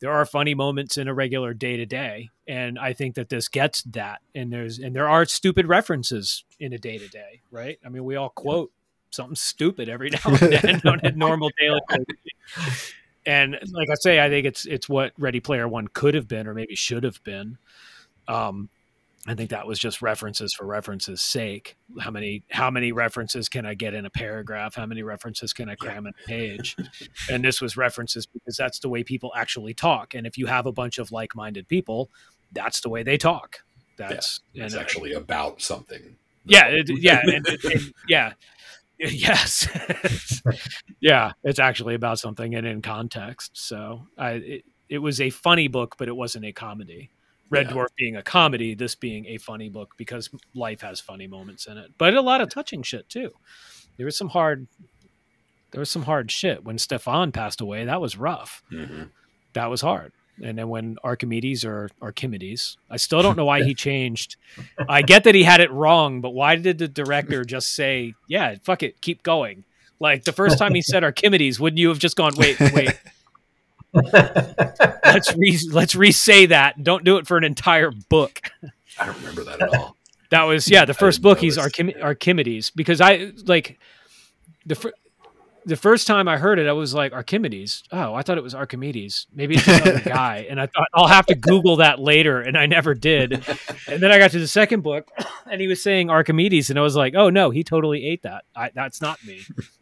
there 0.00 0.12
are 0.12 0.24
funny 0.24 0.54
moments 0.54 0.96
in 0.96 1.08
a 1.08 1.14
regular 1.14 1.52
day 1.54 1.76
to 1.76 1.84
day, 1.84 2.30
and 2.46 2.78
I 2.78 2.92
think 2.92 3.16
that 3.16 3.30
this 3.30 3.48
gets 3.48 3.82
that. 3.82 4.20
And 4.34 4.52
there's 4.52 4.78
and 4.78 4.94
there 4.94 5.08
are 5.08 5.24
stupid 5.24 5.66
references 5.66 6.44
in 6.60 6.72
a 6.72 6.78
day 6.78 6.98
to 6.98 7.08
day, 7.08 7.40
right? 7.50 7.78
I 7.84 7.88
mean, 7.88 8.04
we 8.04 8.14
all 8.16 8.28
quote 8.30 8.70
something 9.10 9.34
stupid 9.36 9.88
every 9.88 10.10
now 10.12 10.18
and 10.26 10.36
then 10.52 10.80
on 10.84 11.00
a 11.02 11.10
normal 11.12 11.50
daily. 11.58 11.80
And 13.28 13.58
like 13.72 13.90
I 13.90 13.94
say, 14.00 14.24
I 14.24 14.30
think 14.30 14.46
it's 14.46 14.64
it's 14.64 14.88
what 14.88 15.12
Ready 15.18 15.38
Player 15.38 15.68
One 15.68 15.86
could 15.88 16.14
have 16.14 16.26
been, 16.26 16.46
or 16.46 16.54
maybe 16.54 16.74
should 16.74 17.04
have 17.04 17.22
been. 17.24 17.58
Um, 18.26 18.70
I 19.26 19.34
think 19.34 19.50
that 19.50 19.66
was 19.66 19.78
just 19.78 20.00
references 20.00 20.54
for 20.54 20.64
references' 20.64 21.20
sake. 21.20 21.76
How 22.00 22.10
many 22.10 22.42
how 22.50 22.70
many 22.70 22.90
references 22.90 23.50
can 23.50 23.66
I 23.66 23.74
get 23.74 23.92
in 23.92 24.06
a 24.06 24.10
paragraph? 24.10 24.76
How 24.76 24.86
many 24.86 25.02
references 25.02 25.52
can 25.52 25.68
I 25.68 25.74
cram 25.74 26.06
in 26.06 26.14
a 26.24 26.26
page? 26.26 26.74
and 27.30 27.44
this 27.44 27.60
was 27.60 27.76
references 27.76 28.24
because 28.24 28.56
that's 28.56 28.78
the 28.78 28.88
way 28.88 29.04
people 29.04 29.30
actually 29.36 29.74
talk. 29.74 30.14
And 30.14 30.26
if 30.26 30.38
you 30.38 30.46
have 30.46 30.64
a 30.64 30.72
bunch 30.72 30.96
of 30.96 31.12
like 31.12 31.36
minded 31.36 31.68
people, 31.68 32.10
that's 32.52 32.80
the 32.80 32.88
way 32.88 33.02
they 33.02 33.18
talk. 33.18 33.58
That's 33.98 34.40
yeah, 34.54 34.64
it's 34.64 34.72
and, 34.72 34.80
uh, 34.80 34.82
actually 34.82 35.12
about 35.12 35.60
something. 35.60 36.16
yeah, 36.46 36.68
it, 36.68 36.88
yeah, 37.02 37.20
and, 37.22 37.46
and- 37.46 37.92
yeah, 38.08 38.32
yes, 39.10 39.68
yeah. 41.00 41.32
It's 41.44 41.58
actually 41.58 41.94
about 41.94 42.18
something 42.18 42.54
and 42.54 42.66
in 42.66 42.82
context. 42.82 43.52
So 43.54 44.06
I, 44.16 44.30
it, 44.32 44.64
it 44.88 44.98
was 44.98 45.20
a 45.20 45.30
funny 45.30 45.68
book, 45.68 45.94
but 45.98 46.08
it 46.08 46.16
wasn't 46.16 46.44
a 46.46 46.52
comedy. 46.52 47.10
Red 47.50 47.66
Yeah. 47.68 47.72
Dwarf 47.72 47.88
being 47.96 48.16
a 48.16 48.22
comedy, 48.22 48.74
this 48.74 48.94
being 48.94 49.26
a 49.26 49.38
funny 49.38 49.68
book 49.68 49.94
because 49.96 50.28
life 50.54 50.80
has 50.82 51.00
funny 51.00 51.26
moments 51.26 51.66
in 51.66 51.78
it, 51.78 51.92
but 51.96 52.14
a 52.14 52.20
lot 52.20 52.40
of 52.40 52.50
touching 52.50 52.82
shit 52.82 53.08
too. 53.08 53.30
There 53.96 54.04
was 54.06 54.16
some 54.16 54.28
hard, 54.28 54.66
there 55.70 55.78
was 55.80 55.90
some 55.90 56.02
hard 56.02 56.30
shit 56.30 56.64
when 56.64 56.76
Stefan 56.78 57.32
passed 57.32 57.60
away. 57.60 57.84
That 57.84 58.00
was 58.00 58.16
rough. 58.16 58.62
Mhm. 58.72 59.10
That 59.54 59.70
was 59.70 59.80
hard. 59.80 60.12
And 60.42 60.56
then 60.56 60.68
when 60.68 60.96
Archimedes 61.02 61.64
or 61.64 61.90
Archimedes, 62.00 62.76
I 62.90 62.96
still 62.96 63.22
don't 63.22 63.36
know 63.36 63.44
why 63.44 63.62
he 63.64 63.74
changed. 63.88 64.36
I 64.88 65.02
get 65.02 65.24
that 65.24 65.34
he 65.34 65.42
had 65.42 65.60
it 65.60 65.70
wrong, 65.70 66.20
but 66.20 66.30
why 66.30 66.56
did 66.56 66.78
the 66.78 66.88
director 66.88 67.44
just 67.44 67.74
say, 67.74 68.14
"Yeah, 68.28 68.54
fuck 68.62 68.82
it, 68.82 69.00
keep 69.00 69.22
going"? 69.22 69.64
Like 70.00 70.24
the 70.24 70.32
first 70.32 70.58
time 70.58 70.74
he 70.74 70.82
said 70.82 71.02
Archimedes, 71.02 71.58
wouldn't 71.58 71.78
you 71.78 71.88
have 71.88 71.98
just 71.98 72.16
gone, 72.16 72.32
"Wait, 72.36 72.58
wait, 72.72 72.96
let's 73.92 75.34
re 75.36 75.58
let's 75.72 75.94
re-say 75.94 76.46
that. 76.46 76.82
Don't 76.84 77.04
do 77.04 77.16
it 77.16 77.26
for 77.26 77.36
an 77.36 77.44
entire 77.44 77.90
book." 77.90 78.40
I 78.98 79.06
don't 79.06 79.16
remember 79.18 79.44
that 79.44 79.62
at 79.62 79.74
all. 79.74 79.96
That 80.30 80.44
was 80.44 80.70
yeah, 80.70 80.84
the 80.84 80.94
first 80.94 81.22
book. 81.22 81.38
know 81.38 81.42
He's. 81.42 81.56
Archim- 81.58 82.00
Archimedes 82.02 82.70
because 82.70 83.00
I 83.00 83.32
like 83.46 83.78
the 84.66 84.74
fir- 84.74 84.92
the 85.66 85.76
first 85.76 86.06
time 86.06 86.28
I 86.28 86.36
heard 86.38 86.58
it, 86.58 86.66
I 86.66 86.72
was 86.72 86.94
like 86.94 87.12
Archimedes. 87.12 87.82
Oh, 87.92 88.14
I 88.14 88.22
thought 88.22 88.38
it 88.38 88.42
was 88.44 88.54
Archimedes. 88.54 89.26
Maybe 89.34 89.56
it's 89.56 89.66
another 89.66 90.00
guy. 90.04 90.46
And 90.48 90.60
I 90.60 90.66
thought 90.66 90.88
I'll 90.94 91.06
have 91.08 91.26
to 91.26 91.34
Google 91.34 91.76
that 91.76 91.98
later, 91.98 92.40
and 92.40 92.56
I 92.56 92.66
never 92.66 92.94
did. 92.94 93.32
And 93.86 94.02
then 94.02 94.10
I 94.10 94.18
got 94.18 94.30
to 94.32 94.38
the 94.38 94.48
second 94.48 94.82
book, 94.82 95.10
and 95.50 95.60
he 95.60 95.66
was 95.66 95.82
saying 95.82 96.10
Archimedes, 96.10 96.70
and 96.70 96.78
I 96.78 96.82
was 96.82 96.96
like, 96.96 97.14
oh 97.16 97.28
no, 97.30 97.50
he 97.50 97.62
totally 97.64 98.06
ate 98.06 98.22
that. 98.22 98.44
I, 98.56 98.70
that's 98.74 99.00
not 99.02 99.18
me. 99.26 99.40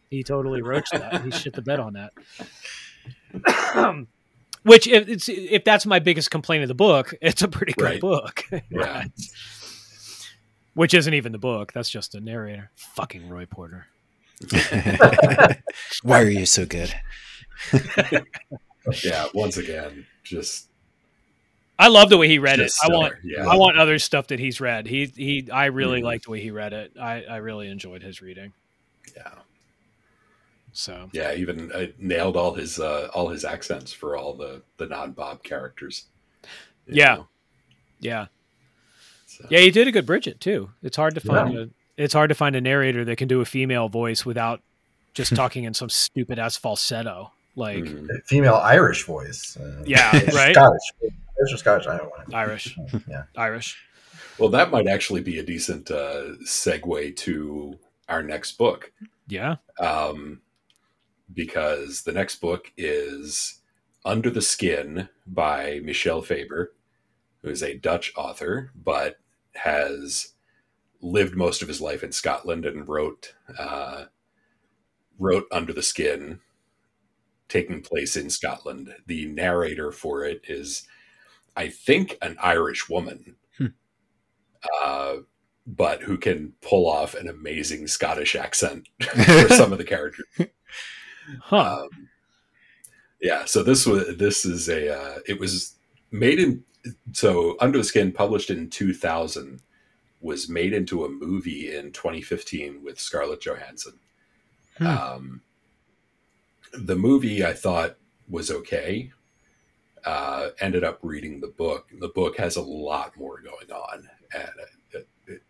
He 0.09 0.23
totally 0.23 0.61
roached 0.61 0.91
that. 0.93 1.21
He 1.23 1.31
shit 1.31 1.53
the 1.53 1.61
bed 1.61 1.79
on 1.79 1.93
that. 1.93 2.13
Which, 4.63 4.87
if 4.87 5.07
it's 5.07 5.29
if 5.29 5.63
that's 5.63 5.85
my 5.85 5.99
biggest 5.99 6.29
complaint 6.31 6.63
of 6.63 6.67
the 6.67 6.75
book, 6.75 7.13
it's 7.21 7.41
a 7.41 7.47
pretty 7.47 7.73
good 7.73 7.83
Right. 7.85 8.01
book. 8.01 8.43
Yeah. 8.69 9.05
Which 10.73 10.93
isn't 10.93 11.13
even 11.13 11.31
the 11.31 11.37
book. 11.39 11.73
That's 11.73 11.89
just 11.89 12.13
a 12.15 12.19
narrator. 12.19 12.69
Fucking 12.75 13.29
Ray 13.29 13.45
Porter. 13.47 13.87
Why 16.03 16.21
are 16.21 16.29
you 16.29 16.45
so 16.45 16.65
good? 16.65 16.93
Yeah, 19.03 19.25
once 19.33 19.57
again, 19.57 20.05
just 20.23 20.69
I 21.77 21.89
love 21.89 22.09
the 22.09 22.17
way 22.17 22.29
he 22.29 22.39
read 22.39 22.59
it. 22.61 22.63
Just 22.67 22.81
I 22.85 22.87
want 22.87 23.15
yeah. 23.21 23.45
I 23.45 23.57
want 23.57 23.77
other 23.77 23.99
stuff 23.99 24.27
that 24.27 24.39
he's 24.39 24.61
read. 24.61 24.87
He 24.87 25.07
he 25.07 25.51
I 25.51 25.65
really 25.65 25.99
Mhm. 25.99 26.05
liked 26.05 26.23
the 26.25 26.31
way 26.31 26.39
he 26.39 26.51
read 26.51 26.71
it. 26.71 26.93
I, 26.97 27.23
I 27.23 27.35
really 27.37 27.67
enjoyed 27.69 28.01
his 28.01 28.21
reading. 28.21 28.53
yeah, 29.13 29.33
So 30.71 31.09
yeah. 31.11 31.33
Even 31.33 31.69
uh, 31.73 31.87
nailed 31.99 32.37
all 32.37 32.53
his 32.53 32.79
uh, 32.79 33.09
all 33.13 33.27
his 33.27 33.43
accents 33.43 33.91
for 33.91 34.15
all 34.15 34.33
the 34.33 34.63
the 34.77 34.85
non 34.85 35.11
Bob 35.11 35.43
characters. 35.43 36.05
Yeah. 36.87 37.15
know, 37.15 37.27
yeah. 37.99 38.27
so. 39.25 39.45
Yeah, 39.49 39.59
he 39.59 39.69
did 39.69 39.89
a 39.89 39.91
good 39.91 40.05
Bridget 40.05 40.39
too. 40.39 40.69
It's 40.81 40.95
hard 40.95 41.13
to 41.15 41.19
find 41.19 41.57
a 41.57 41.69
it's 41.97 42.13
hard 42.13 42.29
to 42.29 42.35
find 42.35 42.55
a 42.55 42.61
narrator 42.61 43.03
that 43.05 43.17
can 43.17 43.27
do 43.27 43.41
a 43.41 43.45
female 43.45 43.89
voice 43.89 44.25
without 44.25 44.61
just 45.13 45.35
talking 45.35 45.63
in 45.63 45.73
some 45.73 45.89
stupid 45.89 46.39
ass 46.39 46.55
falsetto. 46.55 47.31
Like 47.55 47.83
Mhm. 47.83 48.07
Female 48.25 48.55
Irish 48.55 49.03
voice. 49.05 49.57
Uh, 49.57 49.83
Yeah, 49.85 50.11
right? 50.33 50.53
Scottish. 50.53 50.81
Irish 51.01 51.53
or 51.53 51.57
Scottish? 51.57 51.87
I 51.87 51.97
don't 51.97 52.09
want 52.09 52.33
Irish. 52.33 52.77
Yeah. 53.09 53.23
Irish. 53.35 53.77
Well, 54.37 54.49
that 54.49 54.69
might 54.71 54.87
actually 54.87 55.21
be 55.21 55.39
a 55.39 55.43
decent 55.43 55.89
uh, 55.89 56.35
segue 56.45 57.15
to 57.17 57.79
our 58.07 58.21
next 58.21 58.57
book. 58.59 58.91
Yeah. 59.27 59.55
um, 59.79 60.41
because 61.33 62.03
the 62.03 62.11
next 62.13 62.37
book 62.37 62.71
is 62.77 63.59
Under 64.05 64.29
the 64.29 64.41
Skin 64.41 65.09
by 65.25 65.81
Michel 65.83 66.21
Faber, 66.21 66.73
who 67.41 67.49
is 67.49 67.61
a 67.61 67.75
Dutch 67.77 68.13
author, 68.15 68.71
but 68.75 69.17
has 69.55 70.29
lived 71.01 71.35
most 71.35 71.61
of 71.61 71.67
his 71.67 71.81
life 71.81 72.03
in 72.03 72.11
Scotland 72.11 72.65
and 72.65 72.87
wrote 72.87 73.33
uh, 73.57 74.05
wrote 75.19 75.47
Under 75.51 75.73
the 75.73 75.83
Skin, 75.83 76.39
taking 77.49 77.81
place 77.81 78.15
in 78.15 78.29
Scotland. 78.29 78.93
The 79.05 79.25
narrator 79.25 79.91
for 79.91 80.23
it 80.25 80.41
is, 80.47 80.83
I 81.55 81.69
think, 81.69 82.17
an 82.21 82.37
Irish 82.41 82.89
woman. 82.89 83.35
Hmm. 83.57 83.67
Uh, 84.83 85.15
but 85.65 86.01
who 86.03 86.17
can 86.17 86.53
pull 86.61 86.89
off 86.89 87.13
an 87.13 87.27
amazing 87.27 87.87
Scottish 87.87 88.35
accent 88.35 88.87
for 89.01 89.49
some 89.49 89.71
of 89.71 89.77
the 89.77 89.83
characters. 89.83 90.25
Huh. 91.41 91.81
Um, 91.81 92.07
yeah, 93.21 93.43
so 93.43 93.61
this 93.61 93.85
was 93.85 94.15
this 94.15 94.45
is 94.45 94.69
a 94.69 94.97
uh, 94.97 95.19
it 95.27 95.37
was 95.37 95.75
made 96.11 96.39
in 96.39 96.63
so 97.11 97.57
Under 97.59 97.77
the 97.77 97.83
Skin 97.83 98.13
published 98.13 98.49
in 98.49 98.69
2000 98.69 99.61
was 100.27 100.49
made 100.49 100.73
into 100.73 101.05
a 101.05 101.09
movie 101.09 101.73
in 101.73 101.93
2015 101.93 102.83
with 102.83 102.99
Scarlett 102.99 103.39
Johansson. 103.39 103.93
Hmm. 104.77 104.85
Um, 104.85 105.41
the 106.73 106.97
movie 106.97 107.45
I 107.45 107.53
thought 107.53 107.95
was 108.29 108.51
okay. 108.51 109.13
Uh, 110.05 110.49
ended 110.59 110.83
up 110.83 110.99
reading 111.01 111.39
the 111.39 111.47
book. 111.47 111.87
The 111.99 112.09
book 112.09 112.37
has 112.37 112.57
a 112.57 112.61
lot 112.61 113.17
more 113.17 113.41
going 113.41 113.71
on, 113.71 114.09
and 114.33 114.49
it, 114.91 115.07
it, 115.27 115.41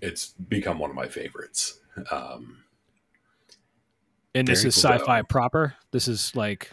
it's 0.00 0.34
become 0.48 0.78
one 0.78 0.90
of 0.90 0.96
my 0.96 1.06
favorites. 1.06 1.80
Um, 2.10 2.64
and 4.34 4.48
this 4.48 4.64
is 4.64 4.74
sci-fi 4.74 5.22
proper. 5.22 5.74
This 5.90 6.08
is 6.08 6.34
like 6.34 6.70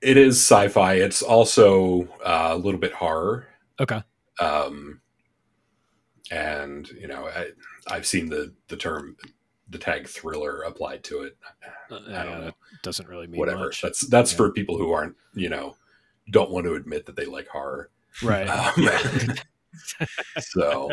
it 0.00 0.16
is 0.16 0.38
sci-fi. 0.38 0.94
It's 0.94 1.22
also 1.22 2.08
uh, 2.24 2.50
a 2.52 2.56
little 2.56 2.80
bit 2.80 2.92
horror. 2.94 3.46
okay. 3.78 4.02
Um, 4.40 5.01
and 6.32 6.88
you 6.90 7.06
know, 7.06 7.26
I, 7.28 7.48
I've 7.86 8.06
seen 8.06 8.28
the 8.30 8.52
the 8.68 8.76
term, 8.76 9.16
the 9.68 9.78
tag 9.78 10.08
thriller 10.08 10.62
applied 10.62 11.04
to 11.04 11.22
it. 11.22 11.36
Uh, 11.90 11.96
I 11.96 11.98
don't 11.98 12.10
yeah, 12.10 12.40
know. 12.46 12.52
doesn't 12.82 13.08
really 13.08 13.26
mean 13.26 13.38
Whatever. 13.38 13.64
much. 13.66 13.82
That's 13.82 14.06
that's 14.06 14.32
Yeah. 14.32 14.36
for 14.38 14.50
people 14.52 14.78
who 14.78 14.92
aren't, 14.92 15.16
you 15.34 15.48
know, 15.50 15.76
don't 16.30 16.50
want 16.50 16.64
to 16.66 16.74
admit 16.74 17.06
that 17.06 17.16
they 17.16 17.26
like 17.26 17.48
horror. 17.48 17.90
Right. 18.22 18.46
Um, 18.48 19.36
so, 20.38 20.90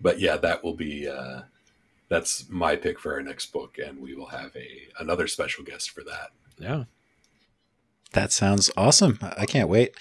but 0.00 0.20
yeah, 0.20 0.36
that 0.36 0.62
will 0.64 0.74
be. 0.74 1.08
Uh, 1.08 1.42
that's 2.08 2.48
my 2.48 2.76
pick 2.76 3.00
for 3.00 3.14
our 3.14 3.22
next 3.22 3.46
book, 3.52 3.78
and 3.84 3.98
we 4.00 4.14
will 4.14 4.26
have 4.28 4.54
a 4.54 4.68
another 5.00 5.26
special 5.26 5.64
guest 5.64 5.90
for 5.90 6.02
that. 6.04 6.30
yeah. 6.58 6.84
That 8.12 8.30
sounds 8.32 8.70
awesome. 8.76 9.18
I 9.36 9.44
can't 9.46 9.68
wait. 9.68 9.94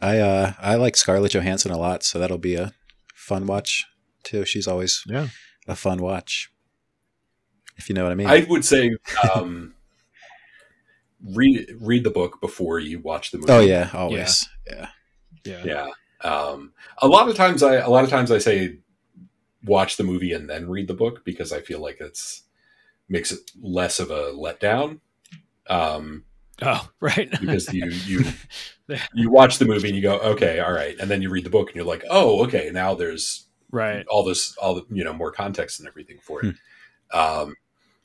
I 0.00 0.18
uh 0.18 0.52
I 0.58 0.76
like 0.76 0.96
Scarlett 0.96 1.32
Johansson 1.32 1.70
a 1.70 1.78
lot, 1.78 2.02
so 2.02 2.18
that'll 2.18 2.38
be 2.38 2.54
a 2.54 2.72
fun 3.14 3.46
watch 3.46 3.86
too. 4.24 4.44
She's 4.44 4.66
always 4.66 5.02
Yeah. 5.06 5.28
a 5.68 5.76
fun 5.76 5.98
watch. 6.02 6.50
If 7.76 7.88
you 7.88 7.94
know 7.94 8.02
what 8.04 8.12
I 8.12 8.14
mean. 8.14 8.26
I 8.28 8.46
would 8.48 8.64
say 8.64 8.90
um, 9.34 9.74
read 11.34 11.66
read 11.80 12.04
the 12.04 12.10
book 12.10 12.40
before 12.40 12.78
you 12.78 12.98
watch 13.00 13.30
the 13.30 13.38
movie. 13.38 13.52
oh 13.52 13.60
yeah, 13.60 13.90
always. 13.94 14.48
Yeah. 14.66 14.88
Yeah. 15.44 15.64
yeah. 15.64 15.86
Um, 16.22 16.72
a 16.98 17.08
lot 17.08 17.28
of 17.28 17.34
times, 17.36 17.62
I 17.62 17.76
a 17.76 17.88
lot 17.88 18.04
of 18.04 18.10
times 18.10 18.30
I 18.30 18.38
say 18.38 18.78
watch 19.64 19.96
the 19.96 20.04
movie 20.04 20.32
and 20.32 20.48
then 20.48 20.68
read 20.68 20.88
the 20.88 20.94
book 20.94 21.24
because 21.24 21.52
I 21.52 21.60
feel 21.60 21.80
like 21.80 21.98
it's 22.00 22.42
makes 23.08 23.32
it 23.32 23.50
less 23.60 23.98
of 24.00 24.10
a 24.10 24.32
letdown. 24.32 25.00
Um, 25.66 26.24
Oh, 26.62 26.88
right. 27.00 27.30
because 27.30 27.72
you 27.72 27.86
you 27.86 28.24
you 29.14 29.30
watch 29.30 29.58
the 29.58 29.64
movie 29.64 29.88
and 29.88 29.96
you 29.96 30.02
go 30.02 30.18
okay 30.18 30.60
all 30.60 30.72
right 30.72 30.98
and 30.98 31.10
then 31.10 31.22
you 31.22 31.30
read 31.30 31.44
the 31.44 31.50
book 31.50 31.68
and 31.68 31.76
you're 31.76 31.84
like 31.84 32.04
oh 32.10 32.44
okay 32.44 32.70
now 32.72 32.94
there's 32.94 33.46
right. 33.70 34.04
all 34.08 34.24
this 34.24 34.56
all 34.56 34.74
the 34.74 34.84
you 34.90 35.04
know 35.04 35.12
more 35.12 35.30
context 35.30 35.78
and 35.78 35.88
everything 35.88 36.18
for 36.20 36.44
it 36.44 36.56
um 37.12 37.54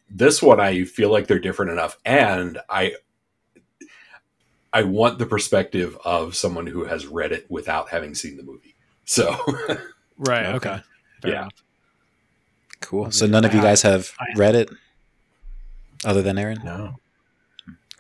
this 0.10 0.44
one 0.44 0.60
i 0.60 0.84
feel 0.84 1.11
like 1.11 1.26
they're 1.26 1.40
different 1.40 1.72
enough 1.72 1.98
and 2.06 2.60
i 2.69 2.94
i 4.73 4.84
want 4.84 5.18
the 5.18 5.26
perspective 5.26 5.98
of 6.06 6.36
someone 6.36 6.68
who 6.68 6.86
has 6.86 7.07
read 7.07 7.32
it 7.32 7.49
without 7.49 7.90
having 7.90 8.14
seen 8.14 8.38
the 8.38 8.44
movie 8.44 8.76
so 9.06 9.36
Right. 10.18 10.45
Okay. 10.45 10.69
Okay. 10.69 10.84
Yeah. 11.26 11.41
enough. 11.41 11.53
Cool. 12.82 13.11
So 13.11 13.26
none 13.26 13.45
of 13.45 13.53
you 13.53 13.61
guys 13.61 13.82
have 13.82 14.11
read 14.36 14.56
it, 14.56 14.69
other 16.03 16.22
than 16.22 16.38
Aaron. 16.38 16.60
No. 16.64 16.99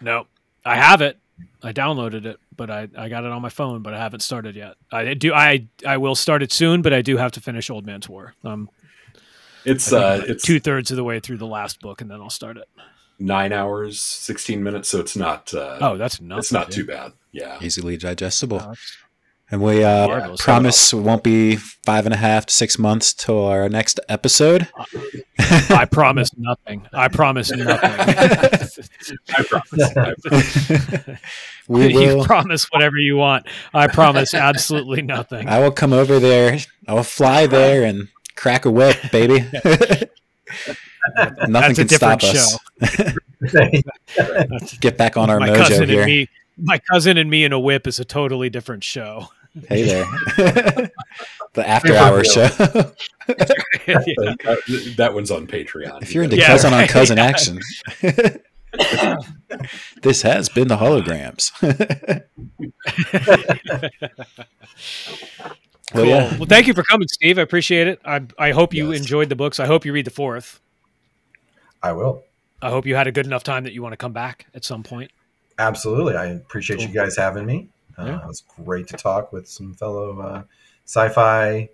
No, 0.01 0.27
I 0.65 0.75
have 0.75 1.01
it. 1.01 1.17
I 1.61 1.73
downloaded 1.73 2.25
it, 2.25 2.37
but 2.55 2.69
I, 2.69 2.87
I 2.97 3.09
got 3.09 3.23
it 3.23 3.31
on 3.31 3.41
my 3.41 3.49
phone, 3.49 3.81
but 3.81 3.93
I 3.93 3.97
haven't 3.99 4.21
started 4.21 4.55
yet. 4.55 4.75
I 4.91 5.13
do 5.13 5.33
I 5.33 5.67
I 5.85 5.97
will 5.97 6.15
start 6.15 6.41
it 6.43 6.51
soon, 6.51 6.81
but 6.81 6.93
I 6.93 7.01
do 7.01 7.17
have 7.17 7.31
to 7.33 7.41
finish 7.41 7.69
Old 7.69 7.85
Man's 7.85 8.07
War. 8.09 8.33
Um, 8.43 8.69
It's 9.65 9.91
uh, 9.91 10.23
it's 10.27 10.43
two 10.43 10.59
thirds 10.59 10.91
of 10.91 10.97
the 10.97 11.03
way 11.03 11.19
through 11.19 11.37
the 11.37 11.47
last 11.47 11.81
book, 11.81 12.01
and 12.01 12.09
then 12.09 12.21
I'll 12.21 12.29
start 12.29 12.57
it. 12.57 12.67
nine 13.19 13.51
hours, 13.51 13.99
sixteen 14.01 14.63
minutes, 14.63 14.89
so 14.89 14.99
it's 14.99 15.15
not. 15.15 15.53
Uh, 15.53 15.77
Oh, 15.81 15.97
that's 15.97 16.21
nothing. 16.21 16.39
it's 16.39 16.51
not 16.51 16.67
dude. 16.67 16.75
too 16.75 16.85
bad. 16.85 17.13
Yeah. 17.31 17.57
Easily 17.61 17.97
digestible. 17.97 18.59
That's- 18.59 18.97
And 19.51 19.61
we 19.61 19.83
uh, 19.83 20.07
Marvelous. 20.07 20.41
promise 20.41 20.91
it 20.91 20.97
won't 20.97 21.23
be 21.23 21.55
five 21.55 22.05
and 22.05 22.13
a 22.13 22.17
half 22.17 22.47
to 22.47 22.53
six 22.53 22.79
months 22.79 23.13
till 23.13 23.45
our 23.45 23.69
next 23.69 23.99
episode. 24.09 24.67
I 25.37 25.85
promise 25.85 26.31
nothing. 26.35 26.87
I 26.91 27.09
promise 27.09 27.51
nothing. 27.51 27.91
I 29.37 29.43
promise. 29.43 29.97
I 29.97 31.17
we 31.67 31.93
you 31.93 32.17
will. 32.17 32.25
promise 32.25 32.65
whatever 32.71 32.97
you 32.97 33.17
want. 33.17 33.45
I 33.71 33.87
promise 33.87 34.33
absolutely 34.33 35.03
nothing. 35.03 35.47
I 35.47 35.59
will 35.59 35.71
come 35.71 35.93
over 35.93 36.19
there. 36.19 36.57
I 36.87 36.93
will 36.93 37.03
fly 37.03 37.45
there 37.45 37.83
and 37.83 38.07
crack 38.35 38.65
a 38.65 38.71
whip, 38.71 38.97
baby. 39.11 39.41
Nothing 41.47 41.51
That's 41.51 41.77
can 41.77 41.87
stop 41.89 42.19
different 42.19 42.57
us. 43.43 44.77
Get 44.79 44.97
back 44.97 45.17
on 45.17 45.29
our 45.29 45.39
my 45.39 45.49
mojo 45.49 45.87
here. 45.87 46.27
And 46.57 46.65
me. 46.65 46.71
My 46.71 46.79
cousin 46.91 47.17
and 47.17 47.29
me 47.29 47.43
in 47.43 47.53
a 47.53 47.59
whip 47.59 47.87
is 47.87 47.99
a 47.99 48.05
totally 48.05 48.49
different 48.49 48.83
show. 48.83 49.27
Hey 49.69 49.83
there. 49.83 50.05
the 51.53 51.67
after 51.67 51.95
hour 51.95 52.23
show. 52.23 52.49
Yeah. 53.87 53.97
Uh, 54.47 54.55
that 54.97 55.11
one's 55.13 55.29
on 55.31 55.47
Patreon. 55.47 56.01
if 56.03 56.13
you're 56.13 56.23
into 56.23 56.37
Yeah, 56.37 56.47
cousin 56.47 56.73
on 56.73 56.79
right. 56.79 56.89
cousin 56.89 57.17
action. 57.19 57.59
this 60.01 60.21
has 60.23 60.49
been 60.49 60.67
the 60.67 60.77
HoloGrahams. 60.77 61.51
well, 65.93 66.03
Cool. 66.03 66.05
yeah. 66.05 66.35
Well, 66.37 66.45
thank 66.47 66.67
you 66.67 66.73
for 66.73 66.83
coming, 66.83 67.07
Steve. 67.07 67.37
I 67.39 67.41
appreciate 67.43 67.87
it. 67.87 67.99
I 68.05 68.21
I 68.37 68.51
hope 68.51 68.73
you 68.73 68.91
Yes. 68.91 68.99
enjoyed 69.01 69.29
the 69.29 69.35
books. 69.35 69.59
I 69.59 69.65
hope 69.65 69.85
you 69.85 69.93
read 69.93 70.05
the 70.05 70.11
fourth. 70.11 70.59
I 71.83 71.91
will. 71.91 72.23
I 72.61 72.69
hope 72.69 72.85
you 72.85 72.95
had 72.95 73.07
a 73.07 73.11
good 73.11 73.25
enough 73.25 73.43
time 73.43 73.63
that 73.65 73.73
you 73.73 73.81
want 73.83 73.93
to 73.93 73.97
come 73.97 74.13
back 74.13 74.47
at 74.55 74.63
some 74.65 74.81
point. 74.83 75.11
Absolutely. 75.57 76.15
I 76.15 76.25
appreciate 76.27 76.81
you 76.81 76.87
guys 76.89 77.15
having 77.15 77.45
me. 77.45 77.69
Uh, 77.97 78.05
Yeah. 78.05 78.21
It 78.21 78.27
was 78.27 78.43
great 78.63 78.87
to 78.89 78.97
talk 78.97 79.31
with 79.31 79.47
some 79.47 79.73
fellow 79.73 80.19
uh, 80.19 80.43
sci-fi 80.85 81.69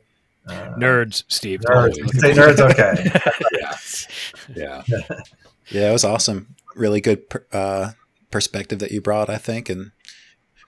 uh, 0.48 0.74
Nerds, 0.78 1.24
Steve. 1.28 1.62
Nerds. 1.62 1.98
You 1.98 2.08
say 2.10 2.34
nerds, 2.34 2.60
okay. 2.60 3.12
yeah. 4.56 4.82
Yeah. 4.88 5.18
Yeah, 5.70 5.90
it 5.90 5.94
was 5.94 6.03
awesome. 6.03 6.56
Really 6.76 6.99
good 6.99 7.30
per, 7.30 7.45
uh, 7.53 7.91
perspective 8.30 8.80
that 8.80 8.91
you 8.91 8.99
brought, 8.99 9.30
I 9.30 9.38
think, 9.38 9.70
and 9.70 9.91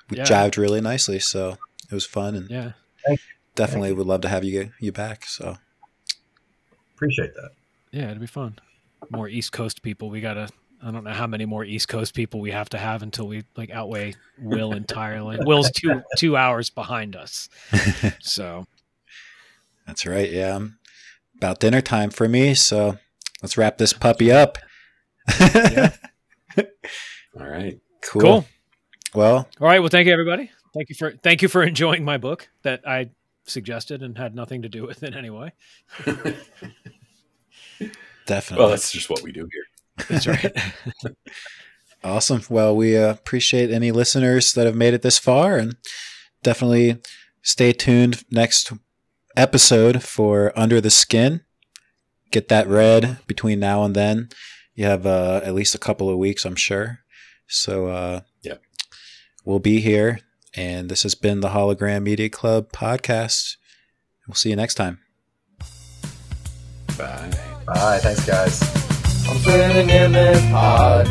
we 0.09 0.17
Yeah. 0.17 0.23
jived 0.23 0.55
really 0.57 0.79
nicely. 0.79 1.19
So 1.19 1.57
it 1.91 1.93
was 1.93 2.05
fun, 2.05 2.35
and 2.35 2.49
Yeah. 2.49 2.71
definitely 3.55 3.91
would 3.91 4.07
love 4.07 4.21
to 4.21 4.29
have 4.29 4.45
you 4.45 4.71
you 4.79 4.91
back. 4.93 5.25
So 5.25 5.57
Appreciate 6.95 7.33
that. 7.35 7.51
Yeah, 7.91 8.05
it'd 8.05 8.21
be 8.21 8.27
fun. 8.27 8.59
More 9.09 9.27
East 9.27 9.51
Coast 9.51 9.81
people. 9.81 10.09
We 10.09 10.21
gotta. 10.21 10.47
I 10.83 10.91
don't 10.91 11.05
know 11.05 11.13
how 11.13 11.27
many 11.27 11.45
more 11.45 11.63
East 11.63 11.87
Coast 11.87 12.13
people 12.13 12.41
we 12.41 12.51
have 12.51 12.67
to 12.69 12.77
have 12.77 13.03
until 13.03 13.27
we 13.27 13.45
like 13.55 13.71
outweigh 13.71 14.15
Will 14.37 14.73
entirely. 14.73 15.37
Will's 15.39 15.71
two 15.71 16.01
two 16.17 16.35
hours 16.35 16.69
behind 16.69 17.15
us. 17.15 17.49
So 18.21 18.65
that's 19.87 20.05
right. 20.05 20.29
Yeah, 20.29 20.59
about 21.37 21.59
dinner 21.59 21.81
time 21.81 22.09
for 22.09 22.27
me. 22.27 22.53
So 22.53 22.97
let's 23.41 23.57
wrap 23.57 23.77
this 23.77 23.93
puppy 23.93 24.31
up. 24.31 24.57
All 25.39 25.89
right. 27.35 27.79
cool. 28.01 28.21
cool. 28.21 28.45
Well, 29.13 29.47
All 29.59 29.67
right. 29.67 29.79
Well, 29.79 29.89
thank 29.89 30.07
you, 30.07 30.13
everybody. 30.13 30.51
Thank 30.73 30.89
you 30.89 30.95
for 30.95 31.11
thank 31.11 31.41
you 31.41 31.47
for 31.47 31.63
enjoying 31.63 32.03
my 32.03 32.17
book 32.17 32.49
that 32.63 32.87
I 32.87 33.11
suggested 33.45 34.01
and 34.01 34.17
had 34.17 34.35
nothing 34.35 34.63
to 34.63 34.69
do 34.69 34.85
with 34.85 35.03
it 35.03 35.15
anyway. 35.15 35.53
definitely. 38.25 38.63
Well, 38.63 38.69
that's 38.69 38.91
just 38.91 39.09
what 39.09 39.21
we 39.21 39.31
do 39.31 39.47
here. 39.51 39.63
That's 40.09 40.27
right. 40.27 40.51
Awesome. 42.05 42.41
Well, 42.49 42.75
we 42.75 42.97
uh, 42.97 43.11
appreciate 43.11 43.71
any 43.71 43.89
listeners 43.93 44.51
that 44.55 44.65
have 44.65 44.75
made 44.75 44.93
it 44.93 45.03
this 45.03 45.17
far, 45.17 45.57
and 45.57 45.77
definitely 46.43 46.97
stay 47.41 47.71
tuned 47.71 48.25
next 48.29 48.73
episode 49.37 50.03
for 50.03 50.51
Under 50.53 50.81
the 50.81 50.89
Skin. 50.89 51.41
Get 52.29 52.49
that 52.49 52.67
read 52.67 53.19
between 53.25 53.61
now 53.61 53.85
and 53.85 53.95
then. 53.95 54.27
You 54.75 54.83
have 54.83 55.05
uh, 55.05 55.39
at 55.45 55.53
least 55.53 55.75
a 55.75 55.79
couple 55.79 56.09
of 56.09 56.17
weeks, 56.17 56.43
I'm 56.45 56.57
sure. 56.57 56.99
So, 57.47 57.87
uh, 57.87 58.21
Yep. 58.41 58.61
we'll 59.45 59.59
be 59.59 59.79
here, 59.79 60.19
and 60.53 60.89
this 60.89 61.03
has 61.03 61.15
been 61.15 61.39
the 61.39 61.49
HoloGraham 61.51 62.03
Media 62.03 62.27
Club 62.27 62.69
podcast. 62.73 63.55
We'll 64.27 64.35
see 64.35 64.49
you 64.49 64.57
next 64.57 64.75
time. 64.75 64.99
Bye. 66.97 67.31
Bye. 67.65 67.99
Thanks, 67.99 68.25
guys. 68.25 68.82
I'm 69.25 69.37
sitting 69.39 69.89
in 69.89 70.11
this 70.11 70.41
pod 70.51 71.07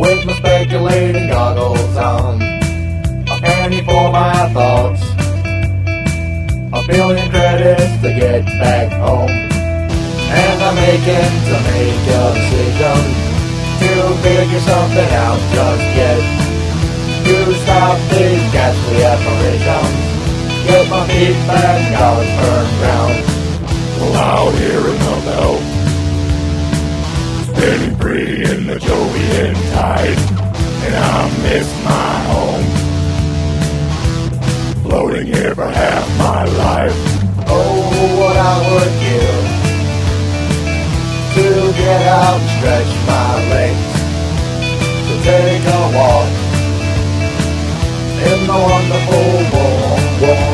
with 0.00 0.26
my 0.26 0.34
speculating 0.34 1.28
goggles 1.28 1.96
on. 1.96 2.42
A 2.42 3.36
penny 3.40 3.80
for 3.84 4.10
my 4.10 4.50
thoughts. 4.52 5.02
A 6.74 6.80
billion 6.88 7.30
credits 7.30 8.02
to 8.02 8.10
get 8.12 8.44
back 8.58 8.90
home. 8.98 9.30
And 9.30 10.62
I'm 10.62 10.74
making 10.74 11.34
to 11.46 11.56
make 11.70 12.02
a 12.10 12.24
decision 12.34 12.98
to 13.78 13.92
figure 14.26 14.60
something 14.60 15.10
out 15.14 15.38
just 15.54 15.86
yet. 15.94 16.22
To 17.24 17.54
stop 17.62 17.98
these 18.10 18.44
ghastly 18.52 19.04
apparitions. 19.04 20.14
Get 20.66 20.90
my 20.90 21.06
feet 21.06 21.38
back 21.46 21.92
out 21.94 22.18
of 22.18 22.28
firm 22.36 22.68
ground. 22.80 23.34
Well, 24.00 24.16
out 24.16 24.54
here 24.58 24.80
in 24.80 24.98
the 24.98 25.93
spinning 27.54 27.96
free 27.96 28.44
in 28.44 28.66
the 28.66 28.78
Jovian 28.78 29.54
tide, 29.72 30.18
and 30.84 30.94
I 30.94 31.28
miss 31.42 31.68
my 31.84 32.12
home. 32.30 32.66
Floating 34.82 35.26
here 35.26 35.54
for 35.54 35.66
half 35.66 36.06
my 36.18 36.44
life. 36.44 36.96
Oh, 37.46 37.74
what 38.20 38.36
I 38.36 38.54
would 38.70 38.94
give 39.04 39.44
to 41.34 41.46
get 41.76 42.02
out 42.06 42.38
and 42.40 42.50
stretch 42.56 42.90
my 43.06 43.30
legs, 43.50 43.86
to 45.06 45.14
take 45.28 45.64
a 45.66 45.80
walk 45.96 46.30
in 48.30 48.38
the 48.46 48.58
wonderful 48.70 49.28
warm, 49.52 50.53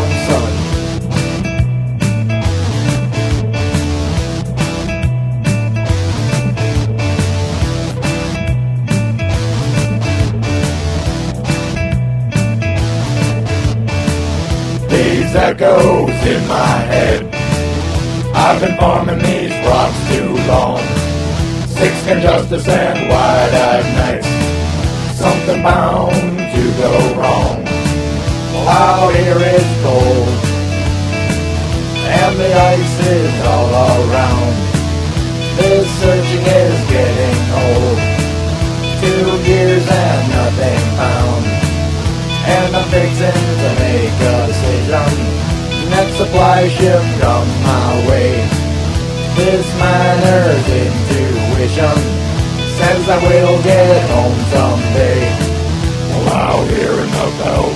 echoes 15.63 16.09
in 16.25 16.49
my 16.49 16.77
head. 16.89 17.21
I've 18.35 18.61
been 18.61 18.77
farming 18.79 19.19
these 19.19 19.53
rocks 19.67 19.99
too 20.09 20.33
long. 20.49 20.81
Six 21.69 21.93
can 22.05 22.23
justice 22.23 22.67
and 22.67 23.09
wide-eyed 23.11 23.89
nights. 24.01 25.19
Something 25.19 25.63
bound 25.63 26.15
to 26.55 26.63
go 26.81 26.93
wrong. 27.21 27.61
Out 28.73 29.13
here 29.15 29.37
it's 29.37 29.73
cold, 29.83 30.29
and 32.09 32.39
the 32.41 32.53
ice 32.55 32.97
is 33.07 33.35
all 33.45 33.69
around. 33.69 34.57
This 35.57 35.89
searching 36.01 36.47
is 36.65 36.81
getting 36.89 37.41
old. 37.65 37.99
Two 39.01 39.51
years 39.51 39.87
and 39.89 40.31
nothing 40.31 40.97
found 40.97 41.61
and 42.43 42.77
I'm 42.77 42.89
fixing 42.91 43.43
to 43.63 43.69
make 43.81 44.21
a 44.21 44.47
decision. 44.47 45.40
Next 45.91 46.17
supply 46.17 46.69
ship 46.69 47.03
come 47.21 47.49
my 47.63 48.09
way. 48.09 48.33
This 49.37 49.67
miner's 49.79 50.67
intuition 50.69 51.97
says 52.79 53.09
I 53.09 53.19
will 53.29 53.59
get 53.63 54.11
home 54.11 54.41
someday. 54.55 55.21
Well, 56.11 56.29
out 56.29 56.67
here 56.69 56.97
in 57.05 57.11
the 57.19 57.29
belt, 57.41 57.75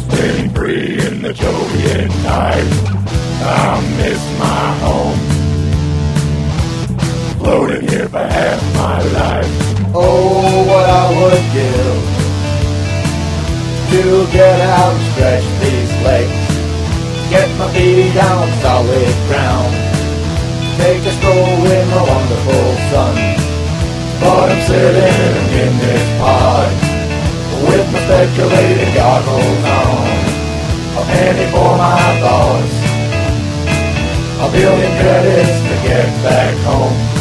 spinning 0.00 0.50
free 0.54 0.92
in 1.06 1.22
the 1.22 1.32
Jovian 1.32 2.10
tide, 2.24 2.72
I 3.44 3.80
miss 3.98 4.22
my 4.38 4.64
home. 4.84 5.20
Floating 7.38 7.88
here 7.88 8.08
for 8.08 8.18
half 8.18 8.60
my 8.74 9.02
life. 9.20 9.50
Oh, 9.94 10.64
what 10.68 10.86
I 10.88 11.04
would 11.18 11.44
give 11.52 12.11
to 13.92 14.26
get 14.32 14.58
out 14.60 14.96
stretch 15.12 15.44
these 15.60 15.92
legs, 16.00 16.52
Get 17.28 17.48
my 17.58 17.68
feet 17.72 18.16
on 18.16 18.48
solid 18.60 19.14
ground. 19.28 19.72
Take 20.76 21.04
a 21.04 21.12
stroll 21.16 21.64
in 21.64 21.86
the 21.88 22.02
wonderful 22.12 22.68
sun. 22.92 23.16
But 24.20 24.52
I'm 24.52 24.60
sitting 24.68 25.44
in 25.64 25.72
this 25.80 26.08
pod 26.20 26.72
with 27.64 27.86
my 27.92 28.00
speculating 28.04 28.94
goggles 28.94 29.64
on. 29.80 30.08
A 31.00 31.02
penny 31.08 31.46
for 31.52 31.72
my 31.76 32.04
thoughts. 32.20 32.76
A 34.44 34.48
billion 34.52 34.92
credits 35.00 35.56
to 35.68 35.88
get 35.88 36.08
back 36.22 36.54
home. 36.64 37.11